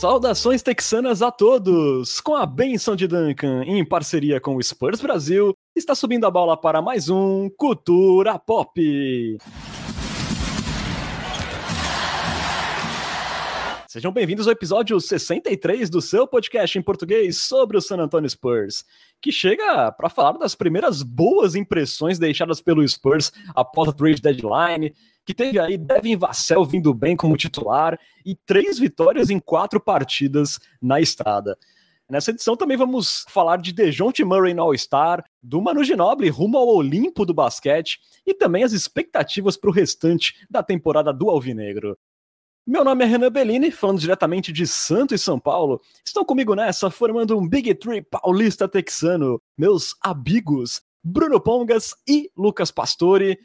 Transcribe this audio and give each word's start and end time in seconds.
Saudações 0.00 0.62
texanas 0.62 1.20
a 1.20 1.30
todos! 1.30 2.22
Com 2.22 2.34
a 2.34 2.46
benção 2.46 2.96
de 2.96 3.06
Duncan, 3.06 3.64
em 3.66 3.84
parceria 3.84 4.40
com 4.40 4.56
o 4.56 4.62
Spurs 4.62 4.98
Brasil, 4.98 5.52
está 5.76 5.94
subindo 5.94 6.24
a 6.24 6.30
bola 6.30 6.58
para 6.58 6.80
mais 6.80 7.10
um 7.10 7.50
Cultura 7.50 8.38
Pop. 8.38 8.80
Sejam 13.86 14.10
bem-vindos 14.10 14.46
ao 14.46 14.54
episódio 14.54 14.98
63 14.98 15.90
do 15.90 16.00
seu 16.00 16.26
podcast 16.26 16.78
em 16.78 16.82
português 16.82 17.36
sobre 17.36 17.76
o 17.76 17.80
San 17.82 17.98
Antonio 17.98 18.30
Spurs, 18.30 18.86
que 19.20 19.30
chega 19.30 19.92
para 19.92 20.08
falar 20.08 20.38
das 20.38 20.54
primeiras 20.54 21.02
boas 21.02 21.54
impressões 21.54 22.18
deixadas 22.18 22.62
pelo 22.62 22.88
Spurs 22.88 23.30
após 23.54 23.90
a 23.90 23.92
trade 23.92 24.22
deadline, 24.22 24.94
que 25.30 25.34
teve 25.34 25.60
aí 25.60 25.78
Devin 25.78 26.16
Vassell 26.16 26.64
vindo 26.64 26.92
bem 26.92 27.16
como 27.16 27.36
titular 27.36 27.96
e 28.26 28.34
três 28.34 28.80
vitórias 28.80 29.30
em 29.30 29.38
quatro 29.38 29.80
partidas 29.80 30.58
na 30.82 31.00
estrada. 31.00 31.56
Nessa 32.10 32.32
edição 32.32 32.56
também 32.56 32.76
vamos 32.76 33.24
falar 33.28 33.58
de 33.58 33.72
DeJounte 33.72 34.24
Murray 34.24 34.52
no 34.52 34.62
All-Star, 34.62 35.24
do 35.40 35.62
Manu 35.62 35.84
Ginobili 35.84 36.28
rumo 36.28 36.58
ao 36.58 36.66
Olimpo 36.66 37.24
do 37.24 37.32
basquete 37.32 38.00
e 38.26 38.34
também 38.34 38.64
as 38.64 38.72
expectativas 38.72 39.56
para 39.56 39.70
o 39.70 39.72
restante 39.72 40.34
da 40.50 40.64
temporada 40.64 41.12
do 41.12 41.30
Alvinegro. 41.30 41.96
Meu 42.66 42.82
nome 42.82 43.04
é 43.04 43.06
Renan 43.06 43.30
Bellini, 43.30 43.70
falando 43.70 44.00
diretamente 44.00 44.52
de 44.52 44.66
Santo 44.66 45.14
e 45.14 45.18
São 45.18 45.38
Paulo. 45.38 45.80
Estão 46.04 46.24
comigo 46.24 46.56
nessa, 46.56 46.90
formando 46.90 47.38
um 47.38 47.48
Big 47.48 47.72
Tree 47.76 48.02
paulista 48.02 48.68
texano, 48.68 49.40
meus 49.56 49.94
amigos 50.02 50.82
Bruno 51.02 51.40
Pongas 51.40 51.94
e 52.06 52.30
Lucas 52.36 52.72
Pastore. 52.72 53.38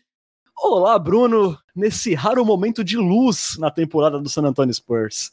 Olá, 0.58 0.98
Bruno, 0.98 1.58
nesse 1.76 2.14
raro 2.14 2.46
momento 2.46 2.84
de 2.84 2.98
luz 2.98 3.58
na 3.60 3.70
temporada 3.70 4.20
do 4.20 4.30
San 4.30 4.44
Antonio 4.44 4.74
Spurs. 4.74 5.32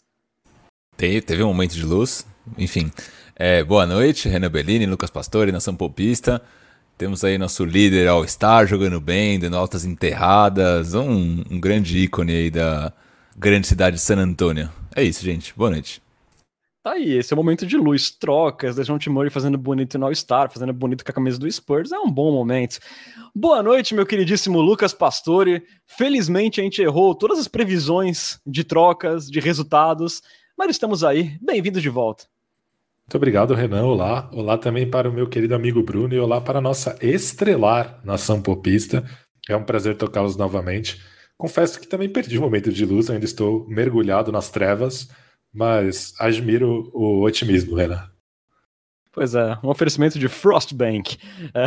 Teve, 0.96 1.42
um 1.42 1.48
momento 1.48 1.74
de 1.74 1.84
luz, 1.84 2.26
enfim. 2.58 2.90
É, 3.34 3.64
boa 3.64 3.86
noite, 3.86 4.28
Renan 4.28 4.50
Bellini, 4.50 4.86
Lucas 4.86 5.10
Pastore, 5.10 5.52
nação 5.52 5.74
popista. 5.74 6.42
Temos 6.98 7.24
aí 7.24 7.38
nosso 7.38 7.64
líder 7.64 8.08
All-Star 8.08 8.66
jogando 8.66 9.00
bem, 9.00 9.38
dando 9.38 9.56
altas 9.56 9.84
enterradas, 9.84 10.94
um, 10.94 11.42
um 11.50 11.58
grande 11.58 11.98
ícone 11.98 12.32
aí 12.32 12.50
da, 12.50 12.92
grande 13.36 13.66
cidade 13.66 13.96
de 13.96 14.02
San 14.02 14.18
Antônio. 14.18 14.70
É 14.94 15.02
isso, 15.02 15.24
gente. 15.24 15.54
Boa 15.56 15.70
noite. 15.70 16.01
Tá 16.82 16.94
aí, 16.94 17.12
esse 17.12 17.32
é 17.32 17.34
o 17.34 17.36
momento 17.36 17.64
de 17.64 17.76
luz, 17.76 18.10
trocas, 18.10 18.74
Dejon 18.74 18.98
Timori 18.98 19.30
fazendo 19.30 19.56
bonito 19.56 19.96
no 19.96 20.06
All-Star, 20.06 20.50
fazendo 20.50 20.72
bonito 20.72 21.04
com 21.04 21.12
a 21.12 21.14
camisa 21.14 21.38
do 21.38 21.48
Spurs, 21.48 21.92
é 21.92 21.98
um 22.00 22.10
bom 22.10 22.32
momento. 22.32 22.80
Boa 23.32 23.62
noite, 23.62 23.94
meu 23.94 24.04
queridíssimo 24.04 24.60
Lucas 24.60 24.92
Pastore. 24.92 25.62
Felizmente 25.86 26.60
a 26.60 26.64
gente 26.64 26.82
errou 26.82 27.14
todas 27.14 27.38
as 27.38 27.46
previsões 27.46 28.40
de 28.44 28.64
trocas, 28.64 29.30
de 29.30 29.38
resultados, 29.38 30.22
mas 30.58 30.70
estamos 30.72 31.04
aí. 31.04 31.38
Bem-vindos 31.40 31.82
de 31.82 31.88
volta. 31.88 32.24
Muito 33.06 33.16
obrigado, 33.16 33.54
Renan. 33.54 33.84
Olá. 33.84 34.28
Olá 34.32 34.58
também 34.58 34.90
para 34.90 35.08
o 35.08 35.12
meu 35.12 35.28
querido 35.28 35.54
amigo 35.54 35.84
Bruno 35.84 36.12
e 36.12 36.18
olá 36.18 36.40
para 36.40 36.58
a 36.58 36.62
nossa 36.62 36.98
estrelar 37.00 38.00
nação 38.02 38.42
popista. 38.42 39.04
É 39.48 39.54
um 39.54 39.62
prazer 39.62 39.96
tocá-los 39.96 40.36
novamente. 40.36 41.00
Confesso 41.38 41.78
que 41.78 41.86
também 41.86 42.08
perdi 42.08 42.40
um 42.40 42.42
momento 42.42 42.72
de 42.72 42.84
luz, 42.84 43.08
ainda 43.08 43.24
estou 43.24 43.68
mergulhado 43.68 44.32
nas 44.32 44.50
trevas, 44.50 45.08
mas 45.52 46.14
admiro 46.18 46.90
o 46.94 47.22
otimismo, 47.22 47.76
Renan. 47.76 48.12
Pois 49.14 49.34
é, 49.34 49.58
um 49.62 49.68
oferecimento 49.68 50.18
de 50.18 50.26
Frostbank. 50.26 51.18
É, 51.54 51.64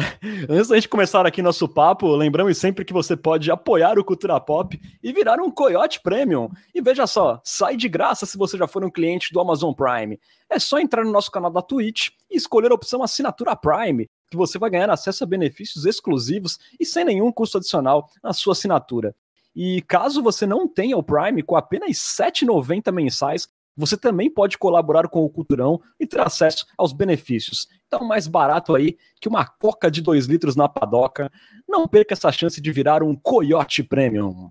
antes 0.50 0.70
da 0.70 0.76
gente 0.76 0.90
começar 0.90 1.28
aqui 1.28 1.44
nosso 1.44 1.70
papo, 1.70 2.08
lembramos 2.16 2.58
sempre 2.58 2.84
que 2.84 2.92
você 2.92 3.16
pode 3.16 3.52
apoiar 3.52 4.00
o 4.00 4.04
Cultura 4.04 4.40
Pop 4.40 4.82
e 5.04 5.14
virar 5.14 5.40
um 5.40 5.52
Coyote 5.52 6.02
Premium. 6.02 6.50
E 6.74 6.82
veja 6.82 7.06
só, 7.06 7.40
sai 7.44 7.78
de 7.78 7.88
graça 7.88 8.26
se 8.26 8.36
você 8.36 8.58
já 8.58 8.66
for 8.66 8.84
um 8.84 8.90
cliente 8.90 9.32
do 9.32 9.40
Amazon 9.40 9.76
Prime. 9.76 10.20
É 10.50 10.58
só 10.58 10.80
entrar 10.80 11.06
no 11.06 11.12
nosso 11.12 11.30
canal 11.30 11.52
da 11.52 11.62
Twitch 11.62 12.08
e 12.32 12.36
escolher 12.36 12.72
a 12.72 12.76
opção 12.76 13.04
Assinatura 13.04 13.56
Prime, 13.56 14.10
que 14.32 14.36
você 14.36 14.58
vai 14.58 14.72
ganhar 14.72 14.90
acesso 14.90 15.24
a 15.24 15.28
benefícios 15.28 15.86
exclusivos 15.86 16.58
e 16.80 16.86
sem 16.86 17.06
nenhum 17.06 17.32
custo 17.32 17.60
adicional 17.60 18.10
na 18.24 18.34
sua 18.34 18.54
assinatura. 18.54 19.16
E 19.56 19.84
caso 19.84 20.24
você 20.24 20.48
não 20.48 20.68
tenha 20.68 20.98
o 20.98 21.04
Prime, 21.04 21.44
com 21.44 21.56
apenas 21.56 22.18
R$ 22.20 22.26
7,90 22.32 22.92
mensais, 22.92 23.48
você 23.76 23.98
também 23.98 24.30
pode 24.30 24.58
colaborar 24.58 25.08
com 25.10 25.24
o 25.24 25.30
Culturão 25.30 25.82
e 26.00 26.08
ter 26.08 26.22
acesso 26.22 26.66
aos 26.78 26.94
benefícios. 26.94 27.68
Então, 27.88 28.08
mais 28.08 28.28
barato 28.28 28.74
aí 28.74 28.98
que 29.20 29.28
uma 29.28 29.46
coca 29.46 29.92
de 29.92 30.02
2 30.02 30.26
litros 30.26 30.56
na 30.56 30.70
padoca. 30.70 31.32
Não 31.68 31.88
perca 31.88 32.14
essa 32.14 32.32
chance 32.32 32.62
de 32.62 32.72
virar 32.72 33.04
um 33.04 33.16
Coyote 33.16 33.84
Premium. 33.84 34.50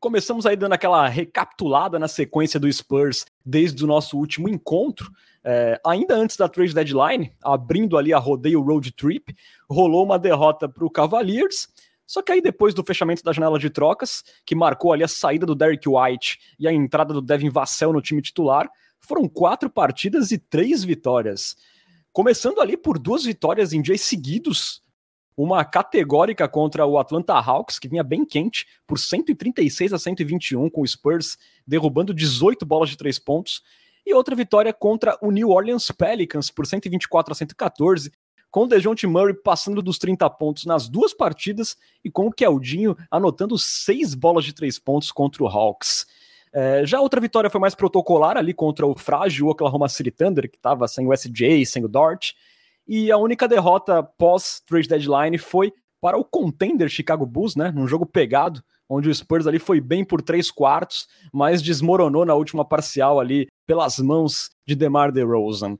Começamos 0.00 0.46
aí 0.46 0.56
dando 0.56 0.74
aquela 0.74 1.08
recapitulada 1.08 1.98
na 1.98 2.06
sequência 2.06 2.60
do 2.60 2.72
Spurs 2.72 3.26
desde 3.44 3.82
o 3.84 3.86
nosso 3.86 4.16
último 4.16 4.48
encontro. 4.48 5.10
É, 5.42 5.80
ainda 5.84 6.14
antes 6.14 6.36
da 6.36 6.48
trade 6.48 6.74
deadline, 6.74 7.32
abrindo 7.42 7.96
ali 7.96 8.12
a 8.12 8.18
rodeio 8.18 8.60
road 8.60 8.92
trip, 8.92 9.34
rolou 9.68 10.04
uma 10.04 10.18
derrota 10.18 10.68
para 10.68 10.84
o 10.84 10.90
Cavaliers. 10.90 11.68
Só 12.08 12.22
que 12.22 12.32
aí 12.32 12.40
depois 12.40 12.72
do 12.72 12.82
fechamento 12.82 13.22
da 13.22 13.34
janela 13.34 13.58
de 13.58 13.68
trocas, 13.68 14.24
que 14.46 14.54
marcou 14.54 14.94
ali 14.94 15.04
a 15.04 15.08
saída 15.08 15.44
do 15.44 15.54
Derek 15.54 15.86
White 15.86 16.40
e 16.58 16.66
a 16.66 16.72
entrada 16.72 17.12
do 17.12 17.20
Devin 17.20 17.50
Vassell 17.50 17.92
no 17.92 18.00
time 18.00 18.22
titular, 18.22 18.66
foram 18.98 19.28
quatro 19.28 19.68
partidas 19.68 20.32
e 20.32 20.38
três 20.38 20.82
vitórias. 20.82 21.54
Começando 22.10 22.62
ali 22.62 22.78
por 22.78 22.98
duas 22.98 23.24
vitórias 23.24 23.74
em 23.74 23.82
dias 23.82 24.00
seguidos, 24.00 24.82
uma 25.36 25.62
categórica 25.66 26.48
contra 26.48 26.86
o 26.86 26.98
Atlanta 26.98 27.34
Hawks, 27.34 27.78
que 27.78 27.88
vinha 27.88 28.02
bem 28.02 28.24
quente, 28.24 28.66
por 28.86 28.98
136 28.98 29.92
a 29.92 29.98
121, 29.98 30.70
com 30.70 30.80
o 30.80 30.88
Spurs 30.88 31.36
derrubando 31.66 32.14
18 32.14 32.64
bolas 32.64 32.88
de 32.88 32.96
três 32.96 33.18
pontos, 33.18 33.62
e 34.06 34.14
outra 34.14 34.34
vitória 34.34 34.72
contra 34.72 35.18
o 35.20 35.30
New 35.30 35.50
Orleans 35.50 35.90
Pelicans 35.90 36.50
por 36.50 36.66
124 36.66 37.32
a 37.32 37.34
114, 37.34 38.10
com 38.50 38.64
o 38.64 38.66
DeJounte 38.66 39.06
Murray 39.06 39.34
passando 39.34 39.82
dos 39.82 39.98
30 39.98 40.28
pontos 40.30 40.64
nas 40.64 40.88
duas 40.88 41.12
partidas 41.12 41.76
e 42.04 42.10
com 42.10 42.26
o 42.26 42.32
Keldinho 42.32 42.96
anotando 43.10 43.58
seis 43.58 44.14
bolas 44.14 44.44
de 44.44 44.52
três 44.52 44.78
pontos 44.78 45.12
contra 45.12 45.42
o 45.42 45.46
Hawks. 45.46 46.06
É, 46.52 46.84
já 46.86 47.00
outra 47.00 47.20
vitória 47.20 47.50
foi 47.50 47.60
mais 47.60 47.74
protocolar 47.74 48.36
ali 48.36 48.54
contra 48.54 48.86
o 48.86 48.96
frágil 48.96 49.48
Oklahoma 49.48 49.88
City 49.88 50.10
Thunder, 50.10 50.50
que 50.50 50.56
estava 50.56 50.88
sem 50.88 51.06
o 51.06 51.12
SJ, 51.12 51.66
sem 51.66 51.84
o 51.84 51.88
Dort. 51.88 52.32
E 52.86 53.12
a 53.12 53.18
única 53.18 53.46
derrota 53.46 54.02
pós-trade 54.02 54.88
deadline 54.88 55.36
foi 55.36 55.72
para 56.00 56.16
o 56.16 56.24
contender 56.24 56.88
Chicago 56.88 57.26
Bulls, 57.26 57.54
né? 57.54 57.70
Num 57.70 57.86
jogo 57.86 58.06
pegado, 58.06 58.62
onde 58.88 59.08
o 59.08 59.14
Spurs 59.14 59.46
ali 59.46 59.58
foi 59.58 59.80
bem 59.80 60.04
por 60.04 60.22
três 60.22 60.50
quartos, 60.50 61.06
mas 61.32 61.60
desmoronou 61.60 62.24
na 62.24 62.34
última 62.34 62.64
parcial 62.64 63.20
ali 63.20 63.48
pelas 63.66 63.98
mãos 63.98 64.50
de 64.66 64.74
DeMar 64.74 65.12
DeRozan. 65.12 65.76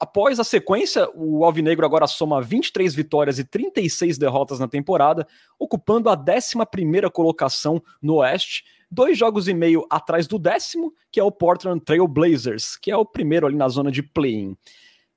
Após 0.00 0.38
a 0.38 0.44
sequência, 0.44 1.08
o 1.14 1.44
Alvinegro 1.44 1.84
agora 1.84 2.06
soma 2.06 2.40
23 2.40 2.94
vitórias 2.94 3.38
e 3.40 3.44
36 3.44 4.16
derrotas 4.16 4.60
na 4.60 4.68
temporada, 4.68 5.26
ocupando 5.58 6.08
a 6.08 6.16
11ª 6.16 7.10
colocação 7.10 7.82
no 8.00 8.16
Oeste, 8.16 8.64
dois 8.88 9.18
jogos 9.18 9.48
e 9.48 9.54
meio 9.54 9.84
atrás 9.90 10.28
do 10.28 10.38
décimo, 10.38 10.94
que 11.10 11.18
é 11.18 11.24
o 11.24 11.32
Portland 11.32 11.84
Trail 11.84 12.06
Blazers, 12.06 12.76
que 12.76 12.92
é 12.92 12.96
o 12.96 13.04
primeiro 13.04 13.46
ali 13.46 13.56
na 13.56 13.68
zona 13.68 13.90
de 13.90 14.02
play-in. 14.02 14.56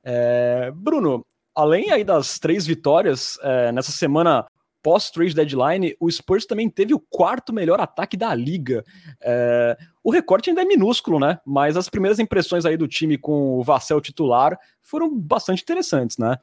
É... 0.03 0.72
Bruno, 0.74 1.24
além 1.56 1.91
aí 1.91 2.03
das 2.03 2.40
três 2.40 2.66
vitórias, 2.66 3.38
é, 3.44 3.72
nessa 3.72 3.91
semana 3.91 4.47
pós-trade 4.81 5.34
deadline, 5.34 5.96
o 6.00 6.09
Spurs 6.09 6.46
também 6.46 6.69
teve 6.69 6.94
o 6.94 7.00
quarto 7.00 7.53
melhor 7.53 7.80
ataque 7.80 8.18
da 8.18 8.34
liga. 8.34 8.84
É, 9.22 9.78
o 10.03 10.12
recorte 10.12 10.50
ainda 10.50 10.62
é 10.62 10.66
minúsculo, 10.66 11.19
né? 11.19 11.40
Mas 11.46 11.78
as 11.78 11.90
primeiras 11.90 12.19
impressões 12.19 12.66
aí 12.66 12.75
do 12.75 12.88
time 12.88 13.18
com 13.18 13.59
o 13.59 13.64
Vassell 13.64 14.02
titular 14.02 14.58
foram 14.81 15.16
bastante 15.18 15.61
interessantes, 15.61 16.17
né? 16.17 16.38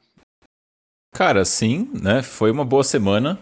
Cara, 1.13 1.43
sim, 1.43 1.89
né? 1.93 2.21
Foi 2.21 2.51
uma 2.51 2.63
boa 2.63 2.83
semana, 2.83 3.39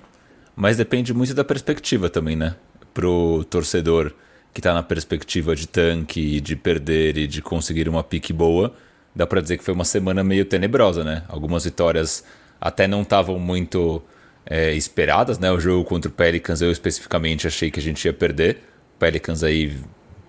mas 0.55 0.77
depende 0.77 1.13
muito 1.13 1.33
da 1.33 1.43
perspectiva 1.43 2.09
também, 2.09 2.35
né? 2.35 2.55
Pro 2.93 3.43
torcedor 3.49 4.13
que 4.53 4.61
tá 4.61 4.73
na 4.73 4.81
perspectiva 4.81 5.55
de 5.55 5.67
tanque, 5.67 6.41
de 6.41 6.55
perder 6.55 7.17
e 7.17 7.27
de 7.27 7.43
conseguir 7.43 7.87
uma 7.87 8.03
pique 8.03 8.33
boa, 8.33 8.73
dá 9.15 9.27
para 9.27 9.39
dizer 9.39 9.57
que 9.57 9.63
foi 9.63 9.73
uma 9.73 9.85
semana 9.85 10.23
meio 10.23 10.45
tenebrosa, 10.45 11.03
né? 11.03 11.23
Algumas 11.27 11.65
vitórias 11.65 12.23
até 12.59 12.87
não 12.87 13.03
estavam 13.03 13.37
muito 13.37 14.01
é, 14.49 14.73
esperadas, 14.73 15.37
né? 15.37 15.51
O 15.51 15.59
jogo 15.59 15.83
contra 15.83 16.09
o 16.09 16.13
Pelicans 16.13 16.61
eu 16.61 16.71
especificamente 16.71 17.45
achei 17.45 17.69
que 17.69 17.79
a 17.79 17.83
gente 17.83 18.03
ia 18.05 18.13
perder. 18.13 18.63
O 18.95 18.99
Pelicans 18.99 19.43
aí 19.43 19.77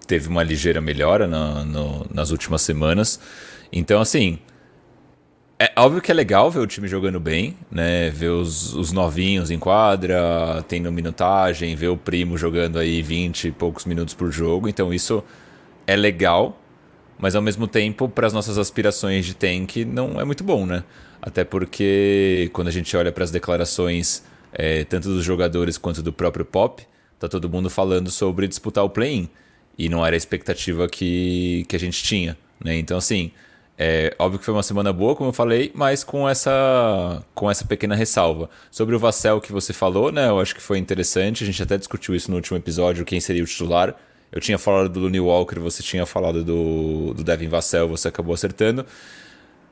teve 0.06 0.29
uma 0.29 0.43
ligeira 0.43 0.81
melhora 0.81 1.26
no, 1.26 2.06
nas 2.12 2.31
últimas 2.31 2.62
semanas. 2.62 3.20
Então, 3.73 4.00
assim, 4.00 4.38
é 5.59 5.70
óbvio 5.76 6.00
que 6.00 6.11
é 6.11 6.15
legal 6.15 6.50
ver 6.50 6.61
o 6.61 6.67
time 6.67 6.88
jogando 6.88 7.20
bem, 7.20 7.56
né? 7.70 8.11
Ver 8.11 8.31
os, 8.31 8.75
os 8.75 8.93
novinhos 8.93 9.50
em 9.50 9.59
quadra, 9.59 10.65
tendo 10.69 10.91
minutagem, 10.91 11.76
ver 11.76 11.88
o 11.88 11.97
primo 11.97 12.37
jogando 12.38 12.79
aí 12.79 13.03
20 13.03 13.49
e 13.49 13.53
poucos 13.53 13.85
minutos 13.85 14.15
por 14.15 14.32
jogo. 14.32 14.69
Então, 14.69 14.93
isso 14.93 15.23
é 15.87 15.94
legal, 15.97 16.61
mas 17.19 17.35
ao 17.35 17.43
mesmo 17.43 17.67
tempo, 17.67 18.09
para 18.09 18.26
as 18.26 18.32
nossas 18.32 18.59
aspirações 18.59 19.26
de 19.26 19.35
tank, 19.35 19.85
não 19.85 20.20
é 20.20 20.25
muito 20.25 20.44
bom, 20.44 20.65
né? 20.65 20.85
Até 21.20 21.44
porque 21.44 22.49
quando 22.53 22.69
a 22.69 22.70
gente 22.70 22.97
olha 22.97 23.11
para 23.11 23.25
as 23.25 23.31
declarações, 23.31 24.23
é, 24.53 24.85
tanto 24.85 25.09
dos 25.09 25.25
jogadores 25.25 25.76
quanto 25.76 26.03
do 26.03 26.12
próprio 26.12 26.44
Pop, 26.44 26.87
tá 27.19 27.29
todo 27.29 27.49
mundo 27.49 27.69
falando 27.69 28.11
sobre 28.11 28.47
disputar 28.47 28.85
o 28.85 28.91
play-in. 28.91 29.29
E 29.76 29.88
não 29.88 30.05
era 30.05 30.15
a 30.15 30.19
expectativa 30.19 30.88
que, 30.88 31.65
que 31.69 31.76
a 31.76 31.79
gente 31.79 32.03
tinha. 32.03 32.37
Né? 32.65 32.76
Então, 32.79 32.99
assim, 32.99 33.31
é 33.76 34.12
óbvio 34.19 34.41
que 34.41 34.44
foi 34.44 34.53
uma 34.53 34.62
semana 34.62 34.93
boa, 34.93 35.15
como 35.15 35.29
eu 35.29 35.32
falei, 35.32 35.70
mas 35.73 36.03
com 36.03 36.29
essa, 36.29 37.23
com 37.32 37.49
essa 37.49 37.65
pequena 37.65 37.94
ressalva. 37.94 38.50
Sobre 38.73 38.97
o 38.97 38.99
Vassell 38.99 39.41
que 39.41 39.53
você 39.53 39.73
falou, 39.73 40.11
né? 40.11 40.29
Eu 40.29 40.41
acho 40.41 40.53
que 40.53 40.61
foi 40.61 40.79
interessante. 40.79 41.44
A 41.44 41.47
gente 41.47 41.62
até 41.62 41.79
discutiu 41.79 42.15
isso 42.15 42.29
no 42.31 42.37
último 42.37 42.56
episódio, 42.56 43.05
quem 43.05 43.20
seria 43.20 43.43
o 43.43 43.47
titular. 43.47 43.94
Eu 44.30 44.40
tinha 44.40 44.58
falado 44.58 44.88
do 44.88 45.00
Looney 45.00 45.20
Walker, 45.20 45.58
você 45.58 45.82
tinha 45.82 46.04
falado 46.04 46.44
do, 46.44 47.14
do 47.14 47.25
Devin 47.25 47.48
Vassell, 47.48 47.88
você 47.88 48.08
acabou 48.08 48.34
acertando. 48.34 48.84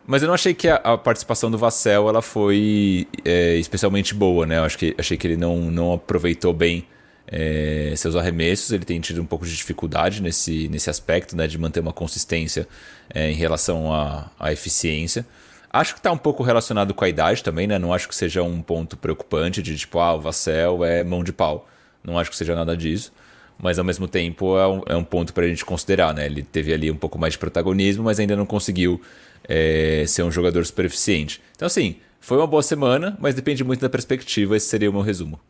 Mas 0.07 0.23
eu 0.23 0.29
não 0.29 0.35
achei 0.35 0.55
que 0.55 0.69
a, 0.69 0.77
a 0.77 0.97
participação 0.97 1.51
do 1.51 1.59
Vassell 1.59 2.09
ela 2.09 2.23
foi 2.23 3.07
é, 3.25 3.57
especialmente 3.57 4.15
boa, 4.15 4.47
né? 4.47 4.59
Eu 4.59 4.65
acho 4.65 4.79
que, 4.79 4.95
achei 4.97 5.17
que 5.17 5.27
ele 5.27 5.37
não, 5.37 5.57
não 5.71 5.93
aproveitou 5.93 6.53
bem 6.53 6.87
é, 7.27 7.93
seus 7.97 8.15
arremessos. 8.17 8.71
Ele 8.71 8.85
tem 8.85 9.01
tido 9.01 9.21
um 9.21 9.27
pouco 9.27 9.45
de 9.45 9.55
dificuldade 9.55 10.23
nesse, 10.23 10.69
nesse 10.69 10.89
aspecto, 10.89 11.37
né? 11.37 11.47
De 11.47 11.59
manter 11.59 11.81
uma 11.81 11.93
consistência 11.93 12.69
é, 13.13 13.31
em 13.31 13.35
relação 13.35 13.93
à, 13.93 14.31
à 14.39 14.53
eficiência. 14.53 15.27
Acho 15.71 15.93
que 15.93 15.99
está 15.99 16.13
um 16.13 16.17
pouco 16.17 16.43
relacionado 16.43 16.95
com 16.95 17.05
a 17.05 17.09
idade 17.09 17.43
também, 17.43 17.67
né? 17.67 17.79
Não 17.79 17.93
acho 17.93 18.09
que 18.09 18.15
seja 18.15 18.43
um 18.43 18.63
ponto 18.63 18.97
preocupante 18.97 19.61
de 19.61 19.77
tipo, 19.77 19.99
ah, 19.99 20.15
o 20.15 20.21
Vassell 20.21 20.85
é 20.85 21.03
mão 21.05 21.23
de 21.23 21.33
pau. 21.33 21.69
Não 22.03 22.17
acho 22.19 22.31
que 22.31 22.37
seja 22.37 22.55
nada 22.55 22.77
disso 22.77 23.13
mas 23.59 23.79
ao 23.79 23.85
mesmo 23.85 24.07
tempo 24.07 24.59
é 24.59 24.69
um, 24.69 24.83
é 24.87 24.97
um 24.97 25.05
ponto 25.05 25.33
para 25.33 25.45
a 25.45 25.49
gente 25.49 25.65
considerar, 25.65 26.15
né? 26.15 26.27
Ele 26.27 26.43
teve 26.43 26.73
ali 26.73 26.91
um 26.91 26.97
pouco 26.97 27.19
mais 27.19 27.35
de 27.35 27.39
protagonismo, 27.39 28.05
mas 28.05 28.21
ainda 28.21 28.37
não 28.37 28.47
conseguiu 28.47 29.01
é, 29.49 30.05
ser 30.07 30.23
um 30.23 30.31
jogador 30.31 30.65
super 30.65 30.85
eficiente. 30.85 31.41
Então, 31.55 31.67
assim, 31.67 31.97
foi 32.21 32.37
uma 32.37 32.47
boa 32.47 32.63
semana, 32.63 33.17
mas 33.21 33.35
depende 33.35 33.63
muito 33.65 33.81
da 33.81 33.89
perspectiva. 33.89 34.57
Esse 34.57 34.67
seria 34.67 34.91
o 34.91 34.93
meu 34.93 35.03
resumo. 35.03 35.41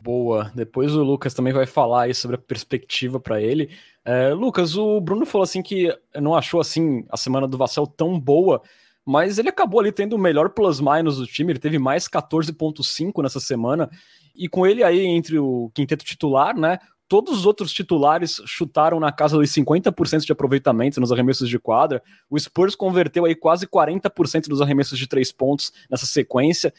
Boa. 0.00 0.50
Depois 0.54 0.96
o 0.96 1.02
Lucas 1.02 1.32
também 1.32 1.52
vai 1.52 1.66
falar 1.66 2.02
aí 2.02 2.14
sobre 2.14 2.34
a 2.34 2.38
perspectiva 2.38 3.20
para 3.20 3.40
ele. 3.40 3.70
É, 4.04 4.30
Lucas, 4.30 4.76
o 4.76 5.00
Bruno 5.00 5.24
falou 5.24 5.44
assim 5.44 5.62
que 5.62 5.96
não 6.16 6.34
achou 6.34 6.60
assim 6.60 7.04
a 7.08 7.16
semana 7.16 7.46
do 7.46 7.56
Vassell 7.56 7.86
tão 7.86 8.18
boa, 8.18 8.60
mas 9.04 9.38
ele 9.38 9.48
acabou 9.48 9.78
ali 9.78 9.92
tendo 9.92 10.14
o 10.14 10.18
melhor 10.18 10.50
plus-minus 10.50 11.18
do 11.18 11.26
time. 11.26 11.52
Ele 11.52 11.60
teve 11.60 11.78
mais 11.78 12.08
14,5 12.08 13.22
nessa 13.22 13.38
semana. 13.38 13.88
E 14.34 14.48
com 14.48 14.66
ele 14.66 14.82
aí 14.82 15.04
entre 15.04 15.38
o 15.38 15.70
quinteto 15.74 16.04
titular, 16.04 16.56
né? 16.58 16.78
Todos 17.08 17.38
os 17.38 17.46
outros 17.46 17.72
titulares 17.72 18.40
chutaram 18.46 18.98
na 18.98 19.12
casa 19.12 19.36
dos 19.36 19.50
50% 19.50 20.24
de 20.24 20.32
aproveitamento 20.32 21.00
nos 21.00 21.12
arremessos 21.12 21.48
de 21.48 21.58
quadra. 21.58 22.02
O 22.30 22.38
Spurs 22.38 22.74
converteu 22.74 23.24
aí 23.24 23.34
quase 23.34 23.66
40% 23.66 24.48
dos 24.48 24.60
arremessos 24.60 24.98
de 24.98 25.06
três 25.06 25.30
pontos 25.30 25.72
nessa 25.90 26.06
sequência. 26.06 26.72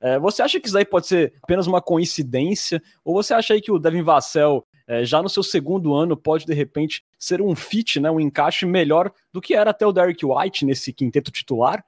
É, 0.00 0.18
você 0.18 0.42
acha 0.42 0.58
que 0.58 0.66
isso 0.66 0.78
aí 0.78 0.84
pode 0.84 1.06
ser 1.06 1.34
apenas 1.42 1.66
uma 1.66 1.82
coincidência? 1.82 2.82
Ou 3.04 3.14
você 3.14 3.34
acha 3.34 3.52
aí 3.52 3.60
que 3.60 3.70
o 3.70 3.78
Devin 3.78 4.02
Vassell, 4.02 4.66
é, 4.86 5.04
já 5.04 5.22
no 5.22 5.28
seu 5.28 5.42
segundo 5.42 5.94
ano, 5.94 6.16
pode 6.16 6.46
de 6.46 6.54
repente 6.54 7.04
ser 7.18 7.42
um 7.42 7.54
fit, 7.54 8.00
né, 8.00 8.10
um 8.10 8.18
encaixe 8.18 8.64
melhor 8.64 9.12
do 9.32 9.40
que 9.40 9.54
era 9.54 9.70
até 9.70 9.86
o 9.86 9.92
Derrick 9.92 10.24
White 10.24 10.64
nesse 10.64 10.92
quinteto 10.92 11.30
titular? 11.30 11.84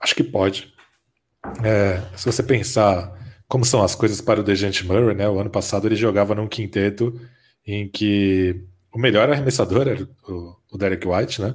Acho 0.00 0.14
que 0.14 0.24
pode. 0.24 0.72
É, 1.64 2.02
se 2.16 2.26
você 2.26 2.42
pensar 2.42 3.16
como 3.48 3.64
são 3.64 3.82
as 3.82 3.94
coisas 3.94 4.20
para 4.20 4.40
o 4.40 4.42
Dejante 4.44 4.86
Murray, 4.86 5.14
né? 5.14 5.28
O 5.28 5.40
ano 5.40 5.50
passado 5.50 5.88
ele 5.88 5.96
jogava 5.96 6.34
num 6.34 6.46
quinteto 6.46 7.18
em 7.66 7.88
que 7.88 8.62
o 8.92 8.98
melhor 8.98 9.30
arremessador 9.30 9.88
era 9.88 10.08
o, 10.28 10.78
Derek 10.78 11.08
White, 11.08 11.40
né? 11.40 11.54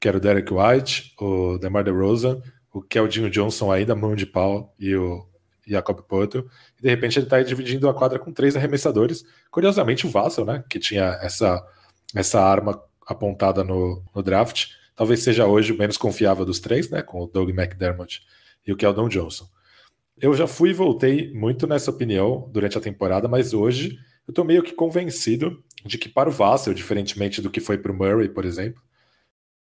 Que 0.00 0.08
era 0.08 0.16
o 0.16 0.20
Derek 0.20 0.52
White, 0.52 1.14
o 1.20 1.58
DeMar 1.58 1.84
DeRozan, 1.84 2.42
o 2.72 2.80
Keldinho 2.80 3.30
Johnson 3.30 3.70
aí 3.70 3.84
da 3.84 3.94
mão 3.94 4.14
de 4.14 4.26
pau 4.26 4.74
e 4.78 4.96
o 4.96 5.26
Jacob 5.66 6.00
Porto. 6.02 6.50
E 6.78 6.82
de 6.82 6.88
repente 6.88 7.18
ele 7.18 7.26
está 7.26 7.42
dividindo 7.42 7.88
a 7.88 7.94
quadra 7.94 8.18
com 8.18 8.32
três 8.32 8.56
arremessadores. 8.56 9.22
Curiosamente 9.50 10.06
o 10.06 10.10
Vassell, 10.10 10.46
né? 10.46 10.64
Que 10.68 10.78
tinha 10.78 11.18
essa, 11.20 11.62
essa 12.14 12.40
arma 12.40 12.82
apontada 13.06 13.62
no, 13.62 14.02
no 14.14 14.22
draft. 14.22 14.68
Talvez 14.96 15.22
seja 15.22 15.46
hoje 15.46 15.72
o 15.72 15.78
menos 15.78 15.98
confiável 15.98 16.44
dos 16.44 16.58
três, 16.58 16.88
né? 16.88 17.02
Com 17.02 17.22
o 17.22 17.26
Doug 17.26 17.50
McDermott 17.50 18.22
e 18.66 18.72
o 18.72 18.76
Keldon 18.76 19.08
Johnson. 19.08 19.46
Eu 20.16 20.32
já 20.34 20.46
fui 20.46 20.70
e 20.70 20.74
voltei 20.74 21.32
muito 21.32 21.66
nessa 21.66 21.90
opinião 21.90 22.48
durante 22.52 22.78
a 22.78 22.80
temporada, 22.80 23.26
mas 23.28 23.52
hoje 23.52 23.98
eu 24.26 24.30
estou 24.30 24.44
meio 24.44 24.62
que 24.62 24.72
convencido 24.72 25.62
de 25.84 25.98
que 25.98 26.08
para 26.08 26.28
o 26.28 26.32
Vassell, 26.32 26.72
diferentemente 26.72 27.42
do 27.42 27.50
que 27.50 27.60
foi 27.60 27.76
para 27.76 27.90
o 27.90 27.94
Murray, 27.94 28.28
por 28.28 28.44
exemplo, 28.44 28.80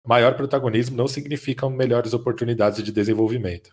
maior 0.05 0.35
protagonismo 0.35 0.97
não 0.97 1.07
significa 1.07 1.69
melhores 1.69 2.13
oportunidades 2.13 2.83
de 2.83 2.91
desenvolvimento. 2.91 3.69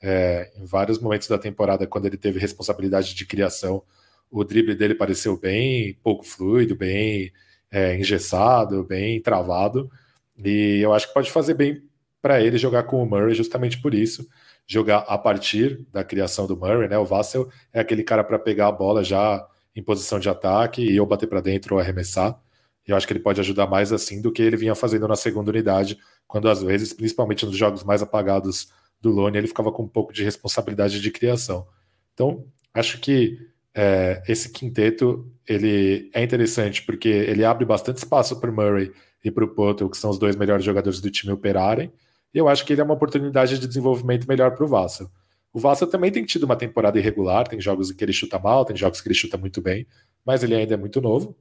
É, 0.00 0.52
em 0.56 0.64
vários 0.64 1.00
momentos 1.00 1.26
da 1.26 1.36
temporada, 1.36 1.86
quando 1.86 2.06
ele 2.06 2.16
teve 2.16 2.38
responsabilidade 2.38 3.14
de 3.14 3.26
criação, 3.26 3.82
o 4.30 4.44
drible 4.44 4.76
dele 4.76 4.94
pareceu 4.94 5.36
bem 5.36 5.98
pouco 6.02 6.24
fluido, 6.24 6.76
bem 6.76 7.32
é, 7.70 7.98
engessado, 7.98 8.84
bem 8.84 9.20
travado, 9.20 9.90
e 10.38 10.78
eu 10.80 10.94
acho 10.94 11.08
que 11.08 11.14
pode 11.14 11.30
fazer 11.30 11.54
bem 11.54 11.82
para 12.22 12.40
ele 12.40 12.56
jogar 12.56 12.84
com 12.84 13.02
o 13.02 13.06
Murray 13.06 13.34
justamente 13.34 13.80
por 13.82 13.94
isso 13.94 14.28
jogar 14.70 14.98
a 15.08 15.18
partir 15.18 15.84
da 15.90 16.04
criação 16.04 16.46
do 16.46 16.56
Murray, 16.56 16.88
né? 16.88 16.96
O 16.96 17.04
Vassell 17.04 17.50
é 17.72 17.80
aquele 17.80 18.04
cara 18.04 18.22
para 18.22 18.38
pegar 18.38 18.68
a 18.68 18.72
bola 18.72 19.02
já 19.02 19.44
em 19.74 19.82
posição 19.82 20.20
de 20.20 20.28
ataque 20.28 20.80
e 20.80 21.00
ou 21.00 21.06
bater 21.06 21.28
para 21.28 21.40
dentro 21.40 21.74
ou 21.74 21.80
arremessar. 21.80 22.40
Eu 22.86 22.96
acho 22.96 23.04
que 23.04 23.12
ele 23.12 23.20
pode 23.20 23.40
ajudar 23.40 23.66
mais 23.66 23.92
assim 23.92 24.22
do 24.22 24.30
que 24.30 24.40
ele 24.40 24.56
vinha 24.56 24.76
fazendo 24.76 25.08
na 25.08 25.16
segunda 25.16 25.50
unidade, 25.50 25.98
quando 26.24 26.48
às 26.48 26.62
vezes, 26.62 26.92
principalmente 26.92 27.44
nos 27.44 27.56
jogos 27.56 27.82
mais 27.82 28.00
apagados 28.00 28.72
do 29.00 29.10
Lone, 29.10 29.38
ele 29.38 29.48
ficava 29.48 29.72
com 29.72 29.82
um 29.82 29.88
pouco 29.88 30.12
de 30.12 30.22
responsabilidade 30.22 31.00
de 31.00 31.10
criação. 31.10 31.66
Então, 32.14 32.44
acho 32.72 33.00
que 33.00 33.38
é, 33.74 34.22
esse 34.28 34.50
quinteto 34.52 35.28
ele 35.48 36.08
é 36.14 36.22
interessante 36.22 36.82
porque 36.86 37.08
ele 37.08 37.44
abre 37.44 37.64
bastante 37.64 37.96
espaço 37.96 38.38
para 38.38 38.50
o 38.50 38.54
Murray 38.54 38.92
e 39.24 39.32
para 39.32 39.44
o 39.44 39.48
Potter, 39.48 39.88
que 39.88 39.96
são 39.96 40.10
os 40.10 40.18
dois 40.18 40.36
melhores 40.36 40.64
jogadores 40.64 41.00
do 41.00 41.10
time, 41.10 41.32
operarem. 41.32 41.92
E 42.32 42.38
eu 42.38 42.48
acho 42.48 42.64
que 42.64 42.72
ele 42.72 42.80
é 42.80 42.84
uma 42.84 42.94
oportunidade 42.94 43.58
de 43.58 43.66
desenvolvimento 43.66 44.26
melhor 44.26 44.54
para 44.54 44.64
o 44.64 44.68
Vassa. 44.68 45.10
O 45.52 45.58
Vassa 45.58 45.86
também 45.86 46.12
tem 46.12 46.24
tido 46.24 46.44
uma 46.44 46.56
temporada 46.56 46.98
irregular, 46.98 47.46
tem 47.46 47.60
jogos 47.60 47.90
em 47.90 47.96
que 47.96 48.04
ele 48.04 48.12
chuta 48.12 48.38
mal, 48.38 48.64
tem 48.64 48.76
jogos 48.76 49.00
que 49.00 49.08
ele 49.08 49.14
chuta 49.14 49.36
muito 49.36 49.60
bem, 49.60 49.86
mas 50.24 50.42
ele 50.42 50.54
ainda 50.54 50.74
é 50.74 50.76
muito 50.76 51.00
novo. 51.00 51.36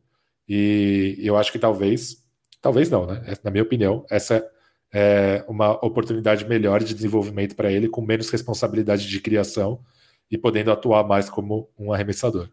E 0.47 1.17
eu 1.19 1.37
acho 1.37 1.51
que 1.51 1.59
talvez, 1.59 2.25
talvez 2.59 2.89
não, 2.89 3.05
né? 3.05 3.21
Na 3.43 3.51
minha 3.51 3.63
opinião, 3.63 4.03
essa 4.09 4.43
é 4.91 5.45
uma 5.47 5.73
oportunidade 5.85 6.45
melhor 6.45 6.83
de 6.83 6.95
desenvolvimento 6.95 7.55
para 7.55 7.71
ele, 7.71 7.87
com 7.87 8.01
menos 8.01 8.31
responsabilidade 8.31 9.07
de 9.07 9.19
criação 9.21 9.79
e 10.31 10.37
podendo 10.37 10.71
atuar 10.71 11.03
mais 11.03 11.29
como 11.29 11.69
um 11.77 11.93
arremessador. 11.93 12.49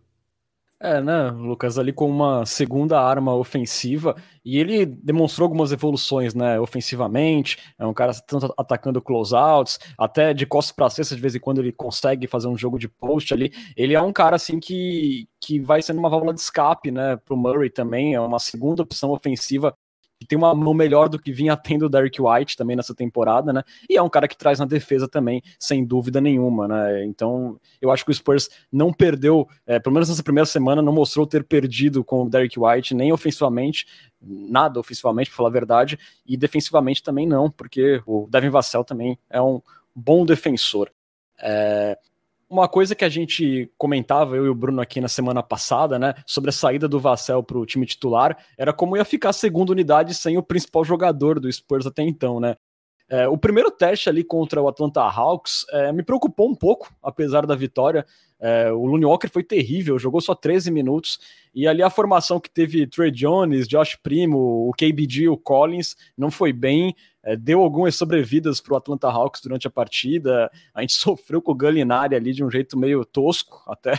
É, 0.78 1.00
né, 1.00 1.30
Lucas, 1.30 1.78
ali 1.78 1.90
com 1.90 2.06
uma 2.06 2.45
segunda 2.45 3.00
arma 3.00 3.35
ofensiva, 3.35 4.14
e 4.45 4.59
ele 4.59 4.85
demonstrou 4.85 5.47
algumas 5.47 5.73
evoluções, 5.73 6.35
né, 6.35 6.61
ofensivamente, 6.61 7.56
é 7.78 7.87
um 7.87 7.95
cara 7.95 8.12
tanto 8.26 8.52
atacando 8.59 9.00
closeouts, 9.00 9.78
até 9.99 10.35
de 10.35 10.45
costas 10.45 10.76
para 10.76 10.90
cesta, 10.90 11.16
de 11.16 11.23
vez 11.23 11.35
em 11.35 11.40
quando 11.40 11.61
ele 11.61 11.73
consegue 11.73 12.26
fazer 12.26 12.49
um 12.49 12.59
jogo 12.59 12.78
de 12.78 12.88
post 12.88 13.33
ali, 13.33 13.50
ele 13.75 13.95
é 13.95 14.02
um 14.02 14.12
cara, 14.12 14.37
assim, 14.37 14.61
que, 14.61 15.26
que 15.40 15.59
vai 15.59 15.80
sendo 15.80 15.99
uma 15.99 16.11
válvula 16.11 16.35
de 16.35 16.40
escape, 16.40 16.90
né, 16.90 17.16
pro 17.25 17.38
Murray 17.38 17.71
também, 17.71 18.14
é 18.14 18.21
uma 18.21 18.38
segunda 18.38 18.83
opção 18.83 19.12
ofensiva 19.12 19.75
que 20.18 20.26
tem 20.26 20.37
uma 20.37 20.54
mão 20.54 20.73
melhor 20.73 21.08
do 21.08 21.18
que 21.18 21.30
vinha 21.30 21.56
tendo 21.56 21.87
o 21.87 21.88
Derek 21.88 22.20
White 22.20 22.56
também 22.56 22.76
nessa 22.76 22.94
temporada, 22.94 23.52
né? 23.52 23.62
E 23.88 23.96
é 23.96 24.02
um 24.02 24.08
cara 24.08 24.26
que 24.26 24.37
traz 24.37 24.58
na 24.58 24.64
defesa 24.64 25.06
também, 25.06 25.42
sem 25.58 25.85
dúvida 25.85 26.20
nenhuma, 26.20 26.66
né? 26.66 27.04
Então, 27.04 27.61
eu 27.80 27.90
acho 27.90 28.04
que 28.04 28.11
o 28.11 28.14
Spurs 28.14 28.49
não 28.73 28.92
perdeu, 28.92 29.46
é, 29.66 29.78
pelo 29.78 29.94
menos 29.94 30.08
nessa 30.08 30.23
primeira 30.23 30.46
semana, 30.46 30.80
não 30.80 30.92
mostrou 30.92 31.26
ter 31.26 31.44
perdido 31.44 32.02
com 32.02 32.25
o 32.25 32.30
Derek 32.30 32.58
White, 32.58 32.94
nem 32.94 33.12
ofensivamente, 33.12 33.87
nada 34.20 34.80
ofensivamente, 34.80 35.30
para 35.30 35.37
falar 35.37 35.49
a 35.50 35.52
verdade, 35.52 35.99
e 36.25 36.37
defensivamente 36.37 37.02
também 37.02 37.26
não, 37.26 37.50
porque 37.50 38.02
o 38.06 38.26
Devin 38.30 38.49
Vassell 38.49 38.85
também 38.85 39.18
é 39.28 39.40
um 39.40 39.61
bom 39.94 40.25
defensor. 40.25 40.90
É, 41.38 41.99
uma 42.49 42.69
coisa 42.69 42.95
que 42.95 43.05
a 43.05 43.09
gente 43.09 43.71
comentava, 43.76 44.37
eu 44.37 44.47
e 44.47 44.49
o 44.49 44.55
Bruno 44.55 44.81
aqui 44.81 45.00
na 45.00 45.09
semana 45.09 45.43
passada, 45.43 45.99
né, 45.99 46.15
sobre 46.26 46.50
a 46.50 46.53
saída 46.53 46.88
do 46.88 47.00
Vassell 47.00 47.43
para 47.43 47.59
o 47.59 47.67
time 47.67 47.87
titular, 47.87 48.37
era 48.57 48.73
como 48.73 48.97
ia 48.97 49.05
ficar 49.05 49.31
a 49.31 49.33
segunda 49.33 49.73
unidade 49.73 50.15
sem 50.15 50.38
o 50.38 50.43
principal 50.43 50.85
jogador 50.85 51.41
do 51.41 51.53
Spurs 51.53 51.87
até 51.87 52.03
então, 52.03 52.38
né? 52.41 52.57
É, 53.09 53.29
o 53.29 53.38
primeiro 53.38 53.71
teste 53.71 54.09
ali 54.09 54.25
contra 54.25 54.61
o 54.61 54.67
Atlanta 54.67 55.00
Hawks 55.00 55.65
é, 55.71 55.93
me 55.93 56.03
preocupou 56.03 56.49
um 56.50 56.55
pouco, 56.57 56.93
apesar 57.00 57.47
da 57.47 57.55
vitória. 57.55 58.05
É, 58.38 58.71
o 58.73 58.85
Looney 58.85 59.07
Walker 59.07 59.29
foi 59.29 59.45
terrível, 59.45 59.99
jogou 59.99 60.21
só 60.21 60.35
13 60.35 60.73
minutos. 60.73 61.21
E 61.55 61.69
ali 61.69 61.83
a 61.83 61.91
formação 61.91 62.41
que 62.41 62.50
teve 62.50 62.87
Trey 62.87 63.12
Jones, 63.12 63.69
Josh 63.69 63.97
Primo, 64.03 64.69
o 64.69 64.73
KBG, 64.73 65.29
o 65.29 65.37
Collins, 65.37 65.95
não 66.19 66.33
foi 66.33 66.53
bem. 66.53 66.95
É, 67.26 67.37
deu 67.37 67.61
algumas 67.61 67.97
sobrevidas 67.97 68.61
para 68.61 68.75
o 68.75 68.76
Atlanta 68.76 69.09
Hawks 69.09 69.40
durante 69.40 69.66
a 69.66 69.71
partida. 69.71 70.49
A 70.73 70.80
gente 70.80 70.92
sofreu 70.95 71.42
com 71.42 71.50
o 71.50 71.56
Gallinari 71.56 72.14
ali 72.14 72.33
de 72.33 72.45
um 72.45 72.50
jeito 72.50 72.78
meio 72.78 73.04
tosco 73.04 73.64
até. 73.66 73.99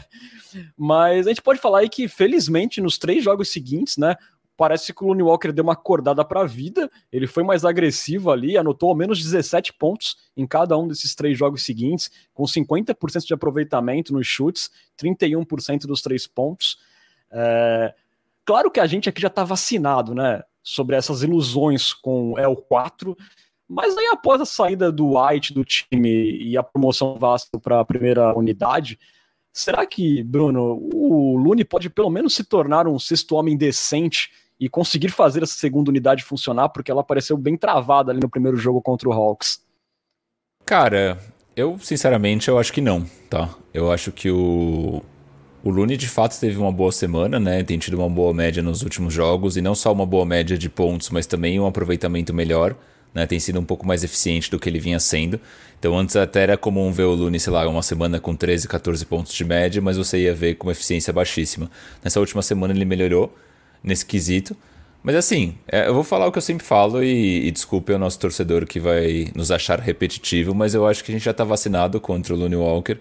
Mas 0.78 1.28
a 1.28 1.30
gente 1.30 1.42
pode 1.42 1.60
falar 1.60 1.80
aí 1.80 1.90
que, 1.90 2.08
felizmente, 2.08 2.80
nos 2.80 2.98
três 2.98 3.22
jogos 3.22 3.50
seguintes, 3.50 3.98
né? 3.98 4.16
parece 4.56 4.92
que 4.92 5.04
o 5.04 5.08
Looney 5.08 5.22
Walker 5.22 5.52
deu 5.52 5.64
uma 5.64 5.74
acordada 5.74 6.26
para 6.26 6.42
a 6.42 6.46
vida, 6.46 6.90
ele 7.12 7.28
foi 7.28 7.44
mais 7.44 7.64
agressivo 7.64 8.32
ali, 8.32 8.58
anotou 8.58 8.90
ao 8.90 8.96
menos 8.96 9.22
17 9.24 9.74
pontos 9.74 10.18
em 10.36 10.48
cada 10.48 10.76
um 10.76 10.88
desses 10.88 11.14
três 11.14 11.38
jogos 11.38 11.64
seguintes, 11.64 12.10
com 12.34 12.44
50% 12.44 13.24
de 13.24 13.34
aproveitamento 13.36 14.12
nos 14.12 14.26
chutes, 14.26 14.72
31% 15.00 15.82
dos 15.82 16.02
três 16.02 16.26
pontos. 16.26 16.80
É, 17.30 17.94
claro 18.44 18.72
que 18.72 18.80
a 18.80 18.88
gente 18.88 19.08
aqui 19.08 19.22
já 19.22 19.28
está 19.28 19.44
vacinado, 19.44 20.16
né? 20.16 20.42
Sobre 20.70 20.98
essas 20.98 21.24
ilusões 21.24 21.94
com 21.94 22.34
o 22.34 22.36
L4, 22.36 23.16
mas 23.70 23.98
aí 23.98 24.08
após 24.08 24.42
a 24.42 24.46
saída 24.46 24.92
do 24.92 25.18
White 25.18 25.54
do 25.54 25.64
time 25.64 26.38
e 26.42 26.58
a 26.58 26.64
promoção 26.64 27.16
Vasco 27.16 27.58
para 27.58 27.80
a 27.80 27.86
primeira 27.86 28.38
unidade, 28.38 29.00
será 29.54 29.86
que, 29.86 30.22
Bruno, 30.24 30.90
o 30.94 31.38
Lune 31.38 31.64
pode 31.64 31.90
pelo 31.90 32.10
menos 32.10 32.36
se 32.36 32.44
tornar 32.44 32.86
um 32.86 33.00
sexto 33.00 33.36
homem 33.36 33.56
decente 33.56 34.30
e 34.60 34.68
conseguir 34.68 35.10
fazer 35.10 35.42
essa 35.42 35.54
segunda 35.54 35.90
unidade 35.90 36.24
funcionar, 36.24 36.68
porque 36.70 36.92
ela 36.92 37.04
pareceu 37.04 37.38
bem 37.38 37.56
travada 37.56 38.12
ali 38.12 38.20
no 38.20 38.30
primeiro 38.30 38.58
jogo 38.58 38.82
contra 38.82 39.08
o 39.08 39.14
Hawks? 39.14 39.66
Cara, 40.66 41.18
eu 41.56 41.80
sinceramente 41.80 42.50
eu 42.50 42.60
acho 42.60 42.74
que 42.74 42.82
não, 42.82 43.06
tá? 43.30 43.56
Eu 43.74 43.90
acho 43.90 44.12
que 44.12 44.30
o 44.30 45.02
o 45.68 45.72
Lune 45.72 45.98
de 45.98 46.08
fato 46.08 46.40
teve 46.40 46.58
uma 46.58 46.72
boa 46.72 46.92
semana, 46.92 47.40
né? 47.40 47.64
Tem 47.64 47.78
tido 47.78 47.96
uma 47.98 48.10
boa 48.10 48.34
média 48.34 48.62
nos 48.64 48.82
últimos 48.82 49.14
jogos 49.14 49.58
e 49.58 49.62
não 49.62 49.76
só 49.76 49.92
uma 49.92 50.06
boa 50.06 50.26
média 50.26 50.58
de 50.58 50.70
pontos, 50.70 51.10
mas 51.10 51.26
também 51.26 51.60
um 51.60 51.66
aproveitamento 51.66 52.34
melhor 52.34 52.76
né? 53.18 53.26
Tem 53.26 53.40
sido 53.40 53.60
um 53.60 53.66
pouco 53.66 53.86
mais 53.86 54.04
eficiente 54.04 54.52
do 54.52 54.60
que 54.60 54.70
ele 54.70 54.80
vinha 54.80 55.00
sendo. 55.00 55.40
Então 55.80 55.98
antes 55.98 56.16
até 56.16 56.44
era 56.44 56.58
comum 56.58 56.92
ver 56.92 57.04
o 57.04 57.14
Lune, 57.16 57.40
sei 57.40 57.52
lá, 57.52 57.68
uma 57.68 57.82
semana 57.82 58.20
com 58.20 58.36
13, 58.36 58.68
14 58.68 59.06
pontos 59.06 59.34
de 59.34 59.44
média, 59.44 59.82
mas 59.82 59.98
você 59.98 60.20
ia 60.20 60.34
ver 60.34 60.56
com 60.56 60.68
uma 60.68 60.72
eficiência 60.72 61.12
baixíssima. 61.12 61.70
Nessa 62.04 62.20
última 62.20 62.44
semana 62.44 62.74
ele 62.74 62.86
melhorou 62.86 63.36
nesse 63.84 64.06
quesito. 64.06 64.56
Mas 65.04 65.16
assim, 65.16 65.56
é, 65.68 65.88
eu 65.88 65.94
vou 65.94 66.04
falar 66.04 66.28
o 66.28 66.32
que 66.32 66.38
eu 66.38 66.42
sempre 66.42 66.66
falo 66.66 67.04
e, 67.04 67.48
e 67.48 67.52
desculpe 67.52 67.92
o 67.92 67.98
nosso 67.98 68.20
torcedor 68.20 68.66
que 68.66 68.80
vai 68.80 69.32
nos 69.36 69.52
achar 69.52 69.80
repetitivo, 69.80 70.54
mas 70.54 70.74
eu 70.74 70.86
acho 70.86 71.04
que 71.04 71.12
a 71.12 71.14
gente 71.16 71.24
já 71.24 71.32
está 71.32 71.44
vacinado 71.44 72.00
contra 72.00 72.34
o 72.34 72.38
Lune 72.38 72.56
Walker 72.56 73.00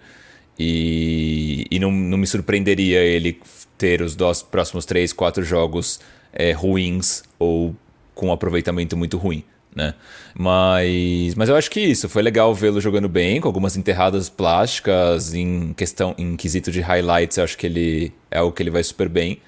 e, 0.58 1.66
e 1.70 1.78
não, 1.78 1.90
não 1.90 2.18
me 2.18 2.26
surpreenderia 2.26 3.00
ele 3.00 3.40
ter 3.76 4.00
os 4.02 4.14
dois 4.14 4.42
próximos 4.42 4.84
3, 4.84 5.12
4 5.12 5.44
jogos 5.44 6.00
é, 6.32 6.52
ruins 6.52 7.22
ou 7.38 7.74
com 8.14 8.28
um 8.28 8.32
aproveitamento 8.32 8.96
muito 8.96 9.18
ruim 9.18 9.44
né? 9.76 9.94
Mas, 10.34 11.34
mas 11.34 11.50
eu 11.50 11.54
acho 11.54 11.70
que 11.70 11.80
isso 11.80 12.08
foi 12.08 12.22
legal 12.22 12.52
vê-lo 12.54 12.80
jogando 12.80 13.10
bem, 13.10 13.42
com 13.42 13.46
algumas 13.46 13.76
enterradas 13.76 14.30
plásticas 14.30 15.34
em 15.34 15.74
questão 15.74 16.14
em 16.16 16.34
quesito 16.34 16.72
de 16.72 16.80
highlights, 16.80 17.36
eu 17.36 17.44
acho 17.44 17.58
que 17.58 17.66
ele 17.66 18.12
é 18.30 18.40
o 18.40 18.50
que 18.50 18.62
ele 18.62 18.70
vai 18.70 18.82
super 18.82 19.06
bem 19.06 19.38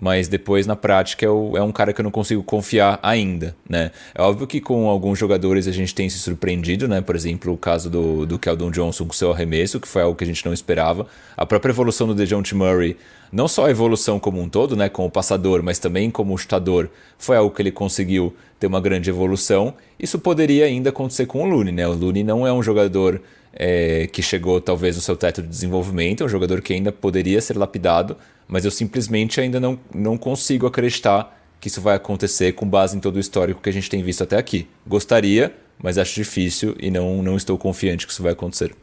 mas 0.00 0.28
depois 0.28 0.66
na 0.66 0.76
prática 0.76 1.26
é, 1.26 1.28
o, 1.28 1.56
é, 1.56 1.62
um 1.62 1.72
cara 1.72 1.92
que 1.92 2.00
eu 2.00 2.04
não 2.04 2.10
consigo 2.10 2.42
confiar 2.42 3.00
ainda, 3.02 3.56
né? 3.68 3.90
É 4.14 4.22
óbvio 4.22 4.46
que 4.46 4.60
com 4.60 4.88
alguns 4.88 5.18
jogadores 5.18 5.66
a 5.66 5.72
gente 5.72 5.92
tem 5.94 6.08
se 6.08 6.18
surpreendido, 6.18 6.86
né? 6.86 7.00
Por 7.00 7.16
exemplo, 7.16 7.52
o 7.52 7.56
caso 7.56 7.90
do, 7.90 8.24
do 8.24 8.38
Keldon 8.38 8.70
Johnson 8.70 9.06
com 9.06 9.12
seu 9.12 9.32
arremesso, 9.32 9.80
que 9.80 9.88
foi 9.88 10.02
algo 10.02 10.16
que 10.16 10.22
a 10.22 10.26
gente 10.26 10.46
não 10.46 10.52
esperava. 10.52 11.06
A 11.36 11.44
própria 11.44 11.72
evolução 11.72 12.06
do 12.06 12.14
DeJounte 12.14 12.54
Murray, 12.54 12.96
não 13.32 13.48
só 13.48 13.66
a 13.66 13.70
evolução 13.70 14.20
como 14.20 14.40
um 14.40 14.48
todo, 14.48 14.76
né? 14.76 14.88
Como 14.88 15.10
passador, 15.10 15.62
mas 15.64 15.80
também 15.80 16.10
como 16.10 16.38
chutador, 16.38 16.88
foi 17.18 17.36
algo 17.36 17.52
que 17.52 17.60
ele 17.60 17.72
conseguiu 17.72 18.34
ter 18.60 18.68
uma 18.68 18.80
grande 18.80 19.10
evolução. 19.10 19.74
Isso 19.98 20.18
poderia 20.18 20.66
ainda 20.66 20.90
acontecer 20.90 21.26
com 21.26 21.42
o 21.42 21.46
Looney, 21.46 21.72
né? 21.72 21.88
O 21.88 21.92
Looney 21.92 22.22
não 22.22 22.46
é 22.46 22.52
um 22.52 22.62
jogador 22.62 23.20
é, 23.52 24.06
que 24.12 24.22
chegou 24.22 24.60
talvez 24.60 24.94
no 24.94 25.02
seu 25.02 25.16
teto 25.16 25.42
de 25.42 25.48
desenvolvimento, 25.48 26.22
é 26.22 26.26
um 26.26 26.28
jogador 26.28 26.60
que 26.62 26.72
ainda 26.72 26.92
poderia 26.92 27.40
ser 27.40 27.56
lapidado, 27.56 28.16
mas 28.48 28.64
eu 28.64 28.70
simplesmente 28.70 29.40
ainda 29.40 29.60
não, 29.60 29.78
não 29.94 30.16
consigo 30.16 30.66
acreditar 30.66 31.36
que 31.60 31.68
isso 31.68 31.80
vai 31.80 31.96
acontecer 31.96 32.52
com 32.52 32.68
base 32.68 32.96
em 32.96 33.00
todo 33.00 33.16
o 33.16 33.20
histórico 33.20 33.60
que 33.60 33.68
a 33.68 33.72
gente 33.72 33.90
tem 33.90 34.02
visto 34.02 34.22
até 34.22 34.36
aqui. 34.36 34.68
Gostaria, 34.86 35.54
mas 35.78 35.98
acho 35.98 36.14
difícil 36.14 36.74
e 36.80 36.90
não, 36.90 37.22
não 37.22 37.36
estou 37.36 37.58
confiante 37.58 38.06
que 38.06 38.12
isso 38.12 38.22
vai 38.22 38.32
acontecer. 38.32 38.74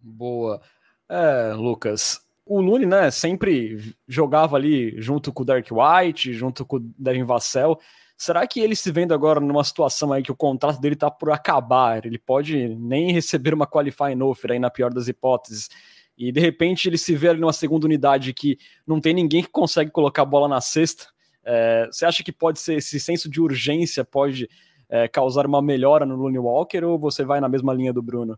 Boa. 0.00 0.60
É, 1.08 1.52
Lucas, 1.54 2.20
o 2.44 2.60
Lune, 2.60 2.86
né, 2.86 3.10
sempre 3.10 3.94
jogava 4.06 4.56
ali 4.56 5.00
junto 5.00 5.32
com 5.32 5.42
o 5.42 5.46
Dark 5.46 5.66
White, 5.70 6.32
junto 6.32 6.64
com 6.64 6.76
o 6.76 6.80
Devin 6.98 7.24
Vassell. 7.24 7.78
Será 8.16 8.46
que 8.46 8.60
ele 8.60 8.74
se 8.74 8.90
vendo 8.90 9.14
agora 9.14 9.38
numa 9.38 9.62
situação 9.62 10.12
aí 10.12 10.22
que 10.22 10.32
o 10.32 10.36
contrato 10.36 10.80
dele 10.80 10.96
tá 10.96 11.10
por 11.10 11.30
acabar, 11.30 12.04
ele 12.04 12.18
pode 12.18 12.68
nem 12.76 13.12
receber 13.12 13.54
uma 13.54 13.66
qualifying 13.66 14.20
offer 14.22 14.52
aí 14.52 14.58
na 14.58 14.70
pior 14.70 14.92
das 14.92 15.06
hipóteses, 15.06 15.68
e 16.18 16.32
de 16.32 16.40
repente 16.40 16.88
ele 16.88 16.98
se 16.98 17.14
vê 17.14 17.28
ali 17.28 17.40
numa 17.40 17.52
segunda 17.52 17.86
unidade 17.86 18.34
que 18.34 18.58
não 18.84 19.00
tem 19.00 19.14
ninguém 19.14 19.42
que 19.42 19.48
consegue 19.48 19.90
colocar 19.90 20.22
a 20.22 20.26
bola 20.26 20.48
na 20.48 20.60
cesta. 20.60 21.06
É, 21.44 21.86
você 21.86 22.04
acha 22.04 22.24
que 22.24 22.32
pode 22.32 22.58
ser 22.58 22.74
esse 22.74 22.98
senso 22.98 23.30
de 23.30 23.40
urgência 23.40 24.04
pode 24.04 24.48
é, 24.88 25.06
causar 25.06 25.46
uma 25.46 25.62
melhora 25.62 26.04
no 26.04 26.16
Looney 26.16 26.38
Walker 26.38 26.84
ou 26.84 26.98
você 26.98 27.24
vai 27.24 27.40
na 27.40 27.48
mesma 27.48 27.72
linha 27.72 27.92
do 27.92 28.02
Bruno? 28.02 28.36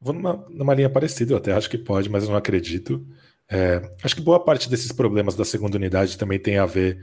Vou 0.00 0.12
numa, 0.12 0.44
numa 0.50 0.74
linha 0.74 0.90
parecida, 0.90 1.32
eu 1.32 1.36
até 1.36 1.52
acho 1.52 1.70
que 1.70 1.78
pode, 1.78 2.10
mas 2.10 2.24
eu 2.24 2.30
não 2.30 2.36
acredito. 2.36 3.06
É, 3.48 3.80
acho 4.02 4.16
que 4.16 4.20
boa 4.20 4.42
parte 4.42 4.68
desses 4.68 4.90
problemas 4.90 5.36
da 5.36 5.44
segunda 5.44 5.76
unidade 5.76 6.18
também 6.18 6.38
tem 6.38 6.58
a 6.58 6.66
ver 6.66 7.00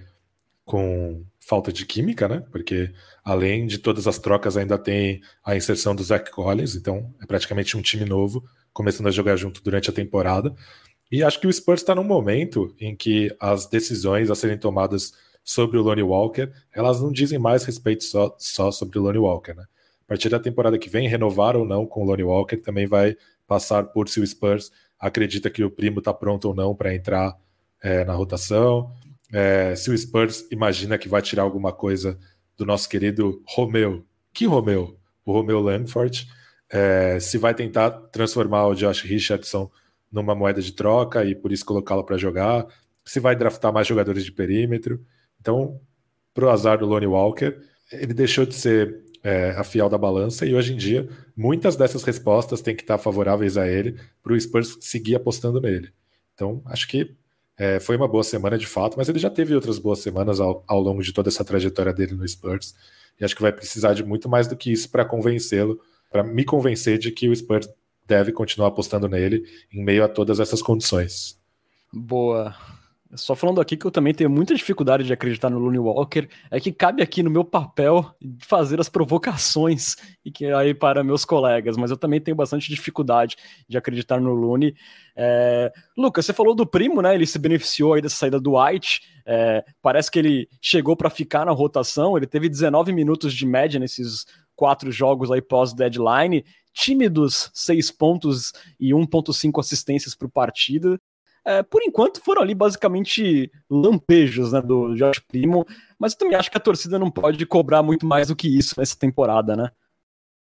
com 0.65 1.25
falta 1.39 1.72
de 1.72 1.86
química, 1.86 2.27
né? 2.27 2.43
Porque 2.51 2.91
além 3.24 3.65
de 3.65 3.77
todas 3.77 4.08
as 4.08 4.20
trocas, 4.20 4.58
ainda 4.58 4.77
tem 4.77 5.22
a 5.43 5.55
inserção 5.55 5.96
do 5.96 6.03
Zach 6.03 6.29
Collins, 6.32 6.75
então 6.75 7.13
é 7.22 7.25
praticamente 7.25 7.77
um 7.77 7.82
time 7.82 8.05
novo 8.05 8.43
começando 8.74 9.08
a 9.08 9.12
jogar 9.12 9.36
junto 9.36 9.63
durante 9.63 9.89
a 9.89 9.94
temporada. 9.94 10.53
E 11.12 11.24
acho 11.24 11.39
que 11.39 11.48
o 11.48 11.53
Spurs 11.53 11.82
está 11.82 11.94
num 11.94 12.03
momento 12.03 12.74
em 12.80 12.96
que 12.96 13.34
as 13.39 13.68
decisões 13.68 14.32
a 14.32 14.36
serem 14.36 14.58
tomadas 14.58 15.13
sobre 15.44 15.77
o 15.77 15.82
Lonnie 15.82 16.03
Walker, 16.03 16.51
elas 16.74 17.01
não 17.01 17.12
dizem 17.12 17.38
mais 17.38 17.63
respeito 17.63 18.03
só, 18.03 18.36
só 18.39 18.72
sobre 18.72 18.98
o 18.98 19.01
Lonnie 19.01 19.20
Walker, 19.20 19.53
né? 19.53 19.65
A 20.06 20.08
partir 20.08 20.30
da 20.30 20.39
temporada 20.39 20.77
que 20.77 20.89
vem, 20.89 21.08
renovar 21.08 21.56
ou 21.56 21.65
não 21.65 21.86
com 21.86 22.03
o 22.03 22.06
Lonnie 22.06 22.24
Walker 22.24 22.58
também 22.58 22.88
vai 22.88 23.15
passar 23.48 23.84
por 23.86 24.10
se 24.10 24.20
o 24.20 24.27
Spurs 24.27 24.72
acredita 25.00 25.50
que 25.50 25.63
o 25.63 25.72
primo 25.72 26.00
está 26.00 26.13
pronto 26.13 26.46
ou 26.46 26.56
não 26.56 26.75
para 26.75 26.96
entrar 26.96 27.38
é, 27.82 28.03
na 28.06 28.13
rotação, 28.13 28.92
é, 29.32 29.75
se 29.75 29.89
o 29.92 29.98
Spurs 29.98 30.48
imagina 30.51 30.98
que 30.98 31.10
vai 31.10 31.22
tirar 31.22 31.44
alguma 31.44 31.74
coisa 31.74 32.18
do 32.58 32.65
nosso 32.65 32.88
querido 32.88 33.42
Romeu. 33.46 34.06
Que 34.34 34.46
Romeu? 34.46 34.98
O 35.25 35.34
Romeu 35.34 35.60
Langford 35.60 36.27
é, 36.74 37.20
se 37.20 37.38
vai 37.38 37.53
tentar 37.53 37.92
transformar 37.92 38.65
o 38.65 38.74
Josh 38.74 39.01
Richardson 39.01 39.70
numa 40.12 40.34
moeda 40.34 40.60
de 40.60 40.72
troca 40.72 41.24
e 41.24 41.36
por 41.36 41.51
isso 41.51 41.63
colocá-lo 41.63 42.03
para 42.03 42.18
jogar, 42.18 42.65
se 43.06 43.20
vai 43.20 43.36
draftar 43.36 43.72
mais 43.72 43.86
jogadores 43.86 44.25
de 44.25 44.32
perímetro. 44.32 45.00
Então, 45.39 45.80
pro 46.34 46.50
azar 46.50 46.80
do 46.80 46.88
Lonnie 46.88 47.08
Walker, 47.08 47.56
ele 47.92 48.13
deixou 48.13 48.44
de 48.44 48.56
ser 48.56 49.03
é, 49.24 49.51
a 49.51 49.63
fiel 49.63 49.88
da 49.88 50.00
balança 50.00 50.48
e 50.48 50.56
hoje 50.56 50.74
em 50.74 50.75
dia 50.75 51.08
muitas 51.38 51.75
dessas 51.75 52.03
respostas 52.03 52.60
têm 52.62 52.75
que 52.75 52.82
estar 52.82 52.98
favoráveis 52.98 53.56
a 53.56 53.68
ele 53.68 54.00
para 54.24 54.34
o 54.34 54.39
Spurs 54.39 54.77
seguir 54.82 55.15
apostando 55.15 55.62
nele. 55.62 55.94
Então, 56.34 56.63
acho 56.65 56.88
que 56.88 57.15
é, 57.56 57.80
foi 57.80 57.96
uma 57.96 58.08
boa 58.08 58.24
semana 58.24 58.58
de 58.58 58.65
fato, 58.65 58.98
mas 58.98 59.08
ele 59.08 59.20
já 59.20 59.30
teve 59.30 59.53
outras 59.53 59.77
boas 59.77 60.00
semanas 60.00 60.39
ao, 60.39 60.63
ao 60.68 60.82
longo 60.82 61.03
de 61.03 61.13
toda 61.13 61.30
essa 61.30 61.46
trajetória 61.46 61.94
dele 61.94 62.15
no 62.15 62.27
Spurs 62.27 62.74
e 63.20 63.24
acho 63.24 63.36
que 63.36 63.44
vai 63.44 63.53
precisar 63.53 63.94
de 63.94 64.03
muito 64.03 64.27
mais 64.27 64.48
do 64.48 64.56
que 64.56 64.72
isso 64.72 64.89
para 64.89 65.06
convencê-lo 65.06 65.80
para 66.13 66.24
me 66.24 66.46
convencer 66.46 67.00
de 67.00 67.12
que 67.12 67.27
o 67.27 67.36
Spurs 67.36 67.67
deve 68.05 68.32
continuar 68.32 68.67
apostando 68.67 69.10
nele 69.10 69.43
em 69.74 69.84
meio 69.84 70.03
a 70.03 70.08
todas 70.08 70.39
essas 70.39 70.62
condições. 70.62 71.39
Boa. 71.91 72.55
Só 73.15 73.36
falando 73.36 73.62
aqui 73.62 73.77
que 73.77 73.86
eu 73.86 73.91
também 73.91 74.13
tenho 74.13 74.29
muita 74.29 74.55
dificuldade 74.55 75.03
de 75.03 75.13
acreditar 75.13 75.50
no 75.50 75.60
Looney 75.60 75.79
Walker, 75.79 76.27
é 76.50 76.60
que 76.60 76.72
cabe 76.72 77.01
aqui 77.01 77.22
no 77.22 77.29
meu 77.29 77.43
papel 77.43 78.12
fazer 78.39 78.79
as 78.79 78.89
provocações 78.89 79.96
e 80.25 80.32
que 80.32 80.46
aí 80.48 80.74
para 80.74 81.03
meus 81.03 81.24
colegas, 81.24 81.77
mas 81.77 81.91
eu 81.91 81.98
também 81.98 82.20
tenho 82.20 82.36
bastante 82.36 82.70
dificuldade 82.70 83.36
de 83.67 83.77
acreditar 83.77 84.20
no 84.20 84.34
Looney. 84.34 84.75
É... 85.15 85.72
Lucas, 85.96 86.25
você 86.25 86.34
falou 86.34 86.55
do 86.55 86.65
primo, 86.65 87.01
né? 87.01 87.13
Ele 87.13 87.27
se 87.27 87.38
beneficiou 87.38 87.93
aí 87.93 88.01
dessa 88.01 88.15
saída 88.15 88.39
do 88.39 88.60
White. 88.60 89.01
É... 89.25 89.63
Parece 89.82 90.10
que 90.10 90.17
ele 90.17 90.50
chegou 90.60 90.96
para 90.96 91.10
ficar 91.10 91.46
na 91.46 91.51
rotação. 91.51 92.17
Ele 92.17 92.25
teve 92.25 92.50
19 92.50 92.91
minutos 92.93 93.32
de 93.34 93.46
média 93.46 93.79
nesses 93.79 94.25
quatro 94.63 94.89
jogos 94.93 95.29
aí 95.29 95.41
pós-deadline, 95.41 96.46
tímidos 96.74 97.51
seis 97.53 97.91
pontos 97.91 98.53
e 98.79 98.91
1.5 98.91 99.60
assistências 99.60 100.15
por 100.15 100.32
partida. 100.32 100.98
É, 101.46 101.62
por 101.62 101.84
enquanto 101.84 102.24
foram 102.24 102.41
ali 102.41 102.55
basicamente 102.55 103.51
lampejos 103.70 104.53
né, 104.53 104.62
do 104.62 104.96
Josh 104.96 105.20
Primo, 105.20 105.65
mas 106.00 106.13
eu 106.13 106.20
também 106.20 106.38
acho 106.38 106.50
que 106.50 106.55
a 106.55 106.62
torcida 106.62 106.98
não 106.98 107.12
pode 107.12 107.46
cobrar 107.46 107.84
muito 107.84 108.05
mais 108.05 108.29
do 108.29 108.38
que 108.38 108.48
isso 108.48 108.75
nessa 108.77 108.98
temporada, 108.98 109.53
né? 109.53 109.70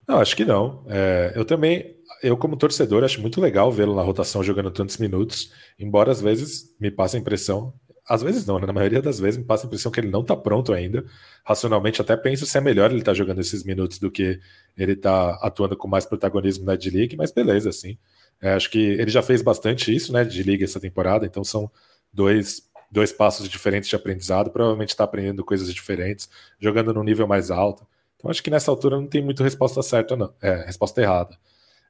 Não, 0.07 0.21
acho 0.21 0.37
que 0.37 0.45
não. 0.45 0.85
É, 0.87 1.33
eu 1.35 1.43
também, 1.43 1.97
eu 2.23 2.37
como 2.37 2.55
torcedor, 2.55 3.03
acho 3.03 3.19
muito 3.19 3.41
legal 3.41 3.69
vê-lo 3.73 3.93
na 3.93 4.03
rotação 4.03 4.41
jogando 4.41 4.71
tantos 4.71 4.95
minutos, 4.99 5.51
embora 5.77 6.13
às 6.13 6.21
vezes 6.21 6.73
me 6.79 6.89
passe 6.89 7.17
a 7.17 7.19
impressão 7.19 7.73
às 8.07 8.21
vezes 8.23 8.45
não, 8.45 8.59
né? 8.59 8.65
Na 8.65 8.73
maioria 8.73 9.01
das 9.01 9.19
vezes 9.19 9.37
me 9.37 9.43
passa 9.43 9.65
a 9.65 9.67
impressão 9.67 9.91
que 9.91 9.99
ele 9.99 10.09
não 10.09 10.23
tá 10.23 10.35
pronto 10.35 10.71
ainda. 10.73 11.05
Racionalmente, 11.43 12.01
até 12.01 12.15
penso 12.15 12.45
se 12.45 12.57
é 12.57 12.61
melhor 12.61 12.89
ele 12.89 12.99
estar 12.99 13.11
tá 13.11 13.15
jogando 13.15 13.41
esses 13.41 13.63
minutos 13.63 13.99
do 13.99 14.09
que 14.09 14.39
ele 14.77 14.95
tá 14.95 15.37
atuando 15.41 15.75
com 15.75 15.87
mais 15.87 16.05
protagonismo 16.05 16.65
na 16.65 16.75
D-League, 16.75 17.17
mas 17.17 17.31
beleza, 17.31 17.69
assim. 17.69 17.97
É, 18.41 18.53
acho 18.53 18.69
que 18.69 18.79
ele 18.79 19.09
já 19.09 19.21
fez 19.21 19.41
bastante 19.41 19.93
isso, 19.93 20.13
né, 20.13 20.23
de 20.23 20.43
liga 20.43 20.63
essa 20.63 20.79
temporada, 20.79 21.25
então 21.25 21.43
são 21.43 21.69
dois, 22.13 22.69
dois 22.91 23.11
passos 23.11 23.49
diferentes 23.49 23.89
de 23.89 23.95
aprendizado. 23.95 24.51
Provavelmente 24.51 24.89
está 24.89 25.03
aprendendo 25.03 25.43
coisas 25.43 25.73
diferentes, 25.73 26.29
jogando 26.59 26.93
num 26.93 27.03
nível 27.03 27.27
mais 27.27 27.51
alto. 27.51 27.85
Então 28.15 28.31
acho 28.31 28.41
que 28.41 28.49
nessa 28.49 28.71
altura 28.71 28.97
não 28.97 29.07
tem 29.07 29.23
muito 29.23 29.43
resposta 29.43 29.81
certa, 29.81 30.15
não. 30.15 30.33
É, 30.41 30.65
resposta 30.65 31.01
errada. 31.01 31.37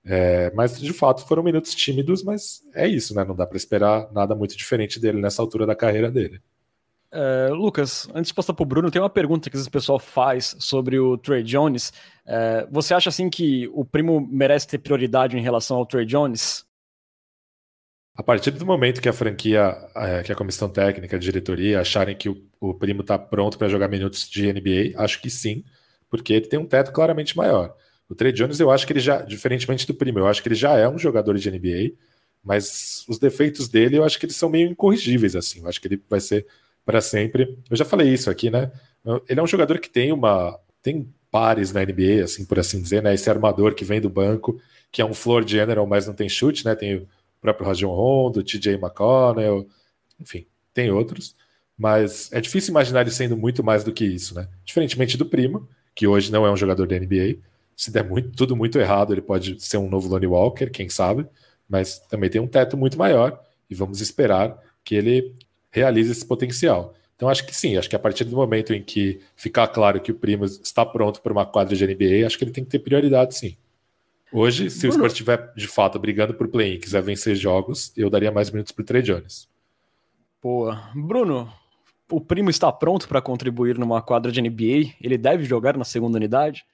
É, 0.10 0.50
mas 0.56 0.80
de 0.80 0.94
fato 0.94 1.28
foram 1.28 1.44
minutos 1.44 1.76
tímidos, 1.76 2.24
mas 2.24 2.62
é 2.74 2.88
isso, 2.88 3.14
né? 3.14 3.26
Não 3.26 3.36
dá 3.36 3.46
para 3.46 3.58
esperar 3.58 4.10
nada 4.14 4.34
muito 4.34 4.56
diferente 4.56 5.02
dele 5.02 5.20
nessa 5.20 5.42
altura 5.42 5.66
da 5.66 5.76
carreira 5.76 6.10
dele. 6.10 6.42
É, 7.12 7.50
Lucas, 7.52 8.08
antes 8.14 8.30
de 8.30 8.34
passar 8.34 8.54
para 8.54 8.64
o 8.64 8.66
Bruno, 8.66 8.90
tem 8.90 9.02
uma 9.02 9.10
pergunta 9.10 9.50
que 9.50 9.58
o 9.58 9.72
pessoal 9.72 10.00
faz 10.00 10.56
sobre 10.60 10.98
o 10.98 11.18
Trey 11.18 11.44
Jones. 11.44 11.92
É, 12.26 12.66
você 12.72 12.94
acha 12.94 13.10
assim 13.10 13.30
que 13.30 13.70
o 13.74 13.84
primo 13.84 14.26
merece 14.32 14.68
ter 14.68 14.78
prioridade 14.78 15.38
em 15.38 15.42
relação 15.42 15.76
ao 15.76 15.86
Trey 15.86 16.06
Jones? 16.06 16.66
A 18.16 18.24
partir 18.24 18.52
do 18.52 18.66
momento 18.66 19.02
que 19.02 19.10
a 19.10 19.14
franquia, 19.14 19.76
é, 19.96 20.24
que 20.24 20.32
a 20.32 20.36
comissão 20.36 20.70
técnica, 20.70 21.18
a 21.18 21.20
diretoria 21.20 21.82
acharem 21.82 22.16
que 22.16 22.30
o, 22.30 22.42
o 22.62 22.74
primo 22.74 23.02
está 23.02 23.20
pronto 23.20 23.58
para 23.58 23.68
jogar 23.68 23.90
minutos 23.90 24.30
de 24.30 24.52
NBA, 24.52 25.02
acho 25.02 25.22
que 25.22 25.30
sim, 25.30 25.66
porque 26.10 26.34
ele 26.34 26.48
tem 26.48 26.58
um 26.58 26.66
teto 26.66 26.94
claramente 26.94 27.36
maior. 27.36 27.76
O 28.10 28.16
Trey 28.16 28.32
Jones, 28.32 28.60
eu 28.60 28.72
acho 28.72 28.88
que 28.88 28.94
ele 28.94 29.00
já, 29.00 29.22
diferentemente 29.22 29.86
do 29.86 29.94
primo, 29.94 30.20
eu 30.20 30.28
acho 30.28 30.42
que 30.42 30.48
ele 30.48 30.56
já 30.56 30.78
é 30.78 30.88
um 30.88 30.98
jogador 30.98 31.38
de 31.38 31.52
NBA, 31.52 31.94
mas 32.44 33.04
os 33.08 33.20
defeitos 33.20 33.68
dele 33.68 33.98
eu 33.98 34.04
acho 34.04 34.18
que 34.18 34.26
eles 34.26 34.36
são 34.36 34.50
meio 34.50 34.70
incorrigíveis, 34.70 35.36
assim. 35.36 35.60
Eu 35.60 35.68
acho 35.68 35.82
que 35.82 35.88
ele 35.88 36.02
vai 36.10 36.20
ser 36.20 36.46
para 36.86 37.02
sempre. 37.02 37.58
Eu 37.70 37.76
já 37.76 37.84
falei 37.84 38.14
isso 38.14 38.30
aqui, 38.30 38.50
né? 38.50 38.72
Ele 39.28 39.40
é 39.40 39.44
um 39.44 39.48
jogador 39.48 39.80
que 39.80 39.90
tem 39.90 40.12
uma 40.12 40.58
tem 40.82 41.14
pares 41.30 41.74
na 41.74 41.84
NBA, 41.84 42.24
assim 42.24 42.46
por 42.46 42.58
assim 42.60 42.82
dizer, 42.82 43.04
né? 43.04 43.14
Esse 43.14 43.30
armador 43.30 43.76
que 43.76 43.84
vem 43.84 44.00
do 44.00 44.10
banco, 44.10 44.60
que 44.92 45.02
é 45.02 45.06
um 45.06 45.14
floor 45.14 45.46
general, 45.46 45.86
mas 45.86 46.08
não 46.08 46.14
tem 46.14 46.30
chute, 46.30 46.66
né? 46.66 46.76
Tem 46.76 46.96
o 46.96 47.08
próprio 47.42 47.68
Rajon 47.68 47.94
Rondo, 47.94 48.44
TJ 48.44 48.76
McConnell, 48.76 49.68
enfim, 50.20 50.46
tem 50.74 50.90
outros. 50.92 51.36
Mas 51.78 52.32
é 52.32 52.42
difícil 52.42 52.72
imaginar 52.72 53.02
ele 53.02 53.12
sendo 53.12 53.38
muito 53.38 53.64
mais 53.64 53.84
do 53.84 53.92
que 53.92 54.06
isso, 54.06 54.34
né? 54.34 54.48
Diferentemente 54.66 55.18
do 55.18 55.26
primo, 55.26 55.68
que 55.94 56.08
hoje 56.08 56.32
não 56.32 56.46
é 56.46 56.52
um 56.52 56.58
jogador 56.58 56.88
da 56.88 56.98
NBA. 56.98 57.38
Se 57.78 57.92
der 57.92 58.04
muito, 58.04 58.32
tudo 58.32 58.56
muito 58.56 58.80
errado, 58.80 59.14
ele 59.14 59.22
pode 59.22 59.64
ser 59.64 59.78
um 59.78 59.88
novo 59.88 60.10
Lonnie 60.10 60.28
Walker, 60.28 60.70
quem 60.72 60.90
sabe. 60.90 61.28
Mas 61.70 62.00
também 62.00 62.28
tem 62.28 62.42
um 62.42 62.48
teto 62.48 62.76
muito 62.76 62.98
maior 62.98 63.40
e 63.70 63.76
vamos 63.76 64.02
esperar 64.02 64.58
que 64.84 64.96
ele 64.96 65.36
realize 65.70 66.12
esse 66.12 66.26
potencial. 66.26 66.96
Então 67.16 67.30
acho 67.30 67.46
que 67.46 67.56
sim, 67.56 67.78
acho 67.78 67.90
que 67.90 67.96
a 67.96 68.00
partir 68.00 68.24
do 68.24 68.36
momento 68.36 68.74
em 68.74 68.82
que 68.82 69.22
ficar 69.36 69.68
claro 69.68 70.02
que 70.02 70.12
o 70.12 70.16
Primo 70.16 70.46
está 70.46 70.84
pronto 70.86 71.22
para 71.22 71.32
uma 71.32 71.46
quadra 71.46 71.76
de 71.76 71.86
NBA, 71.86 72.26
acho 72.26 72.38
que 72.38 72.44
ele 72.44 72.52
tem 72.52 72.64
que 72.64 72.70
ter 72.70 72.80
prioridade 72.80 73.38
sim. 73.38 73.56
Hoje, 74.32 74.70
se 74.70 74.82
Bruno. 74.82 74.94
o 74.94 74.98
Spurs 74.98 75.14
estiver 75.14 75.54
de 75.56 75.68
fato 75.68 76.00
brigando 76.00 76.34
por 76.34 76.48
play 76.48 76.74
e 76.74 76.80
quiser 76.80 77.02
vencer 77.02 77.36
jogos, 77.36 77.94
eu 77.96 78.10
daria 78.10 78.32
mais 78.32 78.50
minutos 78.50 78.72
para 78.72 78.82
o 78.82 78.86
Trey 78.86 79.02
Jones. 79.02 79.48
Boa. 80.42 80.90
Bruno, 80.96 81.52
o 82.12 82.20
Primo 82.20 82.50
está 82.50 82.72
pronto 82.72 83.08
para 83.08 83.22
contribuir 83.22 83.78
numa 83.78 84.02
quadra 84.02 84.32
de 84.32 84.42
NBA? 84.42 84.94
Ele 85.02 85.18
deve 85.18 85.44
jogar 85.44 85.78
na 85.78 85.86
segunda 85.86 86.18
unidade? 86.18 86.66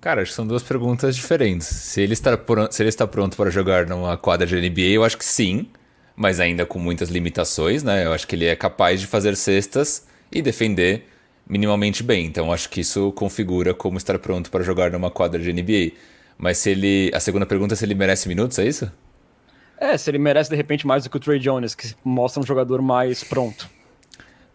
Cara, 0.00 0.22
acho 0.22 0.30
que 0.30 0.36
são 0.36 0.46
duas 0.46 0.62
perguntas 0.62 1.16
diferentes. 1.16 1.66
Se 1.66 2.00
ele 2.00 2.12
está, 2.12 2.38
se 2.70 2.82
ele 2.82 2.88
está 2.88 3.06
pronto 3.06 3.36
para 3.36 3.50
jogar 3.50 3.86
numa 3.86 4.16
quadra 4.16 4.46
de 4.46 4.56
NBA, 4.56 4.92
eu 4.92 5.04
acho 5.04 5.18
que 5.18 5.24
sim 5.24 5.68
mas 6.16 6.40
ainda 6.40 6.64
com 6.64 6.78
muitas 6.78 7.10
limitações, 7.10 7.82
né? 7.82 8.06
Eu 8.06 8.12
acho 8.14 8.26
que 8.26 8.34
ele 8.34 8.46
é 8.46 8.56
capaz 8.56 9.00
de 9.00 9.06
fazer 9.06 9.36
cestas 9.36 10.06
e 10.32 10.40
defender 10.40 11.06
minimamente 11.46 12.02
bem. 12.02 12.24
Então 12.24 12.50
acho 12.50 12.70
que 12.70 12.80
isso 12.80 13.12
configura 13.12 13.74
como 13.74 13.98
estar 13.98 14.18
pronto 14.18 14.50
para 14.50 14.64
jogar 14.64 14.90
numa 14.90 15.10
quadra 15.10 15.40
de 15.40 15.52
NBA. 15.52 15.94
Mas 16.38 16.56
se 16.58 16.70
ele. 16.70 17.10
A 17.14 17.20
segunda 17.20 17.44
pergunta 17.44 17.74
é 17.74 17.76
se 17.76 17.84
ele 17.84 17.94
merece 17.94 18.26
minutos, 18.28 18.58
é 18.58 18.66
isso? 18.66 18.90
É, 19.78 19.96
se 19.98 20.10
ele 20.10 20.18
merece 20.18 20.48
de 20.48 20.56
repente 20.56 20.86
mais 20.86 21.04
do 21.04 21.10
que 21.10 21.18
o 21.18 21.20
Trey 21.20 21.38
Jones, 21.38 21.74
que 21.74 21.94
mostra 22.02 22.42
um 22.42 22.46
jogador 22.46 22.80
mais 22.80 23.22
pronto. 23.22 23.68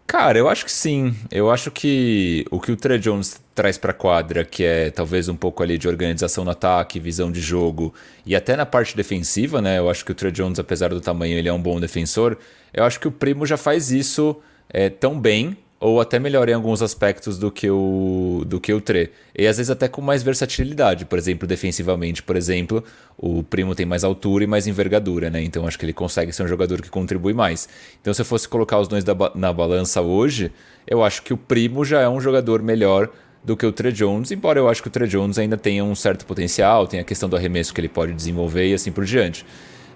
Cara, 0.07 0.37
eu 0.37 0.49
acho 0.49 0.65
que 0.65 0.71
sim. 0.71 1.15
Eu 1.31 1.49
acho 1.49 1.71
que 1.71 2.45
o 2.51 2.59
que 2.59 2.71
o 2.71 2.75
Trey 2.75 2.99
Jones 2.99 3.41
traz 3.55 3.77
para 3.77 3.91
a 3.91 3.93
quadra, 3.93 4.43
que 4.43 4.63
é 4.63 4.91
talvez 4.91 5.29
um 5.29 5.35
pouco 5.35 5.63
ali 5.63 5.77
de 5.77 5.87
organização 5.87 6.43
no 6.43 6.51
ataque, 6.51 6.99
visão 6.99 7.31
de 7.31 7.39
jogo 7.39 7.93
e 8.25 8.35
até 8.35 8.57
na 8.57 8.65
parte 8.65 8.95
defensiva, 8.95 9.61
né? 9.61 9.79
Eu 9.79 9.89
acho 9.89 10.03
que 10.03 10.11
o 10.11 10.15
Trey 10.15 10.31
Jones, 10.31 10.59
apesar 10.59 10.89
do 10.89 10.99
tamanho, 10.99 11.37
ele 11.37 11.47
é 11.47 11.53
um 11.53 11.61
bom 11.61 11.79
defensor. 11.79 12.37
Eu 12.73 12.83
acho 12.83 12.99
que 12.99 13.07
o 13.07 13.11
Primo 13.11 13.45
já 13.45 13.55
faz 13.55 13.89
isso 13.91 14.35
é, 14.69 14.89
tão 14.89 15.19
bem 15.19 15.57
ou 15.81 15.99
até 15.99 16.19
melhor 16.19 16.47
em 16.47 16.53
alguns 16.53 16.83
aspectos 16.83 17.39
do 17.39 17.51
que 17.51 17.67
o 17.67 18.43
do 18.45 18.59
que 18.59 18.71
o 18.71 18.79
Tre. 18.79 19.09
E 19.35 19.47
às 19.47 19.57
vezes 19.57 19.71
até 19.71 19.87
com 19.87 19.99
mais 19.99 20.21
versatilidade, 20.21 21.05
por 21.05 21.17
exemplo, 21.17 21.47
defensivamente, 21.47 22.21
por 22.21 22.35
exemplo, 22.35 22.83
o 23.17 23.41
Primo 23.41 23.73
tem 23.73 23.83
mais 23.83 24.03
altura 24.03 24.43
e 24.43 24.47
mais 24.47 24.67
envergadura, 24.67 25.31
né? 25.31 25.41
Então 25.43 25.67
acho 25.67 25.79
que 25.79 25.83
ele 25.83 25.91
consegue 25.91 26.31
ser 26.31 26.43
um 26.43 26.47
jogador 26.47 26.83
que 26.83 26.89
contribui 26.89 27.33
mais. 27.33 27.67
Então 27.99 28.13
se 28.13 28.21
eu 28.21 28.25
fosse 28.25 28.47
colocar 28.47 28.79
os 28.79 28.87
dois 28.87 29.03
na 29.33 29.51
balança 29.51 30.01
hoje, 30.01 30.51
eu 30.85 31.03
acho 31.03 31.23
que 31.23 31.33
o 31.33 31.37
Primo 31.37 31.83
já 31.83 31.99
é 31.99 32.07
um 32.07 32.21
jogador 32.21 32.61
melhor 32.61 33.09
do 33.43 33.57
que 33.57 33.65
o 33.65 33.71
Tre 33.71 33.91
Jones, 33.91 34.31
embora 34.31 34.59
eu 34.59 34.69
acho 34.69 34.83
que 34.83 34.87
o 34.87 34.91
Tre 34.91 35.07
Jones 35.07 35.39
ainda 35.39 35.57
tenha 35.57 35.83
um 35.83 35.95
certo 35.95 36.27
potencial, 36.27 36.85
tem 36.85 36.99
a 36.99 37.03
questão 37.03 37.27
do 37.27 37.35
arremesso 37.35 37.73
que 37.73 37.81
ele 37.81 37.89
pode 37.89 38.13
desenvolver 38.13 38.69
e 38.69 38.73
assim 38.75 38.91
por 38.91 39.03
diante. 39.03 39.43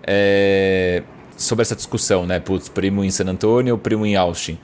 É... 0.01 1.03
Sobre 1.37 1.61
essa 1.61 1.75
discussão, 1.75 2.25
né? 2.25 2.39
Putz, 2.39 2.69
primo 2.69 3.03
em 3.03 3.11
San 3.11 3.25
Antonio 3.25 3.75
ou 3.75 3.79
primo 3.79 4.03
em 4.03 4.15
Austin? 4.15 4.57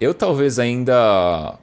Eu 0.00 0.14
talvez 0.14 0.58
ainda 0.58 1.58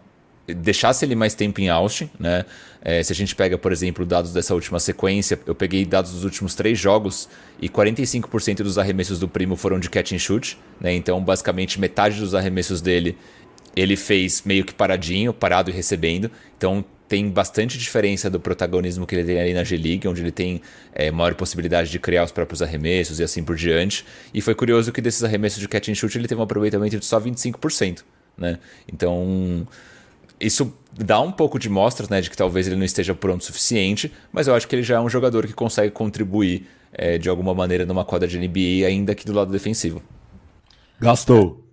deixasse 0.48 1.06
ele 1.06 1.16
mais 1.16 1.34
tempo 1.34 1.60
em 1.62 1.70
Austin, 1.70 2.10
né? 2.20 2.46
É, 2.82 3.02
se 3.02 3.12
a 3.12 3.16
gente 3.16 3.36
pega, 3.36 3.58
por 3.58 3.72
exemplo, 3.72 4.06
dados 4.06 4.32
dessa 4.32 4.54
última 4.54 4.80
sequência, 4.80 5.40
eu 5.48 5.56
peguei 5.56 5.86
dados 5.86 6.12
dos 6.12 6.24
últimos 6.24 6.54
três 6.54 6.78
jogos 6.78 7.28
e 7.60 7.68
45% 7.68 8.58
dos 8.58 8.78
arremessos 8.78 9.18
do 9.18 9.28
Primo 9.28 9.56
foram 9.56 9.80
de 9.80 9.90
catch 9.90 10.12
and 10.12 10.20
shoot, 10.20 10.58
né? 10.80 10.94
Então, 10.94 11.24
basicamente, 11.24 11.80
metade 11.80 12.20
dos 12.20 12.36
arremessos 12.36 12.82
dele 12.82 13.18
ele 13.76 13.98
fez 13.98 14.44
meio 14.46 14.64
que 14.64 14.74
paradinho, 14.74 15.34
parado 15.34 15.70
e 15.70 15.74
recebendo. 15.74 16.32
Então, 16.58 16.86
tem 17.08 17.30
bastante 17.30 17.78
diferença 17.78 18.30
do 18.30 18.40
protagonismo 18.40 19.06
que 19.06 19.16
ele 19.16 19.26
tem 19.26 19.40
ali 19.40 19.54
na 19.54 19.64
G-League, 19.64 20.08
onde 20.08 20.22
ele 20.22 20.32
tem 20.32 20.62
é, 20.94 21.12
maior 21.12 21.36
possibilidade 21.36 21.90
de 21.92 22.00
criar 22.00 22.24
os 22.24 22.32
próprios 22.32 22.62
arremessos 22.62 23.20
e 23.20 23.24
assim 23.24 23.44
por 23.44 23.56
diante. 23.56 24.06
E 24.34 24.42
foi 24.42 24.56
curioso 24.56 24.92
que 24.92 25.02
desses 25.02 25.24
arremessos 25.24 25.60
de 25.60 25.68
catch 25.68 25.90
and 25.90 25.96
shoot 25.96 26.18
ele 26.18 26.28
teve 26.28 26.40
um 26.40 26.44
aproveitamento 26.44 26.98
de 26.98 27.06
só 27.06 27.20
25% 27.20 28.04
né? 28.38 28.60
Então, 28.92 29.68
isso 30.40 30.74
dá 30.92 31.20
um 31.20 31.32
pouco 31.32 31.60
de 31.60 31.70
mostras, 31.70 32.10
né, 32.10 32.22
de 32.22 32.30
que 32.30 32.38
talvez 32.38 32.68
ele 32.68 32.76
não 32.76 32.86
esteja 32.86 33.14
pronto 33.14 33.42
o 33.42 33.44
suficiente, 33.44 34.12
mas 34.32 34.48
eu 34.48 34.56
acho 34.56 34.68
que 34.68 34.76
ele 34.76 34.84
já 34.84 34.96
é 34.96 35.00
um 35.00 35.10
jogador 35.10 35.46
que 35.46 35.54
consegue 35.54 35.92
contribuir 35.92 36.68
é, 36.92 37.18
de 37.18 37.30
alguma 37.30 37.54
maneira 37.54 37.86
numa 37.86 38.06
quadra 38.06 38.28
de 38.28 38.40
NBA, 38.40 38.88
ainda 38.88 39.12
aqui 39.12 39.26
do 39.26 39.34
lado 39.34 39.52
defensivo. 39.52 40.02
Gastou. 41.00 41.66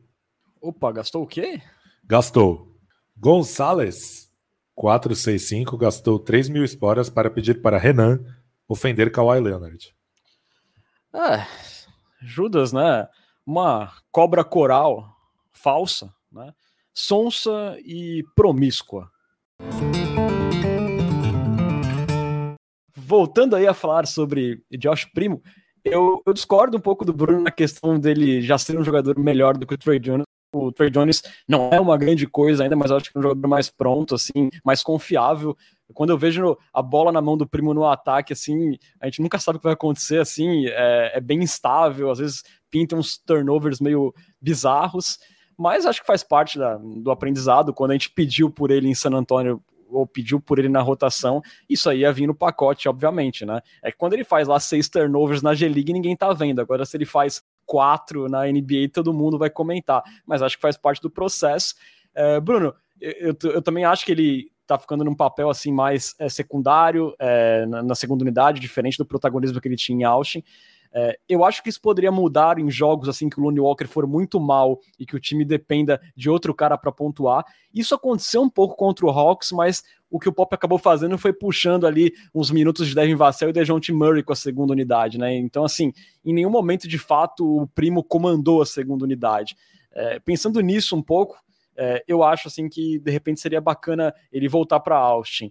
Opa, 0.61 0.90
gastou 0.92 1.22
o 1.22 1.27
quê? 1.27 1.61
Gastou. 2.05 2.68
Gonçalves, 3.16 4.29
465, 4.75 5.77
gastou 5.77 6.18
3 6.18 6.48
mil 6.48 6.64
esporas 6.64 7.09
para 7.09 7.31
pedir 7.31 7.62
para 7.62 7.79
Renan 7.79 8.20
ofender 8.68 9.12
Kawhi 9.12 9.40
Leonard. 9.40 9.94
Ah, 11.12 11.46
Judas, 12.20 12.72
né? 12.72 13.07
Uma 13.46 13.92
cobra 14.11 14.42
coral 14.42 15.14
falsa 15.53 16.12
né? 16.33 16.53
sonsa 16.95 17.77
e 17.85 18.25
promíscua. 18.37 19.11
Voltando 22.95 23.57
aí 23.57 23.66
a 23.66 23.75
falar 23.75 24.07
sobre 24.07 24.62
Josh 24.71 25.05
Primo, 25.07 25.42
eu, 25.85 26.23
eu, 26.25 26.33
discordo 26.33 26.77
um 26.77 26.81
pouco 26.81 27.05
do 27.05 27.12
Bruno 27.12 27.40
na 27.40 27.51
questão 27.51 27.99
dele 27.99 28.40
já 28.40 28.57
ser 28.57 28.79
um 28.79 28.85
jogador 28.85 29.18
melhor 29.18 29.57
do 29.57 29.66
que 29.66 29.75
o 29.75 29.79
Trey 29.79 29.99
Jones. 29.99 30.25
O 30.55 30.71
Trey 30.71 30.90
Jones 30.90 31.23
não 31.49 31.71
é 31.73 31.81
uma 31.81 31.97
grande 31.97 32.27
coisa 32.27 32.62
ainda, 32.62 32.77
mas 32.77 32.90
eu 32.90 32.99
acho 32.99 33.11
que 33.11 33.16
é 33.16 33.21
um 33.21 33.23
jogador 33.23 33.49
mais 33.49 33.71
pronto, 33.71 34.14
assim, 34.14 34.51
mais 34.64 34.83
confiável. 34.83 35.57
Quando 35.95 36.11
eu 36.11 36.18
vejo 36.18 36.57
a 36.73 36.83
bola 36.83 37.11
na 37.11 37.21
mão 37.21 37.37
do 37.37 37.49
Primo 37.49 37.75
no 37.75 37.87
ataque, 37.87 38.33
assim, 38.33 38.77
a 39.01 39.07
gente 39.07 39.23
nunca 39.23 39.38
sabe 39.38 39.57
o 39.57 39.61
que 39.61 39.64
vai 39.64 39.73
acontecer, 39.73 40.21
assim, 40.21 40.66
é, 40.66 41.12
é 41.14 41.21
bem 41.21 41.42
instável, 41.42 42.11
às 42.11 42.18
vezes 42.18 42.42
pinta 42.71 42.97
uns 42.97 43.18
turnovers 43.18 43.81
meio 43.81 44.14
bizarros 44.40 45.18
mas 45.62 45.87
acho 45.87 46.01
que 46.01 46.07
faz 46.07 46.25
parte 46.25 46.59
da, 46.59 46.77
do 46.77 47.09
aprendizado. 47.12 47.72
Quando 47.72 47.92
a 47.92 47.94
gente 47.94 48.11
pediu 48.11 48.51
por 48.51 48.72
ele 48.72 48.88
em 48.88 48.94
San 48.96 49.14
Antônio 49.14 49.62
ou 49.88 50.05
pediu 50.05 50.40
por 50.40 50.59
ele 50.59 50.68
na 50.68 50.81
rotação, 50.81 51.40
isso 51.70 51.88
aí 51.88 52.01
ia 52.01 52.12
vir 52.12 52.27
no 52.27 52.35
pacote, 52.35 52.88
obviamente, 52.88 53.44
né? 53.44 53.61
É 53.81 53.92
que 53.92 53.96
quando 53.96 54.14
ele 54.14 54.25
faz 54.25 54.48
lá 54.48 54.59
seis 54.59 54.88
turnovers 54.88 55.40
na 55.40 55.55
G-League, 55.55 55.92
ninguém 55.92 56.16
tá 56.16 56.33
vendo. 56.33 56.61
Agora, 56.61 56.85
se 56.85 56.96
ele 56.96 57.05
faz 57.05 57.44
quatro 57.64 58.29
na 58.29 58.44
NBA, 58.44 58.88
todo 58.92 59.12
mundo 59.12 59.38
vai 59.38 59.51
comentar. 59.51 60.03
Mas 60.27 60.42
acho 60.42 60.57
que 60.57 60.62
faz 60.62 60.77
parte 60.77 61.01
do 61.01 61.09
processo. 61.09 61.77
É, 62.12 62.40
Bruno, 62.40 62.75
eu, 63.01 63.12
eu, 63.12 63.51
eu, 63.51 63.62
também 63.62 63.85
acho 63.85 64.05
que 64.05 64.11
ele 64.11 64.51
tá 64.66 64.77
ficando 64.77 65.05
num 65.05 65.14
papel 65.14 65.48
assim 65.48 65.72
mais 65.72 66.14
é, 66.18 66.29
secundário, 66.29 67.14
é, 67.20 67.66
na, 67.66 67.83
na, 67.85 67.94
segunda 67.94 68.25
unidade, 68.25 68.61
diferente 68.61 68.98
do 68.98 69.07
protagonismo 69.07 69.61
que 69.61 69.68
ele 69.68 69.77
tinha 69.77 70.01
em 70.01 70.05
Austin. 70.05 70.42
É, 70.94 71.18
eu 71.26 71.42
acho 71.42 71.62
que 71.62 71.70
isso 71.70 71.81
poderia 71.81 72.12
mudar 72.12 72.59
em 72.59 72.70
jogos 72.70 73.09
assim 73.09 73.31
que 73.31 73.40
o 73.40 73.42
Lonnie 73.42 73.61
Walker 73.61 73.87
for 73.87 74.07
muito 74.07 74.38
mal 74.38 74.78
e 74.98 75.07
que 75.07 75.16
o 75.16 75.20
time 75.20 75.44
dependa 75.44 76.00
de 76.14 76.28
outro 76.28 76.55
cara 76.55 76.76
para 76.76 76.92
pontuar. 76.92 77.44
Isso 77.72 77.94
aconteceu 77.94 78.42
um 78.42 78.50
pouco 78.50 78.76
contra 78.76 79.07
o 79.07 79.11
Hawks, 79.11 79.52
mas 79.52 79.83
o 80.11 80.18
que 80.18 80.28
o 80.28 80.33
Pop 80.33 80.55
acabou 80.55 80.78
fazendo 80.78 81.16
foi 81.16 81.33
puxando 81.33 81.87
ali 81.87 82.12
uns 82.35 82.50
minutos 82.50 82.87
de 82.87 82.94
Devin 82.94 83.14
Vassell 83.14 83.48
e 83.48 83.52
DeJounte 83.52 83.90
Murray 83.92 84.22
com 84.22 84.35
a 84.35 84.37
segunda 84.37 84.72
unidade, 84.72 85.16
né? 85.16 85.35
Então, 85.35 85.64
assim, 85.64 85.92
em 86.22 86.35
nenhum 86.35 86.50
momento 86.50 86.87
de 86.87 86.98
fato 86.98 87.62
o 87.62 87.66
Primo 87.68 88.05
comandou 88.05 88.61
a 88.61 88.66
segunda 88.66 89.05
unidade. 89.05 89.57
É, 89.94 90.20
pensando 90.20 90.61
nisso 90.61 90.94
um 90.94 91.02
pouco, 91.02 91.38
é, 91.74 92.05
eu 92.07 92.22
acho 92.22 92.48
assim 92.48 92.68
que 92.68 92.98
de 92.98 93.11
repente 93.11 93.40
seria 93.40 93.61
bacana 93.62 94.14
ele 94.31 94.48
voltar 94.48 94.81
para 94.81 94.98
Austin. 94.98 95.50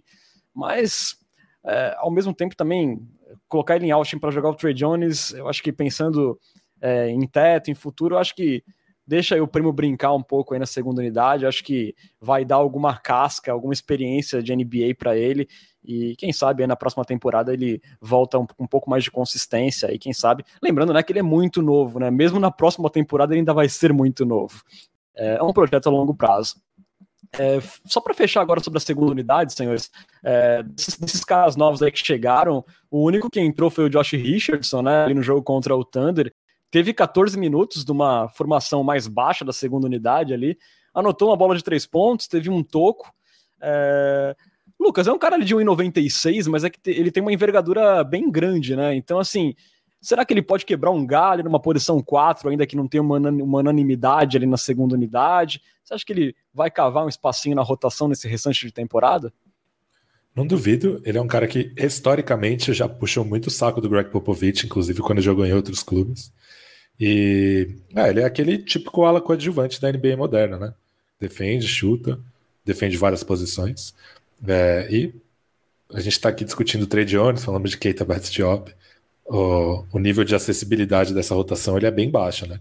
Mas 0.54 1.16
é, 1.64 1.96
ao 1.98 2.12
mesmo 2.12 2.32
tempo 2.32 2.54
também 2.54 3.00
colocar 3.48 3.76
ele 3.76 3.86
em 3.86 3.90
Austin 3.90 4.18
para 4.18 4.30
jogar 4.30 4.50
o 4.50 4.54
Trey 4.54 4.74
Jones, 4.74 5.32
eu 5.32 5.48
acho 5.48 5.62
que 5.62 5.72
pensando 5.72 6.38
é, 6.80 7.08
em 7.08 7.26
teto, 7.26 7.70
em 7.70 7.74
futuro, 7.74 8.14
eu 8.14 8.18
acho 8.18 8.34
que 8.34 8.62
deixa 9.06 9.34
aí 9.34 9.40
o 9.40 9.48
primo 9.48 9.72
brincar 9.72 10.12
um 10.12 10.22
pouco 10.22 10.54
aí 10.54 10.60
na 10.60 10.66
segunda 10.66 11.00
unidade, 11.00 11.46
acho 11.46 11.62
que 11.64 11.94
vai 12.20 12.44
dar 12.44 12.56
alguma 12.56 12.96
casca, 12.96 13.52
alguma 13.52 13.72
experiência 13.72 14.42
de 14.42 14.54
NBA 14.54 14.94
para 14.96 15.16
ele, 15.16 15.48
e 15.84 16.14
quem 16.16 16.32
sabe 16.32 16.66
na 16.66 16.76
próxima 16.76 17.04
temporada 17.04 17.52
ele 17.52 17.80
volta 18.00 18.38
um, 18.38 18.46
um, 18.58 18.66
pouco 18.66 18.88
mais 18.88 19.04
de 19.04 19.10
consistência, 19.10 19.92
e 19.92 19.98
quem 19.98 20.12
sabe, 20.12 20.44
lembrando 20.62 20.92
né, 20.92 21.02
que 21.02 21.12
ele 21.12 21.18
é 21.18 21.22
muito 21.22 21.60
novo, 21.60 21.98
né, 21.98 22.10
mesmo 22.10 22.38
na 22.38 22.50
próxima 22.50 22.88
temporada 22.88 23.32
ele 23.32 23.40
ainda 23.40 23.54
vai 23.54 23.68
ser 23.68 23.92
muito 23.92 24.24
novo. 24.24 24.62
É, 25.14 25.36
é 25.36 25.42
um 25.42 25.52
projeto 25.52 25.88
a 25.88 25.90
longo 25.90 26.14
prazo. 26.14 26.56
É, 27.38 27.60
só 27.86 28.00
para 28.00 28.12
fechar 28.12 28.42
agora 28.42 28.60
sobre 28.60 28.76
a 28.76 28.80
segunda 28.80 29.12
unidade, 29.12 29.54
senhores, 29.54 29.90
é, 30.22 30.62
desses, 30.62 30.98
desses, 30.98 31.24
caras 31.24 31.56
novos 31.56 31.82
aí 31.82 31.90
que 31.90 32.04
chegaram, 32.04 32.62
o 32.90 33.02
único 33.02 33.30
que 33.30 33.40
entrou 33.40 33.70
foi 33.70 33.84
o 33.84 33.90
Josh 33.90 34.12
Richardson, 34.12 34.82
né, 34.82 35.04
ali 35.04 35.14
no 35.14 35.22
jogo 35.22 35.42
contra 35.42 35.74
o 35.74 35.84
Thunder, 35.84 36.32
teve 36.70 36.92
14 36.92 37.38
minutos 37.38 37.84
de 37.84 37.92
uma 37.92 38.28
formação 38.28 38.84
mais 38.84 39.06
baixa 39.06 39.44
da 39.44 39.52
segunda 39.52 39.86
unidade 39.86 40.34
ali, 40.34 40.58
anotou 40.94 41.28
uma 41.28 41.36
bola 41.36 41.56
de 41.56 41.64
três 41.64 41.86
pontos, 41.86 42.28
teve 42.28 42.50
um 42.50 42.62
toco. 42.62 43.10
É... 43.60 44.36
Lucas 44.78 45.06
é 45.06 45.12
um 45.12 45.18
cara 45.18 45.38
de 45.38 45.54
1,96, 45.54 46.48
mas 46.50 46.64
é 46.64 46.70
que 46.70 46.78
ele 46.90 47.10
tem 47.10 47.22
uma 47.22 47.32
envergadura 47.32 48.02
bem 48.02 48.30
grande, 48.30 48.74
né? 48.74 48.94
Então, 48.94 49.18
assim, 49.18 49.54
será 50.02 50.24
que 50.24 50.34
ele 50.34 50.42
pode 50.42 50.66
quebrar 50.66 50.90
um 50.90 51.06
galho 51.06 51.44
numa 51.44 51.60
posição 51.60 52.02
4, 52.02 52.50
ainda 52.50 52.66
que 52.66 52.76
não 52.76 52.88
tenha 52.88 53.02
uma, 53.02 53.18
uma 53.18 53.58
unanimidade 53.60 54.36
ali 54.36 54.46
na 54.46 54.56
segunda 54.56 54.94
unidade? 54.94 55.62
Você 55.82 55.94
acha 55.94 56.04
que 56.04 56.12
ele 56.12 56.36
vai 56.52 56.70
cavar 56.70 57.04
um 57.04 57.08
espacinho 57.08 57.56
na 57.56 57.62
rotação 57.62 58.08
nesse 58.08 58.26
restante 58.28 58.66
de 58.66 58.72
temporada? 58.72 59.32
Não 60.34 60.46
duvido, 60.46 61.00
ele 61.04 61.18
é 61.18 61.20
um 61.20 61.26
cara 61.26 61.46
que 61.46 61.72
historicamente 61.76 62.72
já 62.72 62.88
puxou 62.88 63.24
muito 63.24 63.46
o 63.46 63.50
saco 63.50 63.80
do 63.80 63.88
Greg 63.88 64.10
Popovich, 64.10 64.66
inclusive 64.66 65.00
quando 65.00 65.20
jogou 65.20 65.46
em 65.46 65.52
outros 65.52 65.82
clubes. 65.82 66.32
E 66.98 67.76
é, 67.94 68.08
ele 68.08 68.20
é 68.20 68.24
aquele 68.24 68.58
típico 68.58 69.04
ala 69.04 69.20
coadjuvante 69.20 69.80
da 69.80 69.92
NBA 69.92 70.16
moderna, 70.16 70.58
né? 70.58 70.74
Defende, 71.20 71.68
chuta, 71.68 72.18
defende 72.64 72.96
várias 72.96 73.22
posições. 73.22 73.94
É, 74.46 74.88
e 74.90 75.14
a 75.92 76.00
gente 76.00 76.14
está 76.14 76.30
aqui 76.30 76.44
discutindo 76.44 76.82
o 76.82 76.86
trade 76.86 77.10
Jones, 77.10 77.44
falando 77.44 77.68
de 77.68 77.76
Keita 77.76 78.04
Bates-Diop. 78.04 78.74
O, 79.24 79.84
o 79.92 79.98
nível 79.98 80.24
de 80.24 80.34
acessibilidade 80.34 81.14
dessa 81.14 81.34
rotação 81.34 81.76
ele 81.76 81.86
é 81.86 81.90
bem 81.90 82.10
baixo, 82.10 82.46
né? 82.46 82.60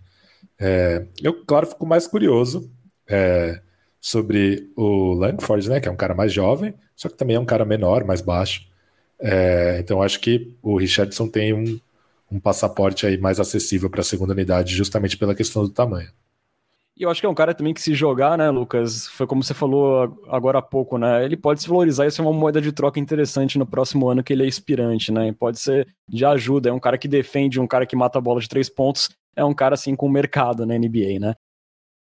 É, 0.59 1.05
eu, 1.21 1.43
claro, 1.45 1.67
fico 1.67 1.85
mais 1.85 2.05
curioso 2.05 2.71
é, 3.09 3.59
sobre 3.99 4.71
o 4.75 5.13
Langford, 5.13 5.69
né, 5.69 5.79
que 5.79 5.87
é 5.87 5.91
um 5.91 5.95
cara 5.95 6.13
mais 6.13 6.31
jovem, 6.31 6.73
só 6.95 7.09
que 7.09 7.17
também 7.17 7.35
é 7.35 7.39
um 7.39 7.45
cara 7.45 7.65
menor, 7.65 8.03
mais 8.03 8.21
baixo. 8.21 8.67
É, 9.19 9.79
então 9.79 10.01
acho 10.01 10.19
que 10.19 10.55
o 10.61 10.77
Richardson 10.77 11.27
tem 11.27 11.53
um, 11.53 11.79
um 12.31 12.39
passaporte 12.39 13.05
aí 13.05 13.17
mais 13.17 13.39
acessível 13.39 13.89
para 13.89 14.01
a 14.01 14.03
segunda 14.03 14.33
unidade, 14.33 14.75
justamente 14.75 15.17
pela 15.17 15.35
questão 15.35 15.63
do 15.63 15.69
tamanho. 15.69 16.09
E 17.01 17.03
eu 17.03 17.09
acho 17.09 17.19
que 17.19 17.25
é 17.25 17.29
um 17.29 17.33
cara 17.33 17.51
também 17.51 17.73
que 17.73 17.81
se 17.81 17.95
jogar, 17.95 18.37
né, 18.37 18.47
Lucas? 18.51 19.07
Foi 19.07 19.25
como 19.25 19.43
você 19.43 19.55
falou 19.55 20.23
agora 20.29 20.59
há 20.59 20.61
pouco, 20.61 20.99
né? 20.99 21.25
Ele 21.25 21.35
pode 21.35 21.59
se 21.59 21.67
valorizar 21.67 22.05
e 22.05 22.11
ser 22.11 22.21
uma 22.21 22.31
moeda 22.31 22.61
de 22.61 22.71
troca 22.71 22.99
interessante 22.99 23.57
no 23.57 23.65
próximo 23.65 24.07
ano 24.07 24.21
que 24.21 24.31
ele 24.31 24.43
é 24.43 24.47
inspirante, 24.47 25.11
né? 25.11 25.33
pode 25.33 25.59
ser 25.59 25.87
de 26.07 26.23
ajuda. 26.23 26.69
É 26.69 26.71
um 26.71 26.79
cara 26.79 26.99
que 26.99 27.07
defende, 27.07 27.59
um 27.59 27.65
cara 27.65 27.87
que 27.87 27.95
mata 27.95 28.19
a 28.19 28.21
bola 28.21 28.39
de 28.39 28.47
três 28.47 28.69
pontos. 28.69 29.09
É 29.35 29.43
um 29.43 29.51
cara 29.51 29.73
assim 29.73 29.95
com 29.95 30.07
mercado 30.07 30.63
na 30.63 30.77
NBA, 30.77 31.17
né? 31.19 31.33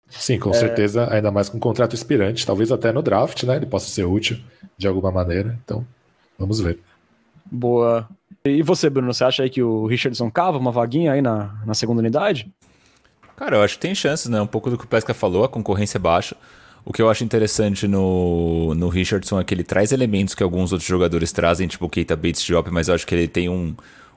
Sim, 0.09 0.37
com 0.37 0.49
é... 0.49 0.53
certeza, 0.53 1.07
ainda 1.09 1.31
mais 1.31 1.47
com 1.47 1.55
um 1.55 1.61
contrato 1.61 1.93
inspirante, 1.93 2.45
talvez 2.45 2.69
até 2.69 2.91
no 2.91 3.01
draft, 3.01 3.43
né? 3.43 3.55
Ele 3.55 3.67
possa 3.67 3.87
ser 3.87 4.03
útil 4.03 4.37
de 4.77 4.85
alguma 4.85 5.13
maneira. 5.13 5.57
Então, 5.63 5.87
vamos 6.37 6.59
ver. 6.59 6.77
Boa. 7.49 8.05
E 8.43 8.61
você, 8.61 8.89
Bruno, 8.89 9.13
você 9.13 9.23
acha 9.23 9.43
aí 9.43 9.49
que 9.49 9.63
o 9.63 9.85
Richardson 9.85 10.29
cava 10.29 10.57
uma 10.57 10.73
vaguinha 10.73 11.13
aí 11.13 11.21
na, 11.21 11.55
na 11.65 11.73
segunda 11.73 12.01
unidade? 12.01 12.51
Cara, 13.39 13.55
eu 13.55 13.61
acho 13.61 13.75
que 13.75 13.79
tem 13.79 13.95
chances, 13.95 14.27
né? 14.27 14.41
Um 14.41 14.45
pouco 14.45 14.69
do 14.69 14.77
que 14.77 14.83
o 14.83 14.87
Pesca 14.87 15.13
falou, 15.13 15.45
a 15.45 15.47
concorrência 15.47 15.97
é 15.97 16.01
baixa. 16.01 16.35
O 16.83 16.91
que 16.91 17.01
eu 17.01 17.09
acho 17.09 17.23
interessante 17.23 17.87
no, 17.87 18.75
no 18.75 18.89
Richardson 18.89 19.39
é 19.39 19.45
que 19.45 19.53
ele 19.53 19.63
traz 19.63 19.93
elementos 19.93 20.35
que 20.35 20.43
alguns 20.43 20.73
outros 20.73 20.89
jogadores 20.89 21.31
trazem, 21.31 21.65
tipo 21.65 21.85
o 21.85 21.89
Keita 21.89 22.17
Bates 22.17 22.43
Diop, 22.43 22.69
mas 22.69 22.89
eu 22.89 22.95
acho 22.95 23.07
que 23.07 23.15
ele 23.15 23.29
tem 23.29 23.47
um 23.47 23.73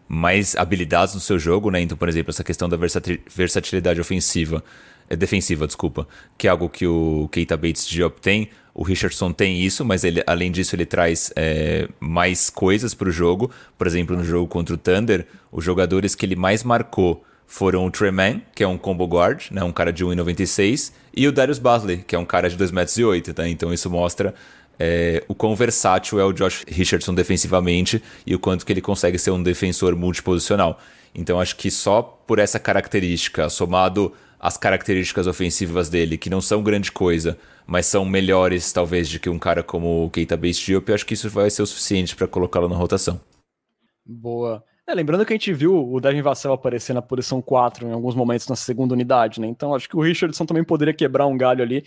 mais 0.08 0.56
habilidades 0.56 1.14
no 1.14 1.20
seu 1.20 1.38
jogo, 1.38 1.70
né? 1.70 1.80
Então, 1.80 1.96
por 1.96 2.08
exemplo, 2.08 2.30
essa 2.30 2.42
questão 2.42 2.68
da 2.68 2.76
versatilidade 2.76 4.00
ofensiva, 4.00 4.60
é 5.08 5.14
defensiva, 5.14 5.68
desculpa, 5.68 6.08
que 6.36 6.48
é 6.48 6.50
algo 6.50 6.68
que 6.68 6.84
o 6.88 7.28
Keita 7.30 7.56
Bates 7.56 7.86
Diop 7.86 8.20
tem. 8.20 8.50
O 8.74 8.82
Richardson 8.82 9.32
tem 9.32 9.60
isso, 9.62 9.84
mas 9.84 10.02
ele, 10.02 10.20
além 10.26 10.50
disso 10.50 10.74
ele 10.74 10.84
traz 10.84 11.32
é, 11.36 11.88
mais 12.00 12.50
coisas 12.50 12.92
para 12.92 13.08
o 13.08 13.12
jogo. 13.12 13.52
Por 13.78 13.86
exemplo, 13.86 14.16
no 14.16 14.24
jogo 14.24 14.48
contra 14.48 14.74
o 14.74 14.78
Thunder, 14.78 15.28
os 15.52 15.64
jogadores 15.64 16.16
que 16.16 16.26
ele 16.26 16.34
mais 16.34 16.64
marcou 16.64 17.22
foram 17.52 17.84
o 17.84 17.90
Treman, 17.90 18.40
que 18.54 18.64
é 18.64 18.66
um 18.66 18.78
combo 18.78 19.04
guard, 19.04 19.50
né, 19.50 19.62
um 19.62 19.70
cara 19.70 19.92
de 19.92 20.02
1,96, 20.02 20.90
e 21.14 21.28
o 21.28 21.32
Darius 21.32 21.58
Basley, 21.58 21.98
que 21.98 22.16
é 22.16 22.18
um 22.18 22.24
cara 22.24 22.48
de 22.48 22.56
2,08 22.56 22.72
metros. 22.72 23.34
Tá? 23.34 23.46
Então 23.46 23.70
isso 23.74 23.90
mostra 23.90 24.34
é, 24.78 25.22
o 25.28 25.34
quão 25.34 25.54
versátil 25.54 26.18
é 26.18 26.24
o 26.24 26.32
Josh 26.32 26.64
Richardson 26.66 27.14
defensivamente 27.14 28.02
e 28.26 28.34
o 28.34 28.38
quanto 28.38 28.64
que 28.64 28.72
ele 28.72 28.80
consegue 28.80 29.18
ser 29.18 29.32
um 29.32 29.42
defensor 29.42 29.94
multiposicional. 29.94 30.80
Então 31.14 31.38
acho 31.38 31.54
que 31.56 31.70
só 31.70 32.00
por 32.00 32.38
essa 32.38 32.58
característica, 32.58 33.50
somado 33.50 34.14
às 34.40 34.56
características 34.56 35.26
ofensivas 35.26 35.90
dele, 35.90 36.16
que 36.16 36.30
não 36.30 36.40
são 36.40 36.62
grande 36.62 36.90
coisa, 36.90 37.36
mas 37.66 37.84
são 37.84 38.02
melhores, 38.06 38.72
talvez, 38.72 39.12
do 39.12 39.18
que 39.18 39.28
um 39.28 39.38
cara 39.38 39.62
como 39.62 40.06
o 40.06 40.10
Keita 40.10 40.38
Base 40.38 40.58
Diop, 40.58 40.90
acho 40.90 41.04
que 41.04 41.12
isso 41.12 41.28
vai 41.28 41.50
ser 41.50 41.60
o 41.60 41.66
suficiente 41.66 42.16
para 42.16 42.26
colocá-lo 42.26 42.66
na 42.66 42.76
rotação. 42.76 43.20
Boa. 44.06 44.64
É, 44.86 44.94
lembrando 44.94 45.24
que 45.24 45.32
a 45.32 45.36
gente 45.36 45.52
viu 45.52 45.92
o 45.92 46.00
Devin 46.00 46.22
Vassell 46.22 46.52
aparecer 46.52 46.92
na 46.92 47.00
posição 47.00 47.40
4 47.40 47.86
em 47.86 47.92
alguns 47.92 48.14
momentos 48.16 48.48
na 48.48 48.56
segunda 48.56 48.94
unidade, 48.94 49.40
né? 49.40 49.46
Então 49.46 49.74
acho 49.74 49.88
que 49.88 49.96
o 49.96 50.02
Richardson 50.02 50.44
também 50.44 50.64
poderia 50.64 50.92
quebrar 50.92 51.26
um 51.26 51.36
galho 51.36 51.62
ali. 51.62 51.84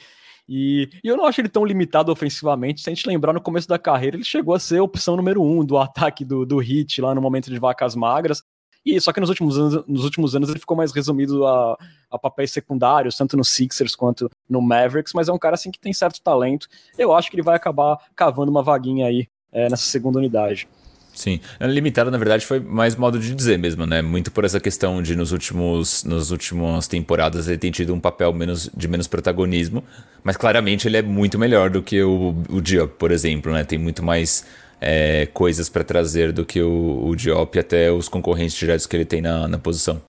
E, 0.48 0.90
e, 1.04 1.08
eu 1.08 1.18
não 1.18 1.26
acho 1.26 1.42
ele 1.42 1.50
tão 1.50 1.66
limitado 1.66 2.12
ofensivamente. 2.12 2.82
Se 2.82 2.90
a 2.90 2.94
gente 2.94 3.08
lembrar, 3.08 3.34
no 3.34 3.42
começo 3.42 3.68
da 3.68 3.80
carreira, 3.80 4.16
ele 4.16 4.24
chegou 4.24 4.54
a 4.54 4.60
ser 4.60 4.78
a 4.78 4.84
opção 4.84 5.18
número 5.18 5.44
um 5.44 5.66
do 5.66 5.78
ataque 5.78 6.24
do, 6.24 6.46
do 6.46 6.58
Hit 6.60 7.02
lá 7.02 7.14
no 7.14 7.22
momento 7.22 7.50
de 7.50 7.60
vacas 7.60 7.96
magras. 7.96 8.44
E 8.86 9.02
só 9.02 9.12
que 9.12 9.20
nos 9.20 9.30
últimos 9.30 9.58
anos, 9.58 9.84
nos 9.88 10.04
últimos 10.04 10.36
anos 10.36 10.48
ele 10.48 10.60
ficou 10.60 10.78
mais 10.78 10.92
resumido 10.92 11.46
a, 11.48 11.76
a 12.12 12.20
papéis 12.20 12.52
secundários, 12.52 13.18
tanto 13.18 13.36
no 13.36 13.44
Sixers 13.44 13.96
quanto 13.96 14.30
no 14.48 14.62
Mavericks, 14.62 15.12
mas 15.14 15.28
é 15.28 15.34
um 15.34 15.40
cara 15.40 15.56
assim 15.56 15.72
que 15.72 15.80
tem 15.80 15.92
certo 15.92 16.22
talento. 16.22 16.68
Eu 16.98 17.12
acho 17.12 17.30
que 17.30 17.36
ele 17.36 17.44
vai 17.44 17.56
acabar 17.56 17.98
cavando 18.16 18.52
uma 18.52 18.62
vaguinha 18.62 19.08
aí 19.08 19.28
é, 19.52 19.68
nessa 19.70 19.86
segunda 19.86 20.20
unidade. 20.20 20.68
Sim, 21.16 21.40
limitado 21.62 22.12
na 22.12 22.18
verdade 22.18 22.46
foi 22.46 22.60
mais 22.60 22.94
modo 22.98 23.18
de 23.18 23.34
dizer 23.34 23.58
mesmo, 23.58 23.86
né? 23.86 24.02
Muito 24.02 24.30
por 24.32 24.44
essa 24.44 24.60
questão 24.60 25.02
de 25.02 25.16
nos 25.16 25.32
últimos 25.32 26.04
nas 26.04 26.30
últimas 26.30 26.90
temporadas 26.90 27.48
ele 27.48 27.58
tem 27.58 27.72
tido 27.72 27.94
um 27.94 28.00
papel 28.02 28.34
menos 28.34 28.70
de 28.76 28.86
menos 28.86 29.08
protagonismo, 29.08 29.82
mas 30.22 30.36
claramente 30.36 30.90
ele 30.90 30.98
é 30.98 31.02
muito 31.02 31.40
melhor 31.40 31.70
do 31.70 31.82
que 31.82 32.04
o, 32.04 32.36
o 32.50 32.60
Diop, 32.60 32.96
por 33.00 33.12
exemplo, 33.12 33.54
né? 33.54 33.64
Tem 33.64 33.80
muito 33.80 34.04
mais 34.04 34.46
é, 34.82 35.26
coisas 35.28 35.70
para 35.70 35.86
trazer 35.86 36.34
do 36.34 36.46
que 36.46 36.62
o, 36.62 37.08
o 37.08 37.16
Diop 37.16 37.58
e 37.58 37.60
até 37.62 37.90
os 37.90 38.10
concorrentes 38.10 38.58
diretos 38.58 38.86
que 38.86 38.98
ele 38.98 39.06
tem 39.06 39.22
na, 39.22 39.48
na 39.48 39.58
posição. 39.58 40.02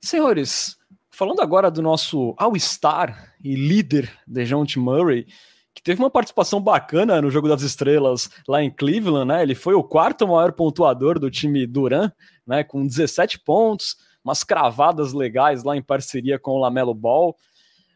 Senhores, 0.00 0.76
falando 1.10 1.42
agora 1.42 1.72
do 1.72 1.82
nosso 1.82 2.34
All-Star 2.38 3.27
e 3.42 3.54
líder, 3.54 4.10
DeJounte 4.26 4.78
Murray, 4.78 5.26
que 5.74 5.82
teve 5.82 6.02
uma 6.02 6.10
participação 6.10 6.60
bacana 6.60 7.22
no 7.22 7.30
Jogo 7.30 7.48
das 7.48 7.62
Estrelas 7.62 8.28
lá 8.48 8.62
em 8.62 8.70
Cleveland, 8.70 9.28
né? 9.28 9.42
Ele 9.42 9.54
foi 9.54 9.74
o 9.74 9.84
quarto 9.84 10.26
maior 10.26 10.52
pontuador 10.52 11.18
do 11.18 11.30
time 11.30 11.66
Duran, 11.66 12.10
né? 12.46 12.64
Com 12.64 12.84
17 12.84 13.38
pontos, 13.40 13.96
umas 14.24 14.42
cravadas 14.42 15.12
legais 15.12 15.62
lá 15.62 15.76
em 15.76 15.82
parceria 15.82 16.38
com 16.38 16.52
o 16.52 16.58
Lamelo 16.58 16.94
Ball. 16.94 17.36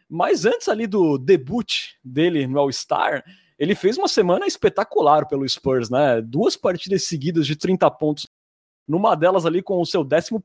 Mas 0.09 0.45
antes 0.45 0.69
ali 0.69 0.87
do 0.87 1.19
debut 1.19 1.95
dele 2.05 2.47
no 2.47 2.61
All-Star, 2.61 3.25
ele 3.59 3.75
fez 3.75 3.99
uma 3.99 4.09
semana 4.09 4.47
espetacular 4.47 5.27
pelo 5.27 5.49
Spurs, 5.49 5.91
né? 5.91 6.21
Duas 6.21 6.57
partidas 6.57 7.05
seguidas 7.05 7.47
de 7.47 7.57
30 7.57 7.91
pontos. 7.93 8.29
Numa 8.87 9.15
delas 9.15 9.47
ali 9.47 9.63
com 9.63 9.81
o 9.81 9.87
seu 9.87 10.03
11 10.03 10.43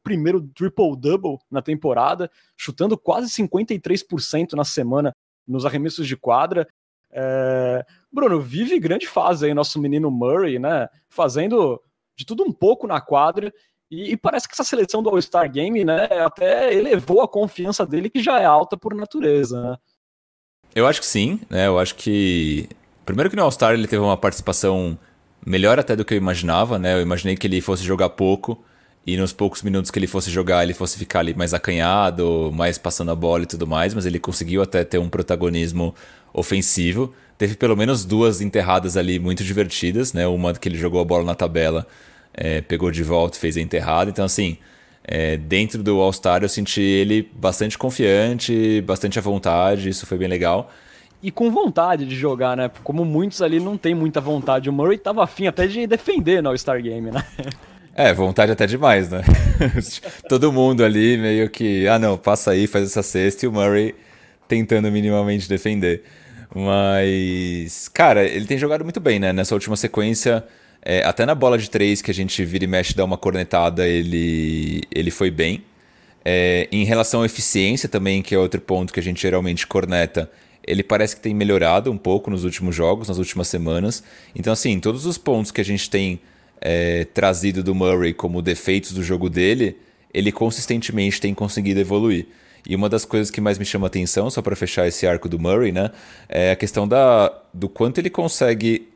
triple-double 0.53 1.37
na 1.49 1.61
temporada, 1.61 2.29
chutando 2.55 2.97
quase 2.97 3.29
53% 3.29 4.53
na 4.53 4.63
semana 4.63 5.15
nos 5.47 5.65
arremessos 5.65 6.07
de 6.07 6.15
quadra. 6.15 6.67
É... 7.11 7.85
Bruno, 8.11 8.39
vive 8.39 8.79
grande 8.79 9.07
fase 9.07 9.45
aí 9.45 9.53
nosso 9.53 9.79
menino 9.79 10.11
Murray, 10.11 10.59
né? 10.59 10.87
Fazendo 11.09 11.81
de 12.15 12.25
tudo 12.25 12.43
um 12.43 12.51
pouco 12.51 12.87
na 12.87 12.99
quadra 12.99 13.51
e, 13.89 14.11
e, 14.11 14.17
parece 14.17 14.47
que 14.47 14.53
essa 14.53 14.63
seleção 14.63 15.01
do 15.01 15.09
All-Star 15.09 15.49
Game, 15.49 15.83
né, 15.85 16.07
até 16.25 16.73
elevou 16.73 17.21
a 17.21 17.27
confiança 17.27 17.85
dele, 17.85 18.09
que 18.09 18.21
já 18.21 18.39
é 18.39 18.45
alta 18.45 18.75
por 18.75 18.93
natureza, 18.93 19.61
né? 19.61 19.77
Eu 20.75 20.85
acho 20.85 20.99
que 20.99 21.07
sim, 21.07 21.39
né? 21.49 21.67
Eu 21.67 21.79
acho 21.79 21.95
que. 21.95 22.69
Primeiro 23.05 23.29
que 23.29 23.35
no 23.35 23.43
All-Star 23.43 23.73
ele 23.73 23.87
teve 23.87 24.03
uma 24.03 24.17
participação 24.17 24.99
melhor 25.47 25.79
até 25.79 25.95
do 25.95 26.03
que 26.03 26.13
eu 26.13 26.17
imaginava, 26.17 26.77
né? 26.77 26.95
Eu 26.95 27.01
imaginei 27.01 27.37
que 27.37 27.47
ele 27.47 27.61
fosse 27.61 27.81
jogar 27.83 28.09
pouco 28.09 28.61
e 29.05 29.15
nos 29.15 29.31
poucos 29.31 29.63
minutos 29.63 29.89
que 29.89 29.97
ele 29.97 30.05
fosse 30.05 30.29
jogar, 30.29 30.61
ele 30.61 30.73
fosse 30.73 30.97
ficar 30.97 31.19
ali 31.19 31.33
mais 31.33 31.53
acanhado, 31.53 32.51
mais 32.53 32.77
passando 32.77 33.11
a 33.11 33.15
bola 33.15 33.43
e 33.43 33.45
tudo 33.45 33.65
mais, 33.65 33.93
mas 33.93 34.05
ele 34.05 34.19
conseguiu 34.19 34.61
até 34.61 34.83
ter 34.83 34.97
um 34.97 35.07
protagonismo 35.07 35.95
ofensivo, 36.33 37.13
teve 37.37 37.55
pelo 37.55 37.77
menos 37.77 38.03
duas 38.03 38.41
enterradas 38.41 38.97
ali 38.97 39.17
muito 39.19 39.41
divertidas, 39.45 40.11
né? 40.11 40.27
Uma 40.27 40.53
que 40.53 40.67
ele 40.67 40.77
jogou 40.77 40.99
a 40.99 41.05
bola 41.05 41.23
na 41.23 41.33
tabela, 41.33 41.87
é, 42.33 42.59
pegou 42.59 42.91
de 42.91 43.01
volta 43.01 43.39
fez 43.39 43.55
a 43.55 43.61
enterrada. 43.61 44.09
Então, 44.09 44.25
assim, 44.25 44.57
é, 45.05 45.37
dentro 45.37 45.81
do 45.81 46.01
All-Star 46.01 46.43
eu 46.43 46.49
senti 46.49 46.81
ele 46.81 47.31
bastante 47.33 47.77
confiante, 47.77 48.81
bastante 48.81 49.17
à 49.17 49.21
vontade, 49.21 49.87
isso 49.87 50.05
foi 50.05 50.17
bem 50.17 50.27
legal. 50.27 50.69
E 51.21 51.31
com 51.31 51.49
vontade 51.49 52.05
de 52.05 52.15
jogar, 52.15 52.55
né? 52.55 52.69
Como 52.83 53.03
muitos 53.03 53.41
ali 53.41 53.59
não 53.59 53.77
tem 53.77 53.95
muita 53.95 54.21
vontade. 54.21 54.69
O 54.69 54.73
Murray 54.73 54.97
tava 54.97 55.23
afim 55.23 55.47
até 55.47 55.65
de 55.65 55.87
defender 55.87 56.43
no 56.43 56.49
All-Star 56.49 56.81
Game, 56.81 57.11
né? 57.11 57.23
É, 57.99 58.13
vontade 58.13 58.51
até 58.51 58.67
demais, 58.67 59.09
né? 59.09 59.23
Todo 60.29 60.53
mundo 60.53 60.85
ali 60.85 61.17
meio 61.17 61.49
que, 61.49 61.87
ah 61.87 61.97
não, 61.97 62.15
passa 62.15 62.51
aí, 62.51 62.67
faz 62.67 62.85
essa 62.85 63.01
cesta 63.01 63.43
e 63.43 63.49
o 63.49 63.51
Murray 63.51 63.95
tentando 64.47 64.91
minimamente 64.91 65.49
defender. 65.49 66.03
Mas, 66.53 67.87
cara, 67.87 68.23
ele 68.23 68.45
tem 68.45 68.55
jogado 68.55 68.83
muito 68.83 68.99
bem, 68.99 69.17
né? 69.17 69.33
Nessa 69.33 69.55
última 69.55 69.75
sequência, 69.75 70.43
é, 70.81 71.03
até 71.03 71.25
na 71.25 71.33
bola 71.33 71.57
de 71.57 71.71
três 71.71 71.99
que 71.99 72.11
a 72.11 72.13
gente 72.13 72.45
vira 72.45 72.65
e 72.65 72.67
mexe 72.67 72.95
dá 72.95 73.03
uma 73.03 73.17
cornetada, 73.17 73.87
ele, 73.87 74.83
ele 74.93 75.09
foi 75.09 75.31
bem. 75.31 75.63
É, 76.23 76.67
em 76.71 76.83
relação 76.83 77.23
à 77.23 77.25
eficiência 77.25 77.89
também, 77.89 78.21
que 78.21 78.35
é 78.35 78.37
outro 78.37 78.61
ponto 78.61 78.93
que 78.93 78.99
a 78.99 79.03
gente 79.03 79.19
geralmente 79.19 79.65
corneta, 79.65 80.29
ele 80.67 80.83
parece 80.83 81.15
que 81.15 81.21
tem 81.21 81.33
melhorado 81.33 81.89
um 81.89 81.97
pouco 81.97 82.29
nos 82.29 82.43
últimos 82.43 82.75
jogos, 82.75 83.07
nas 83.07 83.17
últimas 83.17 83.47
semanas. 83.47 84.03
Então, 84.35 84.51
assim, 84.51 84.79
todos 84.79 85.05
os 85.05 85.17
pontos 85.17 85.49
que 85.49 85.61
a 85.61 85.65
gente 85.65 85.89
tem 85.89 86.19
é, 86.59 87.05
trazido 87.05 87.63
do 87.63 87.73
Murray 87.73 88.13
como 88.13 88.41
defeitos 88.41 88.91
do 88.91 89.01
jogo 89.01 89.29
dele, 89.29 89.77
ele 90.13 90.31
consistentemente 90.31 91.21
tem 91.21 91.33
conseguido 91.33 91.79
evoluir. 91.79 92.27
E 92.67 92.75
uma 92.75 92.89
das 92.89 93.05
coisas 93.05 93.31
que 93.31 93.39
mais 93.39 93.57
me 93.57 93.63
chama 93.63 93.87
atenção, 93.87 94.29
só 94.29 94.41
para 94.41 94.55
fechar 94.55 94.85
esse 94.85 95.07
arco 95.07 95.29
do 95.29 95.39
Murray, 95.39 95.71
né, 95.71 95.89
é 96.27 96.51
a 96.51 96.55
questão 96.55 96.85
da, 96.85 97.33
do 97.53 97.69
quanto 97.69 97.99
ele 97.99 98.09
consegue 98.09 98.89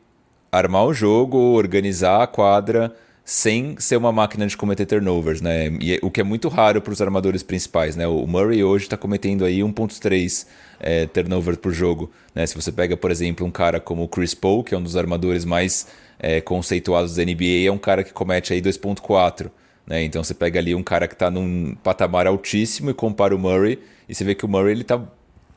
armar 0.52 0.86
o 0.86 0.94
jogo, 0.94 1.38
organizar 1.38 2.22
a 2.22 2.28
quadra 2.28 2.94
sem 3.24 3.76
ser 3.80 3.98
uma 3.98 4.12
máquina 4.12 4.48
de 4.48 4.58
cometer 4.58 4.86
turnovers, 4.86 5.42
né? 5.42 5.68
E, 5.80 6.00
o 6.02 6.10
que 6.10 6.22
é 6.22 6.24
muito 6.24 6.48
raro 6.50 6.82
para 6.82 6.92
os 6.92 7.02
armadores 7.02 7.44
principais, 7.44 7.96
né? 7.96 8.08
O 8.08 8.26
Murray 8.26 8.64
hoje 8.64 8.86
está 8.86 8.98
cometendo 8.98 9.46
aí 9.46 9.60
1.3 9.60 10.48
é, 10.80 11.06
turnover 11.06 11.58
por 11.58 11.72
jogo, 11.72 12.12
né? 12.34 12.46
Se 12.46 12.56
você 12.56 12.72
pega, 12.72 12.98
por 12.98 13.12
exemplo, 13.12 13.46
um 13.46 13.52
cara 13.52 13.80
como 13.80 14.04
o 14.04 14.08
Chris 14.08 14.34
Paul, 14.34 14.64
que 14.64 14.74
é 14.74 14.78
um 14.78 14.84
dos 14.84 14.96
armadores 14.96 15.46
mais 15.46 15.88
é, 16.20 16.42
conceituados 16.42 17.16
da 17.16 17.24
NBA, 17.24 17.68
é 17.68 17.72
um 17.72 17.78
cara 17.78 18.04
que 18.04 18.12
comete 18.12 18.54
aí 18.54 18.62
2.4. 18.62 19.50
Né? 19.86 20.04
Então 20.04 20.24
você 20.24 20.34
pega 20.34 20.60
ali 20.60 20.76
um 20.76 20.84
cara 20.84 21.08
que 21.08 21.16
está 21.16 21.32
num 21.32 21.76
patamar 21.84 22.28
altíssimo 22.28 22.92
e 22.92 22.94
compara 22.94 23.36
o 23.36 23.40
Murray, 23.40 23.80
e 24.08 24.16
você 24.16 24.24
vê 24.24 24.36
que 24.36 24.46
o 24.46 24.48
Murray 24.48 24.74
ele 24.74 24.82
está 24.82 25.02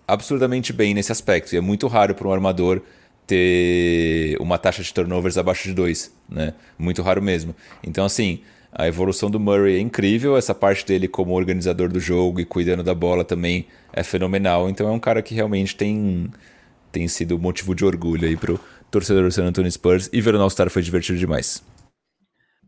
absurdamente 0.07 0.73
bem 0.73 0.95
nesse 0.95 1.13
aspecto. 1.13 1.55
E 1.55 1.59
é 1.59 1.61
muito 1.61 1.87
raro 1.87 2.15
para 2.15 2.29
um 2.29 2.33
armador 2.33 2.83
ter 3.27 4.37
uma 4.41 4.59
taxa 4.59 4.83
de 4.83 4.93
turnovers 4.93 5.39
abaixo 5.39 5.69
de 5.69 5.75
2. 5.75 6.15
Né? 6.29 6.55
Muito 6.79 7.03
raro 7.03 7.23
mesmo. 7.23 7.55
Então, 7.83 8.05
assim, 8.05 8.41
a 8.73 8.87
evolução 8.87 9.31
do 9.31 9.41
Murray 9.41 9.77
é 9.77 9.81
incrível, 9.81 10.37
essa 10.37 10.55
parte 10.55 10.85
dele 10.85 11.09
como 11.09 11.35
organizador 11.35 11.89
do 11.89 12.01
jogo 12.01 12.41
e 12.41 12.45
cuidando 12.45 12.83
da 12.83 12.95
bola 12.95 13.25
também 13.25 13.67
é 13.93 14.03
fenomenal. 14.03 14.69
Então 14.69 14.89
é 14.89 14.91
um 14.91 14.99
cara 14.99 15.23
que 15.23 15.35
realmente 15.35 15.77
tem, 15.77 16.31
tem 16.91 17.07
sido 17.07 17.39
motivo 17.39 17.75
de 17.75 17.85
orgulho 17.85 18.27
aí 18.27 18.37
pro, 18.37 18.59
torcedor 18.95 19.25
do 19.25 19.33
San 19.33 19.47
Antonio 19.47 19.71
Spurs, 19.71 20.09
e 20.13 20.21
ver 20.21 20.37
o 20.37 20.41
All-Star 20.41 20.71
foi 20.71 20.81
divertido 20.81 21.19
demais. 21.19 21.65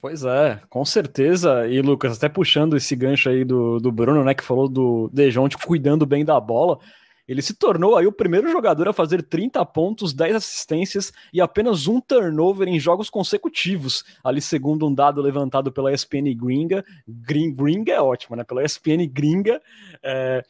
Pois 0.00 0.24
é, 0.24 0.60
com 0.68 0.84
certeza. 0.84 1.66
E 1.68 1.80
Lucas, 1.80 2.16
até 2.16 2.28
puxando 2.28 2.76
esse 2.76 2.94
gancho 2.96 3.28
aí 3.28 3.44
do, 3.44 3.78
do 3.78 3.92
Bruno, 3.92 4.24
né, 4.24 4.34
que 4.34 4.42
falou 4.42 4.68
do 4.68 5.08
Dejounte 5.12 5.56
cuidando 5.56 6.04
bem 6.04 6.24
da 6.24 6.38
bola, 6.40 6.78
ele 7.26 7.42
se 7.42 7.54
tornou 7.54 7.96
aí 7.96 8.06
o 8.06 8.12
primeiro 8.12 8.50
jogador 8.50 8.88
a 8.88 8.92
fazer 8.92 9.22
30 9.22 9.64
pontos, 9.66 10.12
10 10.12 10.36
assistências 10.36 11.12
e 11.32 11.40
apenas 11.40 11.86
um 11.86 12.00
turnover 12.00 12.68
em 12.68 12.78
jogos 12.78 13.10
consecutivos. 13.10 14.04
Ali, 14.22 14.40
segundo 14.40 14.86
um 14.86 14.94
dado 14.94 15.20
levantado 15.20 15.72
pela 15.72 15.92
ESPN 15.92 16.34
Gringa, 16.36 16.84
Gring, 17.06 17.52
Gringa 17.54 17.92
é 17.92 18.00
ótimo, 18.00 18.36
né? 18.36 18.44
Pela 18.44 18.64
ESPN 18.64 19.06
Gringa, 19.10 19.60
é, 20.02 20.42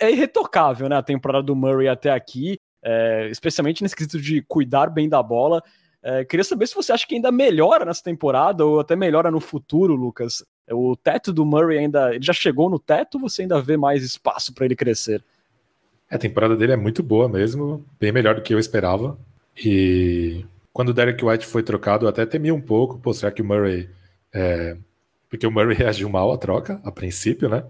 é 0.00 0.10
irretocável, 0.10 0.88
né? 0.88 0.96
A 0.96 1.02
temporada 1.02 1.44
do 1.44 1.54
Murray 1.54 1.88
até 1.88 2.10
aqui 2.10 2.58
é, 2.86 3.28
especialmente 3.30 3.82
nesse 3.82 3.96
quesito 3.96 4.20
de 4.20 4.40
cuidar 4.42 4.88
bem 4.88 5.08
da 5.08 5.20
bola. 5.20 5.60
É, 6.00 6.24
queria 6.24 6.44
saber 6.44 6.68
se 6.68 6.74
você 6.74 6.92
acha 6.92 7.04
que 7.04 7.16
ainda 7.16 7.32
melhora 7.32 7.84
nessa 7.84 8.02
temporada 8.02 8.64
ou 8.64 8.78
até 8.78 8.94
melhora 8.94 9.28
no 9.28 9.40
futuro, 9.40 9.96
Lucas. 9.96 10.44
O 10.70 10.96
teto 10.96 11.32
do 11.32 11.44
Murray 11.44 11.78
ainda 11.78 12.14
ele 12.14 12.24
já 12.24 12.32
chegou 12.32 12.70
no 12.70 12.78
teto 12.78 13.18
você 13.18 13.42
ainda 13.42 13.60
vê 13.60 13.76
mais 13.76 14.04
espaço 14.04 14.54
para 14.54 14.64
ele 14.64 14.76
crescer? 14.76 15.24
A 16.10 16.18
temporada 16.18 16.56
dele 16.56 16.72
é 16.72 16.76
muito 16.76 17.02
boa 17.02 17.28
mesmo, 17.28 17.84
bem 17.98 18.12
melhor 18.12 18.36
do 18.36 18.42
que 18.42 18.54
eu 18.54 18.58
esperava. 18.58 19.18
E 19.56 20.44
quando 20.72 20.90
o 20.90 20.94
Derek 20.94 21.24
White 21.24 21.46
foi 21.46 21.62
trocado, 21.62 22.04
eu 22.04 22.08
até 22.08 22.24
temi 22.24 22.52
um 22.52 22.60
pouco, 22.60 22.98
pô, 22.98 23.12
será 23.12 23.32
que 23.32 23.42
o 23.42 23.44
Murray. 23.44 23.88
É... 24.32 24.76
Porque 25.28 25.46
o 25.46 25.50
Murray 25.50 25.74
reagiu 25.76 26.08
mal 26.08 26.32
à 26.32 26.38
troca, 26.38 26.80
a 26.84 26.92
princípio, 26.92 27.48
né? 27.48 27.64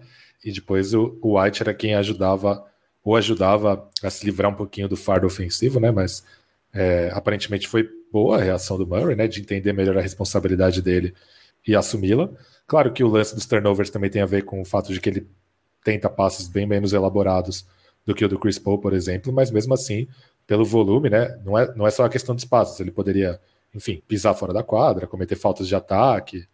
E 0.45 0.53
depois 0.53 0.93
o, 0.93 1.19
o 1.23 1.41
White 1.41 1.63
era 1.63 1.73
quem 1.73 1.95
ajudava 1.95 2.65
ou 3.03 3.17
ajudava 3.17 3.89
a 4.03 4.11
se 4.11 4.27
livrar 4.27 4.51
um 4.51 4.55
pouquinho 4.55 4.89
do 4.89 4.97
fardo 4.97 5.27
ofensivo, 5.27 5.81
né? 5.81 5.91
Mas 5.91 6.25
é, 6.75 7.11
aparentemente 7.15 7.67
foi 7.69 7.89
boa 8.13 8.39
a 8.39 8.43
reação 8.43 8.77
do 8.77 8.87
Murray, 8.87 9.17
né? 9.17 9.27
De 9.27 9.41
entender 9.41 9.73
melhor 9.73 9.97
a 9.97 10.03
responsabilidade 10.03 10.83
dele 10.83 11.15
e 11.67 11.75
assumi-la. 11.75 12.29
Claro 12.67 12.93
que 12.93 13.03
o 13.03 13.09
lance 13.09 13.35
dos 13.35 13.47
turnovers 13.47 13.89
também 13.89 14.11
tem 14.11 14.21
a 14.21 14.27
ver 14.27 14.43
com 14.43 14.61
o 14.61 14.65
fato 14.65 14.93
de 14.93 15.01
que 15.01 15.09
ele 15.09 15.27
tenta 15.85 16.11
passes 16.11 16.49
bem 16.49 16.67
menos 16.67 16.93
elaborados 16.93 17.65
do 18.07 18.15
que 18.15 18.25
o 18.25 18.29
do 18.29 18.39
Chris 18.39 18.59
Paul, 18.59 18.79
por 18.79 18.95
exemplo, 18.95 19.33
mas 19.33 19.51
mesmo 19.51 19.75
assim, 19.75 20.07
pelo 20.47 20.65
volume, 20.65 21.11
né? 21.11 21.39
Não 21.45 21.59
é, 21.59 21.75
não 21.75 21.87
é 21.87 21.91
só 21.91 22.05
a 22.05 22.09
questão 22.09 22.35
dos 22.35 22.45
passes, 22.45 22.79
ele 22.79 22.93
poderia, 22.93 23.41
enfim, 23.75 24.01
pisar 24.07 24.35
fora 24.35 24.53
da 24.53 24.63
quadra, 24.63 25.07
cometer 25.07 25.35
faltas 25.35 25.67
de 25.67 25.75
ataque. 25.75 26.47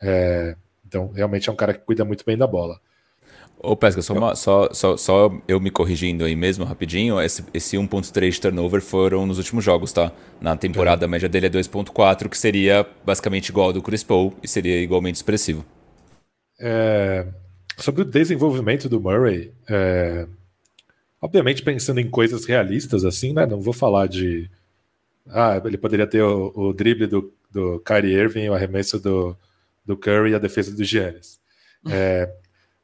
É, 0.00 0.56
então, 0.86 1.10
realmente 1.12 1.48
é 1.48 1.52
um 1.52 1.56
cara 1.56 1.74
que 1.74 1.80
cuida 1.80 2.04
muito 2.04 2.24
bem 2.24 2.38
da 2.38 2.46
bola. 2.46 2.80
Ô, 3.62 3.76
Pesca, 3.76 4.00
só, 4.00 4.14
uma, 4.14 4.34
só, 4.34 4.72
só, 4.72 4.96
só, 4.96 5.30
eu 5.46 5.60
me 5.60 5.70
corrigindo 5.70 6.24
aí 6.24 6.34
mesmo 6.34 6.64
rapidinho, 6.64 7.20
esse, 7.20 7.44
esse 7.52 7.76
1.3 7.76 8.30
de 8.30 8.40
turnover 8.40 8.80
foram 8.80 9.26
nos 9.26 9.36
últimos 9.36 9.62
jogos, 9.62 9.92
tá? 9.92 10.10
Na 10.40 10.56
temporada, 10.56 11.04
é. 11.04 11.06
a 11.06 11.08
média 11.08 11.28
dele 11.28 11.46
é 11.46 11.50
2.4, 11.50 12.26
que 12.28 12.38
seria 12.38 12.86
basicamente 13.04 13.50
igual 13.50 13.66
ao 13.66 13.72
do 13.74 13.82
Chris 13.82 14.02
Paul 14.02 14.32
e 14.42 14.48
seria 14.48 14.80
igualmente 14.80 15.16
expressivo. 15.16 15.62
É, 16.58 17.26
sobre 17.76 18.00
o 18.00 18.04
desenvolvimento 18.04 18.88
do 18.88 18.98
Murray, 18.98 19.52
é, 19.68 20.26
obviamente 21.20 21.62
pensando 21.62 22.00
em 22.00 22.08
coisas 22.08 22.44
realistas 22.44 23.04
assim, 23.04 23.32
né? 23.32 23.46
Não 23.46 23.60
vou 23.60 23.72
falar 23.72 24.06
de... 24.06 24.50
Ah, 25.28 25.60
ele 25.64 25.78
poderia 25.78 26.06
ter 26.06 26.22
o, 26.22 26.52
o 26.54 26.72
drible 26.72 27.06
do, 27.06 27.32
do 27.50 27.80
Kyrie 27.80 28.14
Irving, 28.14 28.48
o 28.48 28.54
arremesso 28.54 28.98
do, 28.98 29.36
do 29.84 29.96
Curry 29.96 30.32
e 30.32 30.34
a 30.34 30.38
defesa 30.38 30.74
do 30.74 30.84
Giannis. 30.84 31.38
É, 31.90 32.30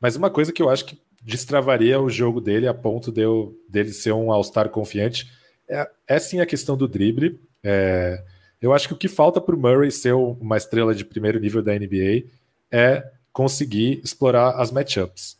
mas 0.01 0.16
uma 0.16 0.31
coisa 0.31 0.51
que 0.51 0.62
eu 0.62 0.70
acho 0.70 0.87
que 0.87 0.99
destravaria 1.22 2.01
o 2.01 2.09
jogo 2.09 2.40
dele 2.40 2.66
a 2.66 2.72
ponto 2.72 3.12
de 3.12 3.20
eu, 3.20 3.55
dele 3.68 3.92
ser 3.92 4.12
um 4.12 4.33
All-Star 4.33 4.70
confiante 4.70 5.31
é, 5.68 5.88
é, 6.07 6.18
sim 6.18 6.40
a 6.40 6.46
questão 6.46 6.77
do 6.77 6.88
drible. 6.88 7.38
É, 7.62 8.22
eu 8.61 8.72
acho 8.72 8.88
que 8.88 8.94
o 8.94 8.96
que 8.96 9.09
falta 9.09 9.40
para 9.40 9.55
o 9.55 9.59
Murray 9.59 9.90
ser 9.90 10.14
uma 10.14 10.57
estrela 10.57 10.94
de 10.94 11.05
primeiro 11.05 11.38
nível 11.38 11.62
da 11.62 11.75
NBA 11.75 12.25
é 12.70 13.11
conseguir 13.33 14.01
explorar 14.03 14.53
as 14.61 14.70
matchups. 14.70 15.37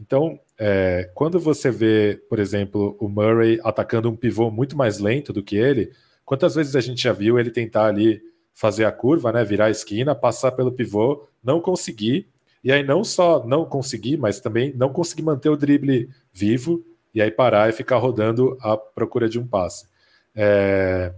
Então, 0.00 0.38
é, 0.62 1.10
quando 1.14 1.40
você 1.40 1.70
vê, 1.70 2.22
por 2.28 2.38
exemplo, 2.38 2.94
o 3.00 3.08
Murray 3.08 3.58
atacando 3.64 4.10
um 4.10 4.14
pivô 4.14 4.50
muito 4.50 4.76
mais 4.76 4.98
lento 4.98 5.32
do 5.32 5.42
que 5.42 5.56
ele, 5.56 5.90
quantas 6.22 6.54
vezes 6.54 6.76
a 6.76 6.82
gente 6.82 7.02
já 7.02 7.14
viu 7.14 7.38
ele 7.38 7.50
tentar 7.50 7.86
ali 7.86 8.20
fazer 8.52 8.84
a 8.84 8.92
curva, 8.92 9.32
né, 9.32 9.42
virar 9.42 9.66
a 9.66 9.70
esquina, 9.70 10.14
passar 10.14 10.52
pelo 10.52 10.70
pivô, 10.70 11.26
não 11.42 11.62
conseguir, 11.62 12.28
e 12.62 12.70
aí 12.70 12.82
não 12.82 13.02
só 13.02 13.42
não 13.46 13.64
conseguir, 13.64 14.18
mas 14.18 14.38
também 14.38 14.70
não 14.76 14.92
conseguir 14.92 15.22
manter 15.22 15.48
o 15.48 15.56
drible 15.56 16.10
vivo 16.30 16.84
e 17.14 17.22
aí 17.22 17.30
parar 17.30 17.70
e 17.70 17.72
ficar 17.72 17.96
rodando 17.96 18.58
à 18.60 18.76
procura 18.76 19.30
de 19.30 19.38
um 19.38 19.46
passe. 19.46 19.86
É... 20.34 21.14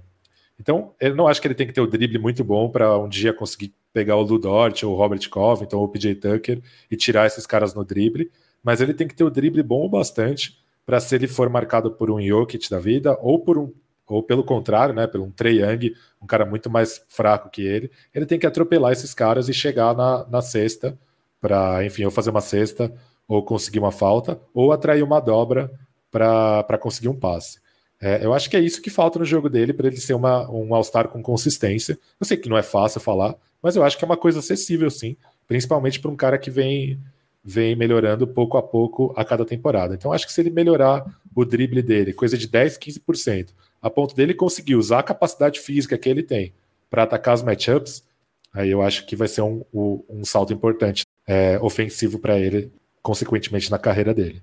Então, 0.57 0.95
eu 1.01 1.17
não 1.17 1.27
acho 1.27 1.41
que 1.41 1.49
ele 1.49 1.57
tem 1.57 1.67
que 1.67 1.73
ter 1.73 1.81
o 1.81 1.87
drible 1.89 2.21
muito 2.21 2.45
bom 2.45 2.71
para 2.71 2.97
um 2.97 3.09
dia 3.09 3.33
conseguir 3.33 3.75
pegar 3.93 4.15
o 4.15 4.23
Ludort 4.23 4.85
ou 4.85 4.93
o 4.93 4.97
Robert 4.97 5.29
Covington 5.29 5.79
ou 5.79 5.85
o 5.87 5.89
PJ 5.89 6.15
Tucker 6.15 6.63
e 6.89 6.97
tirar 6.97 7.27
esses 7.27 7.45
caras 7.45 7.75
no 7.75 7.85
drible, 7.85 8.31
mas 8.63 8.81
ele 8.81 8.95
tem 8.95 9.09
que 9.09 9.15
ter 9.15 9.25
o 9.25 9.31
drible 9.31 9.63
bom 9.63 9.85
o 9.85 9.89
bastante 9.89 10.59
para 10.85 11.01
se 11.01 11.15
ele 11.15 11.27
for 11.27 11.49
marcado 11.49 11.93
por 11.93 12.11
um 12.11 12.21
Jokic 12.21 12.69
da 12.71 12.79
vida 12.79 13.17
ou 13.21 13.39
por 13.39 13.59
um 13.59 13.73
ou 14.07 14.23
pelo 14.23 14.45
contrário, 14.45 14.95
né, 14.95 15.07
pelo 15.07 15.25
um 15.25 15.31
Trey 15.31 15.63
Young, 15.63 15.95
um 16.21 16.27
cara 16.27 16.45
muito 16.45 16.69
mais 16.69 17.03
fraco 17.09 17.49
que 17.49 17.63
ele, 17.63 17.91
ele 18.13 18.27
tem 18.27 18.39
que 18.39 18.47
atropelar 18.47 18.93
esses 18.93 19.15
caras 19.15 19.49
e 19.49 19.55
chegar 19.55 19.97
na, 19.97 20.27
na 20.29 20.43
cesta 20.43 20.99
para, 21.41 21.85
enfim, 21.85 22.05
ou 22.05 22.11
fazer 22.11 22.31
uma 22.31 22.41
cesta, 22.41 22.93
ou 23.27 23.43
conseguir 23.43 23.79
uma 23.79 23.91
falta, 23.91 24.39
ou 24.53 24.71
atrair 24.71 25.03
uma 25.03 25.19
dobra 25.19 25.71
para 26.11 26.79
conseguir 26.79 27.09
um 27.09 27.19
passe. 27.19 27.59
É, 28.01 28.25
eu 28.25 28.35
acho 28.35 28.51
que 28.51 28.57
é 28.57 28.61
isso 28.61 28.83
que 28.83 28.91
falta 28.91 29.19
no 29.19 29.25
jogo 29.25 29.49
dele 29.49 29.73
para 29.73 29.87
ele 29.87 29.97
ser 29.97 30.15
uma, 30.15 30.51
um 30.51 30.75
All-Star 30.75 31.09
com 31.09 31.23
consistência. 31.23 31.99
Eu 32.21 32.27
sei 32.27 32.37
que 32.37 32.49
não 32.49 32.59
é 32.59 32.63
fácil 32.63 33.01
falar, 33.01 33.35
mas 33.63 33.77
eu 33.77 33.83
acho 33.83 33.97
que 33.97 34.05
é 34.05 34.07
uma 34.07 34.17
coisa 34.17 34.41
acessível, 34.41 34.91
sim, 34.91 35.17
principalmente 35.47 36.01
para 36.01 36.11
um 36.11 36.17
cara 36.17 36.37
que 36.37 36.51
vem 36.51 37.01
vem 37.45 37.75
melhorando 37.75 38.27
pouco 38.27 38.57
a 38.57 38.63
pouco 38.63 39.13
a 39.17 39.25
cada 39.25 39.45
temporada. 39.45 39.95
Então 39.95 40.13
acho 40.13 40.27
que 40.27 40.33
se 40.33 40.41
ele 40.41 40.51
melhorar 40.51 41.05
o 41.35 41.45
drible 41.45 41.83
dele, 41.83 42.13
coisa 42.13 42.39
de 42.39 42.47
10, 42.47 42.79
15%, 42.79 43.49
a 43.81 43.91
ponto 43.91 44.15
dele 44.15 44.35
conseguir 44.35 44.77
usar 44.77 45.01
a 45.01 45.03
capacidade 45.03 45.59
física 45.59 45.99
que 45.99 46.09
ele 46.09 46.23
tem 46.23 46.53
para 46.89 47.03
atacar 47.03 47.35
os 47.35 47.43
matchups, 47.43 48.05
aí 48.53 48.71
eu 48.71 48.83
acho 48.83 49.07
que 49.07 49.17
vai 49.17 49.27
ser 49.27 49.43
um, 49.43 49.65
um, 49.73 50.05
um 50.09 50.25
salto 50.25 50.53
importante 50.53 51.05
é, 51.27 51.59
ofensivo 51.61 52.19
para 52.19 52.39
ele, 52.39 52.71
consequentemente 53.03 53.71
na 53.71 53.79
carreira 53.79 54.15
dele. 54.15 54.43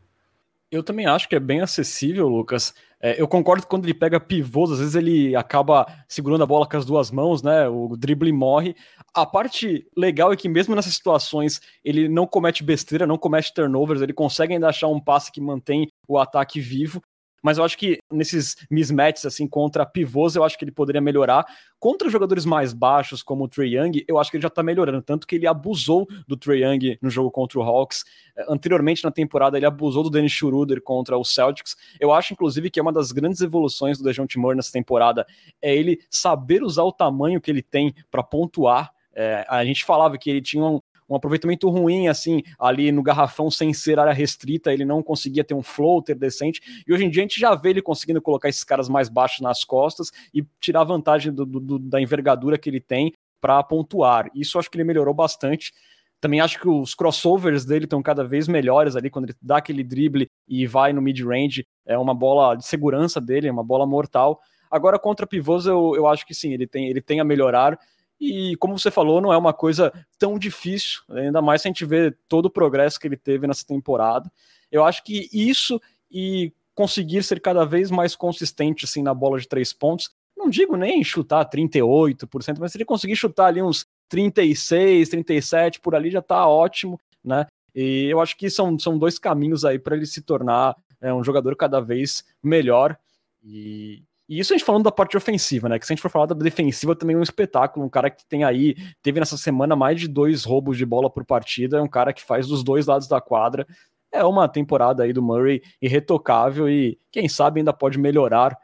Eu 0.72 0.84
também 0.84 1.08
acho 1.08 1.28
que 1.28 1.36
é 1.36 1.40
bem 1.40 1.62
acessível, 1.62 2.28
Lucas. 2.28 2.74
É, 3.02 3.20
eu 3.20 3.28
concordo 3.28 3.64
que 3.64 3.70
quando 3.70 3.86
ele 3.86 3.94
pega 3.94 4.20
pivôs, 4.20 4.72
às 4.72 4.80
vezes 4.80 4.94
ele 4.94 5.36
acaba 5.36 5.88
segurando 6.08 6.44
a 6.44 6.48
bola 6.48 6.68
com 6.68 6.78
as 6.78 6.86
duas 6.86 7.10
mãos, 7.10 7.42
né? 7.42 7.68
O 7.68 7.96
drible 7.98 8.32
morre. 8.32 8.76
A 9.14 9.26
parte 9.26 9.88
legal 9.98 10.32
é 10.32 10.36
que 10.36 10.48
mesmo 10.48 10.76
nessas 10.76 10.94
situações 10.94 11.60
ele 11.84 12.08
não 12.08 12.28
comete 12.28 12.64
besteira, 12.64 13.08
não 13.08 13.18
comete 13.18 13.54
turnovers, 13.54 14.02
ele 14.02 14.14
consegue 14.14 14.54
ainda 14.54 14.68
achar 14.68 14.88
um 14.88 15.00
passe 15.00 15.32
que 15.32 15.42
mantém 15.42 15.90
o 16.08 16.20
ataque 16.20 16.60
vivo 16.60 17.02
mas 17.44 17.58
eu 17.58 17.64
acho 17.64 17.78
que 17.78 17.98
nesses 18.12 18.56
mismatches 18.70 19.26
assim 19.26 19.48
contra 19.48 19.86
pivôs, 19.86 20.36
eu 20.36 20.44
acho 20.44 20.58
que 20.58 20.64
ele 20.64 20.72
poderia 20.72 21.02
melhorar. 21.02 21.46
Contra 21.80 22.10
jogadores 22.10 22.46
mais 22.46 22.74
baixos, 22.74 23.24
como 23.24 23.46
o 23.46 23.48
Trey 23.48 23.78
Young, 23.78 24.04
eu 24.08 24.20
acho 24.20 24.30
que 24.30 24.38
ele 24.38 24.44
já 24.44 24.50
tá 24.50 24.62
melhorando, 24.62 25.02
tanto 25.02 25.26
que 25.26 25.36
ele 25.36 25.48
abusou 25.48 26.08
do 26.28 26.36
Trey 26.36 26.64
Young 26.64 26.98
no 27.02 27.10
jogo 27.10 27.32
contra 27.32 27.58
o 27.58 27.64
Hawks. 27.64 28.04
Eh, 28.36 28.46
anteriormente 28.50 29.04
na 29.04 29.12
temporada, 29.12 29.58
ele 29.58 29.66
abusou 29.66 30.04
do 30.04 30.10
Dennis 30.10 30.34
Schroeder 30.34 30.82
contra 30.82 31.18
o 31.18 31.24
Celtics. 31.24 31.76
Eu 32.00 32.12
acho, 32.12 32.34
inclusive, 32.34 32.70
que 32.70 32.80
é 32.80 32.82
uma 32.82 32.92
das 32.92 33.12
grandes 33.12 33.42
evoluções 33.42 33.98
do 33.98 34.04
DeJounte 34.04 34.38
Murray 34.38 34.58
nessa 34.58 34.72
temporada, 34.72 35.26
é 35.62 35.74
ele 35.74 36.00
saber 36.10 36.64
usar 36.64 36.84
o 36.84 36.92
tamanho 36.92 37.40
que 37.40 37.50
ele 37.50 37.62
tem 37.62 37.94
para 38.12 38.24
pontuar. 38.24 38.92
É, 39.16 39.46
a 39.50 39.64
gente 39.66 39.84
falava 39.86 40.18
que 40.18 40.30
ele 40.30 40.42
tinha 40.42 40.64
um, 40.64 40.80
um 41.10 41.16
aproveitamento 41.16 41.70
ruim, 41.70 42.08
assim, 42.08 42.44
ali 42.60 42.92
no 42.92 43.02
garrafão 43.02 43.50
sem 43.50 43.74
ser 43.74 44.00
área 44.00 44.14
restrita, 44.14 44.72
ele 44.72 44.86
não 44.86 45.02
conseguia 45.02 45.44
ter 45.44 45.54
um 45.54 45.64
floater 45.64 46.18
decente, 46.18 46.84
e 46.88 46.94
hoje 46.94 47.06
em 47.06 47.10
dia 47.10 47.24
a 47.24 47.26
gente 47.26 47.40
já 47.40 47.56
vê 47.56 47.72
ele 47.72 47.82
conseguindo 47.82 48.22
colocar 48.22 48.48
esses 48.50 48.64
caras 48.64 48.88
mais 48.88 49.10
baixos 49.10 49.42
nas 49.42 49.64
costas 49.64 50.12
e 50.34 50.46
tirar 50.60 50.84
vantagem 50.84 51.34
do, 51.34 51.46
do, 51.46 51.80
da 51.80 52.00
envergadura 52.00 52.58
que 52.58 52.70
ele 52.70 52.80
tem 52.80 53.14
para 53.42 53.62
pontuar. 53.64 54.30
Isso 54.36 54.60
acho 54.60 54.70
que 54.70 54.78
ele 54.78 54.84
melhorou 54.84 55.14
bastante. 55.14 55.72
Também 56.20 56.42
acho 56.42 56.60
que 56.60 56.68
os 56.68 56.94
crossovers 56.94 57.64
dele 57.64 57.86
estão 57.86 58.04
cada 58.04 58.26
vez 58.26 58.48
melhores 58.48 58.96
ali, 58.96 59.10
quando 59.10 59.26
ele 59.26 59.36
dá 59.42 59.58
aquele 59.58 59.84
drible 59.84 60.30
e 60.48 60.68
vai 60.68 60.92
no 60.92 61.02
mid-range, 61.02 61.66
é 61.86 61.98
uma 61.98 62.14
bola 62.14 62.56
de 62.56 62.66
segurança 62.66 63.22
dele, 63.22 63.48
é 63.48 63.52
uma 63.52 63.64
bola 63.64 63.86
mortal. 63.86 64.40
Agora, 64.70 65.00
contra 65.00 65.26
pivôs, 65.26 65.66
eu, 65.66 65.94
eu 65.96 66.06
acho 66.08 66.26
que 66.26 66.34
sim, 66.34 66.54
ele 66.54 66.68
tem, 66.68 66.90
ele 66.90 67.02
tem 67.02 67.20
a 67.20 67.24
melhorar. 67.24 67.80
E 68.20 68.56
como 68.58 68.78
você 68.78 68.92
falou, 68.92 69.22
não 69.22 69.32
é 69.32 69.38
uma 69.38 69.54
coisa 69.54 69.94
tão 70.18 70.38
difícil, 70.38 71.02
ainda 71.10 71.42
mais 71.42 71.62
se 71.62 71.68
a 71.68 71.70
gente 71.70 71.86
vê 71.86 72.12
todo 72.28 72.48
o 72.48 72.50
progresso 72.50 73.00
que 73.00 73.08
ele 73.08 73.16
teve 73.16 73.48
nessa 73.48 73.66
temporada. 73.66 74.30
Eu 74.72 74.84
acho 74.84 75.04
que 75.04 75.30
isso 75.32 75.82
e 76.12 76.52
conseguir 76.76 77.24
ser 77.24 77.40
cada 77.40 77.66
vez 77.66 77.90
mais 77.90 78.16
consistente 78.16 78.86
assim 78.86 79.02
na 79.02 79.14
bola 79.14 79.40
de 79.40 79.48
três 79.48 79.74
pontos, 79.74 80.12
não 80.36 80.50
digo 80.50 80.76
nem 80.76 81.04
chutar 81.04 81.50
38%, 81.50 82.58
mas 82.60 82.72
se 82.72 82.78
ele 82.78 82.86
conseguir 82.86 83.16
chutar 83.16 83.48
ali 83.48 83.62
uns 83.62 83.86
36, 84.08 85.10
37 85.10 85.80
por 85.80 85.94
ali 85.96 86.10
já 86.10 86.22
tá 86.22 86.48
ótimo, 86.48 87.00
né? 87.24 87.46
E 87.76 88.08
eu 88.10 88.20
acho 88.20 88.36
que 88.38 88.50
são, 88.50 88.78
são 88.80 88.98
dois 88.98 89.20
caminhos 89.20 89.64
aí 89.64 89.78
para 89.78 89.96
ele 89.96 90.06
se 90.06 90.22
tornar 90.22 90.76
é, 91.02 91.14
um 91.14 91.24
jogador 91.24 91.56
cada 91.56 91.80
vez 91.80 92.24
melhor. 92.42 92.98
E, 93.44 94.04
e 94.30 94.40
isso 94.40 94.54
a 94.54 94.58
gente 94.58 94.66
falando 94.66 94.84
da 94.84 94.92
parte 94.92 95.18
ofensiva, 95.18 95.68
né? 95.68 95.80
Que 95.80 95.88
se 95.88 95.92
a 95.92 95.96
gente 95.96 96.04
for 96.04 96.12
falar 96.12 96.28
da 96.28 96.36
defensiva, 96.36 96.96
também 96.96 97.16
é 97.16 97.20
um 97.20 97.24
espetáculo. 97.24 97.84
Um 97.84 97.90
cara 97.90 98.12
que 98.12 98.24
tem 98.28 98.44
aí, 98.44 98.76
teve 99.02 99.20
nessa 99.20 99.36
semana 99.36 99.76
mais 99.76 100.00
de 100.00 100.08
dois 100.08 100.44
roubos 100.44 100.78
de 100.78 100.86
bola 100.86 101.10
por 101.10 101.26
partida, 101.26 101.80
é 101.80 101.82
um 101.82 101.88
cara 101.88 102.14
que 102.14 102.24
faz 102.24 102.48
dos 102.48 102.64
dois 102.64 102.86
lados 102.86 103.08
da 103.08 103.20
quadra. 103.20 103.66
É 104.12 104.24
uma 104.24 104.48
temporada 104.48 105.02
aí 105.02 105.12
do 105.12 105.22
Murray 105.24 105.64
irretocável 105.82 106.70
e 106.70 107.00
quem 107.12 107.28
sabe 107.28 107.60
ainda 107.60 107.74
pode 107.74 107.98
melhorar 107.98 108.56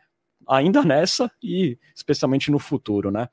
ainda 0.48 0.84
nessa 0.84 1.32
e 1.42 1.80
especialmente 1.96 2.52
no 2.52 2.60
futuro, 2.60 3.10
né? 3.10 3.28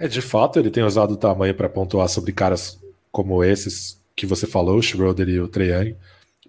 É, 0.00 0.08
de 0.08 0.20
fato, 0.20 0.58
ele 0.58 0.70
tem 0.70 0.82
usado 0.82 1.12
o 1.12 1.16
tamanho 1.16 1.54
para 1.54 1.68
pontuar 1.68 2.08
sobre 2.08 2.32
caras 2.32 2.82
como 3.12 3.44
esses 3.44 4.02
que 4.16 4.26
você 4.26 4.48
falou, 4.48 4.78
o 4.78 4.82
Schroeder 4.82 5.28
e 5.28 5.38
o 5.38 5.46
Trey 5.46 5.96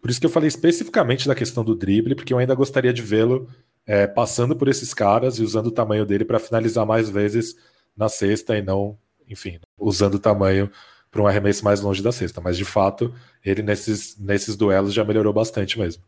Por 0.01 0.09
isso 0.09 0.19
que 0.19 0.25
eu 0.25 0.31
falei 0.31 0.47
especificamente 0.47 1.27
da 1.27 1.35
questão 1.35 1.63
do 1.63 1.75
drible, 1.75 2.15
porque 2.15 2.33
eu 2.33 2.39
ainda 2.39 2.55
gostaria 2.55 2.91
de 2.91 3.03
vê-lo 3.03 3.47
é, 3.85 4.07
passando 4.07 4.55
por 4.55 4.67
esses 4.67 4.93
caras 4.93 5.37
e 5.37 5.43
usando 5.43 5.67
o 5.67 5.71
tamanho 5.71 6.05
dele 6.05 6.25
para 6.25 6.39
finalizar 6.39 6.85
mais 6.85 7.09
vezes 7.09 7.55
na 7.95 8.09
cesta 8.09 8.57
e 8.57 8.61
não, 8.61 8.97
enfim, 9.27 9.59
usando 9.77 10.15
o 10.15 10.19
tamanho 10.19 10.69
para 11.11 11.21
um 11.21 11.27
arremesso 11.27 11.63
mais 11.63 11.81
longe 11.81 12.01
da 12.01 12.11
cesta. 12.11 12.41
Mas 12.41 12.57
de 12.57 12.65
fato, 12.65 13.13
ele 13.45 13.61
nesses, 13.61 14.17
nesses 14.17 14.55
duelos 14.55 14.93
já 14.93 15.03
melhorou 15.03 15.31
bastante 15.31 15.77
mesmo. 15.77 16.03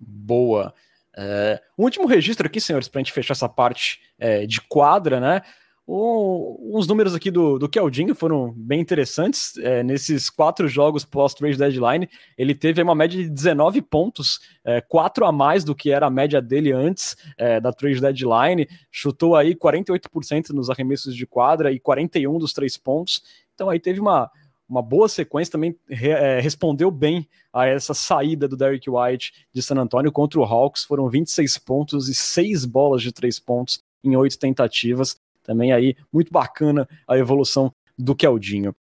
Boa. 0.00 0.72
É, 1.16 1.60
último 1.76 2.06
registro 2.06 2.46
aqui, 2.46 2.60
senhores, 2.60 2.88
para 2.88 3.00
a 3.00 3.02
gente 3.02 3.12
fechar 3.12 3.32
essa 3.32 3.48
parte 3.48 4.00
é, 4.18 4.46
de 4.46 4.60
quadra, 4.60 5.20
né? 5.20 5.42
Uns 5.90 6.86
números 6.86 7.14
aqui 7.14 7.30
do, 7.30 7.58
do 7.58 7.66
Keldinho 7.66 8.14
foram 8.14 8.52
bem 8.54 8.78
interessantes. 8.78 9.56
É, 9.56 9.82
nesses 9.82 10.28
quatro 10.28 10.68
jogos 10.68 11.02
pós-trade 11.02 11.56
deadline, 11.56 12.06
ele 12.36 12.54
teve 12.54 12.82
uma 12.82 12.94
média 12.94 13.22
de 13.22 13.30
19 13.30 13.80
pontos, 13.80 14.38
é, 14.62 14.82
quatro 14.82 15.24
a 15.24 15.32
mais 15.32 15.64
do 15.64 15.74
que 15.74 15.90
era 15.90 16.04
a 16.04 16.10
média 16.10 16.42
dele 16.42 16.72
antes 16.72 17.16
é, 17.38 17.58
da 17.58 17.72
trade 17.72 18.02
deadline. 18.02 18.68
Chutou 18.92 19.34
aí 19.34 19.54
48% 19.54 20.50
nos 20.50 20.68
arremessos 20.68 21.16
de 21.16 21.26
quadra 21.26 21.72
e 21.72 21.80
41% 21.80 22.38
dos 22.38 22.52
três 22.52 22.76
pontos. 22.76 23.22
Então 23.54 23.70
aí 23.70 23.80
teve 23.80 23.98
uma, 23.98 24.30
uma 24.68 24.82
boa 24.82 25.08
sequência, 25.08 25.52
também 25.52 25.74
é, 25.88 26.38
respondeu 26.38 26.90
bem 26.90 27.26
a 27.50 27.64
essa 27.64 27.94
saída 27.94 28.46
do 28.46 28.58
Derrick 28.58 28.90
White 28.90 29.32
de 29.54 29.62
San 29.62 29.76
Antonio 29.76 30.12
contra 30.12 30.38
o 30.38 30.44
Hawks. 30.44 30.84
Foram 30.84 31.08
26 31.08 31.56
pontos 31.56 32.10
e 32.10 32.14
seis 32.14 32.66
bolas 32.66 33.00
de 33.00 33.10
três 33.10 33.40
pontos 33.40 33.82
em 34.04 34.14
oito 34.16 34.38
tentativas. 34.38 35.16
Também 35.48 35.72
aí, 35.72 35.96
muito 36.12 36.30
bacana 36.30 36.86
a 37.08 37.16
evolução 37.16 37.72
do 37.98 38.14
Keldinho. 38.14 38.76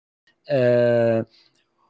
É... 0.49 1.23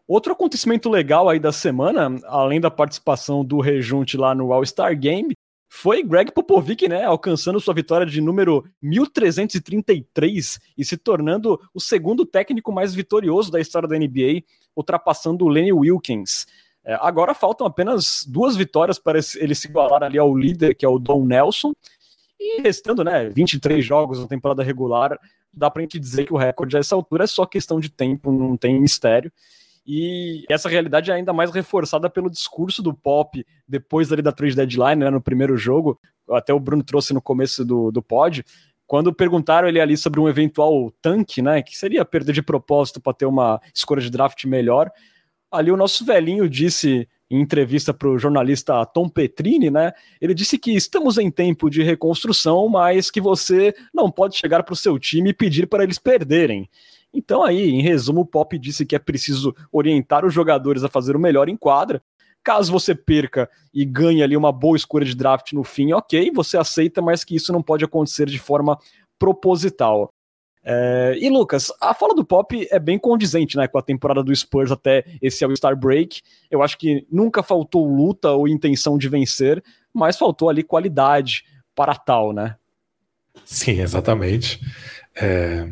Outro 0.05 0.33
acontecimento 0.33 0.89
legal 0.89 1.29
aí 1.29 1.39
da 1.39 1.53
semana, 1.53 2.13
além 2.25 2.59
da 2.59 2.69
participação 2.69 3.43
do 3.45 3.61
Rejunte 3.61 4.17
lá 4.17 4.35
no 4.35 4.51
All-Star 4.51 4.99
Game, 4.99 5.33
foi 5.69 6.03
Greg 6.03 6.29
Popovic, 6.29 6.89
né, 6.89 7.05
alcançando 7.05 7.59
sua 7.61 7.73
vitória 7.73 8.05
de 8.05 8.19
número 8.19 8.65
1333 8.81 10.59
e 10.77 10.83
se 10.83 10.97
tornando 10.97 11.57
o 11.73 11.79
segundo 11.79 12.25
técnico 12.25 12.69
mais 12.69 12.93
vitorioso 12.93 13.49
da 13.49 13.61
história 13.61 13.88
da 13.88 13.97
NBA, 13.97 14.43
ultrapassando 14.75 15.45
o 15.45 15.47
Lenny 15.47 15.71
Wilkins. 15.71 16.45
É, 16.83 16.95
agora 17.01 17.33
faltam 17.33 17.65
apenas 17.65 18.25
duas 18.27 18.57
vitórias 18.57 18.99
para 18.99 19.19
ele 19.38 19.55
se 19.55 19.69
igualar 19.69 20.03
ali 20.03 20.19
ao 20.19 20.38
líder, 20.38 20.75
que 20.75 20.85
é 20.85 20.89
o 20.89 20.99
Don 20.99 21.25
Nelson, 21.25 21.73
e 22.39 22.62
restando, 22.62 23.04
né, 23.04 23.30
23 23.30 23.84
jogos 23.84 24.19
na 24.19 24.28
temporada 24.28 24.63
regular, 24.63 25.19
dá 25.54 25.69
pra 25.69 25.82
gente 25.82 26.00
dizer 26.00 26.26
que 26.26 26.34
o 26.34 26.38
recorde 26.38 26.76
a 26.76 26.80
essa 26.80 26.95
altura 26.95 27.24
é 27.24 27.28
só 27.28 27.45
questão 27.45 27.80
de 27.80 27.89
tempo, 27.89 28.32
não 28.32 28.58
tem 28.58 28.80
mistério. 28.80 29.32
E 29.88 30.43
essa 30.50 30.67
realidade 30.67 31.12
é 31.12 31.13
ainda 31.13 31.32
mais 31.32 31.52
reforçada 31.52 32.10
pelo 32.10 32.30
discurso 32.30 32.82
do 32.82 32.93
Pop 32.93 33.45
depois 33.67 34.12
ali 34.12 34.21
da 34.21 34.32
trade 34.32 34.56
deadline, 34.56 35.04
né, 35.04 35.10
no 35.10 35.21
primeiro 35.21 35.56
jogo, 35.56 36.00
até 36.30 36.54
o 36.54 36.60
Bruno 36.60 36.84
trouxe 36.84 37.13
no 37.13 37.21
começo 37.21 37.63
do, 37.63 37.91
do 37.91 38.02
pod, 38.02 38.43
quando 38.88 39.13
perguntaram 39.13 39.67
ele 39.67 39.80
ali 39.80 39.98
sobre 39.98 40.19
um 40.19 40.30
eventual 40.30 40.91
tanque, 41.02 41.41
né, 41.41 41.62
que 41.62 41.78
seria 41.78 42.06
perder 42.06 42.34
de 42.34 42.41
propósito 42.41 43.00
para 43.00 43.13
ter 43.13 43.26
uma 43.26 43.60
escolha 43.74 44.02
de 44.02 44.10
draft 44.10 44.43
melhor, 44.45 44.91
ali 45.52 45.71
o 45.71 45.78
nosso 45.78 46.06
velhinho 46.06 46.50
disse 46.50 47.08
em 47.29 47.41
entrevista 47.41 47.93
para 47.93 48.07
o 48.07 48.17
jornalista 48.17 48.85
Tom 48.85 49.09
Petrini, 49.09 49.69
né? 49.71 49.93
Ele 50.21 50.33
disse 50.33 50.57
que 50.57 50.71
estamos 50.71 51.17
em 51.17 51.31
tempo 51.31 51.69
de 51.69 51.81
reconstrução, 51.83 52.67
mas 52.69 53.09
que 53.09 53.19
você 53.19 53.73
não 53.93 54.11
pode 54.11 54.38
chegar 54.38 54.63
para 54.63 54.73
o 54.73 54.77
seu 54.77 54.99
time 54.99 55.31
e 55.31 55.33
pedir 55.33 55.67
para 55.67 55.83
eles 55.83 55.97
perderem. 55.97 56.69
Então, 57.13 57.43
aí, 57.43 57.69
em 57.69 57.81
resumo, 57.81 58.21
o 58.21 58.25
Pop 58.25 58.57
disse 58.59 58.85
que 58.85 58.95
é 58.95 58.99
preciso 58.99 59.55
orientar 59.71 60.26
os 60.26 60.34
jogadores 60.34 60.84
a 60.84 60.89
fazer 60.89 61.15
o 61.15 61.19
melhor 61.19 61.47
em 61.47 61.55
quadra. 61.55 62.03
Caso 62.43 62.71
você 62.71 62.93
perca 62.93 63.49
e 63.73 63.84
ganhe 63.84 64.21
ali 64.21 64.38
uma 64.38 64.51
boa 64.51 64.78
escolha 64.78 65.05
de 65.05 65.15
draft 65.15 65.51
no 65.53 65.63
fim, 65.63 65.93
ok, 65.93 66.30
você 66.32 66.57
aceita, 66.57 67.01
mas 67.01 67.23
que 67.23 67.36
isso 67.36 67.51
não 67.51 67.63
pode 67.63 67.84
acontecer 67.84 68.28
de 68.28 68.38
forma 68.38 68.78
proposital. 69.17 70.13
É, 70.68 71.16
e 71.22 71.30
Lucas, 71.30 71.72
a 71.80 71.93
fala 71.93 72.16
do 72.16 72.26
Pop 72.26 72.68
é 72.72 72.80
bem 72.80 72.97
condizente 72.97 73.55
né, 73.55 73.68
com 73.68 73.78
a 73.78 73.84
temporada 73.84 74.24
do 74.24 74.36
Spurs 74.36 74.72
até 74.72 75.05
esse 75.22 75.45
All-Star 75.45 75.78
Break. 75.78 76.24
Eu 76.49 76.63
acho 76.63 76.76
que 76.76 77.05
nunca 77.11 77.43
faltou 77.43 77.88
luta 77.88 78.32
ou 78.32 78.47
intenção 78.47 78.97
de 78.97 79.07
vencer, 79.07 79.63
mas 79.93 80.18
faltou 80.18 80.49
ali 80.49 80.63
qualidade 80.63 81.43
para 81.76 81.93
tal, 81.93 82.34
né? 82.34 82.55
Sim, 83.45 83.82
exatamente. 83.82 84.59
É, 85.16 85.70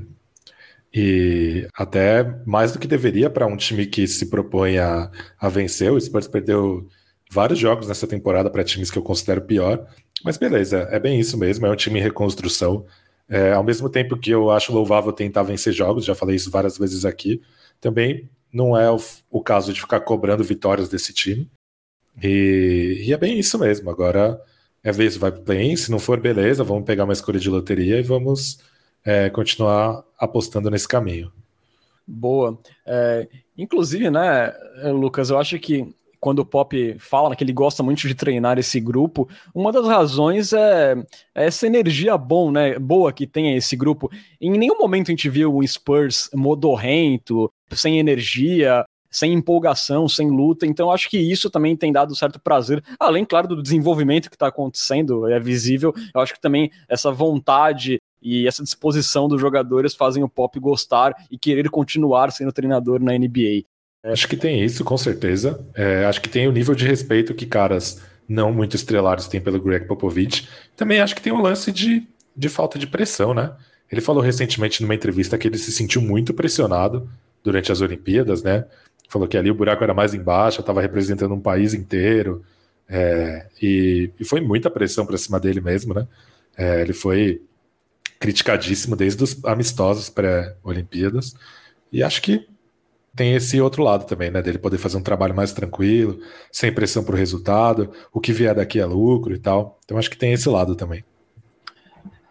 e 0.94 1.68
até 1.74 2.24
mais 2.46 2.72
do 2.72 2.78
que 2.78 2.88
deveria 2.88 3.30
para 3.30 3.48
um 3.48 3.58
time 3.58 3.88
que 3.88 4.06
se 4.06 4.30
propõe 4.30 4.78
a, 4.78 5.10
a 5.40 5.50
vencer. 5.50 5.92
O 5.92 6.00
Spurs 6.00 6.28
perdeu 6.28 6.88
vários 7.32 7.58
jogos 7.58 7.88
nessa 7.88 8.06
temporada 8.06 8.50
para 8.50 8.64
times 8.64 8.92
que 8.92 8.98
eu 8.98 9.04
considero 9.04 9.42
pior. 9.42 9.88
Mas 10.24 10.38
beleza, 10.38 10.88
é 10.92 11.00
bem 11.00 11.20
isso 11.20 11.36
mesmo. 11.36 11.66
É 11.66 11.72
um 11.72 11.76
time 11.76 12.00
em 12.00 12.04
reconstrução. 12.04 12.86
É, 13.30 13.54
ao 13.54 13.64
mesmo 13.64 13.90
tempo 13.90 14.18
que 14.18 14.32
eu 14.32 14.52
acho 14.52 14.74
louvável 14.74 15.12
tentar 15.12 15.44
vencer 15.44 15.74
jogos, 15.74 16.06
já 16.06 16.14
falei 16.14 16.36
isso 16.36 16.52
várias 16.52 16.78
vezes 16.78 17.06
aqui, 17.06 17.42
também 17.80 18.30
não 18.52 18.78
é 18.78 18.92
o, 18.92 18.98
o 19.32 19.42
caso 19.42 19.74
de 19.74 19.82
ficar 19.82 20.02
cobrando 20.02 20.44
vitórias 20.44 20.90
desse 20.90 21.14
time. 21.14 21.50
E, 22.22 23.04
e, 23.08 23.14
é 23.14 23.18
bem 23.18 23.40
isso 23.40 23.58
mesmo. 23.58 23.90
Agora 23.90 24.40
é 24.84 24.92
ver 24.92 25.12
se 25.12 25.18
vai 25.18 25.32
play-in. 25.32 25.76
Se 25.76 25.90
não 25.90 25.98
for, 25.98 26.20
beleza, 26.20 26.64
vamos 26.64 26.86
pegar 26.86 27.06
uma 27.06 27.14
escolha 27.14 27.40
de 27.40 27.50
loteria 27.50 27.98
e 27.98 28.04
vamos 28.04 28.60
é, 29.04 29.30
continuar 29.30 30.04
apostando 30.20 30.70
nesse 30.70 30.88
caminho. 30.88 31.32
Boa. 32.06 32.60
É, 32.86 33.28
inclusive, 33.58 34.10
né, 34.12 34.54
Lucas, 34.94 35.30
eu 35.30 35.40
acho 35.40 35.58
que 35.58 35.94
quando 36.24 36.40
o 36.40 36.46
Pop 36.46 36.96
fala 37.00 37.36
que 37.36 37.44
ele 37.44 37.52
gosta 37.52 37.84
muito 37.84 38.08
de 38.08 38.16
treinar 38.16 38.58
esse 38.58 38.80
grupo, 38.80 39.28
uma 39.54 39.74
das 39.74 39.86
razões 39.86 40.54
é, 40.54 40.96
é 41.36 41.48
essa 41.48 41.68
energia 41.68 42.18
bom, 42.18 42.50
né, 42.50 42.80
boa 42.80 43.12
que 43.12 43.28
tem 43.28 43.58
esse 43.58 43.76
grupo. 43.76 44.10
Em 44.40 44.52
nenhum 44.52 44.80
momento 44.80 45.10
a 45.10 45.12
gente 45.12 45.28
viu 45.28 45.54
o 45.54 45.68
Spurs 45.68 46.30
modorrento, 46.34 47.52
sem 47.74 48.00
energia, 48.00 48.86
sem 49.12 49.34
empolgação, 49.34 50.08
sem 50.08 50.30
luta. 50.30 50.66
Então 50.66 50.90
acho 50.90 51.10
que 51.10 51.18
isso 51.18 51.50
também 51.50 51.76
tem 51.76 51.92
dado 51.92 52.16
certo 52.16 52.40
prazer, 52.40 52.82
além, 52.98 53.26
claro, 53.26 53.50
do 53.50 53.62
desenvolvimento 53.62 54.30
que 54.30 54.38
está 54.38 54.48
acontecendo, 54.48 55.28
é 55.28 55.38
visível. 55.42 55.94
Eu 56.16 56.22
acho 56.22 56.34
que 56.34 56.40
também 56.40 56.72
essa 56.88 57.12
vontade 57.12 58.00
e 58.22 58.48
essa 58.48 58.64
disposição 58.64 59.28
dos 59.28 59.42
jogadores 59.42 59.94
fazem 59.94 60.24
o 60.24 60.30
Pop 60.30 60.58
gostar 60.58 61.14
e 61.30 61.38
querer 61.38 61.70
continuar 61.70 62.32
sendo 62.32 62.54
treinador 62.54 63.04
na 63.04 63.12
NBA. 63.12 63.66
Acho 64.04 64.28
que 64.28 64.36
tem 64.36 64.62
isso, 64.62 64.84
com 64.84 64.98
certeza. 64.98 65.66
É, 65.74 66.04
acho 66.06 66.22
que 66.22 66.28
tem 66.28 66.46
o 66.48 66.52
nível 66.52 66.76
de 66.76 66.86
respeito 66.86 67.34
que 67.34 67.46
caras 67.46 68.02
não 68.28 68.52
muito 68.52 68.76
estrelados 68.76 69.28
têm 69.28 69.40
pelo 69.40 69.62
Greg 69.62 69.86
Popovich. 69.86 70.50
Também 70.76 71.00
acho 71.00 71.16
que 71.16 71.22
tem 71.22 71.32
um 71.32 71.42
lance 71.42 71.72
de, 71.72 72.06
de 72.36 72.50
falta 72.50 72.78
de 72.78 72.86
pressão, 72.86 73.34
né? 73.34 73.56
Ele 73.90 74.02
falou 74.02 74.22
recentemente 74.22 74.82
numa 74.82 74.96
entrevista 74.96 75.38
que 75.38 75.48
ele 75.48 75.58
se 75.58 75.72
sentiu 75.72 76.02
muito 76.02 76.34
pressionado 76.34 77.10
durante 77.44 77.72
as 77.72 77.80
Olimpíadas, 77.80 78.44
né? 78.44 78.66
Falou 79.08 79.28
que 79.28 79.38
ali 79.38 79.50
o 79.50 79.56
buraco 79.56 79.84
era 79.84 79.94
mais 79.94 80.14
embaixo, 80.14 80.60
estava 80.60 80.82
representando 80.82 81.34
um 81.34 81.40
país 81.40 81.74
inteiro. 81.74 82.44
É, 82.90 83.48
e, 83.62 84.12
e, 84.20 84.26
foi 84.26 84.42
muita 84.42 84.70
pressão 84.70 85.06
para 85.06 85.18
cima 85.18 85.40
dele 85.40 85.62
mesmo, 85.62 85.94
né? 85.94 86.08
É, 86.58 86.82
ele 86.82 86.94
foi 86.94 87.42
criticadíssimo 88.20 88.96
desde 88.96 89.24
os 89.24 89.44
amistosos 89.46 90.10
pré-Olimpíadas. 90.10 91.36
E 91.92 92.04
acho 92.04 92.22
que 92.22 92.48
tem 93.16 93.36
esse 93.36 93.62
outro 93.62 93.84
lado 93.84 94.06
também, 94.06 94.32
né? 94.32 94.42
Dele 94.42 94.58
poder 94.58 94.78
fazer 94.78 94.98
um 94.98 95.04
trabalho 95.04 95.36
mais 95.36 95.54
tranquilo, 95.54 96.20
sem 96.52 96.74
pressão 96.74 97.04
para 97.04 97.16
o 97.16 97.18
resultado, 97.18 97.92
o 98.12 98.20
que 98.20 98.34
vier 98.34 98.56
daqui 98.56 98.80
é 98.80 98.86
lucro 98.86 99.34
e 99.34 99.40
tal. 99.40 99.80
Então 99.86 99.98
acho 99.98 100.10
que 100.10 100.18
tem 100.18 100.34
esse 100.34 100.50
lado 100.50 100.76
também. 100.76 101.04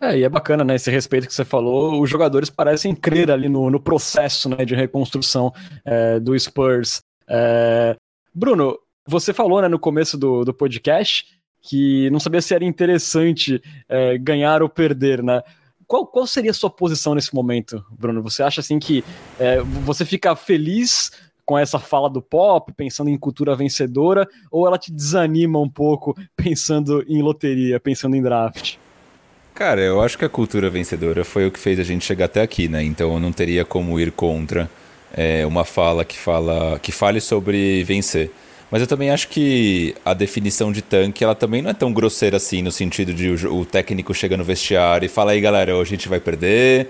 É, 0.00 0.18
e 0.18 0.24
é 0.24 0.28
bacana, 0.28 0.64
né? 0.64 0.74
Esse 0.74 0.90
respeito 0.90 1.28
que 1.28 1.34
você 1.34 1.44
falou. 1.44 2.00
Os 2.00 2.10
jogadores 2.10 2.50
parecem 2.50 2.94
crer 2.94 3.30
ali 3.30 3.48
no, 3.48 3.70
no 3.70 3.78
processo 3.78 4.48
né, 4.48 4.64
de 4.64 4.74
reconstrução 4.74 5.52
é, 5.84 6.18
do 6.18 6.38
Spurs. 6.38 7.00
É... 7.28 7.94
Bruno, 8.34 8.76
você 9.06 9.32
falou 9.32 9.62
né, 9.62 9.68
no 9.68 9.78
começo 9.78 10.18
do, 10.18 10.44
do 10.44 10.52
podcast 10.52 11.24
que 11.62 12.10
não 12.10 12.18
sabia 12.18 12.42
se 12.42 12.52
era 12.52 12.64
interessante 12.64 13.62
é, 13.88 14.18
ganhar 14.18 14.62
ou 14.62 14.68
perder, 14.68 15.22
né? 15.22 15.40
Qual, 15.93 16.07
qual 16.07 16.26
seria 16.26 16.53
a 16.53 16.55
sua 16.55 16.70
posição 16.70 17.14
nesse 17.14 17.34
momento, 17.34 17.84
Bruno? 17.90 18.22
Você 18.22 18.43
acha 18.43 18.62
assim 18.62 18.78
que 18.78 19.05
é, 19.38 19.61
você 19.61 20.07
fica 20.07 20.34
feliz 20.34 21.12
com 21.45 21.59
essa 21.59 21.78
fala 21.78 22.09
do 22.09 22.22
pop, 22.22 22.72
pensando 22.72 23.11
em 23.11 23.18
cultura 23.18 23.55
vencedora, 23.55 24.26
ou 24.51 24.66
ela 24.66 24.78
te 24.78 24.90
desanima 24.90 25.61
um 25.61 25.68
pouco 25.68 26.16
pensando 26.34 27.05
em 27.07 27.20
loteria, 27.20 27.78
pensando 27.78 28.16
em 28.16 28.22
draft? 28.22 28.76
Cara, 29.53 29.82
eu 29.82 30.01
acho 30.01 30.16
que 30.16 30.24
a 30.24 30.30
cultura 30.30 30.70
vencedora 30.70 31.26
foi 31.26 31.47
o 31.47 31.51
que 31.51 31.59
fez 31.59 31.78
a 31.78 31.84
gente 31.84 32.07
chegar 32.07 32.24
até 32.24 32.40
aqui, 32.40 32.68
né? 32.68 32.82
Então 32.82 33.12
eu 33.12 33.20
não 33.20 33.30
teria 33.30 33.62
como 33.62 34.01
ir 34.01 34.12
contra 34.12 34.70
é, 35.12 35.45
uma 35.45 35.62
fala 35.62 36.07
que 36.07 36.16
fala 36.16 36.78
que 36.78 36.90
fale 36.90 37.20
sobre 37.20 37.84
vencer. 37.84 38.30
Mas 38.72 38.80
eu 38.80 38.86
também 38.86 39.10
acho 39.10 39.28
que 39.28 39.94
a 40.02 40.14
definição 40.14 40.72
de 40.72 40.80
tanque, 40.80 41.22
ela 41.22 41.34
também 41.34 41.60
não 41.60 41.68
é 41.68 41.74
tão 41.74 41.92
grosseira 41.92 42.38
assim, 42.38 42.62
no 42.62 42.72
sentido 42.72 43.12
de 43.12 43.28
o, 43.28 43.56
o 43.56 43.66
técnico 43.66 44.14
chega 44.14 44.34
no 44.34 44.42
vestiário 44.42 45.04
e 45.04 45.10
fala 45.10 45.32
aí, 45.32 45.42
galera, 45.42 45.78
a 45.78 45.84
gente 45.84 46.08
vai 46.08 46.18
perder, 46.18 46.88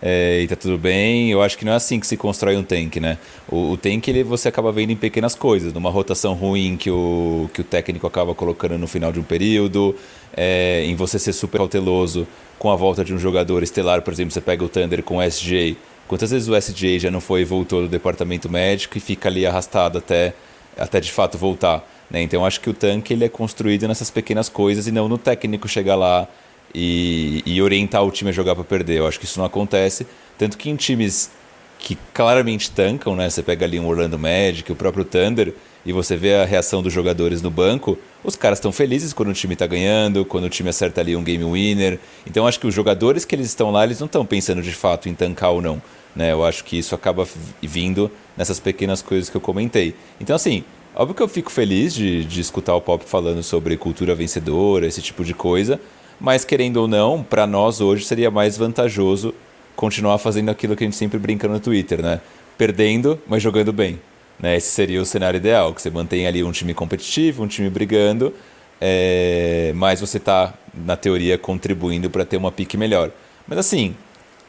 é, 0.00 0.42
e 0.42 0.46
tá 0.46 0.54
tudo 0.54 0.78
bem. 0.78 1.32
Eu 1.32 1.42
acho 1.42 1.58
que 1.58 1.64
não 1.64 1.72
é 1.72 1.74
assim 1.74 1.98
que 1.98 2.06
se 2.06 2.16
constrói 2.16 2.56
um 2.56 2.62
tanque, 2.62 3.00
né? 3.00 3.18
O, 3.48 3.72
o 3.72 3.76
tanque 3.76 4.12
ele, 4.12 4.22
você 4.22 4.46
acaba 4.46 4.70
vendo 4.70 4.90
em 4.90 4.96
pequenas 4.96 5.34
coisas, 5.34 5.72
numa 5.72 5.90
rotação 5.90 6.34
ruim 6.34 6.76
que 6.76 6.88
o, 6.88 7.50
que 7.52 7.62
o 7.62 7.64
técnico 7.64 8.06
acaba 8.06 8.32
colocando 8.32 8.78
no 8.78 8.86
final 8.86 9.10
de 9.10 9.18
um 9.18 9.24
período, 9.24 9.96
é, 10.36 10.84
em 10.86 10.94
você 10.94 11.18
ser 11.18 11.32
super 11.32 11.58
cauteloso 11.58 12.28
com 12.60 12.70
a 12.70 12.76
volta 12.76 13.04
de 13.04 13.12
um 13.12 13.18
jogador 13.18 13.64
estelar, 13.64 14.02
por 14.02 14.12
exemplo, 14.12 14.32
você 14.32 14.40
pega 14.40 14.64
o 14.64 14.68
Thunder 14.68 15.02
com 15.02 15.16
o 15.16 15.22
SJ. 15.22 15.76
Quantas 16.06 16.30
vezes 16.30 16.48
o 16.48 16.56
SJ 16.56 17.00
já 17.00 17.10
não 17.10 17.20
foi 17.20 17.40
e 17.40 17.44
voltou 17.44 17.82
do 17.82 17.88
departamento 17.88 18.48
médico 18.48 18.96
e 18.96 19.00
fica 19.00 19.28
ali 19.28 19.44
arrastado 19.44 19.98
até 19.98 20.32
até 20.78 21.00
de 21.00 21.10
fato 21.10 21.38
voltar. 21.38 21.88
Né? 22.10 22.22
Então 22.22 22.44
acho 22.44 22.60
que 22.60 22.70
o 22.70 22.74
tanque 22.74 23.12
ele 23.12 23.24
é 23.24 23.28
construído 23.28 23.88
nessas 23.88 24.10
pequenas 24.10 24.48
coisas 24.48 24.86
e 24.86 24.92
não 24.92 25.08
no 25.08 25.18
técnico 25.18 25.68
chegar 25.68 25.96
lá 25.96 26.28
e, 26.74 27.42
e 27.46 27.62
orientar 27.62 28.04
o 28.04 28.10
time 28.10 28.30
a 28.30 28.32
jogar 28.32 28.54
para 28.54 28.64
perder. 28.64 28.98
Eu 28.98 29.06
acho 29.06 29.18
que 29.18 29.24
isso 29.24 29.38
não 29.38 29.46
acontece. 29.46 30.06
Tanto 30.38 30.58
que 30.58 30.68
em 30.68 30.76
times 30.76 31.30
que 31.78 31.98
claramente 32.12 32.70
tancam, 32.70 33.14
né? 33.14 33.28
Você 33.28 33.42
pega 33.42 33.66
ali 33.66 33.78
um 33.78 33.86
Orlando 33.86 34.18
Magic, 34.18 34.70
o 34.72 34.74
próprio 34.74 35.04
Thunder, 35.04 35.54
e 35.84 35.92
você 35.92 36.16
vê 36.16 36.34
a 36.36 36.44
reação 36.44 36.82
dos 36.82 36.92
jogadores 36.92 37.42
no 37.42 37.50
banco, 37.50 37.98
os 38.22 38.34
caras 38.34 38.58
estão 38.58 38.72
felizes 38.72 39.12
quando 39.12 39.28
o 39.28 39.34
time 39.34 39.52
está 39.52 39.66
ganhando, 39.66 40.24
quando 40.24 40.44
o 40.44 40.48
time 40.48 40.70
acerta 40.70 41.02
ali 41.02 41.14
um 41.14 41.22
game 41.22 41.44
winner. 41.44 41.98
Então 42.26 42.46
acho 42.46 42.58
que 42.58 42.66
os 42.66 42.74
jogadores 42.74 43.24
que 43.26 43.34
eles 43.34 43.48
estão 43.48 43.70
lá, 43.70 43.84
eles 43.84 44.00
não 44.00 44.06
estão 44.06 44.24
pensando 44.24 44.62
de 44.62 44.72
fato 44.72 45.08
em 45.08 45.14
tancar 45.14 45.50
ou 45.50 45.60
não. 45.60 45.82
Né? 46.14 46.32
Eu 46.32 46.44
acho 46.44 46.64
que 46.64 46.78
isso 46.78 46.94
acaba 46.94 47.26
vindo 47.60 48.10
nessas 48.36 48.60
pequenas 48.60 49.02
coisas 49.02 49.28
que 49.28 49.36
eu 49.36 49.40
comentei. 49.40 49.94
Então, 50.20 50.36
assim, 50.36 50.64
óbvio 50.94 51.14
que 51.14 51.22
eu 51.22 51.28
fico 51.28 51.50
feliz 51.50 51.92
de, 51.94 52.24
de 52.24 52.40
escutar 52.40 52.74
o 52.74 52.80
Pop 52.80 53.04
falando 53.04 53.42
sobre 53.42 53.76
cultura 53.76 54.14
vencedora, 54.14 54.86
esse 54.86 55.02
tipo 55.02 55.24
de 55.24 55.34
coisa, 55.34 55.80
mas 56.20 56.44
querendo 56.44 56.76
ou 56.78 56.88
não, 56.88 57.22
para 57.22 57.46
nós 57.46 57.80
hoje 57.80 58.04
seria 58.04 58.30
mais 58.30 58.56
vantajoso 58.56 59.34
continuar 59.74 60.18
fazendo 60.18 60.50
aquilo 60.50 60.76
que 60.76 60.84
a 60.84 60.86
gente 60.86 60.96
sempre 60.96 61.18
brinca 61.18 61.48
no 61.48 61.58
Twitter, 61.58 62.00
né? 62.00 62.20
Perdendo, 62.56 63.20
mas 63.26 63.42
jogando 63.42 63.72
bem. 63.72 63.98
Né? 64.38 64.56
Esse 64.56 64.68
seria 64.68 65.02
o 65.02 65.04
cenário 65.04 65.38
ideal, 65.38 65.74
que 65.74 65.82
você 65.82 65.90
mantém 65.90 66.26
ali 66.26 66.44
um 66.44 66.52
time 66.52 66.72
competitivo, 66.72 67.42
um 67.42 67.48
time 67.48 67.68
brigando, 67.68 68.32
é... 68.80 69.72
mas 69.74 70.00
você 70.00 70.18
está, 70.18 70.54
na 70.72 70.96
teoria, 70.96 71.36
contribuindo 71.36 72.08
para 72.08 72.24
ter 72.24 72.36
uma 72.36 72.52
pique 72.52 72.76
melhor. 72.76 73.10
Mas 73.46 73.58
assim, 73.58 73.96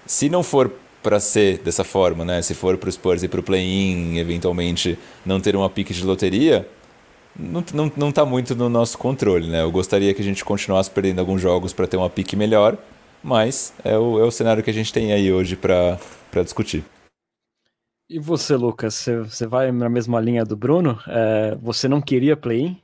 se 0.05 0.29
não 0.29 0.43
for 0.43 0.71
para 1.05 1.19
ser 1.19 1.59
dessa 1.59 1.83
forma, 1.83 2.25
né? 2.25 2.41
Se 2.41 2.55
for 2.55 2.75
para 2.79 2.89
o 2.89 2.91
Spurs 2.91 3.21
e 3.21 3.27
para 3.27 3.39
o 3.39 3.43
play-in, 3.43 4.17
eventualmente 4.17 4.97
não 5.23 5.39
ter 5.39 5.55
uma 5.55 5.69
pique 5.69 5.93
de 5.93 6.03
loteria, 6.03 6.67
não, 7.37 7.63
não, 7.75 7.91
não 7.95 8.11
tá 8.11 8.25
muito 8.25 8.55
no 8.55 8.67
nosso 8.69 8.97
controle, 8.97 9.47
né? 9.47 9.61
Eu 9.61 9.71
gostaria 9.71 10.11
que 10.15 10.21
a 10.23 10.25
gente 10.25 10.43
continuasse 10.43 10.89
perdendo 10.89 11.19
alguns 11.19 11.39
jogos 11.39 11.73
para 11.73 11.85
ter 11.85 11.95
uma 11.95 12.09
pique 12.09 12.35
melhor, 12.35 12.75
mas 13.23 13.71
é 13.83 13.95
o, 13.95 14.19
é 14.19 14.23
o 14.23 14.31
cenário 14.31 14.63
que 14.63 14.69
a 14.71 14.73
gente 14.73 14.91
tem 14.91 15.13
aí 15.13 15.31
hoje 15.31 15.55
para 15.55 15.99
discutir. 16.43 16.83
E 18.09 18.17
você, 18.17 18.55
Lucas, 18.55 18.95
você, 18.95 19.19
você 19.19 19.45
vai 19.45 19.71
na 19.71 19.89
mesma 19.89 20.19
linha 20.19 20.43
do 20.43 20.57
Bruno? 20.57 20.99
É, 21.07 21.55
você 21.61 21.87
não 21.87 22.01
queria 22.01 22.35
play-in? 22.35 22.81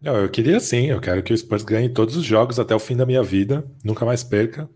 Não, 0.00 0.14
eu 0.14 0.30
queria 0.30 0.60
sim. 0.60 0.86
Eu 0.86 1.00
quero 1.00 1.20
que 1.20 1.32
o 1.32 1.36
Spurs 1.36 1.64
ganhe 1.64 1.88
todos 1.88 2.16
os 2.16 2.24
jogos 2.24 2.60
até 2.60 2.76
o 2.76 2.78
fim 2.78 2.96
da 2.96 3.04
minha 3.04 3.24
vida, 3.24 3.68
nunca 3.82 4.04
mais 4.04 4.22
perca. 4.22 4.70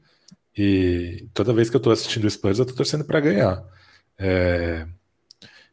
E 0.57 1.29
toda 1.35 1.53
vez 1.53 1.71
que 1.71 1.77
eu 1.77 1.81
tô 1.81 1.91
assistindo 1.91 2.25
o 2.25 2.31
Spurs, 2.31 2.59
eu 2.59 2.67
tô 2.67 2.75
torcendo 2.75 3.05
para 3.05 3.21
ganhar. 3.21 3.65
É, 4.19 4.87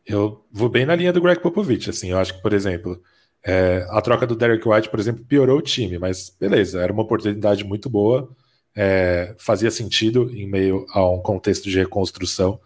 eu 0.05 0.45
vou 0.51 0.69
bem 0.69 0.85
na 0.85 0.95
linha 0.95 1.13
do 1.13 1.21
Greg 1.21 1.41
Popovich, 1.41 1.89
assim, 1.89 2.11
eu 2.11 2.17
acho 2.17 2.35
que, 2.35 2.41
por 2.41 2.53
exemplo, 2.53 3.01
é, 3.43 3.85
a 3.89 4.01
troca 4.01 4.25
do 4.27 4.35
Derek 4.35 4.67
White, 4.67 4.89
por 4.89 4.99
exemplo, 4.99 5.23
piorou 5.25 5.57
o 5.59 5.61
time, 5.61 5.97
mas 5.99 6.29
beleza, 6.39 6.81
era 6.81 6.91
uma 6.91 7.03
oportunidade 7.03 7.63
muito 7.63 7.89
boa, 7.89 8.29
é, 8.75 9.35
fazia 9.37 9.71
sentido 9.71 10.29
em 10.31 10.47
meio 10.47 10.85
a 10.93 11.07
um 11.09 11.21
contexto 11.21 11.69
de 11.69 11.77
reconstrução. 11.77 12.59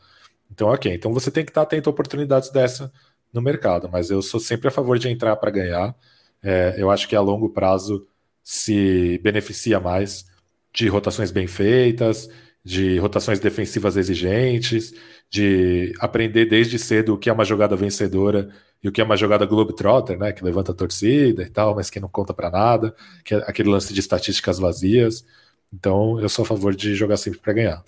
Então, 0.51 0.69
ok, 0.69 0.93
então 0.93 1.13
você 1.13 1.31
tem 1.31 1.43
que 1.43 1.51
estar 1.51 1.63
atento 1.63 1.89
a 1.89 1.91
oportunidades 1.91 2.49
dessa 2.51 2.91
no 3.31 3.41
mercado, 3.41 3.89
mas 3.91 4.09
eu 4.11 4.21
sou 4.21 4.39
sempre 4.39 4.67
a 4.67 4.71
favor 4.71 4.99
de 4.99 5.09
entrar 5.09 5.35
para 5.37 5.51
ganhar. 5.51 5.95
É, 6.41 6.75
eu 6.77 6.91
acho 6.91 7.07
que 7.07 7.15
a 7.15 7.21
longo 7.21 7.49
prazo 7.49 8.07
se 8.43 9.19
beneficia 9.23 9.79
mais 9.79 10.25
de 10.73 10.87
rotações 10.87 11.31
bem 11.31 11.47
feitas, 11.47 12.29
de 12.63 12.97
rotações 12.97 13.39
defensivas 13.39 13.97
exigentes, 13.97 14.93
de 15.29 15.93
aprender 15.99 16.45
desde 16.45 16.79
cedo 16.79 17.13
o 17.13 17.17
que 17.17 17.29
é 17.29 17.33
uma 17.33 17.43
jogada 17.43 17.75
vencedora 17.75 18.49
e 18.83 18.87
o 18.87 18.91
que 18.91 19.01
é 19.01 19.03
uma 19.03 19.17
jogada 19.17 19.45
globetrotter, 19.45 20.17
né, 20.17 20.31
que 20.31 20.43
levanta 20.43 20.71
a 20.71 20.75
torcida 20.75 21.43
e 21.43 21.49
tal, 21.49 21.75
mas 21.75 21.89
que 21.89 21.99
não 21.99 22.09
conta 22.09 22.33
para 22.33 22.49
nada, 22.49 22.95
que 23.23 23.33
é 23.33 23.37
aquele 23.47 23.69
lance 23.69 23.93
de 23.93 23.99
estatísticas 23.99 24.59
vazias. 24.59 25.25
Então, 25.73 26.19
eu 26.19 26.29
sou 26.29 26.43
a 26.43 26.45
favor 26.47 26.75
de 26.75 26.93
jogar 26.93 27.17
sempre 27.17 27.39
para 27.39 27.53
ganhar. 27.53 27.83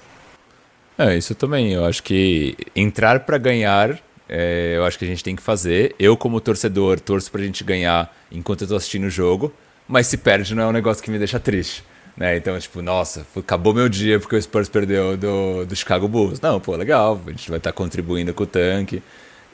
É, 0.98 1.16
isso 1.16 1.36
também. 1.36 1.74
Eu 1.74 1.86
acho 1.86 2.02
que 2.02 2.56
entrar 2.76 3.22
para 3.22 3.38
ganhar, 3.38 4.00
é, 4.28 4.74
eu 4.78 4.86
acho 4.86 4.98
que 4.98 5.06
a 5.06 5.08
gente 5.08 5.24
tem 5.24 5.36
que 5.36 5.42
fazer. 5.42 5.94
Eu, 6.00 6.18
como 6.18 6.42
torcedor, 6.42 7.00
torço 7.00 7.30
para 7.30 7.42
a 7.42 7.46
gente 7.46 7.64
ganhar 7.64 8.16
enquanto 8.32 8.62
eu 8.62 8.68
tô 8.68 8.76
assistindo 8.76 9.06
o 9.06 9.10
jogo, 9.10 9.54
mas 9.88 10.08
se 10.08 10.18
perde 10.18 10.56
não 10.56 10.64
é 10.64 10.68
um 10.68 10.72
negócio 10.72 11.04
que 11.04 11.12
me 11.12 11.20
deixa 11.20 11.40
triste. 11.40 11.84
Né? 12.18 12.38
Então, 12.38 12.58
tipo, 12.60 12.82
nossa, 12.82 13.26
acabou 13.38 13.74
meu 13.74 13.90
dia 13.90 14.20
porque 14.20 14.36
o 14.36 14.42
Spurs 14.42 14.70
perdeu 14.70 15.18
do, 15.18 15.66
do 15.66 15.76
Chicago 15.76 16.08
Bulls. 16.08 16.40
Não, 16.40 16.60
pô, 16.60 16.76
legal, 16.76 17.20
a 17.26 17.32
gente 17.32 17.50
vai 17.50 17.58
estar 17.58 17.72
tá 17.72 17.78
contribuindo 17.78 18.34
com 18.34 18.44
o 18.44 18.48
tanque 18.48 19.04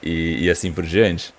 e, 0.02 0.46
e 0.46 0.50
assim 0.50 0.72
por 0.72 0.86
diante. 0.86 1.34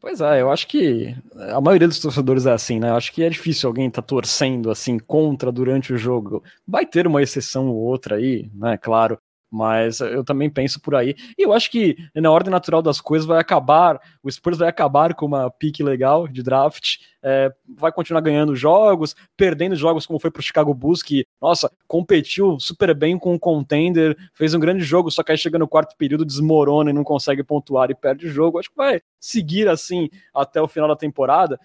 Pois 0.00 0.20
é, 0.20 0.40
eu 0.40 0.52
acho 0.52 0.68
que 0.68 1.16
a 1.52 1.60
maioria 1.60 1.88
dos 1.88 1.98
torcedores 1.98 2.46
é 2.46 2.52
assim, 2.52 2.78
né? 2.78 2.90
Eu 2.90 2.94
acho 2.94 3.12
que 3.12 3.24
é 3.24 3.28
difícil 3.28 3.68
alguém 3.68 3.88
estar 3.88 4.02
tá 4.02 4.06
torcendo 4.06 4.70
assim 4.70 5.00
contra 5.00 5.50
durante 5.50 5.92
o 5.92 5.98
jogo. 5.98 6.44
Vai 6.66 6.86
ter 6.86 7.08
uma 7.08 7.22
exceção 7.22 7.66
ou 7.68 7.76
outra 7.76 8.14
aí, 8.14 8.48
né? 8.54 8.78
Claro. 8.78 9.18
Mas 9.50 10.00
eu 10.00 10.24
também 10.24 10.50
penso 10.50 10.80
por 10.80 10.94
aí. 10.94 11.14
E 11.38 11.42
eu 11.42 11.52
acho 11.52 11.70
que 11.70 11.96
na 12.14 12.30
ordem 12.30 12.50
natural 12.50 12.82
das 12.82 13.00
coisas 13.00 13.26
vai 13.26 13.38
acabar, 13.38 14.00
o 14.22 14.30
Spurs 14.30 14.58
vai 14.58 14.68
acabar 14.68 15.14
com 15.14 15.26
uma 15.26 15.50
pique 15.50 15.82
legal 15.82 16.26
de 16.26 16.42
draft, 16.42 16.96
é, 17.22 17.52
vai 17.76 17.92
continuar 17.92 18.20
ganhando 18.20 18.56
jogos, 18.56 19.14
perdendo 19.36 19.76
jogos 19.76 20.04
como 20.04 20.18
foi 20.18 20.30
para 20.30 20.40
o 20.40 20.42
Chicago 20.42 20.74
Bulls, 20.74 21.02
que, 21.02 21.26
nossa, 21.40 21.70
competiu 21.86 22.58
super 22.58 22.94
bem 22.94 23.18
com 23.18 23.34
o 23.34 23.38
contender, 23.38 24.16
fez 24.34 24.52
um 24.52 24.60
grande 24.60 24.84
jogo, 24.84 25.10
só 25.10 25.22
que 25.22 25.32
aí 25.32 25.38
chega 25.38 25.58
no 25.58 25.68
quarto 25.68 25.96
período, 25.96 26.24
desmorona 26.24 26.90
e 26.90 26.92
não 26.92 27.04
consegue 27.04 27.42
pontuar 27.44 27.90
e 27.90 27.94
perde 27.94 28.26
o 28.26 28.30
jogo. 28.30 28.58
Acho 28.58 28.70
que 28.70 28.76
vai 28.76 29.00
seguir 29.20 29.68
assim 29.68 30.08
até 30.34 30.60
o 30.60 30.68
final 30.68 30.88
da 30.88 30.96
temporada. 30.96 31.58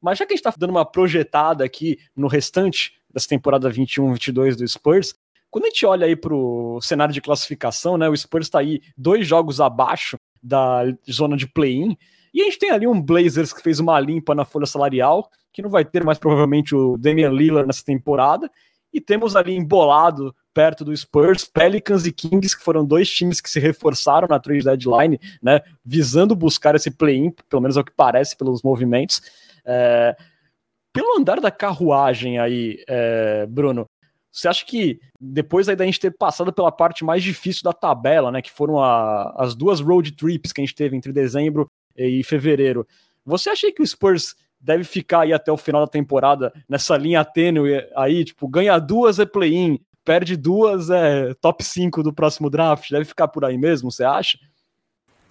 Mas 0.00 0.18
já 0.18 0.26
que 0.26 0.32
a 0.32 0.36
gente 0.36 0.46
está 0.46 0.58
dando 0.58 0.70
uma 0.70 0.84
projetada 0.84 1.64
aqui 1.64 1.98
no 2.16 2.28
restante 2.28 2.92
dessa 3.12 3.28
temporada 3.28 3.70
21-22 3.70 4.56
do 4.56 4.66
Spurs, 4.66 5.14
quando 5.50 5.64
a 5.64 5.68
gente 5.68 5.86
olha 5.86 6.06
aí 6.06 6.16
para 6.16 6.34
o 6.34 6.80
cenário 6.80 7.12
de 7.12 7.20
classificação, 7.20 7.96
né, 7.96 8.08
o 8.08 8.16
Spurs 8.16 8.46
está 8.46 8.60
aí 8.60 8.80
dois 8.96 9.26
jogos 9.26 9.60
abaixo 9.60 10.18
da 10.42 10.82
zona 11.10 11.36
de 11.36 11.46
play-in, 11.46 11.96
e 12.32 12.42
a 12.42 12.44
gente 12.44 12.58
tem 12.58 12.70
ali 12.70 12.86
um 12.86 13.00
Blazers 13.00 13.52
que 13.52 13.62
fez 13.62 13.80
uma 13.80 13.98
limpa 13.98 14.34
na 14.34 14.44
folha 14.44 14.66
salarial, 14.66 15.30
que 15.52 15.62
não 15.62 15.70
vai 15.70 15.84
ter 15.84 16.04
mais 16.04 16.18
provavelmente 16.18 16.74
o 16.74 16.96
Damian 16.98 17.30
Lillard 17.30 17.66
nessa 17.66 17.84
temporada, 17.84 18.50
e 18.92 19.00
temos 19.00 19.36
ali 19.36 19.54
embolado 19.54 20.34
perto 20.52 20.84
do 20.84 20.96
Spurs, 20.96 21.44
Pelicans 21.44 22.04
e 22.06 22.12
Kings, 22.12 22.56
que 22.56 22.64
foram 22.64 22.84
dois 22.84 23.08
times 23.08 23.40
que 23.40 23.48
se 23.48 23.60
reforçaram 23.60 24.26
na 24.28 24.40
trade 24.40 24.64
deadline, 24.64 25.18
né, 25.42 25.60
visando 25.84 26.34
buscar 26.34 26.74
esse 26.74 26.90
play-in, 26.90 27.32
pelo 27.48 27.62
menos 27.62 27.76
é 27.76 27.80
o 27.80 27.84
que 27.84 27.92
parece 27.94 28.36
pelos 28.36 28.62
movimentos. 28.62 29.22
É... 29.64 30.16
Pelo 30.92 31.16
andar 31.16 31.40
da 31.40 31.50
carruagem 31.50 32.38
aí, 32.38 32.82
é... 32.88 33.46
Bruno, 33.46 33.86
você 34.38 34.48
acha 34.48 34.64
que 34.64 35.00
depois 35.20 35.68
aí 35.68 35.74
da 35.74 35.84
gente 35.84 35.98
ter 35.98 36.12
passado 36.12 36.52
pela 36.52 36.70
parte 36.70 37.04
mais 37.04 37.22
difícil 37.22 37.64
da 37.64 37.72
tabela, 37.72 38.30
né, 38.30 38.40
que 38.40 38.52
foram 38.52 38.80
a, 38.82 39.34
as 39.36 39.54
duas 39.54 39.80
road 39.80 40.12
trips 40.12 40.52
que 40.52 40.60
a 40.60 40.64
gente 40.64 40.74
teve 40.74 40.96
entre 40.96 41.12
dezembro 41.12 41.68
e 41.96 42.22
fevereiro, 42.22 42.86
você 43.26 43.50
acha 43.50 43.72
que 43.72 43.82
o 43.82 43.86
Spurs 43.86 44.36
deve 44.60 44.84
ficar 44.84 45.22
aí 45.22 45.32
até 45.32 45.50
o 45.50 45.56
final 45.56 45.80
da 45.80 45.90
temporada 45.90 46.52
nessa 46.68 46.96
linha 46.96 47.24
tênue 47.24 47.84
aí, 47.96 48.24
tipo, 48.24 48.46
ganha 48.48 48.78
duas 48.78 49.18
é 49.18 49.26
play-in, 49.26 49.80
perde 50.04 50.36
duas 50.36 50.88
é 50.88 51.34
top 51.40 51.64
5 51.64 52.02
do 52.02 52.12
próximo 52.12 52.48
draft, 52.48 52.90
deve 52.90 53.04
ficar 53.04 53.28
por 53.28 53.44
aí 53.44 53.58
mesmo, 53.58 53.90
você 53.90 54.04
acha? 54.04 54.38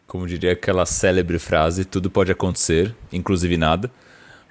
Como 0.05 0.28
diria 0.28 0.51
aquela 0.51 0.86
célebre 0.86 1.39
frase, 1.39 1.86
tudo 1.86 2.10
pode 2.10 2.32
acontecer, 2.32 2.93
inclusive 3.12 3.58
nada. 3.58 3.89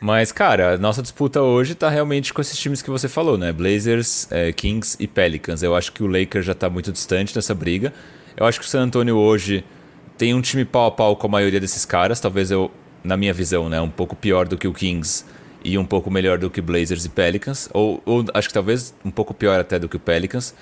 Mas, 0.00 0.30
cara, 0.30 0.74
a 0.74 0.78
nossa 0.78 1.00
disputa 1.00 1.40
hoje 1.40 1.74
tá 1.74 1.88
realmente 1.88 2.32
com 2.32 2.40
esses 2.40 2.58
times 2.58 2.82
que 2.82 2.90
você 2.90 3.08
falou, 3.08 3.38
né? 3.38 3.50
Blazers, 3.52 4.30
é, 4.30 4.52
Kings 4.52 4.96
e 5.00 5.06
Pelicans. 5.06 5.62
Eu 5.62 5.74
acho 5.74 5.90
que 5.92 6.02
o 6.02 6.06
Lakers 6.06 6.44
já 6.44 6.54
tá 6.54 6.68
muito 6.68 6.92
distante 6.92 7.34
dessa 7.34 7.54
briga. 7.54 7.92
Eu 8.36 8.44
acho 8.44 8.60
que 8.60 8.66
o 8.66 8.68
San 8.68 8.82
Antonio 8.82 9.16
hoje 9.16 9.64
tem 10.18 10.34
um 10.34 10.40
time 10.40 10.64
pau 10.64 10.86
a 10.86 10.90
pau 10.90 11.16
com 11.16 11.26
a 11.26 11.30
maioria 11.30 11.58
desses 11.58 11.84
caras. 11.86 12.20
Talvez 12.20 12.50
eu, 12.50 12.70
na 13.02 13.16
minha 13.16 13.32
visão, 13.32 13.68
né? 13.68 13.80
Um 13.80 13.90
pouco 13.90 14.14
pior 14.14 14.46
do 14.46 14.58
que 14.58 14.68
o 14.68 14.72
Kings 14.72 15.24
e 15.64 15.78
um 15.78 15.84
pouco 15.84 16.10
melhor 16.10 16.38
do 16.38 16.50
que 16.50 16.60
Blazers 16.60 17.06
e 17.06 17.08
Pelicans. 17.08 17.68
Ou, 17.72 18.02
ou 18.04 18.24
acho 18.34 18.48
que 18.48 18.54
talvez 18.54 18.94
um 19.02 19.10
pouco 19.10 19.32
pior 19.32 19.58
até 19.58 19.78
do 19.78 19.88
que 19.88 19.96
o 19.96 20.00
Pelicans. 20.00 20.54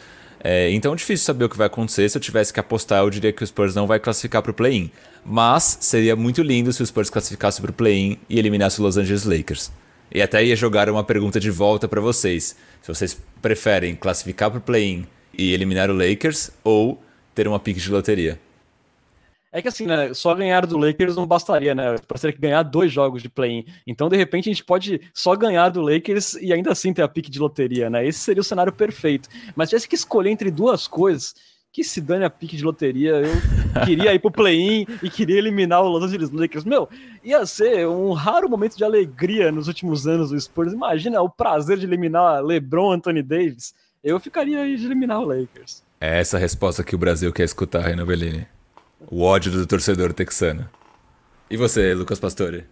É, 0.47 0.71
então 0.73 0.93
é 0.93 0.97
difícil 0.97 1.25
saber 1.25 1.47
o 1.47 1.49
que 1.49 1.57
vai 1.57 1.67
acontecer. 1.67 2.07
Se 2.11 2.19
eu 2.19 2.21
tivesse 2.21 2.53
que 2.53 2.61
apostar, 2.61 3.03
eu 3.03 3.09
diria 3.09 3.33
que 3.33 3.43
o 3.43 3.47
Spurs 3.47 3.75
não 3.75 3.87
vai 3.87 3.99
classificar 3.99 4.43
para 4.43 4.51
o 4.51 4.55
play-in. 4.55 4.91
Mas 5.25 5.79
seria 5.81 6.15
muito 6.15 6.43
lindo 6.43 6.71
se 6.71 6.83
o 6.83 6.87
Spurs 6.87 7.09
classificasse 7.09 7.63
para 7.63 7.71
o 7.71 7.75
play-in 7.75 8.19
e 8.29 8.39
eliminasse 8.39 8.79
o 8.79 8.83
Los 8.83 8.99
Angeles 8.99 9.25
Lakers. 9.25 9.73
E 10.13 10.21
até 10.21 10.45
ia 10.45 10.55
jogar 10.55 10.91
uma 10.91 11.03
pergunta 11.03 11.41
de 11.41 11.51
volta 11.51 11.89
para 11.89 11.99
vocês. 11.99 12.55
Se 12.83 12.89
vocês 12.89 13.19
preferem 13.41 13.97
classificar 13.97 14.51
para 14.51 14.59
o 14.59 14.63
play-in 14.63 15.07
e 15.37 15.55
eliminar 15.55 15.91
o 15.91 15.97
Lakers 15.97 16.51
ou 16.63 17.03
ter 17.35 17.49
uma 17.49 17.59
pique 17.59 17.81
de 17.81 17.91
loteria. 17.91 18.39
É 19.55 19.63
que 19.63 19.69
assim, 19.69 19.87
né, 19.87 20.13
só 20.13 20.35
ganhar 20.35 20.67
do 20.67 20.77
Lakers 20.77 21.15
não 21.15 21.29
bastaria, 21.29 21.77
né? 21.77 21.95
Para 22.09 22.19
ter 22.19 22.33
que 22.33 22.41
ganhar 22.41 22.65
dois 22.65 22.91
jogos 22.91 23.23
de 23.23 23.29
play-in. 23.29 23.65
Então, 23.87 24.09
de 24.09 24.17
repente, 24.17 24.51
a 24.51 24.53
gente 24.53 24.65
pode 24.65 25.01
só 25.15 25.37
ganhar 25.37 25.69
do 25.69 25.81
Lakers 25.81 26.35
e 26.35 26.53
ainda 26.53 26.73
assim 26.73 26.93
ter 26.93 27.03
a 27.03 27.09
pique 27.09 27.31
de 27.31 27.39
loteria, 27.39 27.89
né? 27.89 28.05
Esse 28.05 28.19
seria 28.19 28.41
o 28.41 28.45
cenário 28.45 28.73
perfeito. 28.73 29.29
Mas 29.55 29.69
tivesse 29.69 29.89
que 29.89 29.95
escolher 29.95 30.31
entre 30.31 30.51
duas 30.51 30.89
coisas, 30.89 31.37
que 31.73 31.85
se 31.85 32.01
dane 32.01 32.25
a 32.25 32.31
pique 32.31 32.57
de 32.57 32.65
loteria, 32.65 33.13
eu 33.13 33.85
queria 33.87 34.13
ir 34.13 34.19
pro 34.19 34.29
play-in 34.29 34.89
e 35.01 35.09
queria 35.09 35.39
eliminar 35.39 35.85
o 35.85 35.89
Los 35.89 36.03
Angeles 36.03 36.33
Lakers. 36.33 36.65
Meu, 36.65 36.89
ia 37.23 37.47
ser 37.47 37.87
um 37.87 38.11
raro 38.11 38.51
momento 38.51 38.77
de 38.77 38.83
alegria 38.83 39.53
nos 39.53 39.69
últimos 39.69 40.05
anos 40.05 40.31
do 40.31 40.41
Spurs. 40.41 40.73
Imagina 40.73 41.23
o 41.23 41.31
prazer 41.31 41.79
de 41.79 41.87
eliminar 41.87 42.43
LeBron, 42.45 42.91
Anthony 42.91 43.23
Davis. 43.23 43.73
Eu 44.03 44.19
ficaria 44.19 44.65
de 44.77 44.85
eliminar 44.85 45.21
o 45.21 45.25
Lakers. 45.25 45.81
É 46.01 46.19
essa 46.19 46.39
a 46.39 46.41
resposta 46.41 46.83
que 46.83 46.97
o 46.97 46.99
Brasil 46.99 47.33
quer 47.33 47.45
escutar, 47.45 47.83
Renan 47.83 48.05
Bellini. 48.05 48.45
O 49.11 49.23
ódio 49.23 49.53
do 49.53 49.67
torcedor 49.67 50.13
texano. 50.13 50.69
E 51.51 51.57
você, 51.57 51.95
Lucas 51.95 52.19
Pastore? 52.19 52.65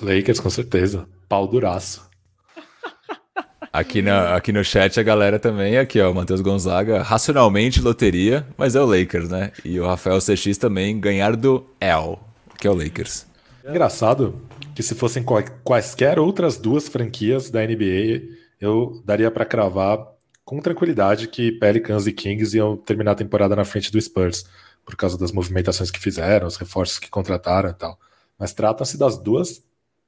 Lakers, 0.00 0.40
com 0.40 0.50
certeza. 0.50 1.06
Pau 1.28 1.46
duraço. 1.46 2.08
Aqui, 3.72 4.02
na, 4.02 4.34
aqui 4.34 4.52
no 4.52 4.64
chat 4.64 4.98
a 4.98 5.02
galera 5.02 5.38
também, 5.38 5.78
aqui 5.78 6.00
ó, 6.00 6.10
o 6.10 6.14
Matheus 6.14 6.40
Gonzaga, 6.40 7.02
racionalmente 7.02 7.80
loteria, 7.80 8.44
mas 8.58 8.74
é 8.74 8.80
o 8.80 8.84
Lakers, 8.84 9.28
né? 9.28 9.52
E 9.64 9.78
o 9.78 9.86
Rafael 9.86 10.18
CX 10.18 10.58
também 10.58 10.98
ganhar 10.98 11.36
do 11.36 11.64
L, 11.80 12.18
que 12.58 12.66
é 12.66 12.70
o 12.70 12.74
Lakers. 12.74 13.26
Engraçado 13.64 14.40
que 14.74 14.82
se 14.82 14.96
fossem 14.96 15.24
quaisquer 15.62 16.18
outras 16.18 16.56
duas 16.56 16.88
franquias 16.88 17.48
da 17.48 17.64
NBA, 17.64 18.22
eu 18.60 19.00
daria 19.04 19.30
para 19.30 19.44
cravar 19.44 20.04
com 20.44 20.60
tranquilidade 20.60 21.28
que 21.28 21.52
Pelicans 21.52 22.08
e 22.08 22.12
Kings 22.12 22.56
iam 22.56 22.76
terminar 22.76 23.12
a 23.12 23.14
temporada 23.14 23.54
na 23.54 23.64
frente 23.64 23.92
do 23.92 24.00
Spurs 24.00 24.44
por 24.90 24.96
causa 24.96 25.16
das 25.16 25.32
movimentações 25.32 25.90
que 25.90 26.00
fizeram, 26.00 26.46
os 26.46 26.56
reforços 26.56 26.98
que 26.98 27.08
contrataram 27.08 27.70
e 27.70 27.74
tal. 27.74 27.98
Mas 28.38 28.52
tratam-se 28.52 28.98
das 28.98 29.16
duas 29.16 29.62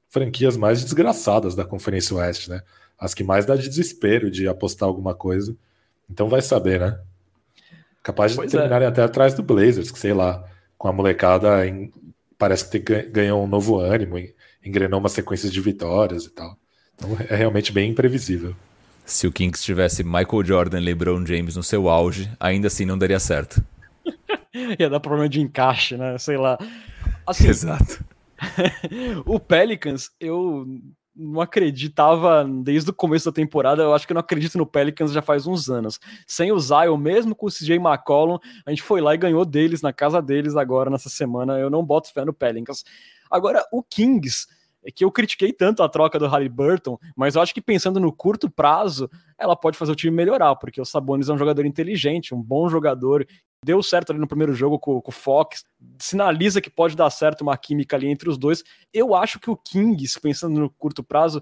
franquias 0.09 0.57
mais 0.57 0.83
desgraçadas 0.83 1.55
da 1.55 1.65
Conferência 1.65 2.15
Oeste, 2.15 2.49
né? 2.49 2.61
As 2.99 3.13
que 3.13 3.23
mais 3.23 3.45
dá 3.45 3.55
de 3.55 3.67
desespero 3.67 4.29
de 4.29 4.47
apostar 4.47 4.87
alguma 4.87 5.15
coisa. 5.15 5.55
Então 6.09 6.29
vai 6.29 6.41
saber, 6.41 6.79
né? 6.79 6.99
Capaz 8.03 8.33
de 8.33 8.37
pois 8.37 8.53
é. 8.53 8.57
terminarem 8.57 8.85
é. 8.85 8.89
até 8.89 9.01
atrás 9.01 9.33
do 9.33 9.41
Blazers, 9.41 9.89
que 9.89 9.97
sei 9.97 10.13
lá, 10.13 10.43
com 10.77 10.87
a 10.87 10.93
molecada 10.93 11.65
em, 11.65 11.91
parece 12.37 12.69
que 12.69 12.79
tem, 12.79 13.11
ganhou 13.11 13.43
um 13.43 13.47
novo 13.47 13.79
ânimo, 13.79 14.17
engrenou 14.63 14.99
uma 14.99 15.09
sequência 15.09 15.49
de 15.49 15.61
vitórias 15.61 16.25
e 16.25 16.29
tal. 16.29 16.57
Então 16.95 17.17
é 17.29 17.35
realmente 17.35 17.71
bem 17.71 17.89
imprevisível. 17.89 18.55
Se 19.05 19.25
o 19.27 19.31
Kings 19.31 19.63
tivesse 19.63 20.03
Michael 20.03 20.45
Jordan 20.45 20.79
e 20.79 20.83
LeBron 20.83 21.25
James 21.25 21.55
no 21.55 21.63
seu 21.63 21.89
auge, 21.89 22.31
ainda 22.39 22.67
assim 22.67 22.85
não 22.85 22.97
daria 22.97 23.19
certo. 23.19 23.63
Ia 24.79 24.89
dar 24.89 24.99
problema 24.99 25.27
de 25.27 25.41
encaixe, 25.41 25.97
né? 25.97 26.17
Sei 26.17 26.37
lá. 26.37 26.57
Assim, 27.25 27.47
Exato. 27.47 28.03
o 29.25 29.39
Pelicans, 29.39 30.11
eu 30.19 30.65
não 31.15 31.41
acreditava 31.41 32.43
desde 32.63 32.89
o 32.89 32.93
começo 32.93 33.25
da 33.25 33.31
temporada. 33.31 33.83
Eu 33.83 33.93
acho 33.93 34.05
que 34.05 34.13
eu 34.13 34.15
não 34.15 34.21
acredito 34.21 34.57
no 34.57 34.65
Pelicans 34.65 35.11
já 35.11 35.21
faz 35.21 35.45
uns 35.45 35.69
anos. 35.69 35.99
Sem 36.25 36.51
o 36.51 36.59
Zion, 36.59 36.97
mesmo 36.97 37.35
com 37.35 37.45
o 37.45 37.51
CJ 37.51 37.75
McCollum, 37.75 38.39
a 38.65 38.69
gente 38.69 38.81
foi 38.81 38.99
lá 39.01 39.13
e 39.13 39.17
ganhou 39.17 39.45
deles 39.45 39.81
na 39.81 39.93
casa 39.93 40.21
deles 40.21 40.55
agora 40.55 40.89
nessa 40.89 41.09
semana. 41.09 41.59
Eu 41.59 41.69
não 41.69 41.85
boto 41.85 42.11
fé 42.11 42.25
no 42.25 42.33
Pelicans. 42.33 42.83
Agora, 43.29 43.63
o 43.71 43.83
Kings 43.83 44.47
que 44.91 45.05
eu 45.05 45.11
critiquei 45.11 45.53
tanto 45.53 45.83
a 45.83 45.89
troca 45.89 46.19
do 46.19 46.27
Halliburton, 46.27 46.97
mas 47.15 47.35
eu 47.35 47.41
acho 47.41 47.53
que 47.53 47.61
pensando 47.61 47.99
no 47.99 48.11
curto 48.11 48.49
prazo, 48.49 49.09
ela 49.37 49.55
pode 49.55 49.77
fazer 49.77 49.91
o 49.91 49.95
time 49.95 50.15
melhorar, 50.15 50.55
porque 50.55 50.81
o 50.81 50.85
Sabonis 50.85 51.29
é 51.29 51.33
um 51.33 51.37
jogador 51.37 51.65
inteligente, 51.65 52.35
um 52.35 52.41
bom 52.41 52.69
jogador, 52.69 53.25
deu 53.63 53.81
certo 53.81 54.11
ali 54.11 54.19
no 54.19 54.27
primeiro 54.27 54.53
jogo 54.53 54.77
com, 54.77 55.01
com 55.01 55.11
o 55.11 55.13
Fox, 55.13 55.63
sinaliza 55.97 56.61
que 56.61 56.69
pode 56.69 56.95
dar 56.95 57.09
certo 57.09 57.41
uma 57.41 57.57
química 57.57 57.95
ali 57.95 58.07
entre 58.07 58.29
os 58.29 58.37
dois. 58.37 58.63
Eu 58.93 59.15
acho 59.15 59.39
que 59.39 59.49
o 59.49 59.55
Kings, 59.55 60.19
pensando 60.19 60.59
no 60.59 60.69
curto 60.69 61.03
prazo, 61.03 61.41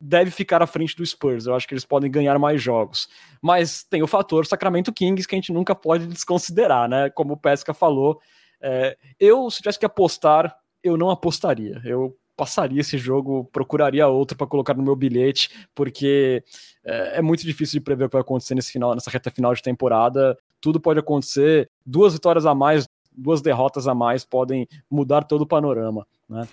deve 0.00 0.30
ficar 0.30 0.60
à 0.60 0.66
frente 0.66 0.96
do 0.96 1.06
Spurs. 1.06 1.46
Eu 1.46 1.54
acho 1.54 1.66
que 1.66 1.74
eles 1.74 1.84
podem 1.84 2.10
ganhar 2.10 2.38
mais 2.38 2.60
jogos. 2.60 3.08
Mas 3.40 3.84
tem 3.84 4.02
o 4.02 4.06
fator 4.06 4.44
Sacramento 4.44 4.92
Kings 4.92 5.26
que 5.26 5.34
a 5.34 5.38
gente 5.38 5.52
nunca 5.52 5.74
pode 5.74 6.06
desconsiderar, 6.06 6.88
né? 6.88 7.08
Como 7.10 7.34
o 7.34 7.36
Pesca 7.36 7.72
falou. 7.72 8.20
É, 8.60 8.96
eu, 9.18 9.48
se 9.50 9.58
tivesse 9.58 9.78
que 9.78 9.86
apostar, 9.86 10.56
eu 10.82 10.96
não 10.96 11.08
apostaria. 11.08 11.80
Eu 11.84 12.16
passaria 12.36 12.80
esse 12.80 12.98
jogo, 12.98 13.48
procuraria 13.52 14.06
outro 14.08 14.36
para 14.36 14.46
colocar 14.46 14.74
no 14.74 14.82
meu 14.82 14.96
bilhete, 14.96 15.50
porque 15.74 16.42
é, 16.84 17.18
é, 17.18 17.22
muito 17.22 17.44
difícil 17.44 17.78
de 17.78 17.84
prever 17.84 18.04
o 18.04 18.08
que 18.08 18.14
vai 18.14 18.22
acontecer 18.22 18.54
nesse 18.54 18.72
final, 18.72 18.94
nessa 18.94 19.10
reta 19.10 19.30
final 19.30 19.54
de 19.54 19.62
temporada. 19.62 20.36
Tudo 20.60 20.80
pode 20.80 20.98
acontecer. 20.98 21.70
Duas 21.84 22.12
vitórias 22.12 22.46
a 22.46 22.54
mais, 22.54 22.88
duas 23.12 23.40
derrotas 23.40 23.86
a 23.86 23.94
mais 23.94 24.24
podem 24.24 24.66
mudar 24.90 25.24
todo 25.24 25.42
o 25.42 25.46
panorama, 25.46 26.06
né? 26.28 26.48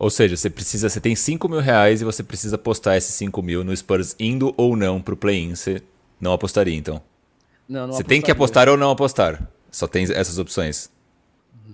Ou 0.00 0.08
seja, 0.08 0.34
você 0.34 0.48
precisa, 0.48 0.88
você 0.88 0.98
tem 0.98 1.14
5 1.14 1.46
mil 1.46 1.60
reais 1.60 2.00
e 2.00 2.06
você 2.06 2.22
precisa 2.22 2.56
apostar 2.56 2.96
esses 2.96 3.14
5 3.16 3.42
mil 3.42 3.62
no 3.62 3.76
Spurs 3.76 4.16
indo 4.18 4.54
ou 4.56 4.74
não 4.74 4.98
para 4.98 5.12
o 5.12 5.16
play-in. 5.16 5.54
Você 5.54 5.82
não 6.18 6.32
apostaria, 6.32 6.74
então? 6.74 7.02
Não, 7.68 7.80
não 7.80 7.86
Você 7.88 7.96
apostaria. 7.96 8.08
tem 8.08 8.22
que 8.22 8.30
apostar 8.30 8.66
ou 8.70 8.78
não 8.78 8.90
apostar. 8.90 9.46
Só 9.70 9.86
tem 9.86 10.04
essas 10.04 10.38
opções. 10.38 10.90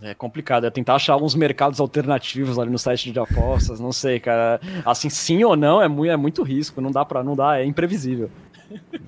É 0.03 0.15
complicado, 0.15 0.67
é 0.67 0.71
tentar 0.71 0.97
achar 0.97 1.15
alguns 1.15 1.35
mercados 1.35 1.81
alternativos 1.81 2.59
ali 2.59 2.71
no 2.71 2.79
site 2.79 3.11
de 3.11 3.19
apostas, 3.19 3.81
não 3.81 3.93
sei, 3.93 4.21
cara. 4.21 4.61
Assim, 4.85 5.09
sim 5.09 5.43
ou 5.45 5.57
não 5.57 5.81
é 5.81 5.89
muito, 5.89 6.11
é 6.11 6.17
muito 6.17 6.43
risco, 6.43 6.81
não 6.81 6.91
dá 6.91 7.05
para, 7.05 7.23
não 7.23 7.35
dá, 7.35 7.59
é 7.59 7.65
imprevisível. 7.65 8.31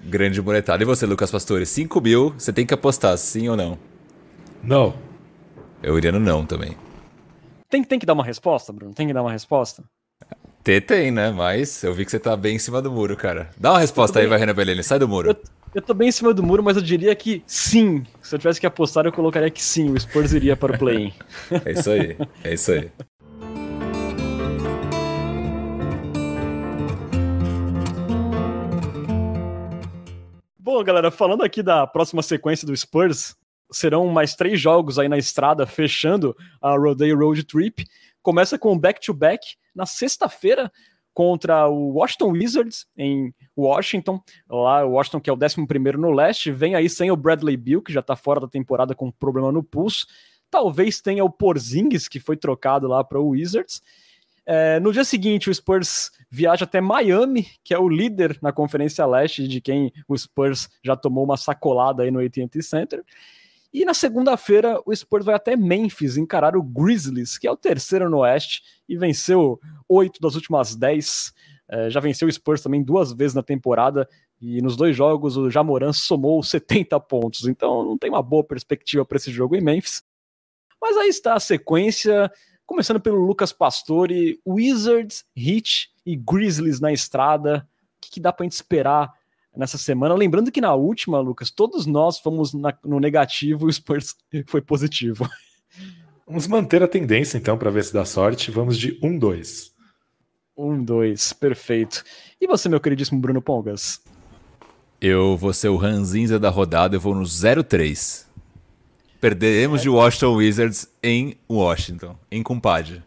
Grande 0.04 0.40
monetário. 0.40 0.84
E 0.84 0.86
você, 0.86 1.04
Lucas 1.04 1.30
Pastore? 1.30 1.66
5 1.66 2.00
mil, 2.00 2.30
você 2.30 2.52
tem 2.52 2.64
que 2.64 2.72
apostar, 2.72 3.16
sim 3.18 3.48
ou 3.48 3.56
não? 3.56 3.78
Não. 4.62 4.94
Eu 5.82 5.96
iria 5.98 6.12
no 6.12 6.20
não 6.20 6.44
também. 6.44 6.76
Tem, 7.68 7.84
tem 7.84 7.98
que 7.98 8.06
dar 8.06 8.14
uma 8.14 8.24
resposta, 8.24 8.72
Bruno? 8.72 8.94
Tem 8.94 9.06
que 9.06 9.12
dar 9.12 9.22
uma 9.22 9.32
resposta? 9.32 9.82
Ter 10.64 10.80
tem, 10.80 11.10
né? 11.10 11.30
Mas 11.30 11.82
eu 11.82 11.94
vi 11.94 12.04
que 12.04 12.10
você 12.10 12.18
tá 12.18 12.36
bem 12.36 12.56
em 12.56 12.58
cima 12.58 12.82
do 12.82 12.90
muro, 12.90 13.16
cara. 13.16 13.50
Dá 13.56 13.72
uma 13.72 13.78
resposta 13.78 14.18
aí, 14.18 14.26
vai, 14.26 14.38
Renan 14.38 14.54
Bellini. 14.54 14.82
Sai 14.82 14.98
do 14.98 15.08
muro. 15.08 15.30
Eu, 15.30 15.36
eu 15.74 15.82
tô 15.82 15.92
bem 15.92 16.08
em 16.08 16.12
cima 16.12 16.32
do 16.32 16.42
muro, 16.42 16.62
mas 16.62 16.76
eu 16.76 16.82
diria 16.82 17.14
que 17.14 17.42
sim. 17.46 18.04
Se 18.22 18.34
eu 18.34 18.38
tivesse 18.38 18.60
que 18.60 18.66
apostar, 18.66 19.04
eu 19.04 19.12
colocaria 19.12 19.50
que 19.50 19.62
sim, 19.62 19.90
o 19.90 20.00
Spurs 20.00 20.32
iria 20.32 20.56
para 20.56 20.74
o 20.74 20.78
play-in. 20.78 21.12
é 21.64 21.72
isso 21.72 21.90
aí, 21.90 22.16
é 22.44 22.54
isso 22.54 22.72
aí. 22.72 22.90
Bom, 30.58 30.82
galera, 30.84 31.10
falando 31.10 31.42
aqui 31.42 31.62
da 31.62 31.86
próxima 31.86 32.22
sequência 32.22 32.66
do 32.66 32.76
Spurs, 32.76 33.34
serão 33.70 34.06
mais 34.08 34.34
três 34.34 34.60
jogos 34.60 34.98
aí 34.98 35.08
na 35.08 35.18
estrada, 35.18 35.66
fechando 35.66 36.36
a 36.60 36.76
Rodeo 36.76 37.18
Road 37.18 37.44
Trip. 37.44 37.84
Começa 38.22 38.58
com 38.58 38.72
o 38.72 38.78
back-to-back 38.78 39.56
na 39.74 39.86
sexta-feira 39.86 40.70
contra 41.18 41.66
o 41.66 41.94
Washington 41.94 42.30
Wizards 42.30 42.86
em 42.96 43.34
Washington. 43.56 44.22
Lá, 44.48 44.86
o 44.86 44.92
Washington, 44.92 45.20
que 45.20 45.28
é 45.28 45.32
o 45.32 45.36
11 45.36 45.66
no 45.98 46.12
leste, 46.12 46.52
vem 46.52 46.76
aí 46.76 46.88
sem 46.88 47.10
o 47.10 47.16
Bradley 47.16 47.56
Bill, 47.56 47.82
que 47.82 47.92
já 47.92 47.98
está 47.98 48.14
fora 48.14 48.38
da 48.38 48.46
temporada 48.46 48.94
com 48.94 49.10
problema 49.10 49.50
no 49.50 49.60
pulso. 49.60 50.06
Talvez 50.48 51.00
tenha 51.00 51.24
o 51.24 51.28
Porzingis, 51.28 52.06
que 52.06 52.20
foi 52.20 52.36
trocado 52.36 52.86
lá 52.86 53.02
para 53.02 53.18
o 53.18 53.30
Wizards. 53.30 53.82
É, 54.46 54.78
no 54.78 54.92
dia 54.92 55.02
seguinte, 55.02 55.50
o 55.50 55.54
Spurs 55.54 56.12
viaja 56.30 56.64
até 56.64 56.80
Miami, 56.80 57.48
que 57.64 57.74
é 57.74 57.78
o 57.80 57.88
líder 57.88 58.38
na 58.40 58.52
Conferência 58.52 59.04
Leste, 59.04 59.48
de 59.48 59.60
quem 59.60 59.92
o 60.06 60.16
Spurs 60.16 60.68
já 60.84 60.94
tomou 60.94 61.24
uma 61.24 61.36
sacolada 61.36 62.04
aí 62.04 62.12
no 62.12 62.20
AT&T 62.20 62.62
Center. 62.62 63.02
E 63.72 63.84
na 63.84 63.92
segunda-feira, 63.92 64.80
o 64.86 64.94
Spurs 64.94 65.24
vai 65.24 65.34
até 65.34 65.54
Memphis 65.54 66.16
encarar 66.16 66.56
o 66.56 66.62
Grizzlies, 66.62 67.36
que 67.36 67.46
é 67.46 67.50
o 67.50 67.56
terceiro 67.56 68.08
no 68.08 68.18
Oeste, 68.18 68.62
e 68.88 68.96
venceu 68.96 69.60
oito 69.88 70.20
das 70.20 70.34
últimas 70.34 70.74
dez. 70.74 71.32
É, 71.68 71.90
já 71.90 72.00
venceu 72.00 72.26
o 72.26 72.32
Spurs 72.32 72.62
também 72.62 72.82
duas 72.82 73.12
vezes 73.12 73.34
na 73.34 73.42
temporada, 73.42 74.08
e 74.40 74.62
nos 74.62 74.76
dois 74.76 74.96
jogos 74.96 75.36
o 75.36 75.50
Jamoran 75.50 75.92
somou 75.92 76.42
70 76.42 76.98
pontos. 77.00 77.46
Então 77.46 77.84
não 77.84 77.98
tem 77.98 78.08
uma 78.08 78.22
boa 78.22 78.42
perspectiva 78.42 79.04
para 79.04 79.16
esse 79.16 79.30
jogo 79.30 79.54
em 79.54 79.60
Memphis. 79.60 80.02
Mas 80.80 80.96
aí 80.96 81.08
está 81.08 81.34
a 81.34 81.40
sequência, 81.40 82.30
começando 82.64 83.00
pelo 83.00 83.24
Lucas 83.24 83.52
Pastore, 83.52 84.40
Wizards, 84.46 85.24
Heat 85.36 85.90
e 86.06 86.16
Grizzlies 86.16 86.80
na 86.80 86.92
estrada. 86.92 87.68
O 87.96 88.00
que, 88.00 88.12
que 88.12 88.20
dá 88.20 88.32
para 88.32 88.44
gente 88.44 88.52
esperar 88.52 89.12
nessa 89.58 89.76
semana. 89.76 90.14
Lembrando 90.14 90.52
que 90.52 90.60
na 90.60 90.72
última, 90.74 91.18
Lucas, 91.18 91.50
todos 91.50 91.84
nós 91.84 92.18
fomos 92.18 92.54
na, 92.54 92.72
no 92.84 93.00
negativo 93.00 93.66
e 93.66 93.68
o 93.68 93.72
Spurs 93.72 94.14
foi 94.46 94.62
positivo. 94.62 95.28
Vamos 96.26 96.46
manter 96.46 96.82
a 96.82 96.88
tendência 96.88 97.36
então 97.36 97.58
para 97.58 97.70
ver 97.70 97.82
se 97.82 97.92
dá 97.92 98.04
sorte. 98.04 98.52
Vamos 98.52 98.78
de 98.78 98.98
1-2. 99.00 99.72
1-2, 100.56 101.36
perfeito. 101.36 102.04
E 102.40 102.46
você, 102.46 102.68
meu 102.68 102.80
queridíssimo 102.80 103.20
Bruno 103.20 103.42
Pongas? 103.42 104.00
Eu 105.00 105.36
vou 105.36 105.52
ser 105.52 105.68
o 105.68 105.76
Ranzinza 105.76 106.38
da 106.38 106.50
rodada, 106.50 106.96
eu 106.96 107.00
vou 107.00 107.14
no 107.14 107.22
0-3. 107.22 108.26
Perderemos 109.20 109.82
de 109.82 109.88
Washington 109.88 110.34
Wizards 110.36 110.88
em 111.02 111.36
Washington, 111.48 112.16
em 112.30 112.42
compadre. 112.42 113.02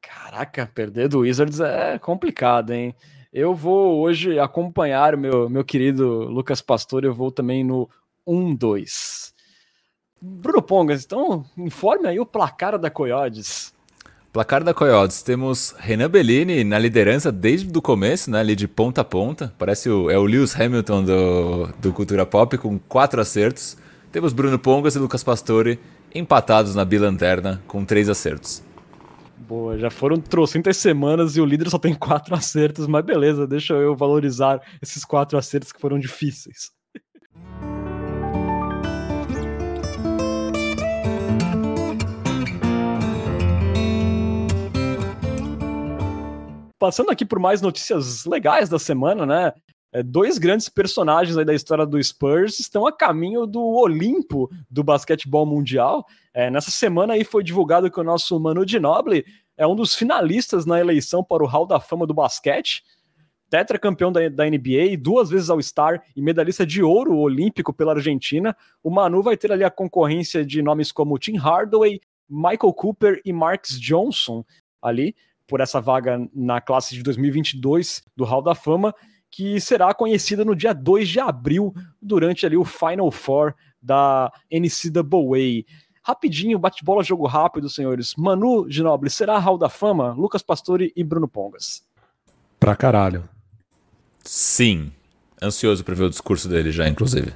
Caraca, 0.00 0.70
perder 0.72 1.08
do 1.08 1.20
Wizards 1.20 1.60
é 1.60 1.98
complicado, 1.98 2.72
hein? 2.72 2.94
Eu 3.36 3.54
vou 3.54 4.00
hoje 4.00 4.38
acompanhar 4.38 5.14
o 5.14 5.18
meu, 5.18 5.50
meu 5.50 5.62
querido 5.62 6.24
Lucas 6.24 6.62
Pastor, 6.62 7.04
eu 7.04 7.12
vou 7.12 7.30
também 7.30 7.62
no 7.62 7.86
1-2. 8.26 9.30
Bruno 10.18 10.62
Pongas, 10.62 11.04
então 11.04 11.44
informe 11.54 12.08
aí 12.08 12.18
o 12.18 12.24
placar 12.24 12.78
da 12.78 12.88
Coyotes. 12.88 13.74
Placar 14.32 14.64
da 14.64 14.72
Coyotes, 14.72 15.20
temos 15.20 15.74
Renan 15.78 16.08
Bellini 16.08 16.64
na 16.64 16.78
liderança 16.78 17.30
desde 17.30 17.76
o 17.76 17.82
começo, 17.82 18.30
né, 18.30 18.40
ali 18.40 18.56
de 18.56 18.66
ponta 18.66 19.02
a 19.02 19.04
ponta. 19.04 19.52
Parece 19.58 19.90
o, 19.90 20.10
é 20.10 20.16
o 20.16 20.24
Lewis 20.24 20.58
Hamilton 20.58 21.04
do, 21.04 21.66
do 21.78 21.92
Cultura 21.92 22.24
Pop, 22.24 22.56
com 22.56 22.78
quatro 22.78 23.20
acertos. 23.20 23.76
Temos 24.10 24.32
Bruno 24.32 24.58
Pongas 24.58 24.96
e 24.96 24.98
Lucas 24.98 25.22
Pastore 25.22 25.78
empatados 26.14 26.74
na 26.74 26.86
bilanterna 26.86 27.62
com 27.66 27.84
três 27.84 28.08
acertos. 28.08 28.64
Boa, 29.46 29.78
já 29.78 29.90
foram 29.90 30.20
trocentas 30.20 30.76
semanas 30.76 31.36
e 31.36 31.40
o 31.40 31.44
líder 31.44 31.70
só 31.70 31.78
tem 31.78 31.94
quatro 31.96 32.34
acertos, 32.34 32.88
mas 32.88 33.04
beleza, 33.04 33.46
deixa 33.46 33.74
eu 33.74 33.94
valorizar 33.94 34.60
esses 34.82 35.04
quatro 35.04 35.38
acertos 35.38 35.70
que 35.70 35.80
foram 35.80 36.00
difíceis. 36.00 36.72
Passando 46.76 47.10
aqui 47.10 47.24
por 47.24 47.38
mais 47.38 47.62
notícias 47.62 48.24
legais 48.26 48.68
da 48.68 48.80
semana, 48.80 49.24
né? 49.24 49.52
É, 49.96 50.02
dois 50.02 50.36
grandes 50.36 50.68
personagens 50.68 51.34
da 51.34 51.54
história 51.54 51.86
do 51.86 52.02
Spurs 52.02 52.60
estão 52.60 52.86
a 52.86 52.92
caminho 52.92 53.46
do 53.46 53.62
Olimpo 53.62 54.50
do 54.70 54.84
basquetebol 54.84 55.46
mundial. 55.46 56.04
É, 56.34 56.50
nessa 56.50 56.70
semana 56.70 57.14
aí 57.14 57.24
foi 57.24 57.42
divulgado 57.42 57.90
que 57.90 57.98
o 57.98 58.04
nosso 58.04 58.38
Manu 58.38 58.68
Ginobili 58.68 59.24
é 59.56 59.66
um 59.66 59.74
dos 59.74 59.94
finalistas 59.94 60.66
na 60.66 60.78
eleição 60.78 61.24
para 61.24 61.42
o 61.42 61.46
Hall 61.46 61.66
da 61.66 61.80
Fama 61.80 62.06
do 62.06 62.12
basquete, 62.12 62.84
tetracampeão 63.48 64.12
da, 64.12 64.28
da 64.28 64.44
NBA, 64.44 64.98
duas 65.00 65.30
vezes 65.30 65.48
All-Star 65.48 66.02
e 66.14 66.20
medalhista 66.20 66.66
de 66.66 66.82
ouro 66.82 67.16
olímpico 67.16 67.72
pela 67.72 67.94
Argentina. 67.94 68.54
O 68.82 68.90
Manu 68.90 69.22
vai 69.22 69.34
ter 69.34 69.50
ali 69.50 69.64
a 69.64 69.70
concorrência 69.70 70.44
de 70.44 70.60
nomes 70.60 70.92
como 70.92 71.18
Tim 71.18 71.38
Hardaway, 71.38 72.02
Michael 72.28 72.74
Cooper 72.74 73.22
e 73.24 73.32
Marcus 73.32 73.80
Johnson 73.80 74.44
ali 74.82 75.16
por 75.46 75.62
essa 75.62 75.80
vaga 75.80 76.18
na 76.34 76.60
classe 76.60 76.94
de 76.94 77.02
2022 77.02 78.02
do 78.14 78.24
Hall 78.24 78.42
da 78.42 78.54
Fama, 78.54 78.94
que 79.30 79.60
será 79.60 79.92
conhecida 79.92 80.44
no 80.44 80.54
dia 80.54 80.72
2 80.72 81.08
de 81.08 81.20
abril 81.20 81.74
durante 82.00 82.46
ali 82.46 82.56
o 82.56 82.64
Final 82.64 83.10
Four 83.10 83.54
da 83.80 84.32
NCAA. 84.50 85.64
Rapidinho, 86.02 86.58
bate-bola, 86.58 87.02
jogo 87.02 87.26
rápido, 87.26 87.68
senhores. 87.68 88.14
Manu 88.16 88.70
Ginoble, 88.70 89.10
será 89.10 89.38
Hall 89.38 89.58
da 89.58 89.68
Fama? 89.68 90.12
Lucas 90.12 90.42
Pastore 90.42 90.92
e 90.94 91.02
Bruno 91.02 91.26
Pongas. 91.26 91.82
Pra 92.60 92.76
caralho. 92.76 93.28
Sim. 94.22 94.92
Ansioso 95.42 95.84
para 95.84 95.94
ver 95.94 96.04
o 96.04 96.10
discurso 96.10 96.48
dele 96.48 96.70
já, 96.70 96.88
inclusive. 96.88 97.32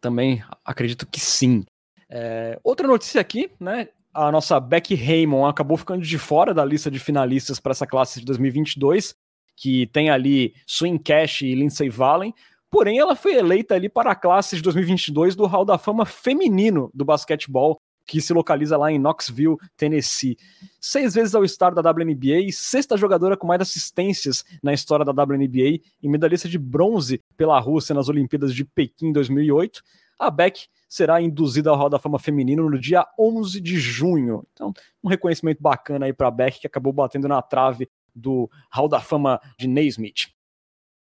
Também 0.00 0.42
acredito 0.64 1.06
que 1.06 1.20
sim. 1.20 1.64
É, 2.10 2.58
outra 2.62 2.86
notícia 2.86 3.20
aqui, 3.20 3.50
né? 3.58 3.88
A 4.12 4.32
nossa 4.32 4.58
Becky 4.58 4.94
Raymond 4.94 5.50
acabou 5.50 5.76
ficando 5.76 6.02
de 6.02 6.18
fora 6.18 6.52
da 6.52 6.64
lista 6.64 6.90
de 6.90 6.98
finalistas 6.98 7.60
para 7.60 7.72
essa 7.72 7.86
classe 7.86 8.20
de 8.20 8.26
2022, 8.26 9.14
que 9.58 9.88
tem 9.88 10.08
ali 10.08 10.54
Swing 10.66 11.02
Cash 11.02 11.42
e 11.42 11.54
Lindsay 11.54 11.88
Valen. 11.88 12.32
Porém, 12.70 12.98
ela 12.98 13.16
foi 13.16 13.34
eleita 13.34 13.74
ali 13.74 13.88
para 13.88 14.12
a 14.12 14.14
classe 14.14 14.56
de 14.56 14.62
2022 14.62 15.34
do 15.34 15.46
Hall 15.46 15.64
da 15.64 15.76
Fama 15.76 16.06
feminino 16.06 16.90
do 16.94 17.04
basquetebol, 17.04 17.80
que 18.06 18.20
se 18.20 18.32
localiza 18.32 18.76
lá 18.76 18.92
em 18.92 18.98
Knoxville, 18.98 19.56
Tennessee. 19.76 20.36
Seis 20.80 21.14
vezes 21.14 21.34
ao 21.34 21.46
star 21.46 21.74
da 21.74 21.90
WNBA, 21.90 22.52
sexta 22.52 22.96
jogadora 22.96 23.36
com 23.36 23.46
mais 23.46 23.60
assistências 23.60 24.44
na 24.62 24.72
história 24.72 25.04
da 25.04 25.12
WNBA 25.12 25.80
e 26.00 26.08
medalhista 26.08 26.48
de 26.48 26.58
bronze 26.58 27.20
pela 27.36 27.58
Rússia 27.58 27.94
nas 27.94 28.08
Olimpíadas 28.08 28.54
de 28.54 28.64
Pequim 28.64 29.12
2008. 29.12 29.82
A 30.18 30.30
Beck 30.30 30.68
será 30.88 31.20
induzida 31.20 31.70
ao 31.70 31.76
Hall 31.76 31.90
da 31.90 31.98
Fama 31.98 32.18
feminino 32.18 32.68
no 32.70 32.78
dia 32.78 33.06
11 33.18 33.60
de 33.60 33.78
junho. 33.78 34.46
Então, 34.52 34.72
um 35.02 35.08
reconhecimento 35.08 35.60
bacana 35.60 36.06
aí 36.06 36.12
para 36.12 36.30
Beck, 36.30 36.60
que 36.60 36.66
acabou 36.66 36.92
batendo 36.92 37.28
na 37.28 37.42
trave 37.42 37.88
do 38.18 38.50
Hall 38.70 38.88
da 38.88 39.00
Fama 39.00 39.40
de 39.58 39.68
Naismith. 39.68 40.28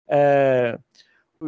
É... 0.09 0.78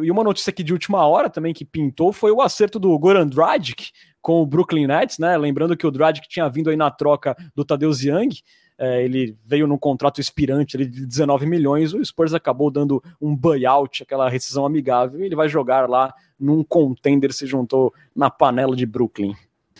E 0.01 0.09
uma 0.09 0.23
notícia 0.23 0.51
aqui 0.51 0.63
de 0.63 0.71
última 0.71 1.05
hora 1.05 1.29
também 1.29 1.53
que 1.53 1.65
pintou 1.65 2.13
foi 2.13 2.31
o 2.31 2.41
acerto 2.41 2.79
do 2.79 2.97
Goran 2.97 3.27
Dragic 3.27 3.91
com 4.21 4.41
o 4.41 4.45
Brooklyn 4.45 4.87
Nets, 4.87 5.17
né? 5.17 5.37
Lembrando 5.37 5.75
que 5.75 5.85
o 5.85 5.91
Dragic 5.91 6.29
tinha 6.29 6.47
vindo 6.47 6.69
aí 6.69 6.77
na 6.77 6.89
troca 6.89 7.35
do 7.53 7.65
Tadeusz 7.65 8.01
Young, 8.01 8.29
é, 8.77 9.03
ele 9.03 9.37
veio 9.45 9.67
num 9.67 9.77
contrato 9.77 10.21
expirante 10.21 10.77
de 10.77 11.05
19 11.05 11.45
milhões, 11.45 11.93
o 11.93 12.03
Spurs 12.03 12.33
acabou 12.33 12.71
dando 12.71 13.03
um 13.21 13.35
buyout, 13.35 14.01
aquela 14.01 14.29
rescisão 14.29 14.65
amigável, 14.65 15.19
e 15.19 15.25
ele 15.25 15.35
vai 15.35 15.49
jogar 15.49 15.89
lá 15.89 16.13
num 16.39 16.63
contender, 16.63 17.33
se 17.33 17.45
juntou 17.45 17.93
na 18.15 18.29
panela 18.29 18.75
de 18.75 18.85
Brooklyn. 18.85 19.35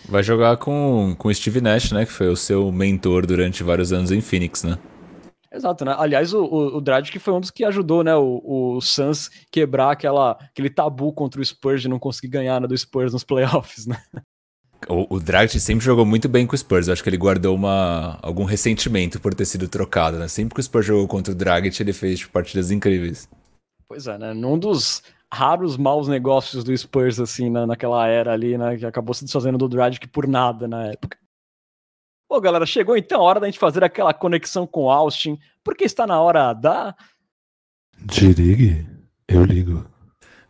Vai 0.07 0.21
jogar 0.23 0.57
com 0.57 1.15
o 1.23 1.34
Steve 1.34 1.61
Nash, 1.61 1.91
né? 1.91 2.05
Que 2.05 2.11
foi 2.11 2.27
o 2.27 2.36
seu 2.36 2.71
mentor 2.71 3.25
durante 3.25 3.63
vários 3.63 3.91
anos 3.93 4.11
em 4.11 4.21
Phoenix, 4.21 4.63
né? 4.63 4.77
Exato, 5.53 5.83
né? 5.83 5.93
Aliás, 5.97 6.33
o, 6.33 6.43
o, 6.43 6.77
o 6.77 6.81
Dragic 6.81 7.19
foi 7.19 7.33
um 7.33 7.41
dos 7.41 7.51
que 7.51 7.65
ajudou, 7.65 8.03
né, 8.03 8.15
o, 8.15 8.41
o 8.45 8.81
Suns 8.81 9.29
quebrar 9.51 9.91
aquela, 9.91 10.31
aquele 10.31 10.69
tabu 10.69 11.11
contra 11.11 11.41
o 11.41 11.45
Spurs 11.45 11.81
de 11.81 11.89
não 11.89 11.99
conseguir 11.99 12.29
ganhar 12.29 12.61
né, 12.61 12.67
do 12.67 12.77
Spurs 12.77 13.11
nos 13.11 13.23
playoffs, 13.25 13.85
né? 13.85 14.01
O, 14.87 15.15
o 15.15 15.19
Dragic 15.19 15.59
sempre 15.59 15.85
jogou 15.85 16.05
muito 16.05 16.27
bem 16.27 16.47
com 16.47 16.55
o 16.55 16.57
Spurs. 16.57 16.87
Eu 16.87 16.93
acho 16.93 17.03
que 17.03 17.09
ele 17.09 17.17
guardou 17.17 17.55
uma, 17.55 18.17
algum 18.21 18.45
ressentimento 18.45 19.19
por 19.19 19.33
ter 19.33 19.45
sido 19.45 19.67
trocado, 19.67 20.17
né? 20.17 20.27
Sempre 20.27 20.55
que 20.55 20.59
o 20.59 20.63
Spurs 20.63 20.85
jogou 20.85 21.07
contra 21.07 21.33
o 21.33 21.35
Dragic, 21.35 21.79
ele 21.81 21.93
fez 21.93 22.19
tipo, 22.19 22.31
partidas 22.31 22.71
incríveis. 22.71 23.29
Pois 23.87 24.07
é, 24.07 24.17
né? 24.17 24.33
Num 24.33 24.57
dos 24.57 25.03
raros 25.31 25.77
maus 25.77 26.07
negócios 26.07 26.63
do 26.63 26.75
Spurs, 26.75 27.19
assim, 27.19 27.49
na, 27.49 27.67
naquela 27.67 28.07
era 28.07 28.33
ali, 28.33 28.57
né? 28.57 28.77
Que 28.77 28.85
acabou 28.85 29.13
se 29.13 29.23
desfazendo 29.23 29.57
do 29.57 29.69
Dragic 29.69 30.07
por 30.07 30.27
nada 30.27 30.67
na 30.67 30.87
época. 30.87 31.20
Bom, 32.32 32.39
galera, 32.39 32.65
chegou 32.65 32.95
então 32.95 33.19
a 33.19 33.23
hora 33.25 33.41
da 33.41 33.45
gente 33.47 33.59
fazer 33.59 33.84
aquela 33.84 34.13
conexão 34.13 34.65
com 34.65 34.89
Austin, 34.89 35.38
porque 35.61 35.84
está 35.84 36.07
na 36.07 36.21
hora 36.21 36.53
da. 36.53 36.95
Dirigue, 38.05 38.88
eu 39.27 39.43
ligo. 39.43 39.86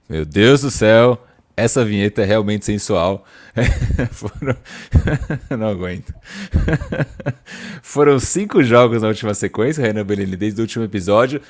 Meu 0.08 0.24
Deus 0.24 0.62
do 0.62 0.70
céu, 0.70 1.18
essa 1.58 1.84
vinheta 1.84 2.22
é 2.22 2.26
realmente 2.26 2.68
sensual. 2.68 3.26
Foram... 4.14 4.56
Não 5.58 5.70
aguento. 5.70 6.14
Foram 7.82 8.20
cinco 8.20 8.62
jogos 8.62 9.02
na 9.02 9.08
última 9.08 9.34
sequência, 9.34 9.82
Renan 9.82 10.06
Bellini, 10.06 10.38
desde 10.38 10.62
o 10.62 10.64
último 10.64 10.86
episódio. 10.86 11.42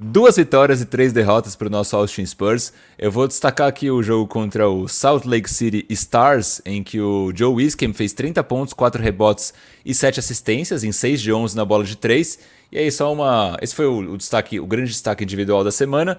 Duas 0.00 0.36
vitórias 0.36 0.80
e 0.80 0.86
três 0.86 1.12
derrotas 1.12 1.56
para 1.56 1.66
o 1.66 1.70
nosso 1.70 1.96
Austin 1.96 2.24
Spurs. 2.24 2.72
Eu 2.96 3.10
vou 3.10 3.26
destacar 3.26 3.66
aqui 3.66 3.90
o 3.90 4.00
jogo 4.00 4.28
contra 4.28 4.68
o 4.70 4.86
Salt 4.86 5.24
Lake 5.24 5.50
City 5.50 5.84
Stars, 5.90 6.62
em 6.64 6.84
que 6.84 7.00
o 7.00 7.32
Joe 7.34 7.52
Wiskham 7.52 7.92
fez 7.92 8.12
30 8.12 8.44
pontos, 8.44 8.72
4 8.72 9.02
rebotes 9.02 9.52
e 9.84 9.92
7 9.92 10.20
assistências 10.20 10.84
em 10.84 10.92
6 10.92 11.20
de 11.20 11.32
11 11.32 11.56
na 11.56 11.64
bola 11.64 11.82
de 11.82 11.96
3. 11.96 12.38
E 12.70 12.78
aí 12.78 12.92
só 12.92 13.12
uma... 13.12 13.56
Esse 13.60 13.74
foi 13.74 13.86
o, 13.86 14.12
o 14.12 14.16
destaque, 14.16 14.60
o 14.60 14.66
grande 14.68 14.92
destaque 14.92 15.24
individual 15.24 15.64
da 15.64 15.72
semana. 15.72 16.16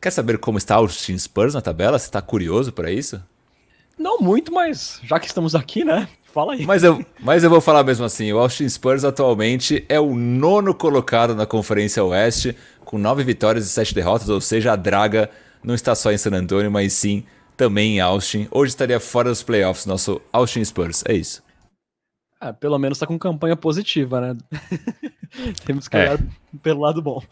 Quer 0.00 0.10
saber 0.10 0.38
como 0.38 0.58
está 0.58 0.76
o 0.76 0.80
Austin 0.80 1.16
Spurs 1.16 1.54
na 1.54 1.60
tabela? 1.60 2.00
Você 2.00 2.06
está 2.06 2.20
curioso 2.20 2.72
para 2.72 2.90
isso? 2.90 3.22
Não 3.96 4.18
muito, 4.18 4.52
mas 4.52 4.98
já 5.04 5.20
que 5.20 5.28
estamos 5.28 5.54
aqui, 5.54 5.84
né? 5.84 6.08
Fala 6.36 6.52
aí. 6.52 6.66
Mas 6.66 6.82
eu, 6.82 7.02
mas 7.18 7.42
eu 7.42 7.48
vou 7.48 7.62
falar 7.62 7.82
mesmo 7.82 8.04
assim: 8.04 8.30
o 8.30 8.38
Austin 8.38 8.68
Spurs 8.68 9.04
atualmente 9.04 9.86
é 9.88 9.98
o 9.98 10.14
nono 10.14 10.74
colocado 10.74 11.34
na 11.34 11.46
Conferência 11.46 12.04
Oeste, 12.04 12.54
com 12.84 12.98
nove 12.98 13.24
vitórias 13.24 13.64
e 13.64 13.70
sete 13.70 13.94
derrotas, 13.94 14.28
ou 14.28 14.38
seja, 14.38 14.74
a 14.74 14.76
draga 14.76 15.30
não 15.64 15.74
está 15.74 15.94
só 15.94 16.12
em 16.12 16.18
San 16.18 16.32
Antonio, 16.32 16.70
mas 16.70 16.92
sim 16.92 17.24
também 17.56 17.96
em 17.96 18.00
Austin. 18.00 18.46
Hoje 18.50 18.68
estaria 18.68 19.00
fora 19.00 19.30
dos 19.30 19.42
playoffs, 19.42 19.86
nosso 19.86 20.20
Austin 20.30 20.62
Spurs. 20.62 21.02
É 21.08 21.14
isso. 21.14 21.42
É, 22.38 22.52
pelo 22.52 22.78
menos 22.78 22.98
está 22.98 23.06
com 23.06 23.18
campanha 23.18 23.56
positiva, 23.56 24.20
né? 24.20 24.36
Temos 25.64 25.88
que 25.88 25.96
é. 25.96 26.00
olhar 26.00 26.18
pelo 26.62 26.82
lado 26.82 27.00
bom. 27.00 27.22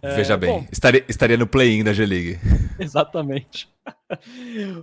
É, 0.00 0.16
Veja 0.16 0.34
bem, 0.34 0.50
bom, 0.50 0.66
estaria, 0.72 1.04
estaria 1.06 1.36
no 1.36 1.46
play-in 1.46 1.84
da 1.84 1.92
G-League. 1.92 2.40
Exatamente. 2.80 3.68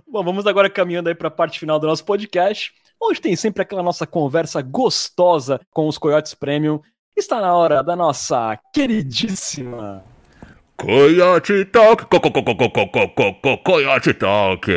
bom, 0.06 0.22
vamos 0.22 0.46
agora 0.46 0.70
caminhando 0.70 1.08
aí 1.08 1.14
para 1.16 1.26
a 1.26 1.32
parte 1.32 1.58
final 1.58 1.80
do 1.80 1.88
nosso 1.88 2.04
podcast. 2.04 2.72
Hoje 3.00 3.20
tem 3.20 3.36
sempre 3.36 3.62
aquela 3.62 3.82
nossa 3.82 4.06
conversa 4.06 4.62
gostosa 4.62 5.60
com 5.70 5.86
os 5.88 5.98
Coyotes 5.98 6.34
Premium. 6.34 6.80
Está 7.16 7.40
na 7.40 7.54
hora 7.54 7.82
da 7.82 7.94
nossa 7.94 8.58
queridíssima. 8.72 10.02
Coyote 10.76 11.64
Talk! 11.66 12.06
Co 12.06 12.20
-co 12.20 12.30
-co 12.30 13.62
Coyote 13.62 14.14
Talk! 14.14 14.70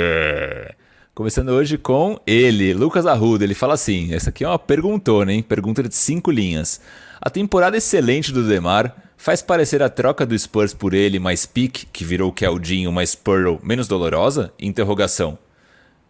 Começando 1.16 1.50
hoje 1.50 1.80
com 1.80 2.20
ele, 2.28 2.76
Lucas 2.76 3.08
Arruda. 3.08 3.44
Ele 3.44 3.56
fala 3.56 3.74
assim: 3.74 4.14
essa 4.14 4.30
aqui 4.30 4.44
é 4.44 4.48
uma 4.48 4.60
perguntona, 4.60 5.34
hein? 5.34 5.42
Pergunta 5.42 5.82
de 5.82 5.96
cinco 5.96 6.30
linhas. 6.30 6.80
A 7.20 7.30
temporada 7.30 7.76
excelente 7.76 8.32
do 8.32 8.48
Demar 8.48 8.96
faz 9.18 9.42
parecer 9.42 9.82
a 9.82 9.90
troca 9.90 10.26
do 10.26 10.38
Spurs 10.38 10.76
por 10.76 10.94
ele 10.94 11.18
mais 11.18 11.46
Pique, 11.46 11.88
que 11.88 12.06
virou 12.06 12.32
Keldinho 12.32 12.92
mais 12.92 13.16
Pearl, 13.16 13.56
menos 13.64 13.88
dolorosa? 13.88 14.54
Interrogação. 14.60 15.40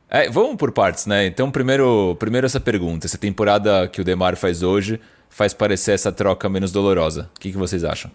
É, 0.09 0.29
vamos 0.29 0.55
por 0.55 0.71
partes, 0.71 1.05
né? 1.05 1.25
Então, 1.25 1.51
primeiro, 1.51 2.15
primeiro 2.17 2.45
essa 2.45 2.59
pergunta. 2.59 3.05
Essa 3.05 3.17
temporada 3.17 3.87
que 3.87 3.99
o 3.99 4.03
Demar 4.03 4.35
faz 4.35 4.63
hoje 4.63 4.99
faz 5.29 5.53
parecer 5.53 5.91
essa 5.91 6.11
troca 6.11 6.47
menos 6.47 6.71
dolorosa. 6.71 7.29
O 7.35 7.39
que, 7.39 7.51
que 7.51 7.57
vocês 7.57 7.83
acham? 7.83 8.09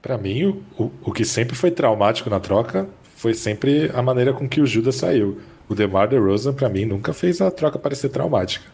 Para 0.00 0.16
mim, 0.16 0.44
o, 0.44 0.82
o, 0.82 0.90
o 1.04 1.12
que 1.12 1.24
sempre 1.24 1.54
foi 1.54 1.70
traumático 1.70 2.30
na 2.30 2.40
troca 2.40 2.88
foi 3.16 3.34
sempre 3.34 3.90
a 3.94 4.00
maneira 4.00 4.32
com 4.32 4.48
que 4.48 4.60
o 4.60 4.66
Judas 4.66 4.94
saiu 4.94 5.38
o 5.68 5.74
DeMar 5.74 6.08
DeRozan, 6.08 6.54
para 6.54 6.68
mim, 6.68 6.84
nunca 6.86 7.12
fez 7.12 7.40
a 7.40 7.50
troca 7.50 7.78
parecer 7.78 8.08
traumática. 8.08 8.64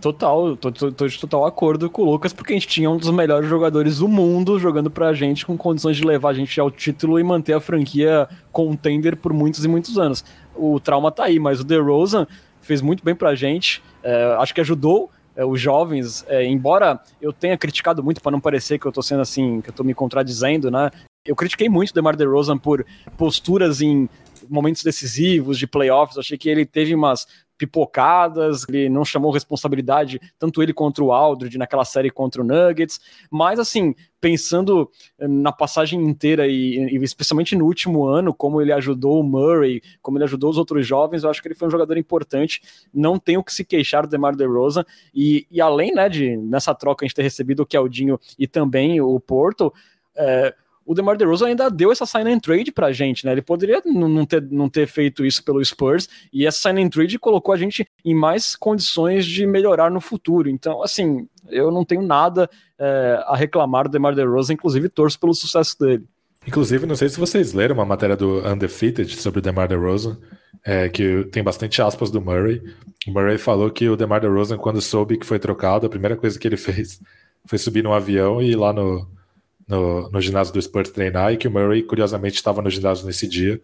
Total, 0.00 0.56
tô, 0.56 0.70
tô, 0.70 0.92
tô, 0.92 1.08
de 1.08 1.18
total 1.18 1.44
acordo 1.44 1.90
com 1.90 2.02
o 2.02 2.04
Lucas, 2.04 2.32
porque 2.32 2.52
a 2.52 2.56
gente 2.56 2.68
tinha 2.68 2.88
um 2.88 2.96
dos 2.96 3.10
melhores 3.10 3.48
jogadores 3.48 3.98
do 3.98 4.06
mundo 4.06 4.56
jogando 4.56 4.88
pra 4.88 5.12
gente 5.12 5.44
com 5.44 5.56
condições 5.56 5.96
de 5.96 6.04
levar 6.04 6.30
a 6.30 6.34
gente 6.34 6.58
ao 6.60 6.70
título 6.70 7.18
e 7.18 7.24
manter 7.24 7.52
a 7.52 7.60
franquia 7.60 8.28
contender 8.52 9.16
por 9.16 9.32
muitos 9.32 9.64
e 9.64 9.68
muitos 9.68 9.98
anos. 9.98 10.24
O 10.58 10.80
trauma 10.80 11.10
tá 11.10 11.24
aí, 11.24 11.38
mas 11.38 11.60
o 11.60 11.64
DeRozan 11.64 12.26
fez 12.60 12.82
muito 12.82 13.04
bem 13.04 13.14
pra 13.14 13.34
gente, 13.34 13.82
é, 14.02 14.36
acho 14.38 14.52
que 14.54 14.60
ajudou 14.60 15.10
é, 15.34 15.44
os 15.44 15.60
jovens, 15.60 16.24
é, 16.28 16.44
embora 16.44 17.00
eu 17.22 17.32
tenha 17.32 17.56
criticado 17.56 18.02
muito 18.02 18.20
para 18.20 18.32
não 18.32 18.40
parecer 18.40 18.78
que 18.78 18.86
eu 18.86 18.92
tô 18.92 19.00
sendo 19.00 19.22
assim, 19.22 19.60
que 19.60 19.70
eu 19.70 19.72
tô 19.72 19.84
me 19.84 19.94
contradizendo, 19.94 20.70
né? 20.70 20.90
Eu 21.24 21.36
critiquei 21.36 21.68
muito 21.68 21.90
o 21.90 21.94
DeMar 21.94 22.16
DeRozan 22.16 22.58
por 22.58 22.84
posturas 23.16 23.80
em 23.80 24.08
momentos 24.50 24.82
decisivos 24.82 25.58
de 25.58 25.66
playoffs, 25.66 26.18
achei 26.18 26.36
que 26.36 26.48
ele 26.48 26.66
teve 26.66 26.94
umas 26.94 27.26
pipocadas, 27.58 28.64
ele 28.68 28.88
não 28.88 29.04
chamou 29.04 29.32
responsabilidade, 29.32 30.20
tanto 30.38 30.62
ele 30.62 30.72
contra 30.72 31.02
o 31.02 31.12
Aldridge 31.12 31.58
naquela 31.58 31.84
série 31.84 32.10
contra 32.10 32.40
o 32.40 32.44
Nuggets, 32.44 33.00
mas 33.30 33.58
assim, 33.58 33.94
pensando 34.20 34.90
na 35.18 35.50
passagem 35.50 36.00
inteira 36.02 36.46
e, 36.46 36.76
e, 36.76 36.96
especialmente 37.02 37.56
no 37.56 37.66
último 37.66 38.06
ano, 38.06 38.32
como 38.32 38.62
ele 38.62 38.72
ajudou 38.72 39.20
o 39.20 39.24
Murray, 39.24 39.82
como 40.00 40.16
ele 40.16 40.24
ajudou 40.24 40.50
os 40.50 40.58
outros 40.58 40.86
jovens, 40.86 41.24
eu 41.24 41.30
acho 41.30 41.42
que 41.42 41.48
ele 41.48 41.54
foi 41.54 41.66
um 41.66 41.70
jogador 41.70 41.98
importante, 41.98 42.62
não 42.94 43.18
tenho 43.18 43.42
que 43.42 43.52
se 43.52 43.64
queixar 43.64 44.04
do 44.06 44.10
DeMar 44.10 44.36
DeRozan, 44.36 44.84
e, 45.12 45.46
e 45.50 45.60
além, 45.60 45.92
né, 45.92 46.08
de 46.08 46.36
nessa 46.36 46.74
troca 46.74 47.04
a 47.04 47.08
gente 47.08 47.14
ter 47.14 47.22
recebido 47.22 47.62
o 47.62 47.66
Keldinho 47.66 48.18
e 48.38 48.46
também 48.46 49.00
o 49.00 49.18
Porto, 49.18 49.72
é, 50.16 50.54
o 50.88 50.94
DeMar 50.94 51.18
DeRozan 51.18 51.48
ainda 51.48 51.70
deu 51.70 51.92
essa 51.92 52.06
sign 52.06 52.32
and 52.32 52.38
trade 52.38 52.72
pra 52.72 52.92
gente, 52.92 53.26
né? 53.26 53.32
Ele 53.32 53.42
poderia 53.42 53.82
não 53.84 54.24
ter, 54.24 54.40
não 54.50 54.70
ter 54.70 54.86
feito 54.86 55.22
isso 55.22 55.44
pelo 55.44 55.62
Spurs, 55.62 56.08
e 56.32 56.46
essa 56.46 56.62
sign 56.62 56.82
and 56.82 56.88
trade 56.88 57.18
colocou 57.18 57.52
a 57.52 57.58
gente 57.58 57.86
em 58.02 58.14
mais 58.14 58.56
condições 58.56 59.26
de 59.26 59.46
melhorar 59.46 59.90
no 59.90 60.00
futuro. 60.00 60.48
Então, 60.48 60.82
assim, 60.82 61.28
eu 61.50 61.70
não 61.70 61.84
tenho 61.84 62.00
nada 62.00 62.48
é, 62.78 63.22
a 63.26 63.36
reclamar 63.36 63.84
do 63.84 63.90
DeMar 63.90 64.14
DeRozan, 64.14 64.54
inclusive 64.54 64.88
torço 64.88 65.20
pelo 65.20 65.34
sucesso 65.34 65.78
dele. 65.78 66.06
Inclusive, 66.46 66.86
não 66.86 66.96
sei 66.96 67.10
se 67.10 67.20
vocês 67.20 67.52
leram 67.52 67.74
uma 67.74 67.84
matéria 67.84 68.16
do 68.16 68.38
Undefeated 68.48 69.14
sobre 69.18 69.40
o 69.40 69.42
DeMar 69.42 69.68
DeRozan, 69.68 70.16
é, 70.64 70.88
que 70.88 71.24
tem 71.24 71.42
bastante 71.42 71.82
aspas 71.82 72.10
do 72.10 72.18
Murray. 72.18 72.62
O 73.06 73.12
Murray 73.12 73.36
falou 73.36 73.70
que 73.70 73.86
o 73.90 73.96
DeMar 73.96 74.22
DeRozan, 74.22 74.56
quando 74.56 74.80
soube 74.80 75.18
que 75.18 75.26
foi 75.26 75.38
trocado, 75.38 75.86
a 75.86 75.90
primeira 75.90 76.16
coisa 76.16 76.38
que 76.38 76.48
ele 76.48 76.56
fez 76.56 76.98
foi 77.44 77.58
subir 77.58 77.84
num 77.84 77.92
avião 77.92 78.40
e 78.40 78.52
ir 78.52 78.56
lá 78.56 78.72
no, 78.72 79.06
no, 79.68 80.10
no 80.10 80.20
ginásio 80.20 80.52
do 80.52 80.60
Spurs 80.60 80.90
treinar 80.90 81.32
e 81.32 81.36
que 81.36 81.46
o 81.46 81.50
Murray, 81.50 81.82
curiosamente, 81.82 82.36
estava 82.36 82.62
no 82.62 82.70
ginásio 82.70 83.06
nesse 83.06 83.28
dia, 83.28 83.60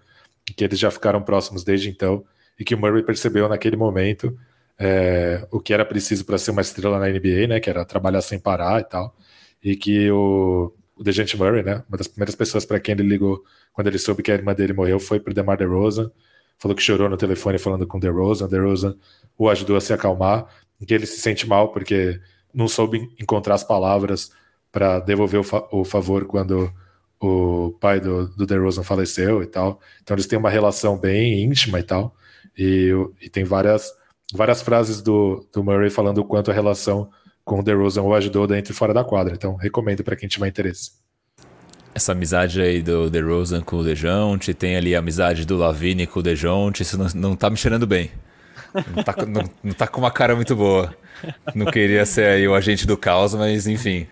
que 0.55 0.63
eles 0.63 0.79
já 0.79 0.91
ficaram 0.91 1.23
próximos 1.23 1.65
desde 1.65 1.89
então, 1.89 2.25
e 2.59 2.65
que 2.65 2.75
o 2.75 2.79
Murray 2.79 3.03
percebeu 3.03 3.49
naquele 3.49 3.77
momento 3.77 4.37
é, 4.79 5.47
o 5.51 5.59
que 5.61 5.73
era 5.73 5.85
preciso 5.85 6.25
para 6.25 6.37
ser 6.37 6.51
uma 6.51 6.61
estrela 6.61 6.99
na 6.99 7.09
NBA, 7.09 7.47
né, 7.49 7.61
que 7.61 7.71
era 7.71 7.85
trabalhar 7.85 8.21
sem 8.21 8.39
parar 8.39 8.81
e 8.81 8.85
tal, 8.85 9.17
e 9.63 9.75
que 9.75 10.11
o, 10.11 10.73
o 10.97 11.03
DeJounte 11.03 11.37
Murray, 11.39 11.63
né, 11.63 11.83
uma 11.89 11.97
das 11.97 12.07
primeiras 12.07 12.35
pessoas 12.35 12.67
para 12.67 12.79
quem 12.79 12.93
ele 12.93 13.05
ligou 13.05 13.43
quando 13.73 13.87
ele 13.87 13.99
soube 13.99 14.23
que 14.23 14.31
a 14.31 14.35
irmã 14.35 14.55
dele 14.55 14.73
morreu 14.73 15.01
foi 15.01 15.19
para 15.19 15.33
DeMar 15.33 15.57
DeRozan, 15.57 16.11
falou 16.59 16.77
que 16.77 16.83
chorou 16.83 17.09
no 17.09 17.17
telefone 17.17 17.59
falando 17.59 17.87
com 17.87 17.99
DeRozan, 17.99 18.47
DeRozan 18.49 18.97
o 19.37 19.49
ajudou 19.49 19.77
a 19.77 19.81
se 19.81 19.93
acalmar, 19.93 20.47
e 20.81 20.87
que 20.87 20.95
ele 20.95 21.07
se 21.07 21.21
sente 21.21 21.49
mal 21.49 21.73
porque 21.73 22.21
não 22.53 22.69
soube 22.69 23.11
encontrar 23.19 23.55
as 23.55 23.65
palavras 23.65 24.31
para 24.75 24.99
devolver 24.99 25.39
o, 25.39 25.45
fa 25.45 25.63
o, 25.71 25.85
favor 25.85 26.27
quando 26.27 26.69
o 27.21 27.73
pai 27.81 28.01
do, 28.01 28.27
do 28.27 28.45
DeRozan 28.45 28.83
faleceu 28.83 29.41
e 29.41 29.47
tal. 29.47 29.81
Então 30.03 30.17
eles 30.17 30.27
têm 30.27 30.37
uma 30.37 30.51
relação 30.51 30.99
bem 30.99 31.45
íntima 31.45 31.79
e 31.79 31.83
tal. 31.85 32.13
E, 32.59 32.91
e 33.23 33.31
tem 33.31 33.45
várias, 33.45 33.93
várias 34.33 34.63
frases 34.63 35.01
do, 35.01 35.47
do 35.53 35.63
Murray 35.63 35.91
falando 35.91 36.19
o 36.19 36.25
quanto 36.25 36.51
a 36.51 36.55
relação 36.55 37.09
com 37.45 37.61
o 37.61 37.63
DeRozan 37.63 38.03
o 38.03 38.13
ajudou 38.15 38.49
dentro 38.49 38.73
e 38.73 38.75
fora 38.75 38.93
da 38.93 39.05
quadra. 39.05 39.35
Então 39.35 39.55
recomendo 39.55 40.03
para 40.03 40.17
quem 40.17 40.29
tiver 40.29 40.49
interesse. 40.49 40.91
Essa 41.95 42.11
amizade 42.11 42.61
aí 42.61 42.83
do 42.83 43.09
DeRozan 43.09 43.61
com 43.61 43.77
o 43.77 43.85
Dejounte, 43.85 44.53
tem 44.53 44.75
ali 44.75 44.97
a 44.97 44.99
amizade 44.99 45.47
do 45.47 45.57
Lavine 45.57 46.09
com 46.09 46.19
o 46.19 46.23
Dejounte, 46.23 46.83
isso 46.83 46.99
não, 46.99 47.07
não 47.15 47.37
tá 47.37 47.49
me 47.49 47.57
cheirando 47.57 47.87
bem. 47.87 48.11
Não 48.75 49.05
tá, 49.05 49.15
não, 49.25 49.43
não 49.63 49.73
tá 49.73 49.87
com 49.87 50.01
uma 50.01 50.11
cara 50.11 50.35
muito 50.35 50.57
boa. 50.57 50.93
Não 51.55 51.67
queria 51.67 52.05
ser 52.05 52.27
aí 52.27 52.49
o 52.49 52.55
agente 52.57 52.85
do 52.85 52.97
caos, 52.97 53.33
mas 53.35 53.69
enfim. 53.69 54.09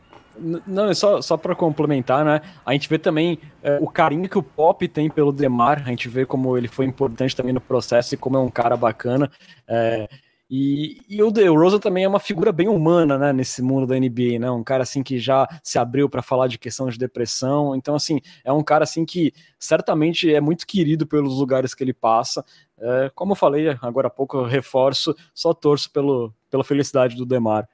Não, 0.67 0.89
é 0.89 0.95
só, 0.95 1.23
só 1.23 1.37
para 1.37 1.55
complementar, 1.55 2.25
né? 2.25 2.41
A 2.65 2.73
gente 2.73 2.89
vê 2.89 2.99
também 2.99 3.39
é, 3.63 3.79
o 3.81 3.89
carinho 3.89 4.29
que 4.29 4.39
o 4.39 4.43
Pop 4.43 4.87
tem 4.89 5.09
pelo 5.11 5.33
Demar, 5.33 5.83
a 5.87 5.91
gente 5.91 6.09
vê 6.09 6.27
como 6.27 6.57
ele 6.57 6.69
foi 6.69 6.85
importante 6.87 7.37
também 7.37 7.53
no 7.53 7.61
processo 7.61 8.15
e 8.15 8.19
como 8.19 8.37
é 8.37 8.41
um 8.41 8.51
cara 8.51 8.77
bacana. 8.77 9.31
É, 9.69 10.09
E, 10.55 11.01
e 11.09 11.23
o 11.23 11.31
DeRozan 11.31 11.79
também 11.79 12.05
é 12.05 12.09
uma 12.09 12.21
figura 12.21 12.53
bem 12.53 12.69
humana, 12.69 13.17
né, 13.17 13.33
nesse 13.33 13.63
mundo 13.63 13.87
da 13.87 13.99
NBA, 13.99 14.39
né? 14.39 14.51
Um 14.51 14.63
cara 14.63 14.83
assim 14.83 15.03
que 15.03 15.19
já 15.19 15.49
se 15.63 15.79
abriu 15.79 16.11
para 16.11 16.21
falar 16.21 16.47
de 16.47 16.59
questão 16.59 16.89
de 16.91 16.99
depressão. 16.99 17.75
Então, 17.75 17.95
assim, 17.95 18.21
é 18.45 18.53
um 18.53 18.63
cara 18.63 18.85
assim 18.85 19.07
que 19.07 19.33
certamente 19.59 20.33
é 20.35 20.41
muito 20.43 20.67
querido 20.67 21.07
pelos 21.07 21.39
lugares 21.39 21.75
que 21.75 21.83
ele 21.83 21.95
passa. 21.95 22.45
É, 22.79 23.11
como 23.15 23.33
eu 23.33 23.37
falei 23.37 23.69
agora 23.81 24.09
há 24.09 24.11
pouco, 24.11 24.37
eu 24.37 24.45
reforço, 24.45 25.15
só 25.35 25.55
torço 25.55 25.91
pelo, 25.91 26.35
pela 26.51 26.65
felicidade 26.65 27.17
do 27.17 27.25
Demar. 27.25 27.67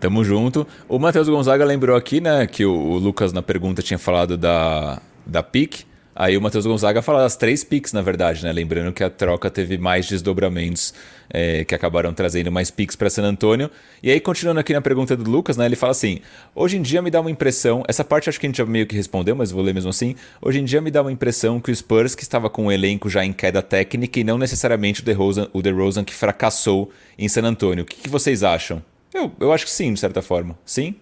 Tamo 0.00 0.24
junto. 0.24 0.66
O 0.88 0.98
Matheus 0.98 1.28
Gonzaga 1.28 1.64
lembrou 1.64 1.94
aqui, 1.94 2.20
né, 2.20 2.46
que 2.46 2.64
o, 2.64 2.72
o 2.72 2.98
Lucas 2.98 3.32
na 3.32 3.42
pergunta 3.42 3.82
tinha 3.82 3.98
falado 3.98 4.36
da, 4.36 5.00
da 5.26 5.42
PIC. 5.42 5.84
Aí 6.14 6.36
o 6.36 6.40
Matheus 6.40 6.66
Gonzaga 6.66 7.00
fala 7.00 7.20
das 7.20 7.36
três 7.36 7.64
picks, 7.64 7.92
na 7.92 8.02
verdade, 8.02 8.44
né? 8.44 8.52
Lembrando 8.52 8.92
que 8.92 9.02
a 9.02 9.08
troca 9.08 9.48
teve 9.48 9.78
mais 9.78 10.06
desdobramentos 10.06 10.92
é, 11.30 11.64
que 11.64 11.74
acabaram 11.74 12.12
trazendo 12.12 12.52
mais 12.52 12.70
picks 12.70 12.94
para 12.94 13.08
San 13.08 13.22
Antonio. 13.22 13.70
E 14.02 14.10
aí, 14.10 14.20
continuando 14.20 14.60
aqui 14.60 14.72
na 14.72 14.82
pergunta 14.82 15.16
do 15.16 15.30
Lucas, 15.30 15.56
né? 15.56 15.64
Ele 15.64 15.76
fala 15.76 15.92
assim: 15.92 16.18
hoje 16.54 16.76
em 16.76 16.82
dia 16.82 17.00
me 17.00 17.10
dá 17.10 17.22
uma 17.22 17.30
impressão, 17.30 17.84
essa 17.88 18.04
parte 18.04 18.28
acho 18.28 18.38
que 18.38 18.44
a 18.44 18.48
gente 18.50 18.58
já 18.58 18.66
meio 18.66 18.86
que 18.86 18.94
respondeu, 18.94 19.34
mas 19.34 19.50
vou 19.50 19.62
ler 19.62 19.72
mesmo 19.72 19.88
assim. 19.88 20.14
Hoje 20.42 20.58
em 20.58 20.64
dia 20.64 20.82
me 20.82 20.90
dá 20.90 21.00
uma 21.00 21.12
impressão 21.12 21.58
que 21.58 21.70
o 21.70 21.74
Spurs, 21.74 22.14
que 22.14 22.22
estava 22.22 22.50
com 22.50 22.66
o 22.66 22.72
elenco 22.72 23.08
já 23.08 23.24
em 23.24 23.32
queda 23.32 23.62
técnica, 23.62 24.20
e 24.20 24.24
não 24.24 24.36
necessariamente 24.36 25.00
o 25.00 25.04
DeRozan, 25.04 25.48
o 25.54 25.62
DeRozan 25.62 26.04
que 26.04 26.12
fracassou 26.12 26.90
em 27.16 27.28
San 27.28 27.44
Antonio. 27.44 27.84
O 27.84 27.86
que, 27.86 27.96
que 27.96 28.10
vocês 28.10 28.42
acham? 28.42 28.82
Eu, 29.12 29.32
eu 29.40 29.52
acho 29.52 29.64
que 29.64 29.70
sim, 29.70 29.92
de 29.92 30.00
certa 30.00 30.22
forma. 30.22 30.58
Sim? 30.64 30.96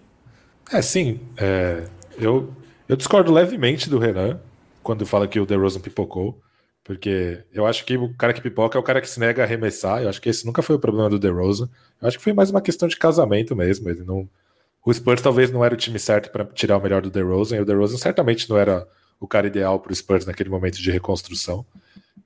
É, 0.71 0.81
sim. 0.81 1.19
É, 1.37 1.85
eu, 2.17 2.53
eu 2.87 2.95
discordo 2.95 3.31
levemente 3.31 3.89
do 3.89 3.99
Renan 3.99 4.39
quando 4.81 5.05
fala 5.05 5.27
que 5.27 5.39
o 5.39 5.45
DeRozan 5.45 5.79
pipocou, 5.79 6.41
porque 6.83 7.43
eu 7.53 7.65
acho 7.65 7.85
que 7.85 7.97
o 7.97 8.13
cara 8.15 8.33
que 8.33 8.41
pipoca 8.41 8.77
é 8.77 8.81
o 8.81 8.83
cara 8.83 9.01
que 9.01 9.09
se 9.09 9.19
nega 9.19 9.43
a 9.43 9.45
arremessar. 9.45 10.01
Eu 10.01 10.09
acho 10.09 10.21
que 10.21 10.29
esse 10.29 10.45
nunca 10.45 10.61
foi 10.61 10.75
o 10.75 10.79
problema 10.79 11.09
do 11.09 11.19
DeRozan. 11.19 11.69
Eu 12.01 12.07
acho 12.07 12.17
que 12.17 12.23
foi 12.23 12.33
mais 12.33 12.49
uma 12.49 12.61
questão 12.61 12.87
de 12.87 12.97
casamento 12.97 13.55
mesmo. 13.55 13.89
Ele 13.89 14.03
não, 14.03 14.27
o 14.85 14.93
Spurs 14.93 15.21
talvez 15.21 15.51
não 15.51 15.63
era 15.63 15.73
o 15.73 15.77
time 15.77 15.99
certo 15.99 16.31
para 16.31 16.45
tirar 16.45 16.77
o 16.77 16.81
melhor 16.81 17.01
do 17.01 17.11
DeRozan, 17.11 17.57
e 17.57 17.61
o 17.61 17.65
DeRozan 17.65 17.97
certamente 17.97 18.49
não 18.49 18.57
era 18.57 18.87
o 19.19 19.27
cara 19.27 19.47
ideal 19.47 19.79
para 19.79 19.91
o 19.91 19.95
Spurs 19.95 20.25
naquele 20.25 20.49
momento 20.49 20.81
de 20.81 20.89
reconstrução. 20.89 21.65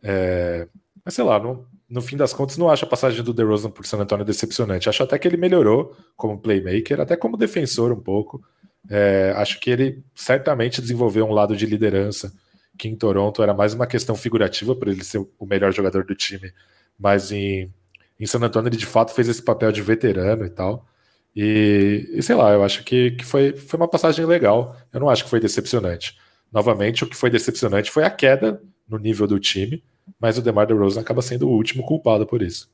É, 0.01 0.67
mas 1.03 1.13
sei 1.13 1.23
lá, 1.23 1.39
no, 1.39 1.67
no 1.93 2.01
fim 2.01 2.17
das 2.17 2.33
contas, 2.33 2.57
não 2.57 2.71
acho 2.71 2.85
a 2.85 2.87
passagem 2.87 3.23
do 3.23 3.31
DeRozan 3.31 3.69
por 3.69 3.85
San 3.85 3.99
Antonio 3.99 4.25
decepcionante. 4.25 4.89
Acho 4.89 5.03
até 5.03 5.19
que 5.19 5.27
ele 5.27 5.37
melhorou 5.37 5.95
como 6.17 6.39
playmaker, 6.41 6.99
até 6.99 7.15
como 7.15 7.37
defensor 7.37 7.91
um 7.91 7.99
pouco. 7.99 8.43
É, 8.89 9.31
acho 9.37 9.59
que 9.59 9.69
ele 9.69 10.03
certamente 10.15 10.81
desenvolveu 10.81 11.23
um 11.23 11.31
lado 11.31 11.55
de 11.55 11.67
liderança 11.67 12.33
que 12.79 12.87
em 12.87 12.95
Toronto 12.95 13.43
era 13.43 13.53
mais 13.53 13.75
uma 13.75 13.85
questão 13.85 14.15
figurativa 14.15 14.75
por 14.75 14.87
ele 14.87 15.03
ser 15.03 15.19
o 15.37 15.45
melhor 15.45 15.71
jogador 15.71 16.03
do 16.03 16.15
time, 16.15 16.51
mas 16.97 17.31
em, 17.31 17.71
em 18.19 18.25
San 18.25 18.39
Antonio 18.39 18.69
ele 18.69 18.77
de 18.77 18.87
fato 18.87 19.13
fez 19.13 19.29
esse 19.29 19.43
papel 19.43 19.71
de 19.71 19.83
veterano 19.83 20.43
e 20.45 20.49
tal. 20.49 20.87
E, 21.35 22.09
e, 22.11 22.23
sei 22.23 22.35
lá, 22.35 22.53
eu 22.53 22.63
acho 22.63 22.83
que, 22.83 23.11
que 23.11 23.23
foi, 23.23 23.55
foi 23.55 23.79
uma 23.79 23.87
passagem 23.87 24.25
legal. 24.25 24.75
Eu 24.91 24.99
não 24.99 25.09
acho 25.09 25.23
que 25.23 25.29
foi 25.29 25.39
decepcionante. 25.39 26.17
Novamente, 26.51 27.03
o 27.03 27.07
que 27.07 27.15
foi 27.15 27.29
decepcionante 27.29 27.91
foi 27.91 28.03
a 28.03 28.09
queda 28.09 28.59
no 28.89 28.97
nível 28.97 29.27
do 29.27 29.39
time, 29.39 29.83
mas 30.19 30.37
o 30.37 30.41
DeMar 30.41 30.67
DeRozan 30.67 31.01
acaba 31.01 31.21
sendo 31.21 31.47
o 31.47 31.51
último 31.51 31.83
culpado 31.83 32.25
por 32.25 32.41
isso. 32.41 32.69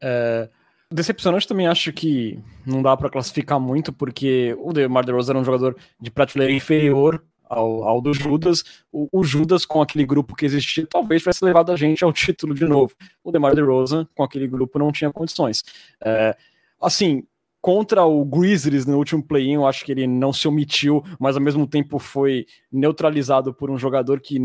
É, 0.00 0.48
decepcionante 0.90 1.48
também 1.48 1.66
acho 1.66 1.92
que 1.92 2.38
não 2.66 2.82
dá 2.82 2.96
para 2.96 3.10
classificar 3.10 3.58
muito, 3.58 3.92
porque 3.92 4.56
o 4.60 4.72
DeMar 4.72 5.04
DeRozan 5.04 5.32
era 5.32 5.40
um 5.40 5.44
jogador 5.44 5.76
de 6.00 6.10
prateleira 6.10 6.52
inferior 6.52 7.22
ao, 7.48 7.84
ao 7.84 8.00
do 8.00 8.12
Judas, 8.12 8.64
o, 8.90 9.08
o, 9.12 9.22
Judas 9.22 9.66
com 9.66 9.80
aquele 9.80 10.04
grupo 10.04 10.34
que 10.34 10.46
existia 10.46 10.86
talvez 10.86 11.22
tivesse 11.22 11.44
levado 11.44 11.70
a 11.70 11.76
gente 11.76 12.02
ao 12.02 12.12
título 12.12 12.54
de 12.54 12.64
novo. 12.64 12.94
O 13.22 13.30
DeMar 13.30 13.54
DeRozan 13.54 14.06
com 14.14 14.22
aquele 14.22 14.46
grupo 14.46 14.78
não 14.78 14.90
tinha 14.90 15.12
condições. 15.12 15.62
É, 16.02 16.36
assim, 16.80 17.24
contra 17.60 18.04
o 18.04 18.24
Grizzlies 18.24 18.84
no 18.84 18.98
último 18.98 19.22
play-in, 19.22 19.54
eu 19.54 19.66
acho 19.66 19.84
que 19.84 19.92
ele 19.92 20.06
não 20.06 20.32
se 20.32 20.46
omitiu, 20.46 21.02
mas 21.18 21.36
ao 21.36 21.42
mesmo 21.42 21.66
tempo 21.66 21.98
foi 21.98 22.46
neutralizado 22.70 23.54
por 23.54 23.70
um 23.70 23.78
jogador 23.78 24.20
que, 24.20 24.38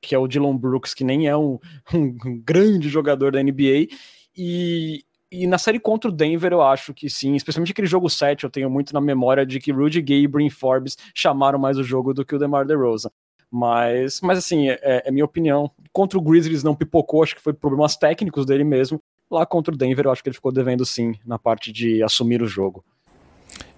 que 0.00 0.14
é 0.14 0.18
o 0.18 0.26
Dylan 0.26 0.56
Brooks, 0.56 0.94
que 0.94 1.04
nem 1.04 1.26
é 1.26 1.36
um, 1.36 1.58
um 1.92 2.40
grande 2.44 2.88
jogador 2.88 3.32
da 3.32 3.42
NBA. 3.42 3.88
E 4.36 5.04
e 5.30 5.46
na 5.46 5.58
série 5.58 5.80
contra 5.80 6.08
o 6.08 6.12
Denver, 6.12 6.52
eu 6.52 6.62
acho 6.62 6.94
que 6.94 7.10
sim, 7.10 7.34
especialmente 7.34 7.72
aquele 7.72 7.86
jogo 7.86 8.08
7, 8.08 8.44
eu 8.44 8.50
tenho 8.50 8.70
muito 8.70 8.94
na 8.94 9.00
memória 9.00 9.44
de 9.44 9.58
que 9.58 9.72
Rudy 9.72 10.00
Gay 10.00 10.22
e 10.22 10.28
Bryn 10.28 10.48
Forbes 10.48 10.96
chamaram 11.14 11.58
mais 11.58 11.76
o 11.76 11.82
jogo 11.82 12.14
do 12.14 12.24
que 12.24 12.34
o 12.34 12.38
DeMar 12.38 12.64
DeRozan. 12.64 13.10
Mas, 13.50 14.20
mas 14.20 14.38
assim, 14.38 14.68
é, 14.68 14.78
é 14.82 15.10
minha 15.10 15.24
opinião. 15.24 15.70
Contra 15.92 16.18
o 16.18 16.22
Grizzlies 16.22 16.62
não 16.62 16.74
pipocou, 16.74 17.22
acho 17.22 17.34
que 17.34 17.42
foi 17.42 17.52
problemas 17.52 17.96
técnicos 17.96 18.46
dele 18.46 18.64
mesmo. 18.64 19.00
Lá 19.30 19.44
contra 19.44 19.74
o 19.74 19.76
Denver, 19.76 20.06
eu 20.06 20.12
acho 20.12 20.22
que 20.22 20.28
ele 20.28 20.34
ficou 20.34 20.52
devendo 20.52 20.86
sim 20.86 21.14
na 21.24 21.38
parte 21.38 21.72
de 21.72 22.02
assumir 22.02 22.40
o 22.40 22.46
jogo. 22.46 22.84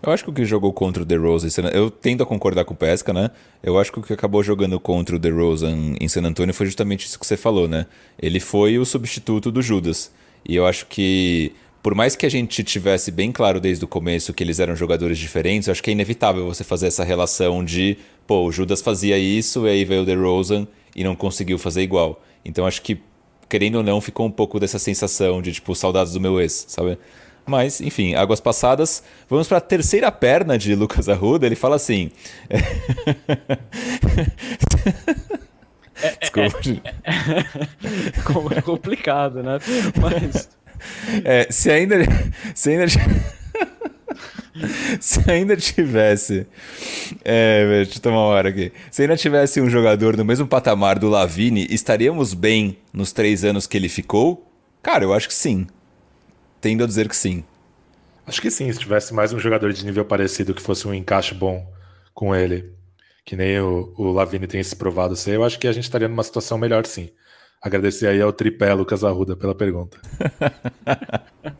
Eu 0.02 0.12
acho 0.12 0.24
que 0.24 0.30
o 0.30 0.32
que 0.32 0.44
jogou 0.44 0.72
contra 0.72 1.02
o 1.02 1.06
DeRozan, 1.06 1.48
eu 1.72 1.90
tendo 1.90 2.22
a 2.22 2.26
concordar 2.26 2.64
com 2.64 2.72
o 2.72 2.76
Pesca, 2.76 3.12
né? 3.12 3.30
Eu 3.62 3.78
acho 3.78 3.90
que 3.92 3.98
o 3.98 4.02
que 4.02 4.12
acabou 4.12 4.42
jogando 4.42 4.78
contra 4.78 5.16
o 5.16 5.18
DeRozan 5.18 5.94
em 6.00 6.08
San 6.08 6.22
Antonio 6.22 6.54
foi 6.54 6.66
justamente 6.66 7.04
isso 7.04 7.18
que 7.18 7.26
você 7.26 7.36
falou, 7.36 7.66
né? 7.66 7.86
Ele 8.20 8.38
foi 8.38 8.78
o 8.78 8.84
substituto 8.84 9.50
do 9.50 9.60
Judas. 9.60 10.12
E 10.44 10.54
eu 10.54 10.66
acho 10.66 10.86
que, 10.86 11.52
por 11.82 11.94
mais 11.94 12.14
que 12.14 12.24
a 12.24 12.28
gente 12.28 12.62
tivesse 12.62 13.10
bem 13.10 13.32
claro 13.32 13.60
desde 13.60 13.84
o 13.84 13.88
começo 13.88 14.32
que 14.32 14.44
eles 14.44 14.60
eram 14.60 14.76
jogadores 14.76 15.18
diferentes, 15.18 15.66
eu 15.66 15.72
acho 15.72 15.82
que 15.82 15.90
é 15.90 15.92
inevitável 15.92 16.46
você 16.46 16.62
fazer 16.62 16.86
essa 16.86 17.02
relação 17.02 17.64
de, 17.64 17.98
pô, 18.26 18.44
o 18.44 18.52
Judas 18.52 18.80
fazia 18.80 19.18
isso, 19.18 19.66
e 19.66 19.70
aí 19.70 19.84
veio 19.84 20.02
o 20.02 20.06
DeRozan 20.06 20.66
e 20.94 21.02
não 21.02 21.16
conseguiu 21.16 21.58
fazer 21.58 21.82
igual. 21.82 22.22
Então 22.44 22.66
acho 22.66 22.82
que, 22.82 23.00
querendo 23.48 23.76
ou 23.76 23.82
não, 23.82 24.00
ficou 24.00 24.26
um 24.26 24.30
pouco 24.30 24.60
dessa 24.60 24.78
sensação 24.78 25.42
de, 25.42 25.52
tipo, 25.52 25.74
saudades 25.74 26.12
do 26.12 26.20
meu 26.20 26.40
ex, 26.40 26.66
sabe? 26.68 26.96
Mas, 27.48 27.80
enfim, 27.80 28.14
águas 28.14 28.40
passadas. 28.40 29.02
Vamos 29.28 29.48
para 29.48 29.56
a 29.56 29.60
terceira 29.60 30.12
perna 30.12 30.58
de 30.58 30.74
Lucas 30.74 31.08
Arruda. 31.08 31.46
Ele 31.46 31.56
fala 31.56 31.76
assim. 31.76 32.10
É, 36.00 36.14
Desculpa. 36.20 36.60
É, 37.04 37.10
é, 37.10 38.58
é, 38.58 38.62
complicado, 38.62 39.42
né? 39.42 39.58
Mas. 40.00 40.48
É, 41.24 41.48
se 41.50 41.70
ainda. 41.70 41.96
Se 42.54 42.70
ainda. 42.70 42.86
se 45.00 45.30
ainda 45.30 45.56
tivesse. 45.56 46.46
É, 47.24 47.66
deixa 47.84 47.98
eu 47.98 48.02
tomar 48.02 48.18
uma 48.18 48.26
hora 48.26 48.50
aqui. 48.50 48.72
Se 48.92 49.02
ainda 49.02 49.16
tivesse 49.16 49.60
um 49.60 49.68
jogador 49.68 50.16
no 50.16 50.24
mesmo 50.24 50.46
patamar 50.46 50.98
do 50.98 51.08
Lavine, 51.08 51.66
estaríamos 51.68 52.32
bem 52.34 52.78
nos 52.92 53.10
três 53.10 53.42
anos 53.42 53.66
que 53.66 53.76
ele 53.76 53.88
ficou? 53.88 54.48
Cara, 54.82 55.02
eu 55.02 55.12
acho 55.12 55.26
que 55.26 55.34
sim. 55.34 55.66
Tendo 56.60 56.84
a 56.84 56.86
dizer 56.86 57.08
que 57.08 57.16
sim. 57.16 57.44
Acho 58.26 58.42
que 58.42 58.50
sim, 58.50 58.70
se 58.72 58.78
tivesse 58.78 59.14
mais 59.14 59.32
um 59.32 59.38
jogador 59.38 59.72
de 59.72 59.84
nível 59.84 60.04
parecido 60.04 60.54
que 60.54 60.62
fosse 60.62 60.86
um 60.86 60.92
encaixe 60.92 61.34
bom 61.34 61.66
com 62.12 62.34
ele 62.34 62.78
que 63.28 63.36
nem 63.36 63.60
o, 63.60 63.92
o 63.98 64.10
Lavini 64.10 64.46
tem 64.46 64.62
se 64.62 64.74
provado 64.74 65.14
ser, 65.14 65.34
eu 65.34 65.44
acho 65.44 65.58
que 65.58 65.68
a 65.68 65.72
gente 65.72 65.84
estaria 65.84 66.08
numa 66.08 66.22
situação 66.22 66.56
melhor 66.56 66.86
sim. 66.86 67.10
Agradecer 67.60 68.06
aí 68.06 68.22
ao 68.22 68.32
tripé 68.32 68.72
Lucas 68.72 69.04
Arruda 69.04 69.36
pela 69.36 69.54
pergunta. 69.54 70.00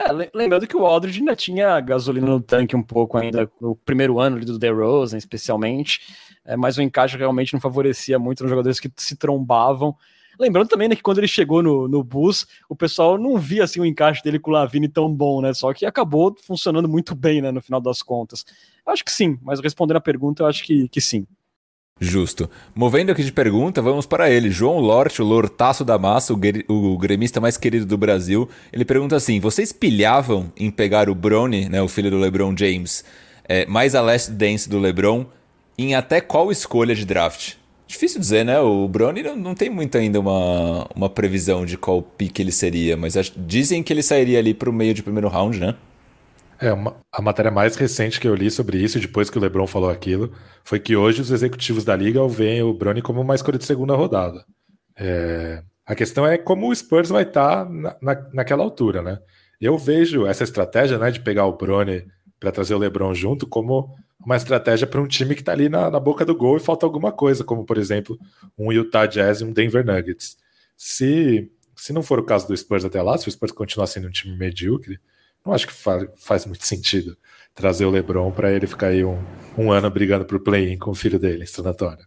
É, 0.00 0.12
lembrando 0.32 0.64
que 0.64 0.76
o 0.76 0.86
Aldridge 0.86 1.18
ainda 1.18 1.34
tinha 1.34 1.80
gasolina 1.80 2.28
no 2.28 2.40
tanque 2.40 2.76
um 2.76 2.82
pouco 2.84 3.18
ainda 3.18 3.50
no 3.60 3.74
primeiro 3.74 4.20
ano 4.20 4.38
do 4.38 4.56
DeRozan, 4.56 5.18
especialmente, 5.18 6.14
é, 6.44 6.56
mas 6.56 6.78
o 6.78 6.82
encaixe 6.82 7.16
realmente 7.16 7.52
não 7.52 7.60
favorecia 7.60 8.16
muito 8.16 8.44
nos 8.44 8.48
jogadores 8.48 8.78
que 8.78 8.88
se 8.96 9.16
trombavam. 9.16 9.96
Lembrando 10.38 10.68
também 10.68 10.88
né, 10.88 10.94
que 10.94 11.02
quando 11.02 11.18
ele 11.18 11.28
chegou 11.28 11.62
no, 11.62 11.88
no 11.88 12.02
bus, 12.04 12.46
o 12.68 12.76
pessoal 12.76 13.18
não 13.18 13.36
via 13.38 13.64
assim, 13.64 13.80
o 13.80 13.84
encaixe 13.84 14.22
dele 14.22 14.38
com 14.38 14.50
o 14.50 14.54
Lavini 14.54 14.88
tão 14.88 15.12
bom, 15.12 15.40
né? 15.40 15.52
Só 15.52 15.72
que 15.72 15.84
acabou 15.84 16.34
funcionando 16.42 16.88
muito 16.88 17.14
bem, 17.14 17.42
né, 17.42 17.50
no 17.50 17.60
final 17.60 17.80
das 17.80 18.02
contas. 18.02 18.44
Acho 18.86 19.04
que 19.04 19.12
sim, 19.12 19.38
mas 19.42 19.60
respondendo 19.60 19.96
a 19.96 20.00
pergunta, 20.00 20.42
eu 20.42 20.46
acho 20.46 20.62
que, 20.64 20.88
que 20.88 21.00
sim. 21.00 21.26
Justo. 22.00 22.48
Movendo 22.74 23.10
aqui 23.10 23.24
de 23.24 23.32
pergunta, 23.32 23.82
vamos 23.82 24.06
para 24.06 24.30
ele. 24.30 24.50
João 24.50 24.78
Lort, 24.78 25.20
o 25.20 25.24
Lortaço 25.24 25.84
da 25.84 25.98
Massa, 25.98 26.32
o, 26.32 26.38
o, 26.68 26.96
gremista 26.96 27.40
mais 27.40 27.56
querido 27.56 27.84
do 27.84 27.98
Brasil. 27.98 28.48
Ele 28.72 28.84
pergunta 28.84 29.16
assim: 29.16 29.40
vocês 29.40 29.72
pilhavam 29.72 30.52
em 30.56 30.70
pegar 30.70 31.08
o 31.08 31.14
Brony, 31.14 31.68
né, 31.68 31.82
o 31.82 31.88
filho 31.88 32.10
do 32.10 32.18
LeBron 32.18 32.54
James, 32.56 33.04
é, 33.48 33.66
mais 33.66 33.96
a 33.96 34.00
Last 34.00 34.30
Dance 34.30 34.68
do 34.68 34.78
LeBron, 34.78 35.26
em 35.76 35.96
até 35.96 36.20
qual 36.20 36.52
escolha 36.52 36.94
de 36.94 37.04
draft? 37.04 37.57
Difícil 37.88 38.20
dizer, 38.20 38.44
né? 38.44 38.60
O 38.60 38.86
Brony 38.86 39.22
não, 39.22 39.34
não 39.34 39.54
tem 39.54 39.70
muito 39.70 39.96
ainda 39.96 40.20
uma, 40.20 40.86
uma 40.94 41.08
previsão 41.08 41.64
de 41.64 41.78
qual 41.78 42.02
pique 42.02 42.42
ele 42.42 42.52
seria, 42.52 42.98
mas 42.98 43.14
dizem 43.34 43.82
que 43.82 43.90
ele 43.90 44.02
sairia 44.02 44.38
ali 44.38 44.52
para 44.52 44.68
o 44.68 44.72
meio 44.72 44.92
de 44.92 45.02
primeiro 45.02 45.26
round, 45.26 45.58
né? 45.58 45.74
É, 46.60 46.70
uma, 46.70 46.96
a 47.10 47.22
matéria 47.22 47.50
mais 47.50 47.76
recente 47.76 48.20
que 48.20 48.28
eu 48.28 48.34
li 48.34 48.50
sobre 48.50 48.76
isso, 48.76 49.00
depois 49.00 49.30
que 49.30 49.38
o 49.38 49.40
LeBron 49.40 49.66
falou 49.66 49.88
aquilo, 49.88 50.34
foi 50.62 50.78
que 50.78 50.94
hoje 50.94 51.22
os 51.22 51.30
executivos 51.30 51.82
da 51.82 51.96
liga 51.96 52.26
veem 52.28 52.62
o 52.62 52.74
Brony 52.74 53.00
como 53.00 53.22
uma 53.22 53.34
escolha 53.34 53.56
de 53.56 53.64
segunda 53.64 53.94
rodada. 53.94 54.44
É, 54.94 55.62
a 55.86 55.94
questão 55.94 56.26
é 56.26 56.36
como 56.36 56.68
o 56.68 56.76
Spurs 56.76 57.08
vai 57.08 57.22
estar 57.22 57.64
tá 57.64 57.70
na, 57.70 57.96
na, 58.02 58.28
naquela 58.34 58.64
altura, 58.64 59.00
né? 59.00 59.18
Eu 59.58 59.78
vejo 59.78 60.26
essa 60.26 60.44
estratégia 60.44 60.98
né, 60.98 61.10
de 61.10 61.20
pegar 61.20 61.46
o 61.46 61.56
Brony 61.56 62.04
para 62.38 62.52
trazer 62.52 62.74
o 62.74 62.78
LeBron 62.78 63.14
junto 63.14 63.46
como 63.46 63.96
uma 64.24 64.36
estratégia 64.36 64.86
para 64.86 65.00
um 65.00 65.06
time 65.06 65.34
que 65.34 65.40
está 65.40 65.52
ali 65.52 65.68
na, 65.68 65.90
na, 65.90 66.00
boca 66.00 66.24
do 66.24 66.34
gol 66.34 66.56
e 66.56 66.60
falta 66.60 66.84
alguma 66.84 67.12
coisa, 67.12 67.44
como 67.44 67.64
por 67.64 67.78
exemplo 67.78 68.18
um 68.58 68.72
Utah 68.72 69.06
Jazz 69.06 69.40
e 69.40 69.44
um 69.44 69.52
Denver 69.52 69.84
Nuggets. 69.84 70.36
Se, 70.76 71.50
se 71.76 71.92
não 71.92 72.02
for 72.02 72.18
o 72.18 72.24
caso 72.24 72.46
do 72.48 72.56
Spurs 72.56 72.84
até 72.84 73.00
lá, 73.00 73.16
se 73.16 73.28
o 73.28 73.30
Spurs 73.30 73.52
continuar 73.52 73.86
sendo 73.86 74.08
um 74.08 74.10
time 74.10 74.36
medíocre, 74.36 74.98
não 75.44 75.52
acho 75.52 75.66
que 75.66 75.72
fa 75.72 76.06
faz 76.16 76.44
muito 76.46 76.66
sentido 76.66 77.16
trazer 77.54 77.84
o 77.84 77.90
LeBron 77.90 78.30
para 78.32 78.52
ele 78.52 78.66
ficar 78.66 78.88
aí 78.88 79.04
um, 79.04 79.18
um 79.56 79.72
ano 79.72 79.90
brigando 79.90 80.24
por 80.24 80.40
play-in 80.40 80.78
com 80.78 80.90
o 80.90 80.94
filho 80.94 81.18
dele 81.18 81.44
em 81.44 81.46
San 81.46 81.64
Antonio. 81.68 82.06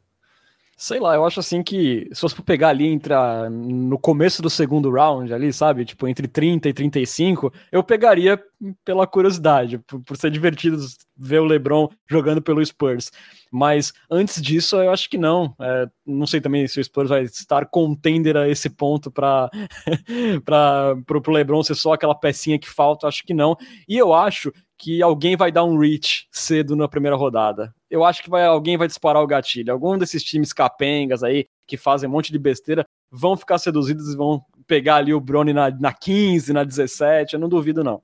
Sei 0.82 0.99
lá, 0.99 1.13
eu 1.13 1.23
acho 1.23 1.39
assim 1.39 1.61
que 1.61 2.09
se 2.11 2.21
fosse 2.21 2.41
pegar 2.41 2.69
ali 2.69 2.88
entre 2.88 3.13
a, 3.13 3.47
no 3.51 3.99
começo 3.99 4.41
do 4.41 4.49
segundo 4.49 4.89
round 4.89 5.32
ali, 5.32 5.53
sabe? 5.53 5.86
Tipo, 5.86 6.07
entre 6.07 6.27
30 6.27 6.69
e 6.69 6.73
35, 6.73 7.53
eu 7.71 7.84
pegaria 7.84 8.43
pela 8.84 9.05
curiosidade, 9.05 9.77
por, 9.77 10.01
por 10.01 10.17
ser 10.17 10.32
divertido 10.32 10.77
ver 11.15 11.39
o 11.39 11.45
LeBron 11.45 11.88
jogando 12.09 12.41
pelo 12.41 12.65
Spurs. 12.65 13.11
Mas 13.51 13.93
antes 14.09 14.41
disso, 14.41 14.75
eu 14.75 14.89
acho 14.89 15.07
que 15.07 15.19
não. 15.19 15.53
É, 15.61 15.88
não 16.03 16.25
sei 16.25 16.41
também 16.41 16.67
se 16.67 16.79
o 16.79 16.84
Spurs 16.84 17.09
vai 17.09 17.25
estar 17.25 17.67
contender 17.67 18.36
a 18.36 18.49
esse 18.49 18.67
ponto 18.67 19.11
para 19.11 19.51
o 21.27 21.32
LeBron 21.32 21.61
ser 21.61 21.75
só 21.75 21.93
aquela 21.93 22.15
pecinha 22.15 22.57
que 22.57 22.67
falta, 22.67 23.07
acho 23.07 23.23
que 23.23 23.36
não. 23.36 23.55
E 23.88 23.95
eu 23.95 24.15
acho 24.15 24.51
que 24.79 24.99
alguém 24.99 25.36
vai 25.36 25.51
dar 25.51 25.63
um 25.63 25.77
reach 25.77 26.27
cedo 26.32 26.75
na 26.75 26.88
primeira 26.88 27.15
rodada. 27.15 27.71
Eu 27.92 28.06
acho 28.06 28.24
que 28.24 28.30
vai, 28.30 28.46
alguém 28.46 28.78
vai 28.78 28.88
disparar 28.88 29.22
o 29.22 29.28
gatilho. 29.28 29.74
Algum 29.74 29.98
desses 29.98 30.24
times 30.24 30.54
capengas 30.54 31.24
aí, 31.24 31.46
que 31.68 31.76
fazem 31.76 32.08
um 32.08 32.12
monte 32.14 32.32
de 32.32 32.39
besteira, 32.39 32.86
vão 33.12 33.36
ficar 33.36 33.58
seduzidos 33.58 34.14
e 34.14 34.16
vão 34.16 34.42
pegar 34.66 34.96
ali 34.96 35.14
o 35.14 35.20
Brony 35.20 35.52
na, 35.52 35.70
na 35.70 35.92
15, 35.92 36.54
na 36.54 36.64
17. 36.64 37.34
Eu 37.34 37.39
não 37.42 37.50
duvido, 37.50 37.84
não. 37.84 38.02